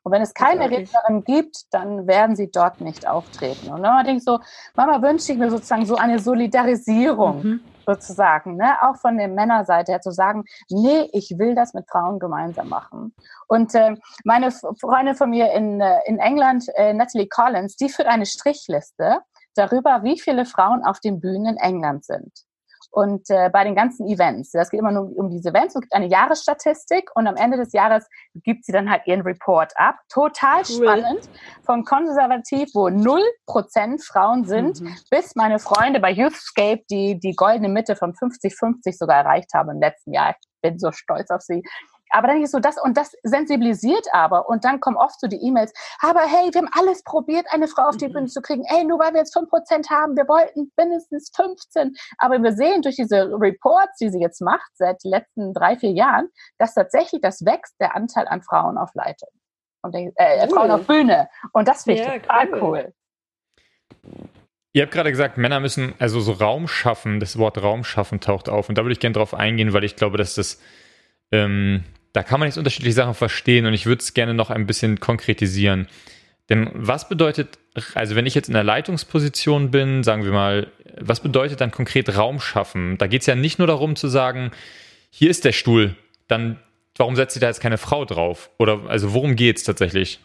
Und 0.03 0.11
wenn 0.11 0.21
es 0.21 0.35
keine 0.35 0.69
Rednerin 0.69 1.23
gibt, 1.23 1.73
dann 1.73 2.05
werden 2.05 2.35
sie 2.35 2.51
dort 2.51 2.79
nicht 2.79 3.07
auftreten. 3.07 3.69
Und 3.69 3.81
wenn 3.81 3.89
man 3.89 4.05
denkt 4.05 4.23
so, 4.23 4.39
Mama 4.75 5.01
wünsche 5.01 5.31
ich 5.31 5.37
mir 5.39 5.49
sozusagen 5.49 5.87
so 5.87 5.95
eine 5.95 6.19
Solidarisierung. 6.19 7.43
Mhm 7.43 7.59
sozusagen, 7.85 8.55
ne? 8.55 8.75
auch 8.81 8.97
von 8.97 9.17
der 9.17 9.27
Männerseite 9.27 9.91
her 9.91 10.01
zu 10.01 10.11
sagen, 10.11 10.45
nee, 10.69 11.09
ich 11.13 11.35
will 11.37 11.55
das 11.55 11.73
mit 11.73 11.89
Frauen 11.89 12.19
gemeinsam 12.19 12.69
machen. 12.69 13.13
Und 13.47 13.75
äh, 13.75 13.95
meine 14.23 14.51
Freundin 14.51 15.15
von 15.15 15.29
mir 15.29 15.51
in, 15.51 15.81
äh, 15.81 15.99
in 16.05 16.19
England, 16.19 16.65
äh, 16.75 16.93
Natalie 16.93 17.27
Collins, 17.27 17.75
die 17.75 17.89
führt 17.89 18.07
eine 18.07 18.25
Strichliste 18.25 19.19
darüber, 19.55 20.03
wie 20.03 20.19
viele 20.19 20.45
Frauen 20.45 20.83
auf 20.83 20.99
den 20.99 21.19
Bühnen 21.19 21.45
in 21.45 21.57
England 21.57 22.05
sind 22.05 22.44
und 22.95 23.29
äh, 23.29 23.49
bei 23.49 23.65
den 23.65 23.75
ganzen 23.75 24.07
Events. 24.07 24.51
Das 24.51 24.69
geht 24.69 24.79
immer 24.79 24.93
nur 24.93 25.15
um 25.17 25.29
diese 25.29 25.49
Events. 25.49 25.75
Es 25.75 25.81
gibt 25.81 25.93
eine 25.93 26.07
Jahresstatistik 26.07 27.11
und 27.13 27.27
am 27.27 27.35
Ende 27.35 27.57
des 27.57 27.73
Jahres 27.73 28.07
gibt 28.35 28.63
sie 28.63 28.71
dann 28.71 28.89
halt 28.89 29.05
ihren 29.05 29.21
Report 29.21 29.73
ab. 29.75 29.97
Total 30.07 30.59
cool. 30.59 30.63
spannend. 30.65 31.29
Von 31.65 31.83
konservativ, 31.83 32.69
wo 32.73 32.87
0% 32.87 34.01
Frauen 34.01 34.45
sind, 34.45 34.79
mhm. 34.79 34.95
bis 35.11 35.35
meine 35.35 35.59
Freunde 35.59 35.99
bei 35.99 36.09
Youthscape, 36.09 36.83
die 36.89 37.19
die 37.19 37.35
goldene 37.35 37.67
Mitte 37.67 37.97
von 37.97 38.13
50-50 38.13 38.97
sogar 38.97 39.17
erreicht 39.17 39.53
haben 39.53 39.71
im 39.71 39.81
letzten 39.81 40.13
Jahr. 40.13 40.29
Ich 40.29 40.47
bin 40.61 40.79
so 40.79 40.93
stolz 40.93 41.29
auf 41.31 41.41
sie. 41.41 41.63
Aber 42.11 42.27
dann 42.27 42.41
ist 42.41 42.51
so 42.51 42.59
das 42.59 42.81
und 42.81 42.97
das 42.97 43.15
sensibilisiert 43.23 44.07
aber 44.11 44.47
und 44.47 44.63
dann 44.63 44.79
kommen 44.79 44.97
oft 44.97 45.19
so 45.19 45.27
die 45.27 45.41
E-Mails, 45.41 45.73
aber 46.01 46.21
hey, 46.21 46.53
wir 46.53 46.61
haben 46.61 46.69
alles 46.77 47.03
probiert, 47.03 47.45
eine 47.49 47.67
Frau 47.67 47.83
auf 47.83 47.97
die 47.97 48.07
mhm. 48.07 48.13
Bühne 48.13 48.27
zu 48.27 48.41
kriegen. 48.41 48.63
Ey, 48.67 48.83
nur 48.83 48.99
weil 48.99 49.13
wir 49.13 49.19
jetzt 49.19 49.35
5% 49.35 49.89
haben, 49.89 50.15
wir 50.15 50.27
wollten 50.27 50.71
mindestens 50.77 51.31
15. 51.35 51.95
Aber 52.17 52.41
wir 52.41 52.53
sehen 52.53 52.81
durch 52.81 52.95
diese 52.95 53.29
Reports, 53.31 53.97
die 53.99 54.09
sie 54.09 54.19
jetzt 54.19 54.41
macht, 54.41 54.69
seit 54.75 55.03
den 55.03 55.11
letzten 55.11 55.53
drei, 55.53 55.77
vier 55.77 55.91
Jahren, 55.91 56.29
dass 56.57 56.73
tatsächlich 56.73 57.21
das 57.21 57.45
wächst, 57.45 57.75
der 57.79 57.95
Anteil 57.95 58.27
an 58.27 58.41
Frauen 58.41 58.77
auf 58.77 58.91
Leitung. 58.93 59.29
Und 59.81 59.93
äh, 59.93 60.11
cool. 60.15 60.49
Frauen 60.49 60.71
auf 60.71 60.87
Bühne. 60.87 61.29
Und 61.53 61.67
das 61.67 61.83
finde 61.83 62.01
ich 62.01 62.07
ja, 62.07 62.19
total 62.19 62.53
cool. 62.53 62.61
cool. 62.61 62.93
Ihr 64.73 64.83
habt 64.83 64.91
gerade 64.91 65.11
gesagt, 65.11 65.37
Männer 65.37 65.59
müssen 65.61 65.93
also 65.99 66.19
so 66.19 66.33
Raum 66.33 66.67
schaffen. 66.67 67.19
Das 67.19 67.37
Wort 67.37 67.61
Raum 67.61 67.83
schaffen 67.83 68.19
taucht 68.19 68.49
auf. 68.49 68.67
Und 68.67 68.77
da 68.77 68.83
würde 68.83 68.93
ich 68.93 68.99
gerne 68.99 69.13
drauf 69.13 69.33
eingehen, 69.33 69.73
weil 69.73 69.83
ich 69.83 69.95
glaube, 69.95 70.17
dass 70.17 70.35
das 70.35 70.59
ähm, 71.31 71.83
da 72.13 72.23
kann 72.23 72.39
man 72.39 72.47
jetzt 72.47 72.57
unterschiedliche 72.57 72.95
Sachen 72.95 73.13
verstehen 73.13 73.65
und 73.65 73.73
ich 73.73 73.85
würde 73.85 74.01
es 74.01 74.13
gerne 74.13 74.33
noch 74.33 74.49
ein 74.49 74.65
bisschen 74.65 74.99
konkretisieren. 74.99 75.87
Denn 76.49 76.69
was 76.73 77.09
bedeutet, 77.09 77.57
also 77.95 78.15
wenn 78.15 78.25
ich 78.25 78.35
jetzt 78.35 78.47
in 78.47 78.53
der 78.53 78.63
Leitungsposition 78.63 79.71
bin, 79.71 80.03
sagen 80.03 80.23
wir 80.23 80.31
mal, 80.31 80.71
was 80.97 81.19
bedeutet 81.19 81.59
dann 81.59 81.71
konkret 81.71 82.15
Raum 82.15 82.39
schaffen? 82.39 82.97
Da 82.97 83.07
geht 83.07 83.21
es 83.21 83.27
ja 83.27 83.35
nicht 83.35 83.57
nur 83.57 83.67
darum 83.67 83.95
zu 83.95 84.07
sagen, 84.07 84.51
hier 85.09 85.29
ist 85.29 85.43
der 85.43 85.51
Stuhl, 85.51 85.95
dann 86.27 86.59
warum 86.97 87.15
setzt 87.15 87.33
sich 87.33 87.41
da 87.41 87.47
jetzt 87.47 87.61
keine 87.61 87.77
Frau 87.77 88.05
drauf? 88.05 88.49
Oder 88.59 88.81
also 88.87 89.13
worum 89.13 89.35
geht 89.35 89.57
es 89.57 89.63
tatsächlich? 89.63 90.19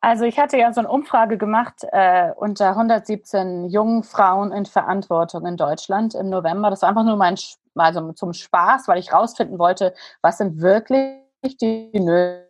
Also 0.00 0.24
ich 0.24 0.38
hatte 0.38 0.56
ja 0.56 0.72
so 0.72 0.80
eine 0.80 0.88
Umfrage 0.88 1.38
gemacht 1.38 1.82
äh, 1.90 2.30
unter 2.36 2.70
117 2.70 3.68
jungen 3.68 4.04
Frauen 4.04 4.52
in 4.52 4.64
Verantwortung 4.64 5.44
in 5.44 5.56
Deutschland 5.56 6.14
im 6.14 6.30
November. 6.30 6.70
Das 6.70 6.82
war 6.82 6.90
einfach 6.90 7.04
nur 7.04 7.16
mein 7.16 7.36
also 7.80 8.12
zum 8.12 8.32
Spaß, 8.32 8.86
weil 8.88 8.98
ich 8.98 9.12
rausfinden 9.12 9.58
wollte, 9.58 9.94
was 10.22 10.38
sind 10.38 10.60
wirklich 10.60 11.56
die 11.60 11.90
Nöte 12.00 12.48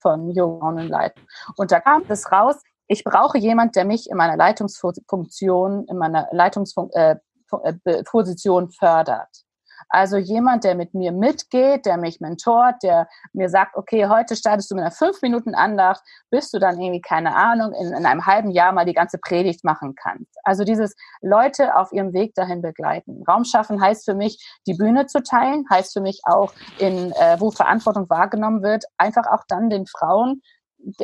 von 0.00 0.30
jungen 0.30 0.88
Leuten. 0.88 1.20
Und 1.56 1.72
da 1.72 1.80
kam 1.80 2.06
das 2.08 2.32
raus, 2.32 2.56
ich 2.88 3.04
brauche 3.04 3.38
jemand, 3.38 3.76
der 3.76 3.84
mich 3.84 4.10
in 4.10 4.16
meiner 4.16 4.36
Leitungsfunktion, 4.36 5.86
in 5.88 5.96
meiner 5.96 6.28
Leitungsposition 6.32 8.64
äh, 8.64 8.68
äh, 8.68 8.72
fördert. 8.78 9.44
Also 9.88 10.16
jemand, 10.16 10.64
der 10.64 10.74
mit 10.74 10.94
mir 10.94 11.12
mitgeht, 11.12 11.86
der 11.86 11.96
mich 11.96 12.20
mentort, 12.20 12.82
der 12.82 13.08
mir 13.32 13.48
sagt, 13.48 13.76
okay, 13.76 14.06
heute 14.06 14.36
startest 14.36 14.70
du 14.70 14.74
mit 14.74 14.82
einer 14.82 14.90
fünf 14.90 15.22
Minuten 15.22 15.54
Andacht, 15.54 16.02
bis 16.30 16.50
du 16.50 16.58
dann 16.58 16.80
irgendwie, 16.80 17.00
keine 17.00 17.34
Ahnung, 17.34 17.72
in, 17.72 17.92
in 17.92 18.06
einem 18.06 18.26
halben 18.26 18.50
Jahr 18.50 18.72
mal 18.72 18.84
die 18.84 18.94
ganze 18.94 19.18
Predigt 19.18 19.64
machen 19.64 19.94
kannst. 19.94 20.36
Also 20.44 20.64
dieses 20.64 20.94
Leute 21.20 21.76
auf 21.76 21.92
ihrem 21.92 22.12
Weg 22.12 22.34
dahin 22.34 22.62
begleiten. 22.62 23.22
Raum 23.28 23.44
schaffen 23.44 23.80
heißt 23.80 24.04
für 24.04 24.14
mich, 24.14 24.42
die 24.66 24.74
Bühne 24.74 25.06
zu 25.06 25.22
teilen, 25.22 25.64
heißt 25.70 25.92
für 25.92 26.00
mich 26.00 26.20
auch, 26.24 26.52
in, 26.78 27.12
äh, 27.12 27.36
wo 27.38 27.50
Verantwortung 27.50 28.08
wahrgenommen 28.08 28.62
wird, 28.62 28.84
einfach 28.98 29.26
auch 29.26 29.44
dann 29.48 29.70
den 29.70 29.86
Frauen 29.86 30.42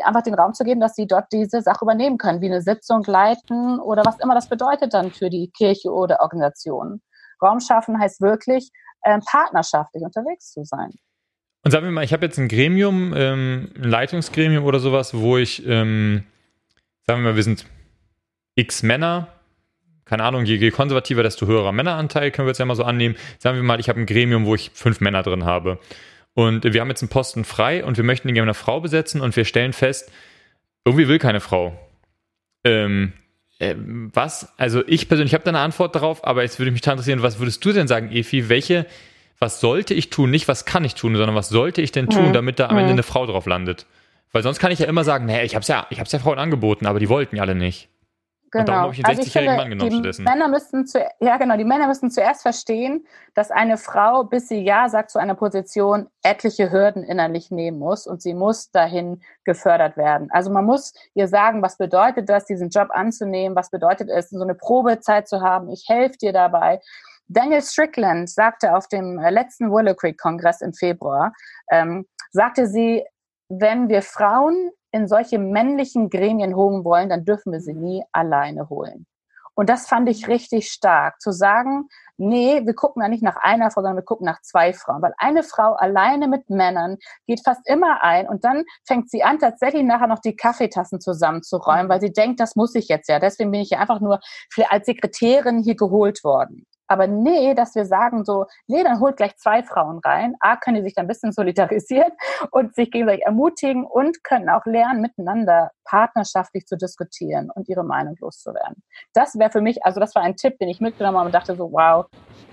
einfach 0.03 0.23
den 0.23 0.35
Raum 0.35 0.55
zu 0.55 0.65
geben, 0.65 0.81
dass 0.81 0.95
sie 0.95 1.07
dort 1.07 1.27
diese 1.33 1.63
Sache 1.63 1.85
übernehmen 1.85 2.19
können, 2.19 2.41
wie 2.41 2.47
eine 2.47 2.63
Sitzung 2.63 3.05
leiten 3.05 3.79
oder 3.81 4.03
was 4.05 4.19
immer 4.19 4.35
das 4.35 4.49
bedeutet 4.49 4.95
dann 4.95 5.11
für 5.11 5.31
die 5.31 5.51
Kirche 5.57 5.93
oder 5.93 6.21
Organisation. 6.21 7.01
Raum 7.43 7.61
schaffen 7.61 7.99
heißt 7.99 8.21
wirklich, 8.21 8.71
äh, 9.03 9.19
partnerschaftlich 9.25 10.03
unterwegs 10.03 10.53
zu 10.53 10.65
sein. 10.65 10.91
Und 11.65 11.71
sagen 11.71 11.85
wir 11.85 11.91
mal, 11.91 12.05
ich 12.05 12.13
habe 12.13 12.25
jetzt 12.25 12.39
ein 12.39 12.49
Gremium, 12.49 13.13
ähm, 13.17 13.73
ein 13.77 13.85
Leitungsgremium 13.85 14.65
oder 14.65 14.81
sowas, 14.81 15.15
wo 15.15 15.37
ich, 15.39 15.67
ähm, 15.67 16.25
sagen 17.07 17.23
wir 17.23 17.31
mal, 17.31 17.37
wir 17.37 17.43
sind 17.43 17.67
x 18.55 18.83
Männer, 18.83 19.29
keine 20.05 20.25
Ahnung, 20.25 20.45
je, 20.45 20.57
je 20.57 20.71
konservativer, 20.71 21.23
desto 21.23 21.47
höherer 21.47 21.73
Männeranteil, 21.73 22.31
können 22.31 22.47
wir 22.47 22.51
jetzt 22.51 22.59
ja 22.59 22.65
mal 22.65 22.77
so 22.77 22.85
annehmen. 22.85 23.17
Sagen 23.39 23.57
wir 23.57 23.63
mal, 23.63 23.81
ich 23.81 23.89
habe 23.89 24.01
ein 24.01 24.07
Gremium, 24.07 24.47
wo 24.47 24.55
ich 24.55 24.71
fünf 24.73 25.01
Männer 25.01 25.23
drin 25.23 25.45
habe. 25.45 25.79
Und 26.35 26.65
wir 26.65 26.81
haben 26.81 26.89
jetzt 26.89 27.03
einen 27.03 27.11
Posten 27.11 27.45
frei 27.45 27.85
und 27.85 27.97
wir 27.97 28.05
möchten 28.05 28.29
den 28.29 28.35
gerne 28.35 28.51
eine 28.51 28.55
Frau 28.55 28.81
besetzen 28.81 29.21
und 29.21 29.37
wir 29.37 29.45
stellen 29.45 29.73
fest, 29.73 30.11
irgendwie 30.85 31.09
will 31.09 31.19
keine 31.19 31.41
Frau. 31.41 31.77
Ähm, 32.65 33.13
äh, 33.59 33.75
was? 33.77 34.53
Also 34.57 34.83
ich 34.87 35.09
persönlich 35.09 35.35
habe 35.35 35.45
da 35.45 35.51
eine 35.51 35.61
Antwort 35.61 35.95
darauf, 35.95 36.25
aber 36.25 36.43
jetzt 36.43 36.59
würde 36.59 36.71
mich 36.71 36.87
interessieren, 36.87 37.23
was 37.23 37.39
würdest 37.39 37.65
du 37.65 37.73
denn 37.73 37.89
sagen, 37.89 38.11
Efi? 38.13 38.49
Welche, 38.49 38.87
was 39.39 39.61
sollte 39.61 39.95
ich 39.95 40.11
tun? 40.11 40.31
Nicht, 40.31 40.49
was 40.49 40.65
kann 40.65 40.85
ich 40.85 40.95
tun, 40.95 41.17
sondern 41.17 41.35
was 41.35 41.49
sollte 41.49 41.83
ich 41.83 41.93
denn 41.93 42.09
tun, 42.09 42.29
mhm. 42.29 42.33
damit 42.33 42.59
da 42.59 42.67
am 42.67 42.77
Ende 42.77 42.89
mhm. 42.89 42.93
eine 42.93 43.03
Frau 43.03 43.27
drauf 43.27 43.47
landet? 43.47 43.87
Weil 44.33 44.43
sonst 44.43 44.59
kann 44.59 44.71
ich 44.71 44.79
ja 44.79 44.87
immer 44.87 45.05
sagen, 45.05 45.27
naja, 45.27 45.43
ich 45.43 45.55
habe 45.55 45.63
es 45.63 45.69
ja, 45.69 45.87
ich 45.91 46.01
hab's 46.01 46.13
ja 46.13 46.19
Frauen 46.19 46.39
angeboten, 46.39 46.87
aber 46.87 47.01
die 47.01 47.09
wollten 47.09 47.37
ja 47.37 47.43
alle 47.43 47.55
nicht. 47.55 47.89
Genau. 48.51 48.61
Und 48.61 48.69
darum 48.69 48.83
habe 48.85 48.95
ich 48.95 49.05
einen 49.05 49.19
60-jährigen 49.19 49.51
also 49.51 49.63
Mann 49.63 49.71
genommen 49.71 49.93
stattdessen. 49.93 50.25
Männer 50.25 50.49
müssten 50.49 50.87
zu, 50.87 51.07
ja, 51.21 51.37
genau, 51.37 51.57
die 51.57 51.65
Männer 51.65 51.87
müssen 51.87 52.11
zuerst 52.11 52.43
verstehen, 52.43 53.07
dass 53.35 53.51
eine 53.51 53.77
Frau, 53.77 54.25
bis 54.25 54.49
sie 54.49 54.63
Ja 54.63 54.89
sagt 54.89 55.11
zu 55.11 55.19
einer 55.19 55.35
Position, 55.35 56.09
etliche 56.23 56.71
Hürden 56.71 57.03
innerlich 57.03 57.51
nehmen 57.51 57.79
muss 57.79 58.07
und 58.07 58.23
sie 58.23 58.35
muss 58.35 58.71
dahin 58.71 59.23
gefördert 59.45 59.97
werden. 59.97 60.29
Also 60.31 60.51
man 60.51 60.65
muss 60.65 60.93
ihr 61.15 61.29
sagen, 61.29 61.63
was 61.63 61.77
bedeutet 61.77 62.29
das, 62.29 62.47
diesen 62.47 62.71
Job 62.71 62.89
anzunehmen, 62.91 63.57
was 63.57 63.71
bedeutet 63.71 64.09
es, 64.09 64.31
so 64.31 64.43
eine 64.43 64.55
Probezeit 64.55 65.29
zu 65.29 65.41
haben, 65.41 65.69
ich 65.69 65.85
helfe 65.89 66.17
dir 66.19 66.33
dabei. 66.33 66.81
Daniel 67.29 67.63
Strickland 67.63 68.31
sagte 68.31 68.75
auf 68.75 68.89
dem 68.89 69.19
letzten 69.19 69.71
Willow 69.71 69.95
Creek 69.95 70.19
Kongress 70.19 70.63
im 70.63 70.73
Februar, 70.73 71.33
ähm, 71.71 72.07
sagte 72.31 72.67
sie, 72.67 73.05
wenn 73.51 73.89
wir 73.89 74.03
Frauen 74.03 74.71
in 74.93 75.09
solche 75.09 75.39
männlichen 75.39 76.11
Gremien 76.11 76.57
holen 76.57 76.85
wollen, 76.85 77.09
dann 77.09 77.25
dürfen 77.25 77.53
wir 77.53 77.61
sie 77.61 77.75
nie 77.75 78.05
alleine 78.13 78.69
holen. 78.69 79.07
Und 79.59 79.69
das 79.69 79.89
fand 79.89 80.09
ich 80.09 80.29
richtig 80.29 80.71
stark, 80.71 81.21
zu 81.21 81.33
sagen, 81.33 81.89
nee, 82.17 82.65
wir 82.65 82.75
gucken 82.75 83.03
da 83.03 83.09
nicht 83.09 83.25
nach 83.25 83.37
einer 83.37 83.73
Frau, 83.73 83.81
sondern 83.81 83.97
wir 83.97 84.05
gucken 84.05 84.25
nach 84.25 84.41
zwei 84.41 84.73
Frauen. 84.73 85.03
Weil 85.03 85.15
eine 85.19 85.43
Frau 85.43 85.73
alleine 85.73 86.29
mit 86.29 86.49
Männern 86.49 86.99
geht 87.27 87.41
fast 87.43 87.69
immer 87.69 88.05
ein 88.05 88.29
und 88.29 88.45
dann 88.45 88.63
fängt 88.87 89.11
sie 89.11 89.25
an, 89.25 89.41
tatsächlich 89.41 89.83
nachher 89.83 90.07
noch 90.07 90.21
die 90.21 90.37
Kaffeetassen 90.37 91.01
zusammenzuräumen, 91.01 91.89
weil 91.89 92.01
sie 92.01 92.13
denkt, 92.13 92.39
das 92.39 92.55
muss 92.55 92.77
ich 92.77 92.87
jetzt 92.87 93.09
ja. 93.09 93.19
Deswegen 93.19 93.51
bin 93.51 93.61
ich 93.61 93.71
ja 93.71 93.81
einfach 93.81 93.99
nur 93.99 94.21
als 94.69 94.87
Sekretärin 94.87 95.59
hier 95.61 95.75
geholt 95.75 96.23
worden. 96.23 96.65
Aber 96.89 97.07
nee, 97.07 97.55
dass 97.55 97.75
wir 97.75 97.85
sagen 97.85 98.25
so, 98.25 98.47
nee, 98.67 98.83
dann 98.83 98.99
holt 98.99 99.19
gleich 99.19 99.37
zwei 99.37 99.63
Frauen 99.63 99.99
rein. 99.99 100.35
A, 100.41 100.57
können 100.57 100.77
die 100.77 100.83
sich 100.83 100.95
dann 100.95 101.05
ein 101.05 101.09
bisschen 101.09 101.33
solidarisieren 101.33 102.13
und 102.51 102.75
sich 102.75 102.91
gegenseitig 102.91 103.25
ermutigen 103.25 103.85
und 103.85 104.25
können 104.25 104.49
auch 104.49 104.65
lernen, 104.65 105.03
miteinander 105.03 105.71
partnerschaftlich 105.85 106.67
zu 106.67 106.77
diskutieren 106.77 107.51
und 107.55 107.69
ihre 107.69 107.85
Meinung 107.85 108.17
loszuwerden. 108.21 108.83
Das 109.13 109.39
wäre 109.39 109.51
für 109.51 109.61
mich, 109.61 109.85
also 109.85 110.01
das 110.01 110.15
war 110.15 110.23
ein 110.23 110.37
Tipp, 110.37 110.59
den 110.59 110.69
ich 110.69 110.81
mitgenommen 110.81 111.19
habe 111.19 111.27
und 111.27 111.35
dachte 111.35 111.57
so, 111.57 111.71
wow, 111.73 112.07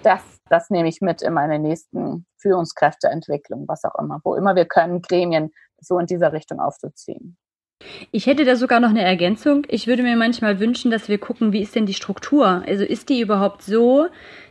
das, 0.04 0.22
das 0.50 0.70
nehme 0.70 0.90
ich 0.90 1.02
mit 1.02 1.22
in 1.22 1.34
meine 1.34 1.58
nächsten 1.58 2.26
Führungskräfteentwicklung, 2.38 3.66
was 3.68 3.84
auch 3.86 3.96
immer, 3.96 4.20
wo 4.24 4.36
immer 4.36 4.56
wir 4.56 4.66
können, 4.66 5.02
Gremien 5.02 5.52
so 5.80 5.98
in 5.98 6.06
dieser 6.06 6.34
Richtung 6.34 6.60
aufzuziehen. 6.60 7.38
Ich 8.12 8.28
hätte 8.28 8.46
da 8.46 8.56
sogar 8.56 8.80
noch 8.80 8.90
eine 8.90 9.04
Ergänzung. 9.04 9.66
Ich 9.70 9.88
würde 9.88 10.04
mir 10.04 10.16
manchmal 10.16 10.60
wünschen, 10.60 10.92
dass 10.92 11.10
wir 11.10 11.18
gucken, 11.18 11.54
wie 11.54 11.62
ist 11.62 11.76
denn 11.76 11.86
die 11.86 11.94
Struktur? 11.94 12.64
Also 12.68 12.84
ist 12.84 13.10
die 13.10 13.22
überhaupt 13.22 13.62
so, 13.62 14.08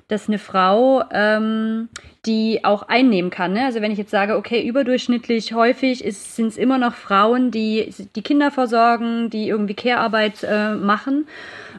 dass 0.08 0.28
eine 0.28 0.38
Frau 0.38 1.02
ähm, 1.10 1.88
die 2.26 2.64
auch 2.64 2.82
einnehmen 2.82 3.30
kann. 3.30 3.52
Ne? 3.52 3.64
Also 3.64 3.80
wenn 3.80 3.92
ich 3.92 3.98
jetzt 3.98 4.10
sage, 4.10 4.36
okay, 4.36 4.66
überdurchschnittlich 4.66 5.54
häufig 5.54 6.04
sind 6.06 6.48
es 6.48 6.56
immer 6.56 6.78
noch 6.78 6.94
Frauen, 6.94 7.50
die 7.50 7.92
die 8.14 8.22
Kinder 8.22 8.50
versorgen, 8.50 9.30
die 9.30 9.48
irgendwie 9.48 9.74
Care-Arbeit 9.74 10.42
äh, 10.42 10.74
machen. 10.74 11.26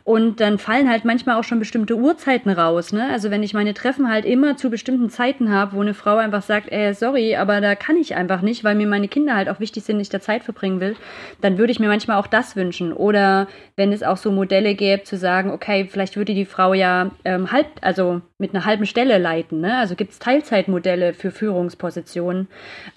Und 0.06 0.40
dann 0.40 0.60
fallen 0.60 0.88
halt 0.88 1.04
manchmal 1.04 1.36
auch 1.40 1.44
schon 1.44 1.58
bestimmte 1.58 1.96
Uhrzeiten 1.98 2.52
raus. 2.52 2.94
Ne? 2.94 3.10
Also 3.12 3.32
wenn 3.32 3.42
ich 3.42 3.56
meine 3.56 3.74
Treffen 3.74 4.08
halt 4.08 4.24
immer 4.24 4.56
zu 4.56 4.70
bestimmten 4.70 5.10
Zeiten 5.10 5.52
habe, 5.52 5.76
wo 5.76 5.82
eine 5.82 5.96
Frau 5.96 6.18
einfach 6.18 6.44
sagt, 6.44 6.72
ey, 6.72 6.94
sorry, 6.94 7.36
aber 7.36 7.60
da 7.60 7.74
kann 7.74 7.98
ich 7.98 8.16
einfach 8.16 8.42
nicht, 8.42 8.64
weil 8.64 8.76
mir 8.76 8.86
meine 8.86 9.08
Kinder 9.08 9.36
halt 9.36 9.50
auch 9.50 9.60
wichtig 9.60 9.84
sind, 9.84 10.00
ich 10.00 10.10
da 10.10 10.20
Zeit 10.20 10.44
verbringen 10.44 10.80
will, 10.80 10.96
dann 11.42 11.58
würde 11.58 11.72
ich 11.72 11.80
mir 11.80 11.88
manchmal 11.88 12.18
auch 12.18 12.28
das 12.28 12.56
wünschen. 12.56 12.94
Oder 12.94 13.48
wenn 13.78 13.92
es 13.92 14.04
auch 14.04 14.18
so 14.18 14.32
Modelle 14.32 14.76
gäbe, 14.76 15.02
zu 15.02 15.18
sagen, 15.18 15.50
okay, 15.50 15.88
vielleicht 15.90 16.18
würde 16.18 16.36
die 16.36 16.46
Frau 16.46 16.76
ja 16.76 17.10
ähm, 17.24 17.52
halb, 17.52 17.66
also 17.82 18.22
mit 18.38 18.54
einer 18.54 18.66
halben 18.66 18.86
Stelle 18.86 19.18
leiten. 19.18 19.62
Ne? 19.62 19.76
Also 19.78 19.96
gibt 19.96 20.12
es 20.12 20.20
Teilzeitmodelle 20.20 21.14
für 21.14 21.32
Führungspositionen. 21.32 22.48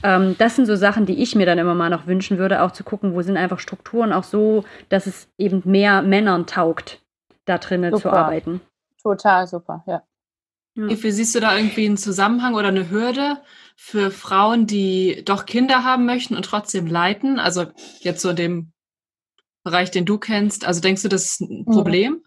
Ähm, 0.03 0.37
das 0.37 0.57
sind 0.57 0.67
so 0.67 0.77
Sachen, 0.77 1.07
die 1.07 1.23
ich 1.23 1.35
mir 1.35 1.47
dann 1.47 1.59
immer 1.59 1.75
mal 1.75 1.89
noch 1.89 2.07
wünschen 2.07 2.37
würde, 2.37 2.61
auch 2.61 2.73
zu 2.73 2.85
gucken, 2.85 3.15
wo 3.15 3.23
sind 3.23 3.39
einfach 3.39 3.61
Strukturen 3.61 4.13
auch 4.13 4.25
so, 4.25 4.65
dass 4.91 5.07
es 5.07 5.29
eben 5.39 5.63
mehr 5.65 6.03
Männern 6.03 6.47
taugt, 6.47 6.98
da 7.49 7.59
drinnen 7.59 7.97
zu 7.97 8.11
arbeiten. 8.11 8.61
Total 9.03 9.47
super, 9.47 9.83
ja. 9.87 10.03
Wie 10.75 10.97
viel 10.97 11.11
siehst 11.11 11.35
du 11.35 11.41
da 11.41 11.57
irgendwie 11.57 11.87
einen 11.87 11.97
Zusammenhang 11.97 12.55
oder 12.55 12.69
eine 12.69 12.89
Hürde 12.89 13.39
für 13.75 14.13
Frauen, 14.13 14.67
die 14.69 15.25
doch 15.25 15.45
Kinder 15.45 15.83
haben 15.83 16.07
möchten 16.07 16.37
und 16.37 16.45
trotzdem 16.45 16.87
leiten? 16.87 17.41
Also 17.41 17.67
jetzt 17.99 18.23
so 18.23 18.31
in 18.31 18.37
dem 18.37 18.73
Bereich, 19.65 19.91
den 19.91 20.05
du 20.05 20.19
kennst. 20.19 20.65
Also 20.65 20.81
denkst 20.81 21.03
du, 21.03 21.09
das 21.09 21.25
ist 21.25 21.41
ein 21.41 21.65
mhm. 21.67 21.73
Problem? 21.73 22.25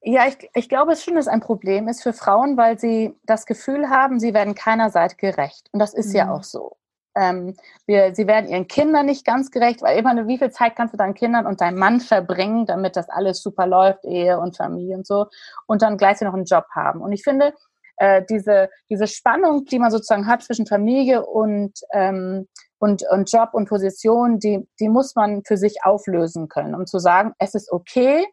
Ja, 0.00 0.26
ich, 0.26 0.36
ich 0.54 0.68
glaube 0.68 0.92
es 0.92 1.04
schon, 1.04 1.14
dass 1.14 1.28
ein 1.28 1.40
Problem 1.40 1.86
ist 1.86 2.02
für 2.02 2.12
Frauen, 2.12 2.56
weil 2.56 2.76
sie 2.76 3.14
das 3.22 3.46
Gefühl 3.46 3.88
haben, 3.88 4.18
sie 4.18 4.34
werden 4.34 4.56
keiner 4.56 4.90
Seite 4.90 5.14
gerecht. 5.14 5.68
Und 5.70 5.78
das 5.78 5.94
ist 5.94 6.08
mhm. 6.08 6.16
ja 6.16 6.32
auch 6.32 6.42
so. 6.42 6.76
Ähm, 7.14 7.54
wir, 7.86 8.14
sie 8.14 8.26
werden 8.26 8.48
ihren 8.48 8.68
Kindern 8.68 9.06
nicht 9.06 9.24
ganz 9.24 9.50
gerecht, 9.50 9.82
weil 9.82 9.98
immer, 9.98 10.26
wie 10.26 10.38
viel 10.38 10.50
Zeit 10.50 10.76
kannst 10.76 10.94
du 10.94 10.98
deinen 10.98 11.14
Kindern 11.14 11.46
und 11.46 11.60
deinem 11.60 11.78
Mann 11.78 12.00
verbringen, 12.00 12.66
damit 12.66 12.96
das 12.96 13.08
alles 13.08 13.42
super 13.42 13.66
läuft, 13.66 14.04
Ehe 14.04 14.38
und 14.38 14.56
Familie 14.56 14.96
und 14.96 15.06
so, 15.06 15.26
und 15.66 15.82
dann 15.82 15.96
gleichzeitig 15.96 16.28
noch 16.28 16.34
einen 16.34 16.46
Job 16.46 16.64
haben. 16.74 17.00
Und 17.00 17.12
ich 17.12 17.22
finde, 17.22 17.52
äh, 17.96 18.22
diese, 18.28 18.70
diese 18.90 19.06
Spannung, 19.06 19.64
die 19.66 19.78
man 19.78 19.90
sozusagen 19.90 20.26
hat 20.26 20.42
zwischen 20.42 20.66
Familie 20.66 21.24
und, 21.24 21.72
ähm, 21.92 22.48
und, 22.78 23.04
und 23.10 23.30
Job 23.30 23.50
und 23.52 23.68
Position, 23.68 24.38
die, 24.38 24.66
die 24.80 24.88
muss 24.88 25.14
man 25.14 25.42
für 25.44 25.56
sich 25.56 25.84
auflösen 25.84 26.48
können, 26.48 26.74
um 26.74 26.86
zu 26.86 26.98
sagen, 26.98 27.32
es 27.38 27.54
ist 27.54 27.70
okay, 27.70 28.26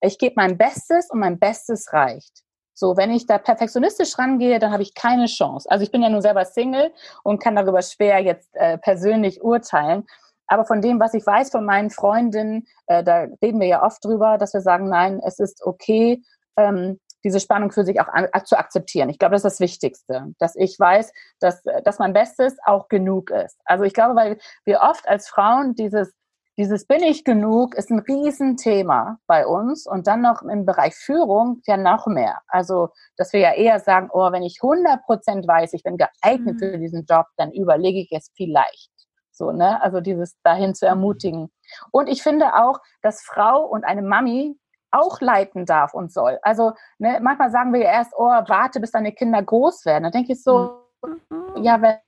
ich 0.00 0.18
gebe 0.18 0.34
mein 0.36 0.58
Bestes 0.58 1.08
und 1.10 1.20
mein 1.20 1.38
Bestes 1.38 1.92
reicht. 1.92 2.45
So, 2.78 2.94
wenn 2.98 3.10
ich 3.10 3.26
da 3.26 3.38
perfektionistisch 3.38 4.18
rangehe, 4.18 4.58
dann 4.58 4.70
habe 4.70 4.82
ich 4.82 4.94
keine 4.94 5.26
Chance. 5.26 5.66
Also 5.70 5.82
ich 5.82 5.90
bin 5.90 6.02
ja 6.02 6.10
nur 6.10 6.20
selber 6.20 6.44
Single 6.44 6.92
und 7.22 7.42
kann 7.42 7.56
darüber 7.56 7.80
schwer 7.80 8.18
jetzt 8.20 8.54
äh, 8.54 8.76
persönlich 8.76 9.42
urteilen. 9.42 10.04
Aber 10.46 10.66
von 10.66 10.82
dem, 10.82 11.00
was 11.00 11.14
ich 11.14 11.26
weiß 11.26 11.50
von 11.50 11.64
meinen 11.64 11.88
Freundinnen, 11.88 12.66
äh, 12.86 13.02
da 13.02 13.28
reden 13.42 13.60
wir 13.60 13.66
ja 13.66 13.82
oft 13.82 14.04
drüber, 14.04 14.36
dass 14.36 14.52
wir 14.52 14.60
sagen, 14.60 14.90
nein, 14.90 15.22
es 15.24 15.38
ist 15.38 15.64
okay, 15.64 16.22
ähm, 16.58 17.00
diese 17.24 17.40
Spannung 17.40 17.72
für 17.72 17.84
sich 17.84 17.98
auch 17.98 18.08
an, 18.08 18.28
zu 18.44 18.58
akzeptieren. 18.58 19.08
Ich 19.08 19.18
glaube, 19.18 19.32
das 19.32 19.44
ist 19.44 19.54
das 19.54 19.60
Wichtigste, 19.60 20.34
dass 20.38 20.54
ich 20.54 20.78
weiß, 20.78 21.12
dass, 21.40 21.62
dass 21.82 21.98
mein 21.98 22.12
Bestes 22.12 22.58
auch 22.66 22.88
genug 22.88 23.30
ist. 23.30 23.58
Also 23.64 23.84
ich 23.84 23.94
glaube, 23.94 24.14
weil 24.16 24.38
wir 24.66 24.82
oft 24.82 25.08
als 25.08 25.30
Frauen 25.30 25.74
dieses 25.74 26.12
dieses 26.58 26.86
bin 26.86 27.02
ich 27.02 27.24
genug 27.24 27.74
ist 27.74 27.90
ein 27.90 27.98
Riesenthema 27.98 29.18
bei 29.26 29.46
uns 29.46 29.86
und 29.86 30.06
dann 30.06 30.22
noch 30.22 30.42
im 30.42 30.64
Bereich 30.64 30.94
Führung 30.94 31.60
ja 31.66 31.76
noch 31.76 32.06
mehr. 32.06 32.40
Also, 32.48 32.88
dass 33.16 33.32
wir 33.32 33.40
ja 33.40 33.52
eher 33.52 33.80
sagen, 33.80 34.08
oh, 34.12 34.32
wenn 34.32 34.42
ich 34.42 34.60
100 34.62 35.02
Prozent 35.04 35.46
weiß, 35.46 35.74
ich 35.74 35.82
bin 35.82 35.98
geeignet 35.98 36.56
mhm. 36.56 36.58
für 36.58 36.78
diesen 36.78 37.04
Job, 37.04 37.26
dann 37.36 37.52
überlege 37.52 38.00
ich 38.00 38.10
es 38.12 38.30
vielleicht. 38.34 38.90
So, 39.32 39.52
ne? 39.52 39.82
Also 39.82 40.00
dieses 40.00 40.40
dahin 40.42 40.74
zu 40.74 40.86
ermutigen. 40.86 41.50
Und 41.90 42.08
ich 42.08 42.22
finde 42.22 42.54
auch, 42.54 42.80
dass 43.02 43.22
Frau 43.22 43.66
und 43.66 43.84
eine 43.84 44.02
Mami 44.02 44.58
auch 44.90 45.20
leiten 45.20 45.66
darf 45.66 45.92
und 45.92 46.10
soll. 46.10 46.38
Also 46.40 46.72
ne, 46.98 47.18
manchmal 47.20 47.50
sagen 47.50 47.74
wir 47.74 47.80
ja 47.80 47.90
erst, 47.90 48.12
oh, 48.16 48.24
warte, 48.24 48.80
bis 48.80 48.92
deine 48.92 49.12
Kinder 49.12 49.42
groß 49.42 49.84
werden. 49.84 50.04
Dann 50.04 50.12
denke 50.12 50.32
ich 50.32 50.42
so, 50.42 50.86
mhm. 51.04 51.62
ja, 51.62 51.82
wer 51.82 52.00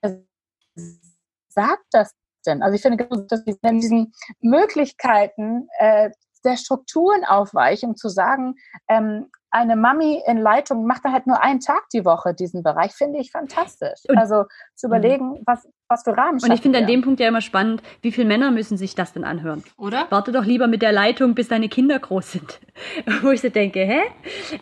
sagt 1.49 1.85
das 1.91 2.15
denn? 2.47 2.63
Also 2.63 2.75
ich 2.75 2.83
finde, 2.83 3.09
dass 3.29 3.43
in 3.43 3.81
diesen 3.81 4.13
Möglichkeiten 4.41 5.69
äh, 5.79 6.11
der 6.45 6.57
Strukturen 6.57 7.25
aufweichen, 7.25 7.91
um 7.91 7.97
zu 7.97 8.09
sagen, 8.09 8.55
ähm, 8.89 9.31
eine 9.51 9.77
Mami 9.77 10.23
in 10.27 10.37
Leitung 10.37 10.87
macht 10.87 11.05
da 11.05 11.13
halt 11.13 11.27
nur 11.27 11.43
einen 11.43 11.61
Tag 11.61 11.89
die 11.93 12.05
Woche 12.05 12.35
diesen 12.35 12.63
Bereich, 12.63 12.93
finde 12.93 13.19
ich 13.19 13.31
fantastisch. 13.31 14.03
Also 14.15 14.45
zu 14.75 14.87
überlegen, 14.87 15.31
mhm. 15.31 15.43
was, 15.47 15.67
was 15.89 16.03
für 16.05 16.17
Rahmen 16.17 16.39
Und 16.43 16.53
ich 16.53 16.61
finde 16.61 16.79
an 16.79 16.87
dem 16.87 17.01
Punkt 17.01 17.19
ja 17.19 17.29
immer 17.29 17.41
spannend, 17.41 17.83
wie 18.03 18.13
viele 18.13 18.27
Männer 18.27 18.51
müssen 18.51 18.77
sich 18.77 18.95
das 18.95 19.15
denn 19.15 19.25
anhören? 19.25 19.63
Oder? 19.79 20.07
Warte 20.11 20.33
doch 20.33 20.45
lieber 20.45 20.67
mit 20.67 20.83
der 20.83 20.93
Leitung, 20.93 21.35
bis 21.35 21.49
deine 21.49 21.69
Kinder 21.69 21.99
groß 21.99 22.33
sind. 22.33 22.61
wo 23.23 23.31
ich 23.31 23.41
so 23.41 23.49
denke, 23.49 23.81
hä? 23.81 24.01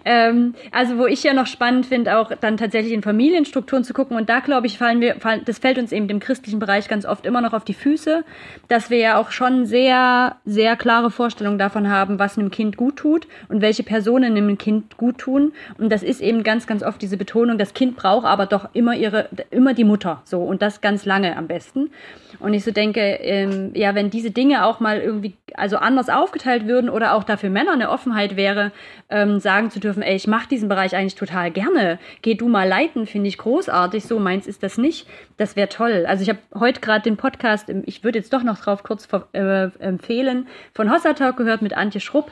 Ähm, 0.05 0.55
also 0.71 0.99
wo 0.99 1.07
ich 1.07 1.23
ja 1.23 1.33
noch 1.33 1.47
spannend 1.47 1.87
finde, 1.87 2.19
auch 2.19 2.31
dann 2.41 2.57
tatsächlich 2.57 2.93
in 2.93 3.03
Familienstrukturen 3.03 3.85
zu 3.85 3.93
gucken. 3.93 4.17
Und 4.17 4.29
da 4.29 4.41
glaube 4.41 4.67
ich, 4.67 4.79
fallen 4.79 5.01
wir, 5.01 5.17
fallen, 5.17 5.43
das 5.45 5.59
fällt 5.59 5.79
uns 5.79 5.93
eben 5.93 6.09
im 6.09 6.21
christlichen 6.21 6.59
Bereich 6.59 6.89
ganz 6.89 7.05
oft 7.05 7.27
immer 7.27 7.41
noch 7.41 7.53
auf 7.53 7.65
die 7.65 7.75
Füße, 7.75 8.25
dass 8.69 8.91
wir 8.91 8.99
ja 8.99 9.19
auch 9.19 9.31
schon 9.31 9.67
sehr, 9.67 10.37
sehr 10.45 10.77
klare 10.77 11.11
Vorstellungen 11.11 11.59
davon 11.59 11.91
haben, 11.91 12.19
was 12.19 12.39
einem 12.39 12.51
Kind 12.51 12.77
gut 12.77 12.97
tut 12.97 13.27
und 13.49 13.61
welche 13.61 13.83
Personen 13.83 14.37
einem 14.37 14.59
Kind 14.59 14.97
gut 14.97 15.19
tun. 15.19 15.53
Und 15.79 15.91
das 15.91 16.03
ist 16.03 16.21
eben 16.21 16.43
ganz, 16.43 16.67
ganz 16.67 16.83
oft 16.83 17.01
diese 17.03 17.17
Betonung, 17.17 17.59
das 17.59 17.75
Kind 17.75 17.97
braucht 17.97 18.27
aber 18.27 18.47
doch 18.47 18.69
immer 18.73 18.95
ihre, 18.95 19.29
immer 19.51 19.75
die 19.75 19.85
Mutter. 19.85 20.23
So. 20.25 20.43
Und 20.43 20.63
das 20.63 20.81
ganz 20.81 21.05
lange 21.05 21.16
lange 21.17 21.37
am 21.37 21.47
besten. 21.47 21.91
Und 22.39 22.53
ich 22.53 22.65
so 22.65 22.71
denke, 22.71 23.01
ähm, 23.01 23.71
ja, 23.75 23.95
wenn 23.95 24.11
diese 24.11 24.31
Dinge 24.31 24.67
auch 24.67 24.81
mal 24.81 25.01
irgendwie 25.01 25.35
also 25.55 25.79
anders 25.79 26.09
aufgeteilt 26.11 26.67
würden 26.67 26.91
oder 26.91 27.15
auch 27.15 27.25
dafür 27.25 27.49
Männer 27.49 27.73
eine 27.73 27.91
Offenheit 27.91 28.37
wäre, 28.37 28.73
ähm, 29.09 29.41
sagen 29.41 29.71
zu 29.71 29.81
dürfen, 29.81 30.03
ey, 30.03 30.15
ich 30.15 30.27
mache 30.27 30.49
diesen 30.49 30.69
Bereich 30.69 30.95
eigentlich 30.95 31.15
total 31.15 31.51
gerne. 31.51 31.99
Geh 32.21 32.35
du 32.35 32.49
mal 32.49 32.69
leiten, 32.69 33.07
finde 33.07 33.29
ich 33.29 33.39
großartig. 33.39 34.05
So 34.05 34.19
meins 34.19 34.47
ist 34.47 34.63
das 34.63 34.77
nicht. 34.77 35.07
Das 35.39 35.57
wäre 35.57 35.69
toll. 35.69 36.05
Also 36.07 36.23
ich 36.23 36.29
habe 36.29 36.41
heute 36.55 36.81
gerade 36.81 37.03
den 37.03 37.17
Podcast, 37.17 37.71
ich 37.87 38.05
würde 38.05 38.19
jetzt 38.19 38.33
doch 38.33 38.43
noch 38.43 38.59
drauf 38.59 38.83
kurz 38.83 39.09
äh, 39.33 39.71
empfehlen, 39.79 40.47
von 40.75 40.93
Hossa 40.93 41.15
Talk 41.15 41.37
gehört 41.37 41.63
mit 41.63 41.75
Antje 41.75 42.01
Schrupp. 42.01 42.31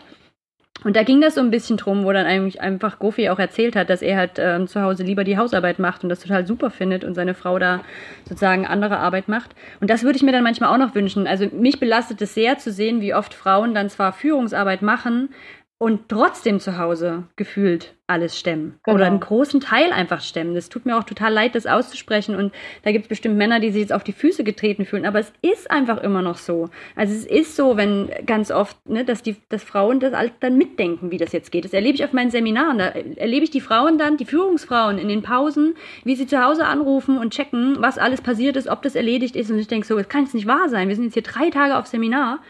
Und 0.85 0.97
da 0.97 1.02
ging 1.02 1.20
das 1.20 1.35
so 1.35 1.40
ein 1.40 1.51
bisschen 1.51 1.78
drum, 1.78 2.05
wo 2.05 2.12
dann 2.12 2.27
eigentlich 2.27 2.61
einfach 2.61 2.98
Gofi 2.98 3.31
auch 3.31 3.39
erzählt 3.39 3.74
hat, 3.74 3.90
dass 3.90 4.02
er 4.02 4.16
halt 4.19 4.32
ähm, 4.39 4.69
zu 4.69 4.82
Hause 4.82 5.02
lieber 5.02 5.24
die 5.24 5.39
Hausarbeit 5.39 5.78
macht 5.78 6.05
und 6.05 6.11
das 6.11 6.20
total 6.20 6.47
super 6.47 6.70
findet 6.70 7.05
und 7.05 7.15
seine 7.15 7.35
Frau 7.35 7.59
da 7.59 7.81
sozusagen 8.28 8.66
andere 8.66 8.98
Arbeit 8.98 9.28
macht. 9.28 9.55
Und 9.81 9.90
das 9.90 10.02
würde 10.02 10.16
ich 10.16 10.23
mir 10.23 10.32
dann 10.32 10.44
manchmal 10.44 10.73
auch 10.73 10.78
noch 10.78 10.94
wünschen. 10.94 11.27
Also 11.27 11.47
mich 11.47 11.81
belastet 11.81 12.20
es 12.23 12.35
sehr 12.35 12.59
zu 12.59 12.70
sehen, 12.70 13.01
wie 13.01 13.15
oft 13.15 13.35
Frauen 13.35 13.74
dann 13.74 13.89
zwar 13.89 14.12
Führungsarbeit 14.12 14.82
machen, 14.82 15.31
und 15.85 16.09
trotzdem 16.09 16.61
zu 16.61 16.78
Hause 16.78 17.24
gefühlt 17.36 17.94
alles 18.06 18.39
stemmen. 18.39 18.81
Genau. 18.85 18.94
Oder 18.94 19.05
einen 19.05 19.20
großen 19.20 19.61
Teil 19.61 19.93
einfach 19.93 20.23
stemmen. 20.23 20.55
Das 20.55 20.70
tut 20.70 20.86
mir 20.86 20.97
auch 20.97 21.05
total 21.05 21.31
leid, 21.31 21.55
das 21.55 21.66
auszusprechen. 21.66 22.36
Und 22.36 22.55
da 22.85 22.93
gibt 22.93 23.05
es 23.05 23.09
bestimmt 23.11 23.36
Männer, 23.36 23.61
die 23.61 23.70
sich 23.70 23.82
jetzt 23.82 23.93
auf 23.93 24.02
die 24.02 24.15
Füße 24.15 24.44
getreten 24.44 24.86
fühlen. 24.86 25.05
Aber 25.05 25.19
es 25.19 25.31
ist 25.43 25.70
einfach 25.70 26.02
immer 26.02 26.23
noch 26.23 26.39
so. 26.39 26.70
Also 26.97 27.12
es 27.12 27.27
ist 27.27 27.55
so, 27.55 27.77
wenn 27.77 28.11
ganz 28.24 28.51
oft, 28.51 28.78
ne, 28.89 29.05
dass 29.05 29.20
die 29.20 29.36
dass 29.51 29.62
Frauen 29.62 30.01
das 30.01 30.15
dann 30.40 30.56
mitdenken, 30.56 31.11
wie 31.11 31.19
das 31.19 31.32
jetzt 31.32 31.52
geht. 31.52 31.66
Das 31.66 31.74
erlebe 31.74 31.97
ich 31.97 32.05
auf 32.05 32.15
meinen 32.15 32.31
Seminaren. 32.31 32.78
Da 32.78 32.86
erlebe 32.86 33.44
ich 33.44 33.51
die 33.51 33.61
Frauen 33.61 33.98
dann, 33.98 34.16
die 34.16 34.24
Führungsfrauen 34.24 34.97
in 34.97 35.09
den 35.09 35.20
Pausen, 35.20 35.74
wie 36.05 36.16
sie 36.16 36.27
zu 36.27 36.43
Hause 36.43 36.65
anrufen 36.65 37.19
und 37.19 37.35
checken, 37.35 37.77
was 37.81 37.98
alles 37.98 38.23
passiert 38.23 38.56
ist, 38.56 38.69
ob 38.69 38.81
das 38.81 38.94
erledigt 38.94 39.36
ist. 39.36 39.51
Und 39.51 39.59
ich 39.59 39.69
denke 39.69 39.86
so, 39.86 39.98
das 39.98 40.09
kann 40.09 40.24
jetzt 40.24 40.35
nicht 40.35 40.47
wahr 40.47 40.70
sein. 40.70 40.89
Wir 40.89 40.97
sind 40.97 41.05
jetzt 41.05 41.15
hier 41.15 41.23
drei 41.23 41.51
Tage 41.51 41.77
auf 41.77 41.86
Seminar. 41.86 42.40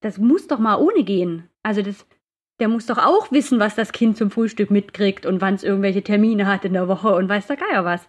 Das 0.00 0.18
muss 0.18 0.48
doch 0.48 0.58
mal 0.58 0.74
ohne 0.74 1.04
gehen. 1.04 1.48
Also 1.62 1.80
das, 1.80 2.04
der 2.60 2.68
muss 2.68 2.86
doch 2.86 2.98
auch 2.98 3.32
wissen, 3.32 3.58
was 3.58 3.74
das 3.74 3.90
Kind 3.92 4.16
zum 4.16 4.30
Frühstück 4.30 4.70
mitkriegt 4.70 5.26
und 5.26 5.40
wann 5.40 5.54
es 5.54 5.64
irgendwelche 5.64 6.02
Termine 6.02 6.46
hat 6.46 6.64
in 6.64 6.72
der 6.72 6.86
Woche 6.86 7.14
und 7.14 7.28
weiß 7.28 7.48
der 7.48 7.56
Geier 7.56 7.84
was. 7.84 8.06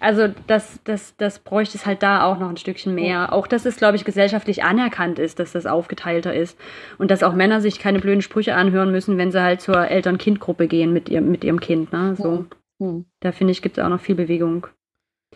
Also 0.00 0.28
das, 0.48 0.80
das, 0.84 1.14
das 1.16 1.38
bräuchte 1.38 1.78
es 1.78 1.86
halt 1.86 2.02
da 2.02 2.24
auch 2.24 2.38
noch 2.38 2.50
ein 2.50 2.56
Stückchen 2.56 2.94
mehr. 2.94 3.32
Auch 3.32 3.46
dass 3.46 3.64
es, 3.64 3.76
glaube 3.76 3.96
ich, 3.96 4.04
gesellschaftlich 4.04 4.64
anerkannt 4.64 5.20
ist, 5.20 5.38
dass 5.38 5.52
das 5.52 5.66
aufgeteilter 5.66 6.34
ist. 6.34 6.58
Und 6.98 7.12
dass 7.12 7.22
auch 7.22 7.34
Männer 7.34 7.60
sich 7.60 7.78
keine 7.78 8.00
blöden 8.00 8.22
Sprüche 8.22 8.56
anhören 8.56 8.90
müssen, 8.90 9.18
wenn 9.18 9.30
sie 9.30 9.42
halt 9.42 9.60
zur 9.60 9.88
Eltern-Kind-Gruppe 9.88 10.66
gehen 10.66 10.92
mit, 10.92 11.08
ihr, 11.08 11.20
mit 11.20 11.44
ihrem 11.44 11.60
Kind. 11.60 11.92
Ne? 11.92 12.16
So. 12.16 12.46
Hm. 12.80 13.06
Da 13.20 13.30
finde 13.30 13.52
ich, 13.52 13.62
gibt 13.62 13.78
es 13.78 13.84
auch 13.84 13.88
noch 13.88 14.00
viel 14.00 14.16
Bewegung. 14.16 14.66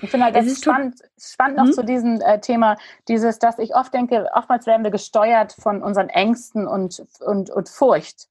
Ich 0.02 0.10
finde 0.10 0.26
halt, 0.26 0.36
das 0.36 0.46
ist 0.46 0.64
spannend, 0.64 1.00
spannend 1.18 1.58
noch 1.58 1.66
hm? 1.66 1.72
zu 1.72 1.84
diesem 1.84 2.20
äh, 2.20 2.40
Thema, 2.40 2.76
dieses, 3.08 3.38
dass 3.38 3.58
ich 3.58 3.74
oft 3.74 3.92
denke, 3.92 4.26
oftmals 4.34 4.66
werden 4.66 4.82
wir 4.82 4.90
gesteuert 4.90 5.52
von 5.52 5.82
unseren 5.82 6.08
Ängsten 6.08 6.66
und, 6.66 7.04
und, 7.20 7.50
und 7.50 7.68
Furcht. 7.68 8.29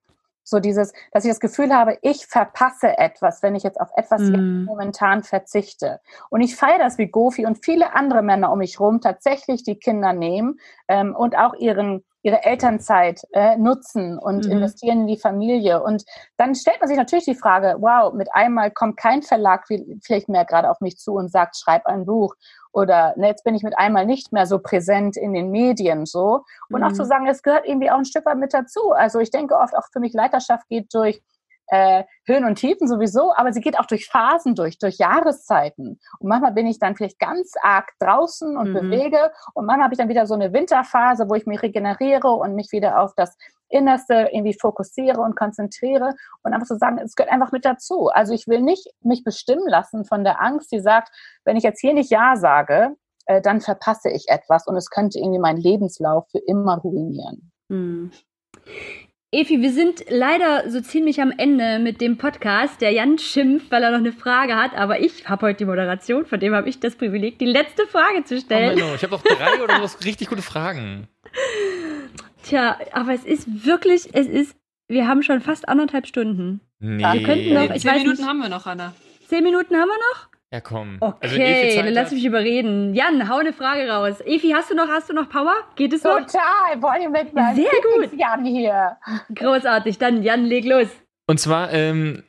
So 0.49 0.59
dieses, 0.59 0.93
dass 1.11 1.26
ich 1.26 1.31
das 1.31 1.39
Gefühl 1.39 1.73
habe, 1.73 1.97
ich 2.01 2.26
verpasse 2.26 2.97
etwas, 2.97 3.43
wenn 3.43 3.55
ich 3.55 3.63
jetzt 3.63 3.80
auf 3.80 3.89
etwas 3.95 4.21
mm. 4.21 4.63
momentan 4.65 5.23
verzichte. 5.23 5.99
Und 6.30 6.41
ich 6.41 6.55
feiere 6.55 6.80
das 6.80 6.97
wie 6.97 7.07
Gofi 7.07 7.45
und 7.45 7.63
viele 7.63 7.93
andere 7.93 8.21
Männer 8.21 8.51
um 8.51 8.59
mich 8.59 8.80
herum 8.80 9.01
tatsächlich 9.01 9.63
die 9.63 9.76
Kinder 9.76 10.13
nehmen 10.13 10.59
ähm, 10.88 11.15
und 11.15 11.38
auch 11.38 11.53
ihren 11.53 12.03
ihre 12.21 12.43
Elternzeit 12.43 13.21
äh, 13.31 13.57
nutzen 13.57 14.17
und 14.17 14.45
mhm. 14.45 14.51
investieren 14.51 15.01
in 15.01 15.07
die 15.07 15.17
Familie. 15.17 15.81
Und 15.81 16.03
dann 16.37 16.55
stellt 16.55 16.79
man 16.79 16.89
sich 16.89 16.97
natürlich 16.97 17.25
die 17.25 17.35
Frage, 17.35 17.77
wow, 17.79 18.13
mit 18.13 18.27
einmal 18.33 18.71
kommt 18.71 18.97
kein 18.97 19.21
Verlag 19.21 19.67
vielleicht 20.01 20.29
mehr 20.29 20.45
gerade 20.45 20.69
auf 20.69 20.81
mich 20.81 20.97
zu 20.97 21.13
und 21.13 21.31
sagt, 21.31 21.57
schreib 21.57 21.85
ein 21.85 22.05
Buch 22.05 22.35
oder 22.71 23.13
ne, 23.17 23.27
jetzt 23.27 23.43
bin 23.43 23.55
ich 23.55 23.63
mit 23.63 23.77
einmal 23.77 24.05
nicht 24.05 24.31
mehr 24.31 24.45
so 24.45 24.59
präsent 24.59 25.17
in 25.17 25.33
den 25.33 25.49
Medien 25.49 26.05
so. 26.05 26.43
Und 26.69 26.81
mhm. 26.81 26.87
auch 26.87 26.93
zu 26.93 27.05
sagen, 27.05 27.27
es 27.27 27.41
gehört 27.41 27.65
irgendwie 27.67 27.89
auch 27.89 27.97
ein 27.97 28.05
Stück 28.05 28.25
weit 28.25 28.37
mit 28.37 28.53
dazu. 28.53 28.91
Also 28.91 29.19
ich 29.19 29.31
denke 29.31 29.55
oft 29.57 29.75
auch 29.75 29.87
für 29.91 29.99
mich 29.99 30.13
Leiterschaft 30.13 30.67
geht 30.67 30.93
durch 30.93 31.21
äh, 31.69 32.03
Höhen 32.25 32.45
und 32.45 32.55
Tiefen 32.55 32.87
sowieso, 32.87 33.33
aber 33.35 33.53
sie 33.53 33.61
geht 33.61 33.79
auch 33.79 33.85
durch 33.85 34.07
Phasen 34.07 34.55
durch, 34.55 34.77
durch 34.79 34.97
Jahreszeiten. 34.97 35.99
Und 36.19 36.27
manchmal 36.27 36.51
bin 36.51 36.67
ich 36.67 36.79
dann 36.79 36.95
vielleicht 36.95 37.19
ganz 37.19 37.53
arg 37.61 37.91
draußen 37.99 38.57
und 38.57 38.69
mhm. 38.69 38.73
bewege 38.73 39.31
und 39.53 39.65
manchmal 39.65 39.85
habe 39.85 39.93
ich 39.93 39.99
dann 39.99 40.09
wieder 40.09 40.25
so 40.25 40.33
eine 40.33 40.53
Winterphase, 40.53 41.29
wo 41.29 41.35
ich 41.35 41.45
mich 41.45 41.61
regeneriere 41.61 42.29
und 42.29 42.55
mich 42.55 42.71
wieder 42.71 42.99
auf 43.01 43.13
das 43.15 43.37
Innerste 43.69 44.29
irgendwie 44.31 44.57
fokussiere 44.59 45.21
und 45.21 45.35
konzentriere 45.35 46.15
und 46.43 46.53
einfach 46.53 46.67
zu 46.67 46.73
so 46.73 46.79
sagen, 46.79 46.97
es 46.97 47.15
gehört 47.15 47.31
einfach 47.31 47.51
mit 47.51 47.65
dazu. 47.65 48.07
Also 48.07 48.33
ich 48.33 48.47
will 48.47 48.61
nicht 48.61 48.87
mich 49.01 49.23
bestimmen 49.23 49.67
lassen 49.67 50.05
von 50.05 50.23
der 50.23 50.41
Angst, 50.41 50.71
die 50.71 50.79
sagt, 50.79 51.09
wenn 51.45 51.55
ich 51.55 51.63
jetzt 51.63 51.79
hier 51.79 51.93
nicht 51.93 52.09
Ja 52.09 52.35
sage, 52.35 52.95
äh, 53.25 53.41
dann 53.41 53.61
verpasse 53.61 54.09
ich 54.09 54.25
etwas 54.27 54.65
und 54.65 54.75
es 54.75 54.89
könnte 54.89 55.19
irgendwie 55.19 55.39
meinen 55.39 55.59
Lebenslauf 55.59 56.27
für 56.31 56.39
immer 56.39 56.79
ruinieren. 56.79 57.51
Mhm. 57.67 58.11
Efi, 59.31 59.61
wir 59.61 59.72
sind 59.72 60.06
leider 60.10 60.72
so 60.72 60.81
ziemlich 60.81 61.22
am 61.22 61.31
Ende 61.31 61.77
mit 61.77 62.01
dem 62.01 62.18
Podcast. 62.18 62.81
Der 62.81 62.91
Jan 62.91 63.19
schimpft, 63.19 63.69
weil 63.69 63.84
er 63.84 63.91
noch 63.91 63.99
eine 63.99 64.11
Frage 64.11 64.56
hat, 64.56 64.73
aber 64.73 65.01
ich 65.01 65.30
habe 65.30 65.45
heute 65.45 65.60
die 65.60 65.65
Moderation, 65.65 66.26
von 66.26 66.39
dem 66.39 66.56
habe 66.56 66.68
ich 66.68 66.80
das 66.80 66.95
Privileg, 66.95 67.38
die 67.38 67.45
letzte 67.45 67.85
Frage 67.85 68.23
zu 68.23 68.39
stellen. 68.39 68.81
Oh, 68.81 68.95
ich 68.95 69.03
habe 69.03 69.11
noch 69.11 69.22
drei 69.22 69.64
oder 69.64 69.84
was 69.84 70.03
richtig 70.03 70.30
gute 70.30 70.41
Fragen. 70.41 71.07
Tja, 72.43 72.80
aber 72.91 73.14
es 73.14 73.23
ist 73.23 73.68
wirklich, 73.68 74.10
es 74.14 74.26
ist, 74.26 74.56
wir 74.88 75.07
haben 75.07 75.22
schon 75.22 75.41
fast 75.41 75.69
anderthalb 75.69 76.07
Stunden. 76.07 76.61
Nee. 76.80 77.03
Wir 77.03 77.23
könnten 77.23 77.53
noch, 77.53 77.76
ich 77.76 77.84
Zehn 77.84 77.97
Minuten 77.97 78.18
nicht, 78.18 78.27
haben 78.27 78.39
wir 78.39 78.49
noch, 78.49 78.65
Anna. 78.65 78.95
Zehn 79.27 79.43
Minuten 79.43 79.76
haben 79.76 79.89
wir 79.89 79.97
noch? 80.11 80.30
Ja, 80.51 80.61
komm. 80.61 80.97
Also 80.99 81.35
okay, 81.35 81.69
also 81.69 81.84
dann 81.84 81.93
lass 81.93 82.11
mich 82.11 82.26
überreden. 82.26 82.95
Jan, 82.95 83.30
hau 83.30 83.38
eine 83.38 83.53
Frage 83.53 83.88
raus. 83.88 84.15
Efi, 84.26 84.49
hast 84.49 84.71
du 84.71 84.76
noch, 84.76 84.88
hast 84.88 85.07
du 85.09 85.13
noch 85.13 85.30
Power? 85.30 85.53
Geht 85.76 85.93
es 85.93 86.03
noch? 86.03 86.17
Total, 86.19 86.81
wollen 86.81 87.01
wir 87.13 87.23
mit 87.23 87.34
meinem 87.34 87.55
Sehr 87.55 87.69
gut. 87.95 88.17
Jan 88.17 88.43
hier. 88.45 88.97
Großartig, 89.35 89.99
dann 89.99 90.23
Jan, 90.23 90.45
leg 90.45 90.65
los. 90.65 90.88
Und 91.27 91.39
zwar, 91.39 91.71
ähm, 91.71 92.23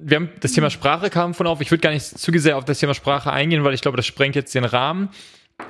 wir 0.00 0.16
haben 0.16 0.30
das 0.40 0.52
Thema 0.52 0.70
Sprache 0.70 1.10
kam 1.10 1.34
von 1.34 1.46
auf. 1.46 1.60
Ich 1.60 1.70
würde 1.70 1.82
gar 1.82 1.90
nicht 1.90 2.02
zu 2.02 2.38
sehr 2.38 2.56
auf 2.56 2.64
das 2.64 2.78
Thema 2.78 2.94
Sprache 2.94 3.30
eingehen, 3.30 3.62
weil 3.64 3.74
ich 3.74 3.82
glaube, 3.82 3.98
das 3.98 4.06
sprengt 4.06 4.34
jetzt 4.34 4.54
den 4.54 4.64
Rahmen. 4.64 5.10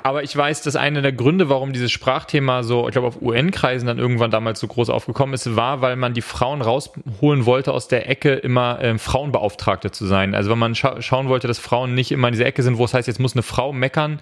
Aber 0.02 0.22
ich 0.22 0.34
weiß, 0.34 0.62
dass 0.62 0.76
einer 0.76 1.02
der 1.02 1.12
Gründe, 1.12 1.48
warum 1.48 1.72
dieses 1.72 1.90
Sprachthema 1.92 2.62
so, 2.62 2.88
ich 2.88 2.92
glaube, 2.92 3.08
auf 3.08 3.20
UN-Kreisen 3.20 3.86
dann 3.86 3.98
irgendwann 3.98 4.30
damals 4.30 4.60
so 4.60 4.66
groß 4.66 4.88
aufgekommen 4.90 5.34
ist, 5.34 5.56
war, 5.56 5.82
weil 5.82 5.96
man 5.96 6.14
die 6.14 6.22
Frauen 6.22 6.62
rausholen 6.62 7.44
wollte 7.46 7.72
aus 7.72 7.88
der 7.88 8.08
Ecke, 8.08 8.34
immer 8.34 8.78
ähm, 8.80 8.98
Frauenbeauftragte 8.98 9.90
zu 9.90 10.06
sein. 10.06 10.34
Also 10.34 10.50
wenn 10.50 10.58
man 10.58 10.74
scha 10.74 11.02
schauen 11.02 11.28
wollte, 11.28 11.48
dass 11.48 11.58
Frauen 11.58 11.94
nicht 11.94 12.12
immer 12.12 12.28
in 12.28 12.32
dieser 12.32 12.46
Ecke 12.46 12.62
sind, 12.62 12.78
wo 12.78 12.84
es 12.84 12.94
heißt, 12.94 13.08
jetzt 13.08 13.20
muss 13.20 13.34
eine 13.34 13.42
Frau 13.42 13.72
meckern. 13.72 14.20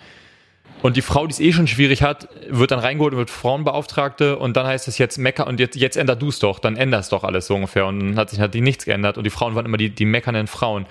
Und 0.83 0.97
die 0.97 1.03
Frau, 1.03 1.27
die 1.27 1.33
es 1.33 1.41
eh 1.41 1.53
schon 1.53 1.67
schwierig 1.67 2.03
hat, 2.03 2.29
wird 2.49 2.71
dann 2.71 2.79
reingeholt 2.79 3.13
und 3.13 3.19
wird 3.19 3.31
Frauenbeauftragte 3.31 4.39
und 4.39 4.57
dann 4.57 4.67
heißt 4.67 4.87
es 4.87 4.99
jetzt 4.99 5.19
mecker 5.19 5.47
und 5.47 5.59
jetzt, 5.59 5.75
jetzt 5.75 5.97
änder 5.97 6.15
du 6.15 6.29
es 6.29 6.39
doch, 6.39 6.61
dann 6.61 6.77
änderst 6.77 7.13
doch 7.13 7.25
alles 7.25 7.49
so 7.49 7.57
ungefähr. 7.57 7.87
Und 7.87 7.99
dann 8.01 8.17
hat 8.17 8.31
sich 8.31 8.39
hat 8.39 8.55
die 8.55 8.61
nichts 8.61 8.85
geändert 8.85 9.19
und 9.19 9.25
die 9.25 9.31
Frauen 9.31 9.55
waren 9.57 9.67
immer 9.67 9.77
die, 9.77 9.91
die 9.91 10.05
meckernden 10.05 10.47
Frauen. 10.47 10.87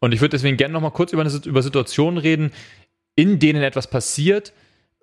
Und 0.00 0.12
ich 0.12 0.20
würde 0.20 0.30
deswegen 0.30 0.56
gerne 0.56 0.74
nochmal 0.74 0.90
kurz 0.90 1.12
über, 1.12 1.22
eine, 1.22 1.32
über 1.44 1.62
Situationen 1.62 2.18
reden, 2.18 2.50
in 3.16 3.38
denen 3.38 3.62
etwas 3.62 3.88
passiert, 3.88 4.52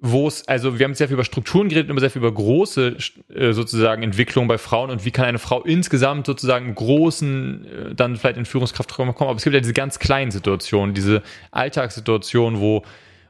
wo 0.04 0.28
es, 0.28 0.48
also 0.48 0.80
wir 0.80 0.86
haben 0.86 0.96
sehr 0.96 1.08
viel 1.08 1.14
über 1.14 1.24
Strukturen 1.24 1.70
geredet, 1.70 1.90
immer 1.92 2.00
sehr 2.00 2.10
viel 2.10 2.22
über 2.22 2.34
große 2.34 2.98
äh, 3.34 3.54
sozusagen 3.54 4.02
Entwicklungen 4.02 4.48
bei 4.48 4.58
Frauen 4.58 4.90
und 4.90 5.06
wie 5.06 5.12
kann 5.12 5.26
eine 5.26 5.38
Frau 5.38 5.62
insgesamt 5.62 6.26
sozusagen 6.26 6.74
großen 6.74 7.66
äh, 7.66 7.96
dann 7.96 8.18
vielleicht 8.18 8.38
in 8.38 8.46
Führungskraft 8.46 8.92
kommen. 8.92 9.14
Aber 9.16 9.36
es 9.36 9.44
gibt 9.44 9.54
ja 9.54 9.60
diese 9.60 9.74
ganz 9.74 10.00
kleinen 10.00 10.32
Situationen, 10.32 10.96
diese 10.96 11.22
Alltagssituationen, 11.52 12.60
wo, 12.60 12.84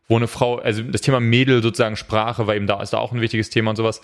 wo 0.07 0.15
eine 0.15 0.27
Frau, 0.27 0.59
also 0.59 0.81
das 0.83 1.01
Thema 1.01 1.19
Mädel 1.19 1.61
sozusagen 1.61 1.97
Sprache 1.97 2.47
war 2.47 2.55
eben 2.55 2.67
da, 2.67 2.81
ist 2.81 2.93
da 2.93 2.99
auch 2.99 3.11
ein 3.11 3.19
wichtiges 3.19 3.49
Thema 3.49 3.71
und 3.71 3.75
sowas. 3.75 4.01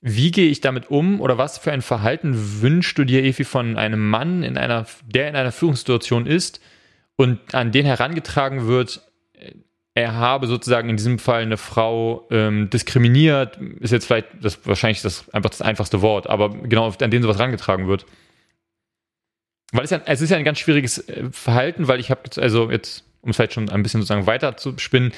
Wie 0.00 0.30
gehe 0.30 0.48
ich 0.48 0.60
damit 0.60 0.92
um 0.92 1.20
oder 1.20 1.36
was 1.36 1.58
für 1.58 1.72
ein 1.72 1.82
Verhalten 1.82 2.62
wünschst 2.62 2.96
du 2.96 3.04
dir, 3.04 3.24
Evi, 3.24 3.42
von 3.42 3.76
einem 3.76 4.08
Mann, 4.08 4.44
in 4.44 4.56
einer, 4.56 4.86
der 5.04 5.28
in 5.28 5.34
einer 5.34 5.50
Führungssituation 5.50 6.26
ist 6.26 6.60
und 7.16 7.40
an 7.52 7.72
den 7.72 7.84
herangetragen 7.84 8.68
wird, 8.68 9.02
er 9.98 10.14
habe 10.14 10.46
sozusagen 10.46 10.88
in 10.88 10.96
diesem 10.96 11.18
Fall 11.18 11.42
eine 11.42 11.56
Frau 11.56 12.26
ähm, 12.30 12.70
diskriminiert, 12.70 13.58
ist 13.80 13.92
jetzt 13.92 14.06
vielleicht 14.06 14.28
das 14.40 14.66
wahrscheinlich 14.66 15.02
das 15.02 15.28
einfach 15.30 15.50
das 15.50 15.62
einfachste 15.62 16.02
Wort, 16.02 16.28
aber 16.28 16.50
genau 16.50 16.92
an 17.00 17.10
den 17.10 17.22
sowas 17.22 17.38
rangetragen 17.38 17.88
wird. 17.88 18.06
Weil 19.72 19.84
es 19.84 19.90
ja, 19.90 20.00
es 20.06 20.20
ist 20.20 20.30
ja 20.30 20.36
ein 20.36 20.44
ganz 20.44 20.58
schwieriges 20.58 21.08
äh, 21.08 21.30
Verhalten, 21.30 21.88
weil 21.88 22.00
ich 22.00 22.10
habe 22.10 22.22
jetzt, 22.24 22.38
also 22.38 22.70
jetzt, 22.70 23.04
um 23.20 23.30
es 23.30 23.36
vielleicht 23.36 23.52
schon 23.52 23.68
ein 23.68 23.82
bisschen 23.82 24.00
sozusagen 24.00 24.26
weiter 24.26 24.56
zu 24.56 24.78
spinnen, 24.78 25.12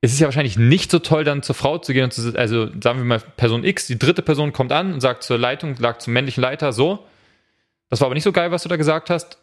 es 0.00 0.12
ist 0.12 0.20
ja 0.20 0.26
wahrscheinlich 0.26 0.58
nicht 0.58 0.90
so 0.90 0.98
toll, 0.98 1.24
dann 1.24 1.42
zur 1.42 1.54
Frau 1.54 1.78
zu 1.78 1.92
gehen 1.92 2.04
und 2.04 2.12
zu, 2.12 2.36
also 2.36 2.66
sagen 2.80 2.98
wir 2.98 3.04
mal 3.04 3.20
Person 3.36 3.64
X, 3.64 3.86
die 3.86 3.98
dritte 3.98 4.22
Person 4.22 4.52
kommt 4.52 4.72
an 4.72 4.92
und 4.92 5.00
sagt 5.00 5.22
zur 5.22 5.38
Leitung, 5.38 5.76
sagt 5.76 6.02
zum 6.02 6.12
männlichen 6.12 6.42
Leiter, 6.42 6.72
so, 6.72 7.06
das 7.88 8.00
war 8.00 8.06
aber 8.06 8.14
nicht 8.14 8.24
so 8.24 8.32
geil, 8.32 8.50
was 8.50 8.62
du 8.62 8.68
da 8.68 8.76
gesagt 8.76 9.10
hast, 9.10 9.38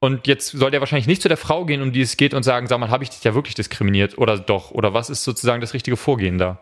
und 0.00 0.26
jetzt 0.26 0.48
soll 0.48 0.70
der 0.70 0.80
wahrscheinlich 0.80 1.06
nicht 1.06 1.22
zu 1.22 1.28
der 1.28 1.36
Frau 1.36 1.64
gehen, 1.64 1.82
um 1.82 1.92
die 1.92 2.02
es 2.02 2.16
geht, 2.16 2.34
und 2.34 2.42
sagen, 2.42 2.66
sag 2.66 2.78
mal, 2.78 2.90
habe 2.90 3.04
ich 3.04 3.10
dich 3.10 3.24
ja 3.24 3.34
wirklich 3.34 3.54
diskriminiert 3.54 4.18
oder 4.18 4.38
doch? 4.38 4.70
Oder 4.70 4.94
was 4.94 5.10
ist 5.10 5.24
sozusagen 5.24 5.60
das 5.60 5.74
richtige 5.74 5.96
Vorgehen 5.96 6.38
da? 6.38 6.60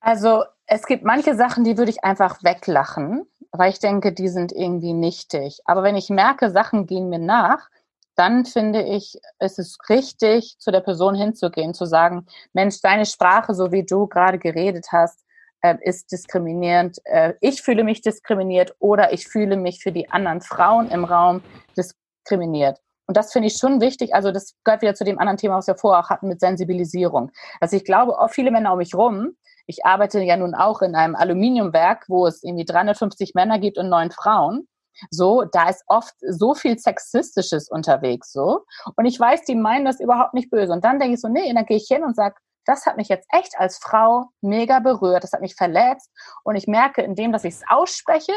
Also 0.00 0.44
es 0.66 0.86
gibt 0.86 1.04
manche 1.04 1.34
Sachen, 1.34 1.64
die 1.64 1.76
würde 1.76 1.90
ich 1.90 2.04
einfach 2.04 2.42
weglachen, 2.42 3.26
weil 3.52 3.70
ich 3.70 3.80
denke, 3.80 4.12
die 4.12 4.28
sind 4.28 4.52
irgendwie 4.52 4.92
nichtig. 4.92 5.60
Aber 5.64 5.82
wenn 5.82 5.96
ich 5.96 6.10
merke, 6.10 6.50
Sachen 6.50 6.86
gehen 6.86 7.08
mir 7.08 7.18
nach, 7.18 7.68
dann 8.14 8.44
finde 8.44 8.82
ich, 8.82 9.18
es 9.38 9.58
ist 9.58 9.88
richtig, 9.88 10.56
zu 10.58 10.70
der 10.70 10.80
Person 10.80 11.14
hinzugehen, 11.14 11.74
zu 11.74 11.86
sagen, 11.86 12.26
Mensch, 12.52 12.80
deine 12.82 13.06
Sprache, 13.06 13.54
so 13.54 13.72
wie 13.72 13.84
du 13.84 14.06
gerade 14.06 14.38
geredet 14.38 14.88
hast, 14.92 15.24
äh, 15.62 15.76
ist 15.82 16.12
diskriminierend, 16.12 16.98
äh, 17.04 17.34
ich 17.40 17.62
fühle 17.62 17.84
mich 17.84 18.02
diskriminiert 18.02 18.74
oder 18.78 19.12
ich 19.12 19.26
fühle 19.26 19.56
mich 19.56 19.82
für 19.82 19.92
die 19.92 20.10
anderen 20.10 20.40
Frauen 20.40 20.90
im 20.90 21.04
Raum 21.04 21.42
diskriminiert. 21.76 22.78
Und 23.06 23.16
das 23.16 23.32
finde 23.32 23.48
ich 23.48 23.56
schon 23.56 23.80
wichtig. 23.80 24.14
Also 24.14 24.30
das 24.30 24.54
gehört 24.62 24.82
wieder 24.82 24.94
zu 24.94 25.04
dem 25.04 25.18
anderen 25.18 25.36
Thema, 25.36 25.56
was 25.56 25.66
wir 25.66 25.74
vorher 25.74 26.04
auch 26.04 26.10
hatten 26.10 26.28
mit 26.28 26.40
Sensibilisierung. 26.40 27.32
Also 27.60 27.76
ich 27.76 27.84
glaube, 27.84 28.18
auch 28.18 28.30
viele 28.30 28.52
Männer 28.52 28.72
um 28.72 28.78
mich 28.78 28.94
rum, 28.94 29.36
ich 29.66 29.86
arbeite 29.86 30.20
ja 30.20 30.36
nun 30.36 30.54
auch 30.54 30.82
in 30.82 30.94
einem 30.94 31.14
Aluminiumwerk, 31.14 32.04
wo 32.08 32.26
es 32.26 32.42
irgendwie 32.42 32.64
350 32.64 33.34
Männer 33.34 33.58
gibt 33.58 33.78
und 33.78 33.88
neun 33.88 34.10
Frauen. 34.10 34.66
So, 35.10 35.44
da 35.44 35.68
ist 35.68 35.84
oft 35.86 36.14
so 36.20 36.54
viel 36.54 36.78
Sexistisches 36.78 37.70
unterwegs, 37.70 38.32
so. 38.32 38.64
Und 38.96 39.06
ich 39.06 39.18
weiß, 39.18 39.44
die 39.44 39.54
meinen 39.54 39.84
das 39.84 40.00
überhaupt 40.00 40.34
nicht 40.34 40.50
böse. 40.50 40.72
Und 40.72 40.84
dann 40.84 40.98
denke 40.98 41.14
ich 41.14 41.20
so, 41.20 41.28
nee, 41.28 41.52
dann 41.54 41.64
gehe 41.64 41.76
ich 41.76 41.86
hin 41.88 42.02
und 42.02 42.16
sage, 42.16 42.34
das 42.64 42.86
hat 42.86 42.96
mich 42.96 43.08
jetzt 43.08 43.28
echt 43.32 43.58
als 43.58 43.78
Frau 43.78 44.26
mega 44.40 44.80
berührt, 44.80 45.24
das 45.24 45.32
hat 45.32 45.40
mich 45.40 45.54
verletzt 45.54 46.10
und 46.44 46.56
ich 46.56 46.66
merke, 46.66 47.02
indem, 47.02 47.32
dass 47.32 47.44
ich 47.44 47.54
es 47.54 47.62
ausspreche, 47.68 48.32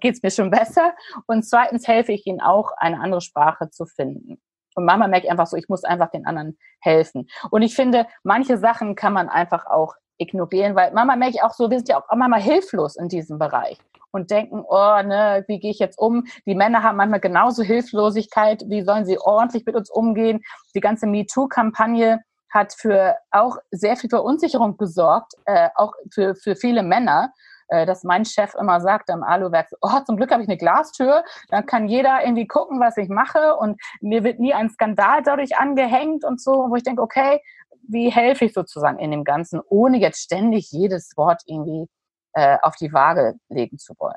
geht 0.00 0.14
es 0.14 0.22
mir 0.22 0.30
schon 0.30 0.50
besser 0.52 0.94
und 1.26 1.44
zweitens 1.44 1.86
helfe 1.86 2.12
ich 2.12 2.26
ihnen 2.26 2.40
auch, 2.40 2.72
eine 2.76 3.00
andere 3.00 3.20
Sprache 3.20 3.70
zu 3.70 3.86
finden. 3.86 4.40
Und 4.74 4.84
manchmal 4.84 5.08
merke 5.08 5.26
ich 5.26 5.30
einfach 5.30 5.46
so, 5.46 5.56
ich 5.56 5.68
muss 5.68 5.82
einfach 5.82 6.10
den 6.10 6.24
anderen 6.24 6.56
helfen. 6.80 7.28
Und 7.50 7.62
ich 7.62 7.74
finde, 7.74 8.06
manche 8.22 8.58
Sachen 8.58 8.94
kann 8.94 9.12
man 9.12 9.28
einfach 9.28 9.66
auch 9.66 9.94
ignorieren, 10.18 10.76
weil 10.76 10.92
manchmal 10.92 11.16
merke 11.16 11.34
ich 11.36 11.42
auch 11.42 11.52
so, 11.52 11.70
wir 11.70 11.78
sind 11.78 11.88
ja 11.88 11.98
auch 11.98 12.06
manchmal 12.14 12.40
hilflos 12.40 12.96
in 12.96 13.08
diesem 13.08 13.38
Bereich 13.38 13.78
und 14.10 14.30
denken, 14.30 14.64
oh, 14.66 15.02
ne, 15.02 15.44
wie 15.48 15.58
gehe 15.58 15.70
ich 15.70 15.78
jetzt 15.78 15.98
um? 15.98 16.24
Die 16.46 16.54
Männer 16.54 16.82
haben 16.82 16.96
manchmal 16.96 17.20
genauso 17.20 17.62
Hilflosigkeit, 17.62 18.64
wie 18.68 18.82
sollen 18.82 19.04
sie 19.04 19.18
ordentlich 19.18 19.64
mit 19.66 19.74
uns 19.74 19.90
umgehen? 19.90 20.40
Die 20.74 20.80
ganze 20.80 21.06
MeToo-Kampagne 21.06 22.20
hat 22.50 22.72
für 22.72 23.16
auch 23.30 23.56
sehr 23.70 23.96
viel 23.96 24.10
Verunsicherung 24.10 24.76
gesorgt, 24.76 25.34
äh, 25.44 25.68
auch 25.74 25.92
für, 26.12 26.34
für 26.34 26.56
viele 26.56 26.82
Männer, 26.82 27.32
äh, 27.68 27.86
dass 27.86 28.04
mein 28.04 28.24
Chef 28.24 28.54
immer 28.54 28.80
sagt 28.80 29.10
am 29.10 29.22
Aluwerk, 29.22 29.68
oh, 29.80 30.00
zum 30.06 30.16
Glück 30.16 30.30
habe 30.30 30.42
ich 30.42 30.48
eine 30.48 30.56
Glastür, 30.56 31.24
dann 31.48 31.66
kann 31.66 31.88
jeder 31.88 32.24
irgendwie 32.24 32.46
gucken, 32.46 32.80
was 32.80 32.96
ich 32.96 33.08
mache 33.08 33.56
und 33.56 33.80
mir 34.00 34.24
wird 34.24 34.40
nie 34.40 34.54
ein 34.54 34.70
Skandal 34.70 35.22
dadurch 35.22 35.56
angehängt 35.56 36.24
und 36.24 36.40
so, 36.40 36.70
wo 36.70 36.76
ich 36.76 36.82
denke, 36.82 37.02
okay, 37.02 37.40
wie 37.88 38.10
helfe 38.10 38.46
ich 38.46 38.54
sozusagen 38.54 38.98
in 38.98 39.10
dem 39.10 39.24
Ganzen, 39.24 39.60
ohne 39.68 39.98
jetzt 39.98 40.22
ständig 40.22 40.70
jedes 40.70 41.16
Wort 41.16 41.42
irgendwie 41.46 41.86
äh, 42.34 42.58
auf 42.62 42.76
die 42.76 42.92
Waage 42.92 43.34
legen 43.48 43.78
zu 43.78 43.94
wollen. 43.98 44.14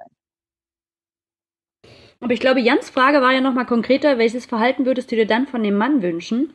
Aber 2.19 2.33
ich 2.33 2.39
glaube, 2.39 2.59
Jans 2.59 2.89
Frage 2.89 3.21
war 3.21 3.31
ja 3.31 3.41
nochmal 3.41 3.65
konkreter, 3.65 4.17
welches 4.17 4.45
Verhalten 4.45 4.85
würdest 4.85 5.11
du 5.11 5.15
dir 5.15 5.25
dann 5.25 5.47
von 5.47 5.63
dem 5.63 5.75
Mann 5.75 6.03
wünschen, 6.03 6.53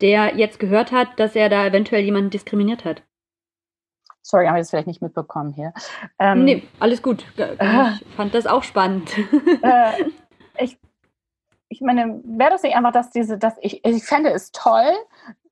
der 0.00 0.36
jetzt 0.36 0.58
gehört 0.58 0.92
hat, 0.92 1.08
dass 1.18 1.36
er 1.36 1.48
da 1.48 1.66
eventuell 1.66 2.02
jemanden 2.02 2.30
diskriminiert 2.30 2.84
hat? 2.84 3.02
Sorry, 4.22 4.46
haben 4.46 4.54
wir 4.54 4.60
das 4.60 4.70
vielleicht 4.70 4.86
nicht 4.86 5.02
mitbekommen 5.02 5.52
hier. 5.52 5.74
Ähm, 6.18 6.44
nee, 6.44 6.62
alles 6.80 7.02
gut. 7.02 7.26
Ich 7.36 8.14
fand 8.16 8.34
das 8.34 8.46
auch 8.46 8.62
spannend. 8.62 9.10
Äh, 9.62 10.04
ich, 10.58 10.78
ich 11.68 11.80
meine, 11.82 12.22
wäre 12.24 12.50
das 12.50 12.62
nicht 12.62 12.74
einfach, 12.74 12.92
dass 12.92 13.10
diese, 13.10 13.36
dass 13.36 13.54
ich, 13.60 13.84
ich 13.84 14.04
fände 14.04 14.30
es 14.30 14.50
toll, 14.50 14.92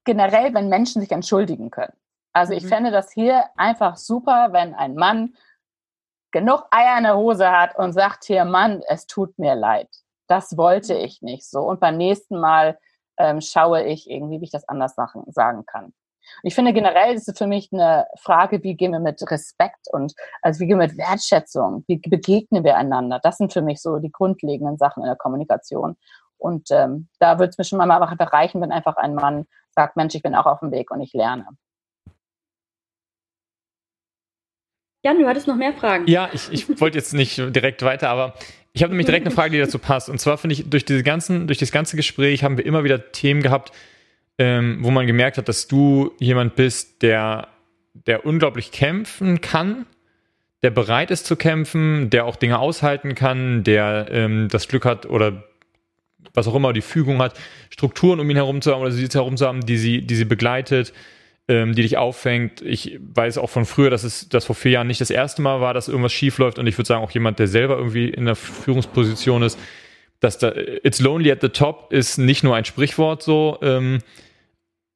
generell, 0.05 0.55
wenn 0.55 0.69
Menschen 0.69 1.03
sich 1.03 1.13
entschuldigen 1.13 1.71
können. 1.71 1.93
Also 2.33 2.55
ich 2.55 2.65
mhm. 2.65 2.69
fände 2.69 2.91
das 2.91 3.13
hier 3.13 3.45
einfach 3.57 3.97
super, 3.97 4.49
wenn 4.53 4.75
ein 4.75 4.95
Mann 4.95 5.35
genug 6.31 6.67
Eier 6.71 6.97
in 6.97 7.05
der 7.05 7.17
Hose 7.17 7.51
hat 7.51 7.77
und 7.77 7.93
sagt 7.93 8.25
hier, 8.25 8.45
Mann, 8.45 8.83
es 8.89 9.07
tut 9.07 9.39
mir 9.39 9.55
leid. 9.55 9.89
Das 10.29 10.57
wollte 10.57 10.95
mhm. 10.95 11.01
ich 11.01 11.23
nicht 11.23 11.45
so. 11.45 11.61
Und 11.61 11.79
beim 11.79 11.99
nächsten 11.99 12.41
Mal 12.41 12.79
ähm, 13.19 13.41
schaue 13.41 13.85
ich 13.85 14.09
irgendwie, 14.09 14.41
wie 14.41 14.45
ich 14.45 14.51
das 14.51 14.69
anders 14.69 14.95
sagen, 14.95 15.25
sagen 15.29 15.65
kann. 15.67 15.93
Ich 16.43 16.55
finde 16.55 16.73
generell 16.73 17.15
ist 17.15 17.29
es 17.29 17.37
für 17.37 17.47
mich 17.47 17.71
eine 17.73 18.07
Frage, 18.19 18.63
wie 18.63 18.75
gehen 18.75 18.93
wir 18.93 19.01
mit 19.01 19.21
Respekt 19.31 19.89
und 19.93 20.15
also 20.41 20.61
wie 20.61 20.67
gehen 20.67 20.79
wir 20.79 20.87
mit 20.87 20.97
Wertschätzung, 20.97 21.85
wie 21.89 21.99
begegnen 21.99 22.65
wir 22.65 22.77
einander. 22.77 23.21
Das 23.23 23.39
sind 23.39 23.53
für 23.53 23.63
mich 23.63 23.81
so 23.81 23.99
die 23.99 24.13
grundlegenden 24.13 24.79
Sachen 24.79 25.03
in 25.03 25.09
der 25.09 25.17
Kommunikation. 25.17 25.97
Und 26.39 26.71
ähm, 26.71 27.09
da 27.19 27.39
würde 27.39 27.51
es 27.51 27.59
mir 27.59 27.65
schon 27.65 27.79
mal 27.79 27.91
einfach 27.91 28.33
reichen, 28.33 28.61
wenn 28.61 28.73
einfach 28.73 28.97
ein 28.97 29.15
Mann 29.15 29.47
sagt, 29.71 29.97
Mensch, 29.97 30.15
ich 30.15 30.23
bin 30.23 30.35
auch 30.35 30.47
auf 30.47 30.61
dem 30.61 30.73
Weg 30.73 30.91
und 30.91 31.01
ich 31.01 31.13
lerne. 31.13 31.47
Jan, 35.05 35.19
du 35.19 35.27
hattest 35.27 35.49
noch 35.49 35.57
mehr 35.57 35.73
Fragen. 35.73 36.07
Ja, 36.07 36.29
ich, 36.33 36.53
ich 36.53 36.81
wollte 36.81 36.99
jetzt 36.99 37.13
nicht 37.13 37.37
direkt 37.37 37.83
weiter, 37.83 38.09
aber 38.09 38.35
ich 38.73 38.83
habe 38.83 38.93
nämlich 38.93 39.07
direkt 39.07 39.27
eine 39.27 39.35
Frage, 39.35 39.53
die 39.53 39.59
dazu 39.59 39.79
passt. 39.79 40.09
Und 40.09 40.19
zwar 40.19 40.39
finde 40.39 40.55
ich, 40.55 40.69
durch 40.69 40.85
diese 40.85 41.03
ganzen, 41.03 41.47
durch 41.47 41.59
das 41.59 41.73
ganze 41.73 41.97
Gespräch 41.97 42.43
haben 42.43 42.57
wir 42.57 42.65
immer 42.65 42.85
wieder 42.85 43.13
Themen 43.13 43.43
gehabt, 43.43 43.73
ähm, 44.39 44.79
wo 44.81 44.91
man 44.91 45.07
gemerkt 45.07 45.37
hat, 45.39 45.49
dass 45.49 45.69
du 45.69 46.13
jemand 46.19 46.57
bist, 46.57 47.03
der, 47.03 47.49
der 47.93 48.25
unglaublich 48.25 48.73
kämpfen 48.73 49.41
kann, 49.41 49.87
der 50.63 50.71
bereit 50.71 51.11
ist 51.11 51.27
zu 51.27 51.37
kämpfen, 51.37 52.09
der 52.09 52.25
auch 52.25 52.37
Dinge 52.37 52.59
aushalten 52.59 53.15
kann, 53.15 53.63
der 53.65 54.09
ähm, 54.11 54.49
das 54.51 54.69
Glück 54.69 54.85
hat 54.85 55.07
oder 55.07 55.45
was 56.35 56.47
auch 56.47 56.55
immer 56.55 56.73
die 56.73 56.83
Fügung 56.83 57.19
hat, 57.19 57.39
Strukturen 57.69 58.21
um 58.21 58.31
ihn 58.31 58.37
herum 58.37 58.63
zu 58.63 58.73
haben 58.73 58.81
oder 58.81 58.93
sie 58.93 59.07
herum 59.07 59.37
zu 59.37 59.47
haben, 59.47 59.67
die 59.67 59.77
sie, 59.77 60.03
die 60.03 60.15
sie 60.15 60.25
begleitet, 60.25 60.95
ähm, 61.49 61.75
die 61.75 61.83
dich 61.83 61.99
auffängt. 61.99 62.61
Ich 62.63 62.99
weiß 63.01 63.39
auch 63.39 63.51
von 63.51 63.67
früher, 63.67 63.91
dass 63.91 64.05
es 64.05 64.29
das 64.29 64.45
vor 64.45 64.55
vier 64.55 64.73
Jahren 64.73 64.87
nicht 64.87 65.01
das 65.01 65.11
erste 65.11 65.43
Mal 65.43 65.61
war, 65.61 65.75
dass 65.75 65.89
irgendwas 65.89 66.13
schief 66.13 66.39
läuft 66.39 66.59
und 66.59 66.67
ich 66.67 66.79
würde 66.79 66.89
sagen, 66.89 67.05
auch 67.05 67.11
jemand, 67.11 67.39
der 67.39 67.49
selber 67.49 67.77
irgendwie 67.77 68.09
in 68.09 68.27
der 68.27 68.37
Führungsposition 68.37 69.43
ist, 69.43 69.59
dass 70.21 70.39
da 70.39 70.53
It's 70.55 71.01
lonely 71.01 71.33
at 71.33 71.41
the 71.41 71.49
top 71.49 71.93
ist 71.93 72.19
nicht 72.19 72.45
nur 72.45 72.55
ein 72.55 72.65
Sprichwort 72.65 73.23
so. 73.23 73.59
Ähm, 73.61 73.99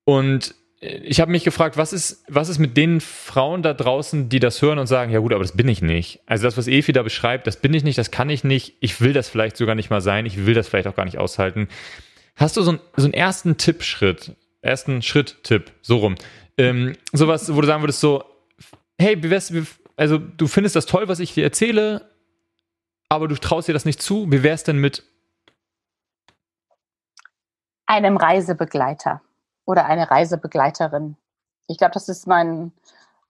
und 0.05 0.55
ich 0.81 1.21
habe 1.21 1.31
mich 1.31 1.43
gefragt, 1.43 1.77
was 1.77 1.93
ist, 1.93 2.23
was 2.29 2.49
ist 2.49 2.59
mit 2.59 2.77
den 2.77 3.01
Frauen 3.01 3.63
da 3.63 3.75
draußen, 3.75 4.29
die 4.29 4.39
das 4.39 4.61
hören 4.63 4.79
und 4.79 4.87
sagen, 4.87 5.11
ja 5.11 5.19
gut, 5.19 5.33
aber 5.33 5.43
das 5.43 5.57
bin 5.57 5.69
ich 5.69 5.83
nicht. 5.83 6.21
Also 6.27 6.45
das, 6.45 6.57
was 6.57 6.69
Efi 6.69 6.93
da 6.93 7.03
beschreibt, 7.03 7.47
das 7.47 7.57
bin 7.57 7.75
ich 7.75 7.83
nicht, 7.83 7.99
das 7.99 8.11
kann 8.11 8.31
ich 8.31 8.45
nicht, 8.45 8.75
ich 8.81 9.01
will 9.01 9.13
das 9.13 9.29
vielleicht 9.29 9.57
sogar 9.57 9.75
nicht 9.75 9.91
mal 9.91 10.01
sein, 10.01 10.27
ich 10.27 10.47
will 10.47 10.55
das 10.55 10.69
vielleicht 10.69 10.87
auch 10.87 10.95
gar 10.95 11.07
nicht 11.07 11.19
aushalten. 11.19 11.69
Hast 12.37 12.57
du 12.57 12.63
so, 12.63 12.73
ein, 12.73 12.81
so 12.97 13.05
einen 13.05 13.15
ersten 13.15 13.57
Tippschritt, 13.57 14.33
ersten 14.67 15.03
Schritt-Tipp, 15.03 15.73
so 15.83 15.99
rum. 15.99 16.17
Ähm, 16.59 16.97
sowas, 17.13 17.55
wo 17.55 17.61
du 17.61 17.67
sagen 17.67 17.83
würdest, 17.83 18.01
so, 18.01 18.25
hey, 18.99 19.21
also 19.97 20.19
du 20.19 20.47
findest 20.47 20.77
das 20.77 20.87
toll, 20.87 21.09
was 21.09 21.21
ich 21.21 21.35
dir 21.35 21.45
erzähle, 21.45 22.11
aber 23.09 23.29
du 23.29 23.37
traust 23.37 23.69
dir 23.69 23.73
das 23.73 23.85
nicht 23.85 24.03
zu. 24.03 24.31
Wie 24.31 24.43
wär's 24.43 24.65
denn 24.65 24.79
mit 24.79 25.03
einem 27.87 28.17
Reisebegleiter 28.17 29.23
oder 29.65 29.87
eine 29.87 30.11
Reisebegleiterin? 30.11 31.17
Ich 31.69 31.79
glaube, 31.79 31.95
das 31.95 32.09
ist 32.09 32.27
mein, 32.27 32.73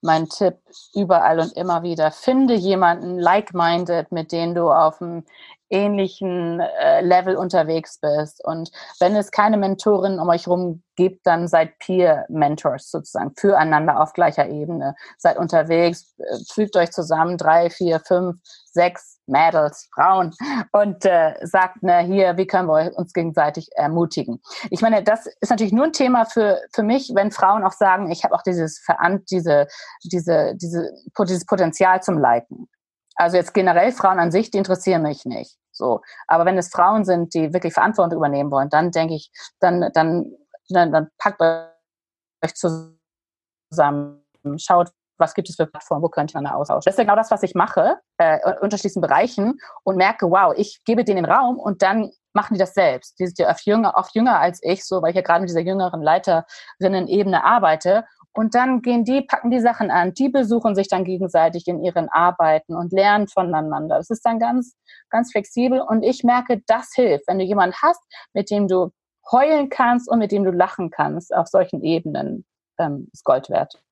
mein 0.07 0.29
Tipp 0.29 0.57
überall 0.95 1.41
und 1.41 1.53
immer 1.53 1.83
wieder. 1.83 2.11
Finde 2.11 2.55
jemanden 2.55 3.19
like-minded, 3.19 4.11
mit 4.13 4.33
dem 4.33 4.55
du 4.55 4.71
auf 4.71 4.99
dem 4.99 5.25
ähnlichen 5.69 6.61
äh, 6.61 7.01
Level 7.01 7.37
unterwegs 7.37 7.99
bist. 8.01 8.43
Und 8.45 8.71
wenn 9.01 9.17
es 9.17 9.31
keine 9.31 9.57
Mentorin 9.57 10.19
um 10.19 10.29
euch 10.29 10.47
herum 10.47 10.83
gibt, 10.95 11.27
dann 11.27 11.49
seid 11.49 11.79
Peer-Mentors 11.81 12.91
sozusagen 12.91 13.35
füreinander 13.37 14.01
auf 14.01 14.13
gleicher 14.13 14.49
Ebene. 14.49 14.95
Seid 15.19 15.37
unterwegs, 15.37 16.15
äh, 16.19 16.39
fügt 16.53 16.77
euch 16.77 16.93
zusammen, 16.93 17.37
drei, 17.37 17.69
vier, 17.69 18.01
fünf, 18.01 18.37
sechs 18.73 19.16
Mädels, 19.27 19.89
Frauen 19.95 20.35
und 20.73 21.05
äh, 21.05 21.35
sagt, 21.43 21.83
ne, 21.83 22.01
hier, 22.01 22.37
wie 22.37 22.47
können 22.47 22.69
wir 22.69 22.97
uns 22.97 23.13
gegenseitig 23.13 23.69
ermutigen? 23.75 24.41
Ich 24.71 24.81
meine, 24.83 25.03
das 25.03 25.27
ist 25.41 25.51
natürlich 25.51 25.73
nur 25.73 25.85
ein 25.85 25.93
Thema 25.93 26.25
für, 26.25 26.61
für 26.73 26.83
mich, 26.83 27.13
wenn 27.15 27.31
Frauen 27.31 27.65
auch 27.65 27.73
sagen, 27.73 28.11
ich 28.11 28.25
habe 28.25 28.35
auch 28.35 28.43
dieses, 28.43 28.85
diese, 29.31 29.67
diese, 30.05 30.55
diese, 30.57 30.93
dieses 31.27 31.47
Potenzial 31.47 32.03
zum 32.03 32.19
Leiten. 32.19 32.69
Also 33.17 33.37
jetzt 33.37 33.55
generell 33.55 33.93
Frauen 33.93 34.19
an 34.19 34.31
sich, 34.31 34.51
die 34.51 34.59
interessieren 34.59 35.03
mich 35.03 35.25
nicht. 35.25 35.57
So. 35.73 36.03
Aber 36.27 36.45
wenn 36.45 36.59
es 36.59 36.69
Frauen 36.69 37.05
sind, 37.05 37.35
die 37.35 37.53
wirklich 37.53 37.73
Verantwortung 37.73 38.19
übernehmen 38.19 38.51
wollen, 38.51 38.69
dann 38.69 38.91
denke 38.91 39.15
ich, 39.15 39.31
dann, 39.61 39.91
dann, 39.95 40.33
dann, 40.69 40.93
dann 40.93 41.09
packt 41.19 41.41
euch 41.41 42.55
zusammen, 42.55 44.23
schaut, 44.57 44.93
was 45.19 45.35
gibt 45.35 45.49
es 45.49 45.57
für 45.57 45.67
Plattformen, 45.67 46.03
wo 46.03 46.09
könnte 46.09 46.35
man 46.35 46.45
da 46.45 46.53
austauschen. 46.53 46.83
Das 46.85 46.95
ist 46.95 47.01
genau 47.01 47.17
das, 47.17 47.31
was 47.31 47.43
ich 47.43 47.55
mache, 47.55 47.99
äh, 48.19 48.39
unterschiedlichen 48.61 49.01
Bereichen 49.01 49.59
und 49.85 49.97
merke, 49.97 50.31
wow, 50.31 50.55
ich 50.57 50.81
gebe 50.85 51.05
denen 51.05 51.25
den 51.25 51.31
Raum 51.31 51.59
und 51.59 51.83
dann 51.83 52.11
machen 52.33 52.55
die 52.55 52.61
das 52.61 52.75
selbst. 52.75 53.19
Die 53.19 53.27
sind 53.27 53.39
ja 53.39 53.49
oft 53.49 53.65
jünger, 53.67 53.95
oft 53.97 54.15
jünger 54.15 54.39
als 54.39 54.61
ich, 54.63 54.85
so, 54.85 55.03
weil 55.03 55.11
ich 55.11 55.17
ja 55.17 55.23
gerade 55.23 55.41
mit 55.41 55.49
dieser 55.49 55.61
jüngeren 55.61 56.03
Leiterinnen-Ebene 56.03 57.45
arbeite 57.45 58.05
und 58.37 58.55
dann 58.55 58.83
gehen 58.83 59.05
die, 59.05 59.23
packen 59.23 59.51
die 59.51 59.61
Sachen 59.61 59.91
an, 59.91 60.13
die 60.13 60.29
besuchen 60.29 60.75
sich 60.75 60.89
dann 60.89 61.05
gegenseitig 61.05 61.67
in 61.67 61.83
ihren 61.83 62.11
Arbeiten 62.11 62.77
und 62.77 62.93
lernen 62.93 63.29
voneinander. 63.29 63.97
Das 63.97 64.11
ist 64.11 64.27
dann 64.27 64.39
ganz, 64.39 64.77
ganz 65.09 65.33
flexibel 65.33 65.81
und 65.81 66.03
ich 66.03 66.23
merke, 66.23 66.63
das 66.67 66.91
hilft. 66.95 67.27
Wenn 67.29 67.39
du 67.39 67.45
jemanden 67.45 67.75
hast, 67.83 68.03
mit 68.35 68.51
dem 68.51 68.69
du 68.69 68.91
heulen 69.33 69.71
kannst 69.71 70.09
und 70.11 70.19
mit 70.19 70.33
dem 70.33 70.45
du 70.45 70.51
lachen 70.51 70.91
kannst 70.91 71.35
auf 71.35 71.49
solchen 71.49 71.83
Ebenen, 71.83 72.45
ähm, 72.79 73.09
ist 73.13 73.25
Gold 73.25 73.49
wert. 73.49 73.83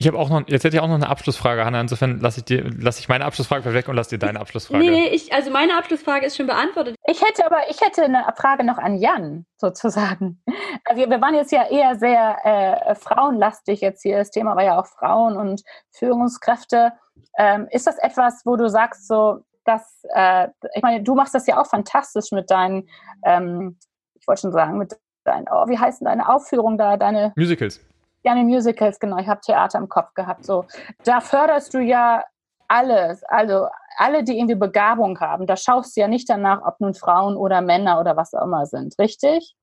Ich 0.00 0.06
habe 0.06 0.18
auch 0.18 0.30
noch, 0.30 0.48
jetzt 0.48 0.64
hätte 0.64 0.78
ich 0.78 0.82
auch 0.82 0.88
noch 0.88 0.94
eine 0.94 1.10
Abschlussfrage, 1.10 1.62
Hanna. 1.62 1.78
Insofern 1.78 2.20
lasse 2.20 2.40
ich 2.40 2.46
dir, 2.46 2.64
lasse 2.70 3.00
ich 3.00 3.10
meine 3.10 3.26
Abschlussfrage 3.26 3.74
weg 3.74 3.86
und 3.86 3.96
lasse 3.96 4.08
dir 4.08 4.18
deine 4.18 4.40
Abschlussfrage. 4.40 4.82
Nee, 4.82 5.08
ich, 5.08 5.34
also 5.34 5.50
meine 5.50 5.76
Abschlussfrage 5.76 6.24
ist 6.24 6.38
schon 6.38 6.46
beantwortet. 6.46 6.96
Ich 7.06 7.20
hätte 7.20 7.44
aber, 7.44 7.68
ich 7.68 7.82
hätte 7.82 8.04
eine 8.04 8.24
Frage 8.34 8.64
noch 8.64 8.78
an 8.78 8.96
Jan, 8.96 9.44
sozusagen. 9.58 10.42
Also 10.86 11.08
wir 11.10 11.20
waren 11.20 11.34
jetzt 11.34 11.52
ja 11.52 11.68
eher 11.68 11.96
sehr 11.96 12.38
äh, 12.44 12.94
frauenlastig 12.94 13.82
jetzt 13.82 14.00
hier. 14.00 14.16
Das 14.16 14.30
Thema 14.30 14.56
war 14.56 14.64
ja 14.64 14.80
auch 14.80 14.86
Frauen 14.86 15.36
und 15.36 15.62
Führungskräfte. 15.90 16.94
Ähm, 17.36 17.68
ist 17.70 17.86
das 17.86 17.98
etwas, 17.98 18.40
wo 18.46 18.56
du 18.56 18.70
sagst, 18.70 19.06
so, 19.06 19.40
dass, 19.66 20.02
äh, 20.14 20.48
ich 20.74 20.82
meine, 20.82 21.02
du 21.02 21.14
machst 21.14 21.34
das 21.34 21.46
ja 21.46 21.60
auch 21.60 21.66
fantastisch 21.66 22.32
mit 22.32 22.50
deinen, 22.50 22.88
ähm, 23.22 23.76
ich 24.18 24.26
wollte 24.26 24.40
schon 24.40 24.52
sagen, 24.52 24.78
mit 24.78 24.98
deinen, 25.24 25.44
oh, 25.52 25.68
wie 25.68 25.78
heißen 25.78 26.06
deine 26.06 26.26
Aufführungen 26.30 26.78
da, 26.78 26.96
deine 26.96 27.34
Musicals 27.36 27.80
ja, 28.22 28.34
die 28.34 28.44
Musicals, 28.44 28.98
genau. 29.00 29.18
Ich 29.18 29.28
habe 29.28 29.40
Theater 29.40 29.78
im 29.78 29.88
Kopf 29.88 30.14
gehabt. 30.14 30.44
So, 30.44 30.66
da 31.04 31.20
förderst 31.20 31.74
du 31.74 31.78
ja 31.78 32.24
alles, 32.68 33.24
also 33.24 33.66
alle, 33.96 34.22
die 34.24 34.38
irgendwie 34.38 34.54
Begabung 34.54 35.18
haben. 35.20 35.46
Da 35.46 35.56
schaust 35.56 35.96
du 35.96 36.00
ja 36.00 36.08
nicht 36.08 36.28
danach, 36.30 36.62
ob 36.64 36.80
nun 36.80 36.94
Frauen 36.94 37.36
oder 37.36 37.60
Männer 37.60 38.00
oder 38.00 38.16
was 38.16 38.32
auch 38.32 38.44
immer 38.44 38.66
sind, 38.66 38.98
richtig? 38.98 39.54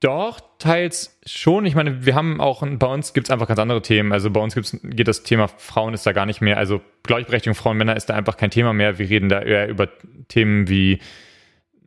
Doch, 0.00 0.40
teils 0.58 1.16
schon. 1.24 1.64
Ich 1.64 1.76
meine, 1.76 2.04
wir 2.04 2.16
haben 2.16 2.40
auch, 2.40 2.64
bei 2.66 2.86
uns 2.86 3.12
gibt 3.12 3.28
es 3.28 3.30
einfach 3.30 3.46
ganz 3.46 3.60
andere 3.60 3.82
Themen. 3.82 4.12
Also 4.12 4.30
bei 4.30 4.40
uns 4.40 4.54
gibt's, 4.54 4.76
geht 4.82 5.06
das 5.06 5.22
Thema 5.22 5.46
Frauen 5.46 5.94
ist 5.94 6.04
da 6.04 6.12
gar 6.12 6.26
nicht 6.26 6.40
mehr, 6.40 6.56
also 6.56 6.80
Gleichberechtigung 7.04 7.54
Frauen, 7.54 7.76
Männer 7.76 7.94
ist 7.94 8.06
da 8.06 8.14
einfach 8.14 8.36
kein 8.36 8.50
Thema 8.50 8.72
mehr. 8.72 8.98
Wir 8.98 9.08
reden 9.08 9.28
da 9.28 9.40
eher 9.40 9.68
über 9.68 9.88
Themen 10.26 10.68
wie 10.68 11.00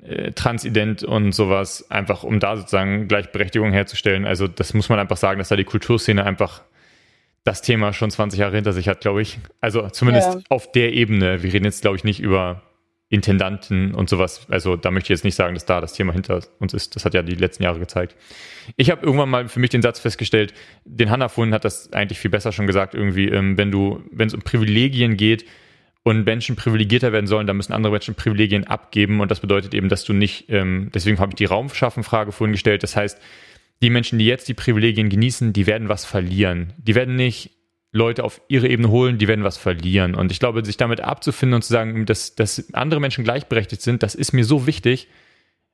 äh, 0.05 0.31
Transident 0.33 1.03
und 1.03 1.33
sowas, 1.33 1.89
einfach 1.89 2.23
um 2.23 2.39
da 2.39 2.57
sozusagen 2.57 3.07
Gleichberechtigung 3.07 3.71
herzustellen. 3.71 4.25
Also 4.25 4.47
das 4.47 4.73
muss 4.73 4.89
man 4.89 4.99
einfach 4.99 5.17
sagen, 5.17 5.39
dass 5.39 5.49
da 5.49 5.55
die 5.55 5.63
Kulturszene 5.63 6.23
einfach 6.23 6.61
das 7.43 7.61
Thema 7.61 7.93
schon 7.93 8.11
20 8.11 8.39
Jahre 8.39 8.55
hinter 8.55 8.73
sich 8.73 8.87
hat, 8.87 9.01
glaube 9.01 9.21
ich. 9.21 9.39
Also 9.61 9.87
zumindest 9.89 10.33
ja. 10.33 10.39
auf 10.49 10.71
der 10.71 10.93
Ebene. 10.93 11.43
Wir 11.43 11.53
reden 11.53 11.65
jetzt, 11.65 11.81
glaube 11.81 11.97
ich, 11.97 12.03
nicht 12.03 12.19
über 12.19 12.63
Intendanten 13.09 13.93
und 13.93 14.09
sowas. 14.09 14.47
Also 14.49 14.75
da 14.75 14.89
möchte 14.89 15.07
ich 15.07 15.17
jetzt 15.17 15.23
nicht 15.23 15.35
sagen, 15.35 15.53
dass 15.53 15.65
da 15.65 15.79
das 15.79 15.93
Thema 15.93 16.11
hinter 16.11 16.41
uns 16.59 16.73
ist. 16.73 16.95
Das 16.95 17.05
hat 17.05 17.13
ja 17.13 17.21
die 17.21 17.35
letzten 17.35 17.63
Jahre 17.63 17.79
gezeigt. 17.79 18.15
Ich 18.77 18.89
habe 18.89 19.05
irgendwann 19.05 19.29
mal 19.29 19.47
für 19.47 19.59
mich 19.59 19.69
den 19.69 19.83
Satz 19.83 19.99
festgestellt, 19.99 20.53
den 20.85 21.11
Hannah 21.11 21.29
vorhin 21.29 21.53
hat 21.53 21.65
das 21.65 21.93
eigentlich 21.93 22.19
viel 22.19 22.31
besser 22.31 22.51
schon 22.51 22.65
gesagt, 22.65 22.95
irgendwie, 22.95 23.29
ähm, 23.29 23.57
wenn 23.57 23.71
du, 23.71 24.03
wenn 24.11 24.27
es 24.27 24.33
um 24.33 24.41
Privilegien 24.41 25.17
geht 25.17 25.45
und 26.05 26.23
Menschen 26.23 26.55
privilegierter 26.55 27.11
werden 27.11 27.25
sollen, 27.25 27.47
dann 27.47 27.57
müssen 27.57 27.73
andere 27.73 27.91
Menschen 27.91 28.13
Privilegien 28.13 28.65
abgeben 28.65 29.21
und 29.21 29.31
das 29.31 29.39
bedeutet 29.39 29.73
eben, 29.73 29.89
dass 29.89 30.03
du 30.03 30.13
nicht, 30.13 30.45
ähm, 30.49 30.91
deswegen 30.93 31.17
habe 31.17 31.31
ich 31.31 31.35
die 31.35 31.45
Raumschaffen-Frage 31.45 32.31
vorhin 32.31 32.51
gestellt, 32.51 32.83
das 32.83 32.95
heißt, 32.95 33.19
die 33.81 33.89
Menschen, 33.89 34.19
die 34.19 34.27
jetzt 34.27 34.47
die 34.47 34.53
Privilegien 34.53 35.09
genießen, 35.09 35.51
die 35.51 35.65
werden 35.65 35.89
was 35.89 36.05
verlieren. 36.05 36.73
Die 36.77 36.93
werden 36.93 37.15
nicht 37.15 37.49
Leute 37.91 38.23
auf 38.23 38.39
ihre 38.47 38.67
Ebene 38.67 38.89
holen, 38.89 39.17
die 39.17 39.27
werden 39.27 39.43
was 39.43 39.57
verlieren. 39.57 40.13
Und 40.13 40.31
ich 40.31 40.39
glaube, 40.39 40.63
sich 40.63 40.77
damit 40.77 41.01
abzufinden 41.01 41.55
und 41.55 41.63
zu 41.63 41.73
sagen, 41.73 42.05
dass, 42.05 42.35
dass 42.35 42.71
andere 42.73 42.99
Menschen 42.99 43.23
gleichberechtigt 43.23 43.81
sind, 43.81 44.03
das 44.03 44.13
ist 44.13 44.31
mir 44.31 44.45
so 44.45 44.67
wichtig. 44.67 45.07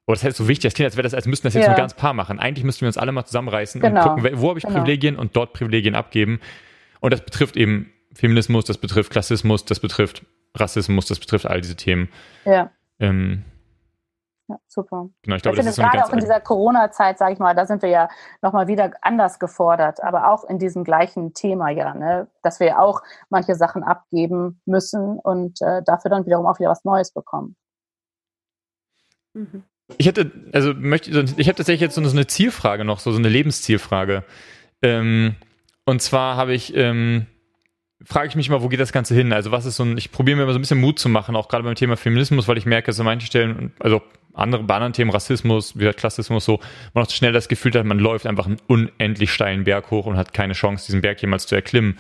Oder 0.08 0.16
das 0.16 0.24
heißt 0.24 0.38
so 0.38 0.48
wichtig, 0.48 0.64
das 0.64 0.76
klingt, 0.76 0.86
als 0.86 0.96
wäre 0.96 1.04
das, 1.04 1.14
als 1.14 1.28
müssten 1.28 1.48
das 1.48 1.56
jetzt 1.56 1.64
ja. 1.64 1.72
nur 1.72 1.78
ganz 1.78 1.94
paar 1.94 2.14
machen. 2.14 2.40
Eigentlich 2.40 2.64
müssten 2.64 2.82
wir 2.82 2.88
uns 2.88 2.98
alle 2.98 3.12
mal 3.12 3.26
zusammenreißen 3.26 3.82
genau. 3.82 4.14
und 4.14 4.22
gucken, 4.22 4.40
wo 4.40 4.50
habe 4.50 4.60
ich 4.60 4.64
genau. 4.64 4.80
Privilegien 4.80 5.18
und 5.18 5.36
dort 5.36 5.52
Privilegien 5.52 5.94
abgeben. 5.94 6.40
Und 7.02 7.12
das 7.12 7.26
betrifft 7.26 7.58
eben 7.58 7.92
Feminismus, 8.14 8.66
das 8.66 8.78
betrifft 8.78 9.12
Klassismus, 9.12 9.66
das 9.66 9.80
betrifft 9.80 10.26
Rassismus, 10.56 11.06
das 11.06 11.20
betrifft 11.20 11.46
all 11.46 11.62
diese 11.62 11.76
Themen. 11.76 12.10
Ja. 12.46 12.72
Ähm, 13.00 13.44
ja, 14.50 14.60
super. 14.68 15.10
Genau, 15.22 15.38
ich 15.38 15.42
glaube, 15.42 15.58
ich 15.58 15.64
das 15.64 15.72
ist 15.72 15.76
so 15.78 15.82
gerade 15.82 16.04
auch 16.04 16.12
in 16.12 16.20
dieser 16.20 16.42
Corona-Zeit, 16.42 17.18
sage 17.18 17.34
ich 17.34 17.40
mal, 17.40 17.56
da 17.56 17.66
sind 17.66 17.82
wir 17.82 17.90
ja 17.90 18.10
nochmal 18.42 18.68
wieder 18.68 18.92
anders 19.02 19.40
gefordert, 19.40 20.04
aber 20.04 20.30
auch 20.30 20.44
in 20.44 20.60
diesem 20.60 20.84
gleichen 20.84 21.34
Thema 21.34 21.70
ja, 21.70 21.94
ne, 21.94 22.28
dass 22.42 22.60
wir 22.60 22.68
ja 22.68 22.80
auch 22.80 23.02
manche 23.30 23.56
Sachen 23.56 23.84
abgeben 23.84 24.62
müssen 24.66 25.20
und 25.20 25.62
äh, 25.62 25.82
dafür 25.84 26.12
dann 26.12 26.26
wiederum 26.26 26.46
auch 26.46 26.60
wieder 26.60 26.70
was 26.70 26.84
Neues 26.84 27.14
bekommen. 27.14 27.56
Mhm. 29.34 29.64
Ich 29.98 30.06
hätte, 30.06 30.32
also 30.54 30.74
möchte, 30.74 31.12
ich 31.12 31.48
habe 31.48 31.56
tatsächlich 31.56 31.82
jetzt 31.82 31.96
so 31.96 32.02
eine 32.02 32.28
Zielfrage 32.28 32.86
noch, 32.86 33.00
so, 33.00 33.12
so 33.12 33.20
eine 33.20 33.30
Lebenszielfrage. 33.30 34.24
Ähm, 34.82 35.36
und 35.86 36.02
zwar 36.02 36.38
habe 36.38 36.54
ich, 36.54 36.76
ähm, 36.76 37.28
frage 38.06 38.28
ich 38.30 38.36
mich 38.36 38.50
mal, 38.50 38.62
wo 38.62 38.68
geht 38.68 38.80
das 38.80 38.92
Ganze 38.92 39.16
hin? 39.16 39.34
Also 39.34 39.52
was 39.52 39.66
ist 39.66 39.76
so 39.76 39.84
ein, 39.84 39.98
ich 39.98 40.12
probiere 40.12 40.38
mir 40.38 40.44
immer 40.44 40.54
so 40.54 40.60
ein 40.60 40.62
bisschen 40.62 40.80
Mut 40.82 41.00
zu 41.00 41.10
machen, 41.10 41.36
auch 41.36 41.48
gerade 41.48 41.64
beim 41.64 41.76
Thema 41.76 41.98
Feminismus, 41.98 42.48
weil 42.48 42.58
ich 42.58 42.66
merke, 42.66 42.88
dass 42.88 43.00
an 43.00 43.06
manchen 43.06 43.28
Stellen, 43.28 43.72
also 43.80 44.02
andere, 44.34 44.64
bei 44.64 44.76
anderen 44.76 44.94
Themen, 44.94 45.12
Rassismus, 45.12 45.78
wie 45.78 45.92
Klassismus, 45.92 46.46
so, 46.46 46.60
man 46.94 47.06
auch 47.06 47.10
schnell 47.10 47.34
das 47.34 47.48
Gefühl 47.48 47.74
hat, 47.74 47.86
man 47.86 48.00
läuft 48.00 48.26
einfach 48.26 48.46
einen 48.46 48.58
unendlich 48.68 49.32
steilen 49.32 49.64
Berg 49.64 49.92
hoch 49.92 50.06
und 50.06 50.18
hat 50.18 50.34
keine 50.34 50.54
Chance, 50.54 50.86
diesen 50.86 51.02
Berg 51.02 51.22
jemals 51.22 51.48
zu 51.48 51.56
erklimmen. 51.56 51.98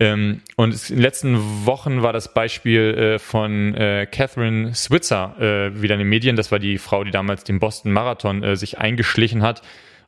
Ähm, 0.00 0.42
und 0.56 0.74
in 0.90 0.96
den 0.96 1.02
letzten 1.02 1.66
Wochen 1.66 2.02
war 2.02 2.12
das 2.12 2.32
Beispiel 2.32 2.94
äh, 2.94 3.18
von 3.18 3.74
äh, 3.74 4.06
Catherine 4.06 4.72
Switzer 4.74 5.34
äh, 5.40 5.82
wieder 5.82 5.94
in 5.94 6.00
den 6.00 6.08
Medien. 6.08 6.36
Das 6.36 6.52
war 6.52 6.60
die 6.60 6.78
Frau, 6.78 7.02
die 7.02 7.10
damals 7.10 7.42
den 7.42 7.58
Boston 7.58 7.92
Marathon 7.92 8.44
äh, 8.44 8.56
sich 8.56 8.78
eingeschlichen 8.78 9.42
hat 9.42 9.62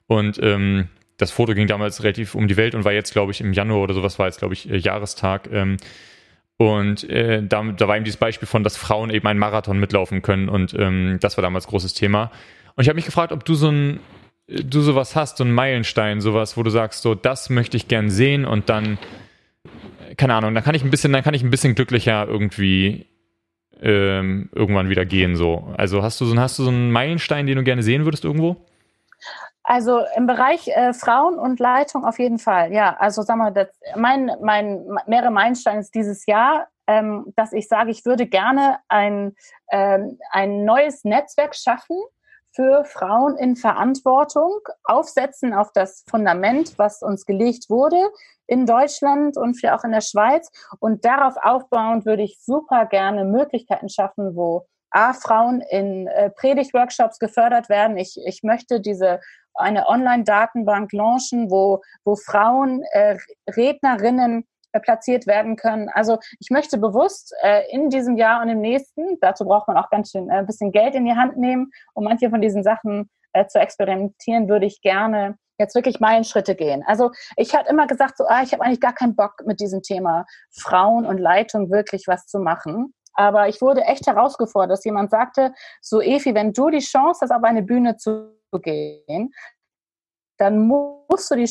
und 0.06 0.38
ähm, 0.42 0.88
das 1.20 1.30
Foto 1.30 1.55
ging 1.55 1.66
damals 1.66 2.02
relativ 2.02 2.34
um 2.34 2.48
die 2.48 2.56
Welt 2.56 2.74
und 2.74 2.84
war 2.84 2.92
jetzt, 2.92 3.12
glaube 3.12 3.32
ich, 3.32 3.40
im 3.40 3.52
Januar 3.52 3.82
oder 3.82 3.94
sowas 3.94 4.18
war 4.18 4.26
jetzt, 4.26 4.38
glaube 4.38 4.55
ich, 4.55 4.70
äh, 4.70 4.76
Jahrestag. 4.76 5.48
Ähm, 5.52 5.76
und 6.56 7.09
äh, 7.09 7.42
da, 7.42 7.62
da 7.62 7.88
war 7.88 7.97
eben 7.97 8.05
dieses 8.05 8.18
Beispiel 8.18 8.48
von, 8.48 8.64
dass 8.64 8.76
Frauen 8.76 9.10
eben 9.10 9.26
einen 9.26 9.38
Marathon 9.38 9.78
mitlaufen 9.78 10.22
können 10.22 10.48
und 10.48 10.74
ähm, 10.74 11.18
das 11.20 11.36
war 11.36 11.42
damals 11.42 11.66
großes 11.66 11.94
Thema. 11.94 12.30
Und 12.76 12.82
ich 12.82 12.88
habe 12.88 12.97
mich 12.97 13.06
gefragt, 13.06 13.32
ob 13.32 13.44
du 13.44 13.55
so 13.55 13.70
ein, 13.70 14.01
du 14.47 14.80
sowas 14.80 15.16
hast, 15.16 15.38
so 15.38 15.44
einen 15.44 15.55
Meilenstein, 15.55 16.20
sowas, 16.20 16.56
wo 16.56 16.62
du 16.62 16.70
sagst, 16.70 17.02
so, 17.02 17.14
das 17.14 17.51
möchte 17.51 17.76
ich 17.76 17.88
gern 17.88 18.10
sehen 18.10 18.44
und 18.44 18.68
dann, 18.68 18.98
keine 20.16 20.34
Ahnung, 20.34 20.55
dann 20.55 20.64
kann 20.64 20.74
ich 20.74 20.84
ein 20.84 20.90
bisschen, 20.90 21.12
dann 21.12 21.22
kann 21.22 21.34
ich 21.34 21.42
ein 21.42 21.51
bisschen 21.51 21.74
glücklicher 21.74 22.26
irgendwie 22.28 23.06
ähm, 23.80 24.51
irgendwann 24.55 24.90
wieder 24.90 25.05
gehen. 25.05 25.36
So. 25.36 25.72
Also 25.76 26.02
hast 26.02 26.20
du 26.20 26.26
so, 26.26 26.36
hast 26.38 26.59
du 26.59 26.64
so 26.64 26.70
einen 26.70 26.90
Meilenstein, 26.90 27.47
den 27.47 27.56
du 27.56 27.64
gerne 27.64 27.82
sehen 27.82 28.05
würdest 28.05 28.24
irgendwo? 28.24 28.66
Also 29.70 30.01
im 30.16 30.26
Bereich 30.26 30.66
äh, 30.66 30.92
Frauen 30.92 31.38
und 31.38 31.60
Leitung 31.60 32.05
auf 32.05 32.18
jeden 32.18 32.40
Fall. 32.40 32.72
Ja, 32.72 32.97
also 32.98 33.22
sag 33.22 33.36
mal, 33.36 33.52
das, 33.52 33.68
mein, 33.94 34.32
mein 34.42 34.84
mehrere 35.06 35.30
Meilensteine 35.30 35.78
ist 35.78 35.94
dieses 35.94 36.26
Jahr, 36.26 36.66
ähm, 36.88 37.32
dass 37.36 37.52
ich 37.52 37.68
sage, 37.68 37.92
ich 37.92 38.05
würde 38.05 38.26
gerne 38.26 38.80
ein, 38.88 39.36
ähm, 39.70 40.18
ein 40.32 40.64
neues 40.64 41.05
Netzwerk 41.05 41.55
schaffen 41.55 41.97
für 42.52 42.84
Frauen 42.84 43.36
in 43.36 43.55
Verantwortung, 43.55 44.59
aufsetzen 44.82 45.55
auf 45.55 45.70
das 45.72 46.02
Fundament, 46.10 46.76
was 46.76 47.01
uns 47.01 47.24
gelegt 47.24 47.70
wurde 47.70 48.10
in 48.48 48.66
Deutschland 48.66 49.36
und 49.36 49.56
auch 49.70 49.84
in 49.84 49.92
der 49.92 50.01
Schweiz. 50.01 50.51
Und 50.80 51.05
darauf 51.05 51.36
aufbauend 51.40 52.06
würde 52.06 52.24
ich 52.24 52.40
super 52.40 52.86
gerne 52.86 53.24
Möglichkeiten 53.24 53.88
schaffen, 53.88 54.34
wo 54.34 54.66
A, 54.91 55.12
Frauen 55.12 55.61
in 55.61 56.07
äh, 56.09 56.31
Predigtworkshops 56.31 57.19
gefördert 57.19 57.69
werden. 57.69 57.97
Ich, 57.97 58.17
ich 58.25 58.43
möchte 58.43 58.81
diese 58.81 59.21
eine 59.55 59.89
Online-Datenbank 59.89 60.93
launchen, 60.93 61.51
wo, 61.51 61.81
wo 62.05 62.17
Frauen, 62.17 62.83
äh, 62.93 63.17
Rednerinnen 63.49 64.47
äh, 64.73 64.81
platziert 64.81 65.27
werden 65.27 65.57
können. 65.57 65.89
Also 65.89 66.19
ich 66.39 66.51
möchte 66.51 66.79
bewusst 66.79 67.35
äh, 67.43 67.62
in 67.71 67.91
diesem 67.91 68.17
Jahr 68.17 68.43
und 68.43 68.49
im 68.49 68.61
nächsten, 68.61 69.19
dazu 69.21 69.45
braucht 69.45 69.69
man 69.69 69.77
auch 69.77 69.91
ganz 69.91 70.11
schön 70.11 70.31
äh, 70.31 70.35
ein 70.35 70.47
bisschen 70.47 70.73
Geld 70.73 70.95
in 70.95 71.05
die 71.05 71.15
Hand 71.15 71.37
nehmen, 71.37 71.71
um 71.95 72.05
manche 72.05 72.31
von 72.31 72.41
diesen 72.41 72.62
Sachen 72.62 73.11
äh, 73.33 73.47
zu 73.47 73.59
experimentieren, 73.59 74.49
würde 74.49 74.67
ich 74.67 74.81
gerne 74.81 75.37
jetzt 75.59 75.75
wirklich 75.75 76.01
Meilenschritte 76.01 76.55
gehen. 76.55 76.83
Also 76.87 77.11
ich 77.37 77.55
hatte 77.55 77.69
immer 77.69 77.87
gesagt, 77.87 78.17
so, 78.17 78.25
ah, 78.27 78.43
ich 78.43 78.53
habe 78.53 78.65
eigentlich 78.65 78.81
gar 78.81 78.95
keinen 78.95 79.15
Bock 79.15 79.35
mit 79.45 79.61
diesem 79.61 79.83
Thema 79.83 80.25
Frauen 80.51 81.05
und 81.05 81.19
Leitung 81.19 81.71
wirklich 81.71 82.05
was 82.07 82.27
zu 82.27 82.39
machen. 82.39 82.95
Aber 83.15 83.49
ich 83.49 83.61
wurde 83.61 83.82
echt 83.82 84.07
herausgefordert, 84.07 84.73
dass 84.73 84.85
jemand 84.85 85.11
sagte, 85.11 85.53
so 85.81 86.01
Efi, 86.01 86.35
wenn 86.35 86.53
du 86.53 86.70
die 86.70 86.78
Chance 86.78 87.20
hast, 87.23 87.32
auf 87.32 87.43
eine 87.43 87.62
Bühne 87.62 87.97
zu 87.97 88.37
gehen, 88.62 89.32
dann 90.39 90.66
musst 90.66 91.31
du 91.31 91.37
die 91.37 91.51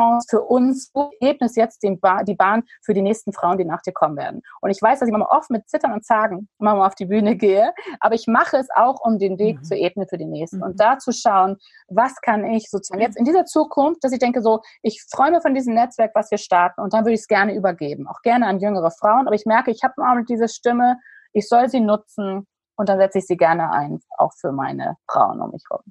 Chance 0.00 0.26
für 0.30 0.42
uns, 0.42 0.90
du 0.92 1.10
ebnest 1.20 1.56
jetzt 1.56 1.84
ba 2.00 2.22
die 2.22 2.34
Bahn 2.34 2.62
für 2.82 2.94
die 2.94 3.02
nächsten 3.02 3.32
Frauen, 3.32 3.58
die 3.58 3.64
nach 3.64 3.82
dir 3.82 3.92
kommen 3.92 4.16
werden. 4.16 4.42
Und 4.60 4.70
ich 4.70 4.80
weiß, 4.80 5.00
dass 5.00 5.08
ich 5.08 5.12
manchmal 5.12 5.36
oft 5.36 5.50
mit 5.50 5.68
Zittern 5.68 5.92
und 5.92 6.04
Zagen 6.04 6.48
mal 6.58 6.80
auf 6.84 6.94
die 6.94 7.06
Bühne 7.06 7.36
gehe, 7.36 7.72
aber 8.00 8.14
ich 8.14 8.26
mache 8.26 8.56
es 8.56 8.68
auch, 8.74 9.00
um 9.04 9.18
den 9.18 9.38
Weg 9.38 9.58
mhm. 9.58 9.64
zu 9.64 9.74
ebnen 9.74 10.06
für 10.08 10.18
die 10.18 10.26
nächsten. 10.26 10.58
Mhm. 10.58 10.62
Und 10.62 10.80
da 10.80 10.98
zu 10.98 11.12
schauen, 11.12 11.56
was 11.88 12.14
kann 12.22 12.44
ich 12.44 12.70
sozusagen 12.70 13.02
jetzt 13.02 13.16
in 13.16 13.24
dieser 13.24 13.44
Zukunft, 13.44 14.02
dass 14.02 14.12
ich 14.12 14.18
denke 14.18 14.42
so, 14.42 14.60
ich 14.82 15.04
träume 15.10 15.40
von 15.40 15.54
diesem 15.54 15.74
Netzwerk, 15.74 16.12
was 16.14 16.30
wir 16.30 16.38
starten 16.38 16.80
und 16.80 16.92
dann 16.92 17.04
würde 17.04 17.14
ich 17.14 17.20
es 17.20 17.28
gerne 17.28 17.54
übergeben. 17.54 18.06
Auch 18.08 18.22
gerne 18.22 18.46
an 18.46 18.60
jüngere 18.60 18.90
Frauen, 18.90 19.26
aber 19.26 19.34
ich 19.34 19.46
merke, 19.46 19.70
ich 19.70 19.82
habe 19.82 19.94
mal 19.96 20.24
diese 20.24 20.48
Stimme, 20.48 20.98
ich 21.32 21.48
soll 21.48 21.68
sie 21.68 21.80
nutzen 21.80 22.46
und 22.76 22.88
dann 22.88 22.98
setze 22.98 23.18
ich 23.18 23.26
sie 23.26 23.36
gerne 23.36 23.70
ein, 23.70 24.00
auch 24.18 24.32
für 24.38 24.52
meine 24.52 24.96
Frauen 25.08 25.40
um 25.40 25.50
mich 25.50 25.64
herum. 25.70 25.84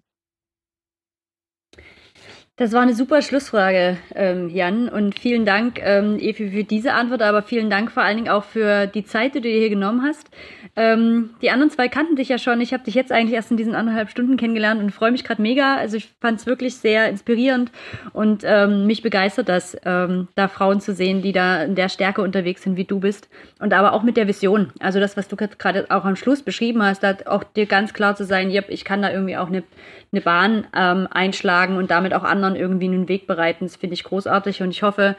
Das 2.59 2.73
war 2.73 2.81
eine 2.81 2.93
super 2.93 3.21
Schlussfrage, 3.21 3.95
ähm, 4.15 4.49
Jan. 4.49 4.89
Und 4.89 5.17
vielen 5.17 5.45
Dank, 5.45 5.79
ähm, 5.81 6.19
Evi, 6.19 6.51
für 6.51 6.65
diese 6.65 6.91
Antwort, 6.91 7.21
aber 7.21 7.41
vielen 7.41 7.69
Dank 7.69 7.89
vor 7.89 8.03
allen 8.03 8.17
Dingen 8.17 8.27
auch 8.27 8.43
für 8.43 8.85
die 8.85 9.05
Zeit, 9.05 9.33
die 9.33 9.39
du 9.39 9.47
dir 9.47 9.59
hier 9.59 9.69
genommen 9.69 10.03
hast. 10.03 10.29
Ähm, 10.75 11.31
die 11.41 11.51
anderen 11.51 11.71
zwei 11.71 11.87
kannten 11.87 12.15
dich 12.15 12.29
ja 12.29 12.37
schon. 12.37 12.61
Ich 12.61 12.73
habe 12.73 12.83
dich 12.83 12.95
jetzt 12.95 13.11
eigentlich 13.11 13.33
erst 13.33 13.51
in 13.51 13.57
diesen 13.57 13.75
anderthalb 13.75 14.09
Stunden 14.09 14.37
kennengelernt 14.37 14.81
und 14.81 14.91
freue 14.91 15.11
mich 15.11 15.23
gerade 15.23 15.41
mega. 15.41 15.75
Also 15.75 15.97
ich 15.97 16.09
fand 16.19 16.39
es 16.39 16.45
wirklich 16.45 16.75
sehr 16.75 17.09
inspirierend 17.09 17.71
und 18.13 18.43
ähm, 18.45 18.87
mich 18.87 19.01
begeistert 19.01 19.49
das, 19.49 19.77
ähm, 19.85 20.27
da 20.35 20.47
Frauen 20.47 20.81
zu 20.81 20.93
sehen, 20.93 21.21
die 21.21 21.31
da 21.31 21.63
in 21.63 21.75
der 21.75 21.89
Stärke 21.89 22.21
unterwegs 22.21 22.63
sind, 22.63 22.75
wie 22.75 22.85
du 22.85 22.99
bist. 22.99 23.29
Und 23.59 23.73
aber 23.73 23.93
auch 23.93 24.03
mit 24.03 24.15
der 24.15 24.27
Vision. 24.27 24.71
Also 24.79 24.99
das, 24.99 25.17
was 25.17 25.27
du 25.27 25.35
gerade 25.35 25.85
auch 25.89 26.05
am 26.05 26.15
Schluss 26.15 26.43
beschrieben 26.43 26.83
hast, 26.83 27.03
da 27.03 27.15
auch 27.25 27.43
dir 27.43 27.65
ganz 27.65 27.93
klar 27.93 28.15
zu 28.15 28.25
sein, 28.25 28.49
ich 28.49 28.85
kann 28.85 29.01
da 29.01 29.11
irgendwie 29.11 29.37
auch 29.37 29.47
eine, 29.47 29.63
eine 30.11 30.21
Bahn 30.21 30.67
ähm, 30.75 31.07
einschlagen 31.11 31.77
und 31.77 31.91
damit 31.91 32.13
auch 32.13 32.23
anderen 32.23 32.48
irgendwie 32.55 32.85
einen 32.85 33.07
Weg 33.07 33.27
bereiten. 33.27 33.65
Das 33.65 33.75
finde 33.75 33.93
ich 33.93 34.03
großartig 34.03 34.61
und 34.61 34.71
ich 34.71 34.83
hoffe, 34.83 35.15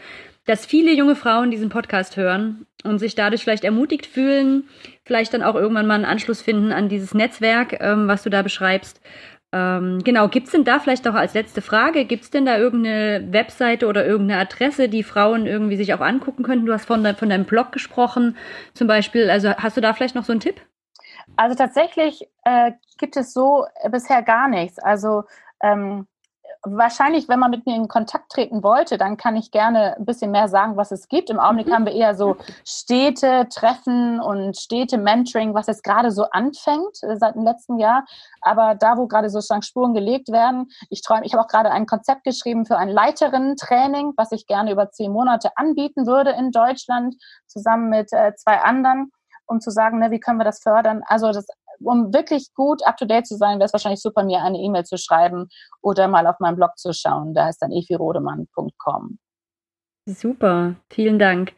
dass 0.47 0.67
viele 0.67 0.93
junge 0.93 1.17
Frauen 1.17 1.51
diesen 1.51 1.69
Podcast 1.69 2.17
hören 2.17 2.67
und 2.85 2.99
sich 2.99 3.15
dadurch 3.15 3.43
vielleicht 3.43 3.65
ermutigt 3.65 4.07
fühlen, 4.07 4.69
vielleicht 5.05 5.35
dann 5.35 5.43
auch 5.43 5.55
irgendwann 5.55 5.87
mal 5.87 5.95
einen 5.95 6.05
Anschluss 6.05 6.41
finden 6.41 6.73
an 6.73 6.89
dieses 6.89 7.15
Netzwerk, 7.15 7.81
ähm, 7.81 8.09
was 8.09 8.23
du 8.23 8.31
da 8.31 8.43
beschreibst. 8.43 9.01
Ähm, 9.53 9.99
genau, 10.05 10.29
gibt 10.29 10.47
es 10.47 10.53
denn 10.53 10.65
da 10.65 10.79
vielleicht 10.79 11.09
auch 11.09 11.15
als 11.15 11.35
letzte 11.35 11.61
Frage, 11.61 12.05
gibt 12.05 12.23
es 12.23 12.31
denn 12.31 12.47
da 12.47 12.57
irgendeine 12.57 13.33
Webseite 13.33 13.89
oder 13.89 14.07
irgendeine 14.07 14.41
Adresse, 14.41 14.89
die 14.89 15.03
Frauen 15.03 15.47
irgendwie 15.47 15.77
sich 15.77 15.93
auch 15.93 16.01
angucken 16.01 16.45
könnten? 16.45 16.67
Du 16.67 16.73
hast 16.73 16.87
von, 16.87 17.03
de 17.03 17.15
von 17.15 17.29
deinem 17.29 17.47
Blog 17.47 17.73
gesprochen 17.73 18.37
zum 18.75 18.87
Beispiel. 18.87 19.29
Also 19.29 19.51
hast 19.51 19.77
du 19.77 19.81
da 19.81 19.93
vielleicht 19.93 20.15
noch 20.15 20.25
so 20.25 20.33
einen 20.33 20.41
Tipp? 20.41 20.61
Also 21.37 21.57
tatsächlich 21.57 22.29
äh, 22.45 22.73
gibt 22.99 23.17
es 23.17 23.33
so 23.33 23.65
bisher 23.91 24.23
gar 24.23 24.49
nichts. 24.49 24.79
Also 24.79 25.25
ähm, 25.63 26.07
wahrscheinlich, 26.63 27.29
wenn 27.29 27.39
man 27.39 27.51
mit 27.51 27.67
mir 27.67 27.75
in 27.75 27.89
Kontakt 27.89 28.33
treten 28.33 28.63
wollte, 28.63 28.99
dann 28.99 29.17
kann 29.17 29.37
ich 29.37 29.51
gerne 29.51 29.97
ein 29.97 30.05
bisschen 30.05 30.31
mehr 30.31 30.49
sagen, 30.49 30.77
was 30.77 30.93
es 30.93 31.09
gibt. 31.09 31.31
Im 31.31 31.39
Augenblick 31.39 31.69
mhm. 31.69 31.73
haben 31.73 31.87
wir 31.87 31.93
eher 31.93 32.15
so 32.15 32.37
Städte, 32.65 33.49
Treffen 33.49 34.21
und 34.21 34.57
Städte, 34.57 34.99
Mentoring, 34.99 35.55
was 35.55 35.69
jetzt 35.69 35.83
gerade 35.83 36.11
so 36.11 36.25
anfängt 36.31 37.03
äh, 37.03 37.17
seit 37.17 37.35
dem 37.35 37.45
letzten 37.45 37.79
Jahr. 37.79 38.05
Aber 38.43 38.75
da, 38.75 38.97
wo 38.97 39.07
gerade 39.07 39.31
sozusagen 39.31 39.63
Spuren 39.63 39.95
gelegt 39.95 40.31
werden, 40.31 40.71
ich 40.91 41.03
träume, 41.03 41.25
ich 41.25 41.33
habe 41.33 41.45
auch 41.45 41.49
gerade 41.49 41.71
ein 41.71 41.87
Konzept 41.87 42.25
geschrieben 42.25 42.67
für 42.67 42.77
ein 42.77 42.89
Leiterinnen-Training, 42.89 44.13
was 44.17 44.33
ich 44.33 44.47
gerne 44.47 44.73
über 44.73 44.91
zehn 44.91 45.13
Monate 45.13 45.51
anbieten 45.57 46.07
würde 46.07 46.31
in 46.31 46.51
Deutschland, 46.51 47.17
zusammen 47.47 47.89
mit 47.89 48.13
äh, 48.13 48.35
zwei 48.35 48.61
anderen 48.61 49.13
um 49.51 49.61
zu 49.61 49.71
sagen, 49.71 49.99
ne, 49.99 50.13
wie 50.13 50.21
können 50.21 50.39
wir 50.39 50.45
das 50.45 50.63
fördern. 50.63 51.03
Also 51.07 51.33
das 51.33 51.49
um 51.83 52.13
wirklich 52.13 52.53
gut 52.55 52.87
up-to-date 52.87 53.27
zu 53.27 53.37
sein, 53.37 53.59
wäre 53.59 53.67
es 53.67 53.73
wahrscheinlich 53.73 54.01
super, 54.01 54.25
mir 54.25 54.43
eine 54.43 54.59
E-Mail 54.59 54.85
zu 54.85 54.99
schreiben 54.99 55.49
oder 55.83 56.09
mal 56.09 56.27
auf 56.27 56.39
meinem 56.41 56.57
Blog 56.57 56.77
zu 56.77 56.93
schauen. 56.93 57.35
Da 57.35 57.49
ist 57.49 57.59
dann 57.59 57.73
efirodemann.com. 57.73 59.19
Super, 60.07 60.77
vielen 60.91 61.19
Dank. 61.19 61.53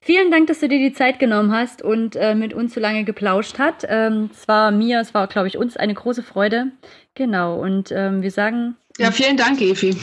Vielen 0.00 0.30
Dank, 0.30 0.46
dass 0.46 0.60
du 0.60 0.68
dir 0.68 0.78
die 0.78 0.94
Zeit 0.94 1.18
genommen 1.18 1.52
hast 1.52 1.82
und 1.82 2.16
äh, 2.16 2.34
mit 2.34 2.54
uns 2.54 2.74
so 2.74 2.80
lange 2.80 3.04
geplauscht 3.04 3.58
hat. 3.58 3.84
Ähm, 3.88 4.30
es 4.32 4.48
war 4.48 4.70
mir, 4.70 5.00
es 5.00 5.14
war, 5.14 5.26
glaube 5.26 5.48
ich, 5.48 5.58
uns 5.58 5.76
eine 5.76 5.94
große 5.94 6.22
Freude. 6.22 6.72
Genau, 7.14 7.60
und 7.60 7.92
ähm, 7.92 8.22
wir 8.22 8.30
sagen. 8.30 8.76
Ja, 8.98 9.10
vielen 9.10 9.36
Dank, 9.36 9.60
Efi. 9.60 9.96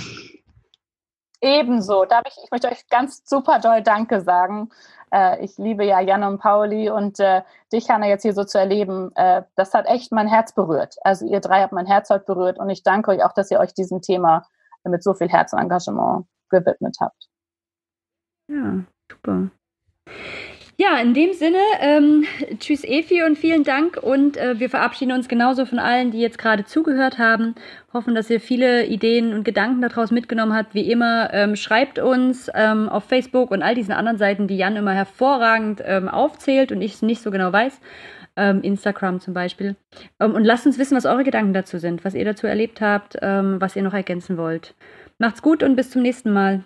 Ebenso. 1.42 2.06
Darf 2.06 2.24
ich, 2.28 2.36
ich 2.44 2.52
möchte 2.52 2.68
euch 2.68 2.88
ganz 2.90 3.22
super 3.26 3.60
doll 3.60 3.82
Danke 3.82 4.22
sagen. 4.22 4.70
Äh, 5.12 5.44
ich 5.44 5.58
liebe 5.58 5.86
ja 5.86 6.00
Jan 6.00 6.24
und 6.24 6.40
Pauli 6.40 6.90
und 6.90 7.20
äh, 7.20 7.42
dich, 7.72 7.90
Hanna, 7.90 8.08
jetzt 8.08 8.24
hier 8.24 8.34
so 8.34 8.44
zu 8.44 8.58
erleben, 8.58 9.12
äh, 9.16 9.44
das 9.56 9.74
hat 9.74 9.88
echt 9.88 10.12
mein 10.12 10.28
Herz 10.28 10.54
berührt. 10.54 10.96
Also 11.02 11.26
ihr 11.26 11.40
drei 11.40 11.62
habt 11.62 11.74
mein 11.74 11.86
Herz 11.86 12.10
heute 12.10 12.26
berührt 12.26 12.60
und 12.60 12.70
ich 12.70 12.84
danke 12.84 13.12
euch 13.12 13.24
auch, 13.24 13.34
dass 13.34 13.52
ihr 13.52 13.60
euch 13.60 13.74
diesem 13.74 14.02
Thema 14.02 14.48
mit 14.84 15.04
so 15.04 15.14
viel 15.14 15.30
Herz 15.30 15.54
und 15.54 15.60
Engagement 15.60 16.26
gewidmet 16.50 16.98
habt. 17.00 17.30
Ja, 18.48 18.84
super. 19.12 19.52
Ja, 20.82 20.98
in 21.02 21.14
dem 21.14 21.34
Sinne, 21.34 21.58
ähm, 21.82 22.24
tschüss 22.58 22.86
Efi 22.86 23.22
und 23.24 23.38
vielen 23.38 23.66
Dank 23.66 23.98
und 24.02 24.38
äh, 24.38 24.62
wir 24.62 24.70
verabschieden 24.70 25.12
uns 25.12 25.28
genauso 25.28 25.66
von 25.66 25.78
allen, 25.78 26.12
die 26.12 26.22
jetzt 26.22 26.38
gerade 26.38 26.64
zugehört 26.64 27.18
haben. 27.18 27.54
Hoffen, 27.92 28.16
dass 28.16 28.30
ihr 28.30 28.40
viele 28.40 28.86
Ideen 28.86 29.34
und 29.34 29.44
Gedanken 29.44 29.82
daraus 29.82 30.10
mitgenommen 30.10 30.54
habt. 30.54 30.74
Wie 30.74 30.90
immer, 30.90 31.34
ähm, 31.34 31.58
schreibt 31.58 32.00
uns 32.00 32.50
ähm, 32.56 32.88
auf 32.88 33.04
Facebook 33.04 33.52
und 33.52 33.62
all 33.62 33.76
diesen 33.76 33.92
anderen 33.92 34.18
Seiten, 34.18 34.48
die 34.48 34.56
Jan 34.56 34.78
immer 34.78 34.94
hervorragend 34.94 35.84
ähm, 35.86 36.08
aufzählt 36.08 36.72
und 36.72 36.82
ich 36.82 37.02
nicht 37.02 37.22
so 37.22 37.30
genau 37.30 37.52
weiß. 37.52 37.78
Ähm, 38.38 38.62
Instagram 38.62 39.20
zum 39.20 39.34
Beispiel. 39.34 39.76
Ähm, 40.22 40.34
und 40.34 40.46
lasst 40.46 40.66
uns 40.66 40.80
wissen, 40.80 40.96
was 40.96 41.06
eure 41.06 41.26
Gedanken 41.26 41.52
dazu 41.52 41.78
sind, 41.78 42.06
was 42.06 42.16
ihr 42.16 42.24
dazu 42.24 42.48
erlebt 42.48 42.80
habt, 42.80 43.16
was 43.16 43.76
ihr 43.76 43.84
noch 43.84 43.94
ergänzen 43.94 44.38
wollt. 44.38 44.76
Macht's 45.18 45.42
gut 45.42 45.62
und 45.62 45.76
bis 45.76 45.90
zum 45.90 46.04
nächsten 46.04 46.32
Mal. 46.32 46.64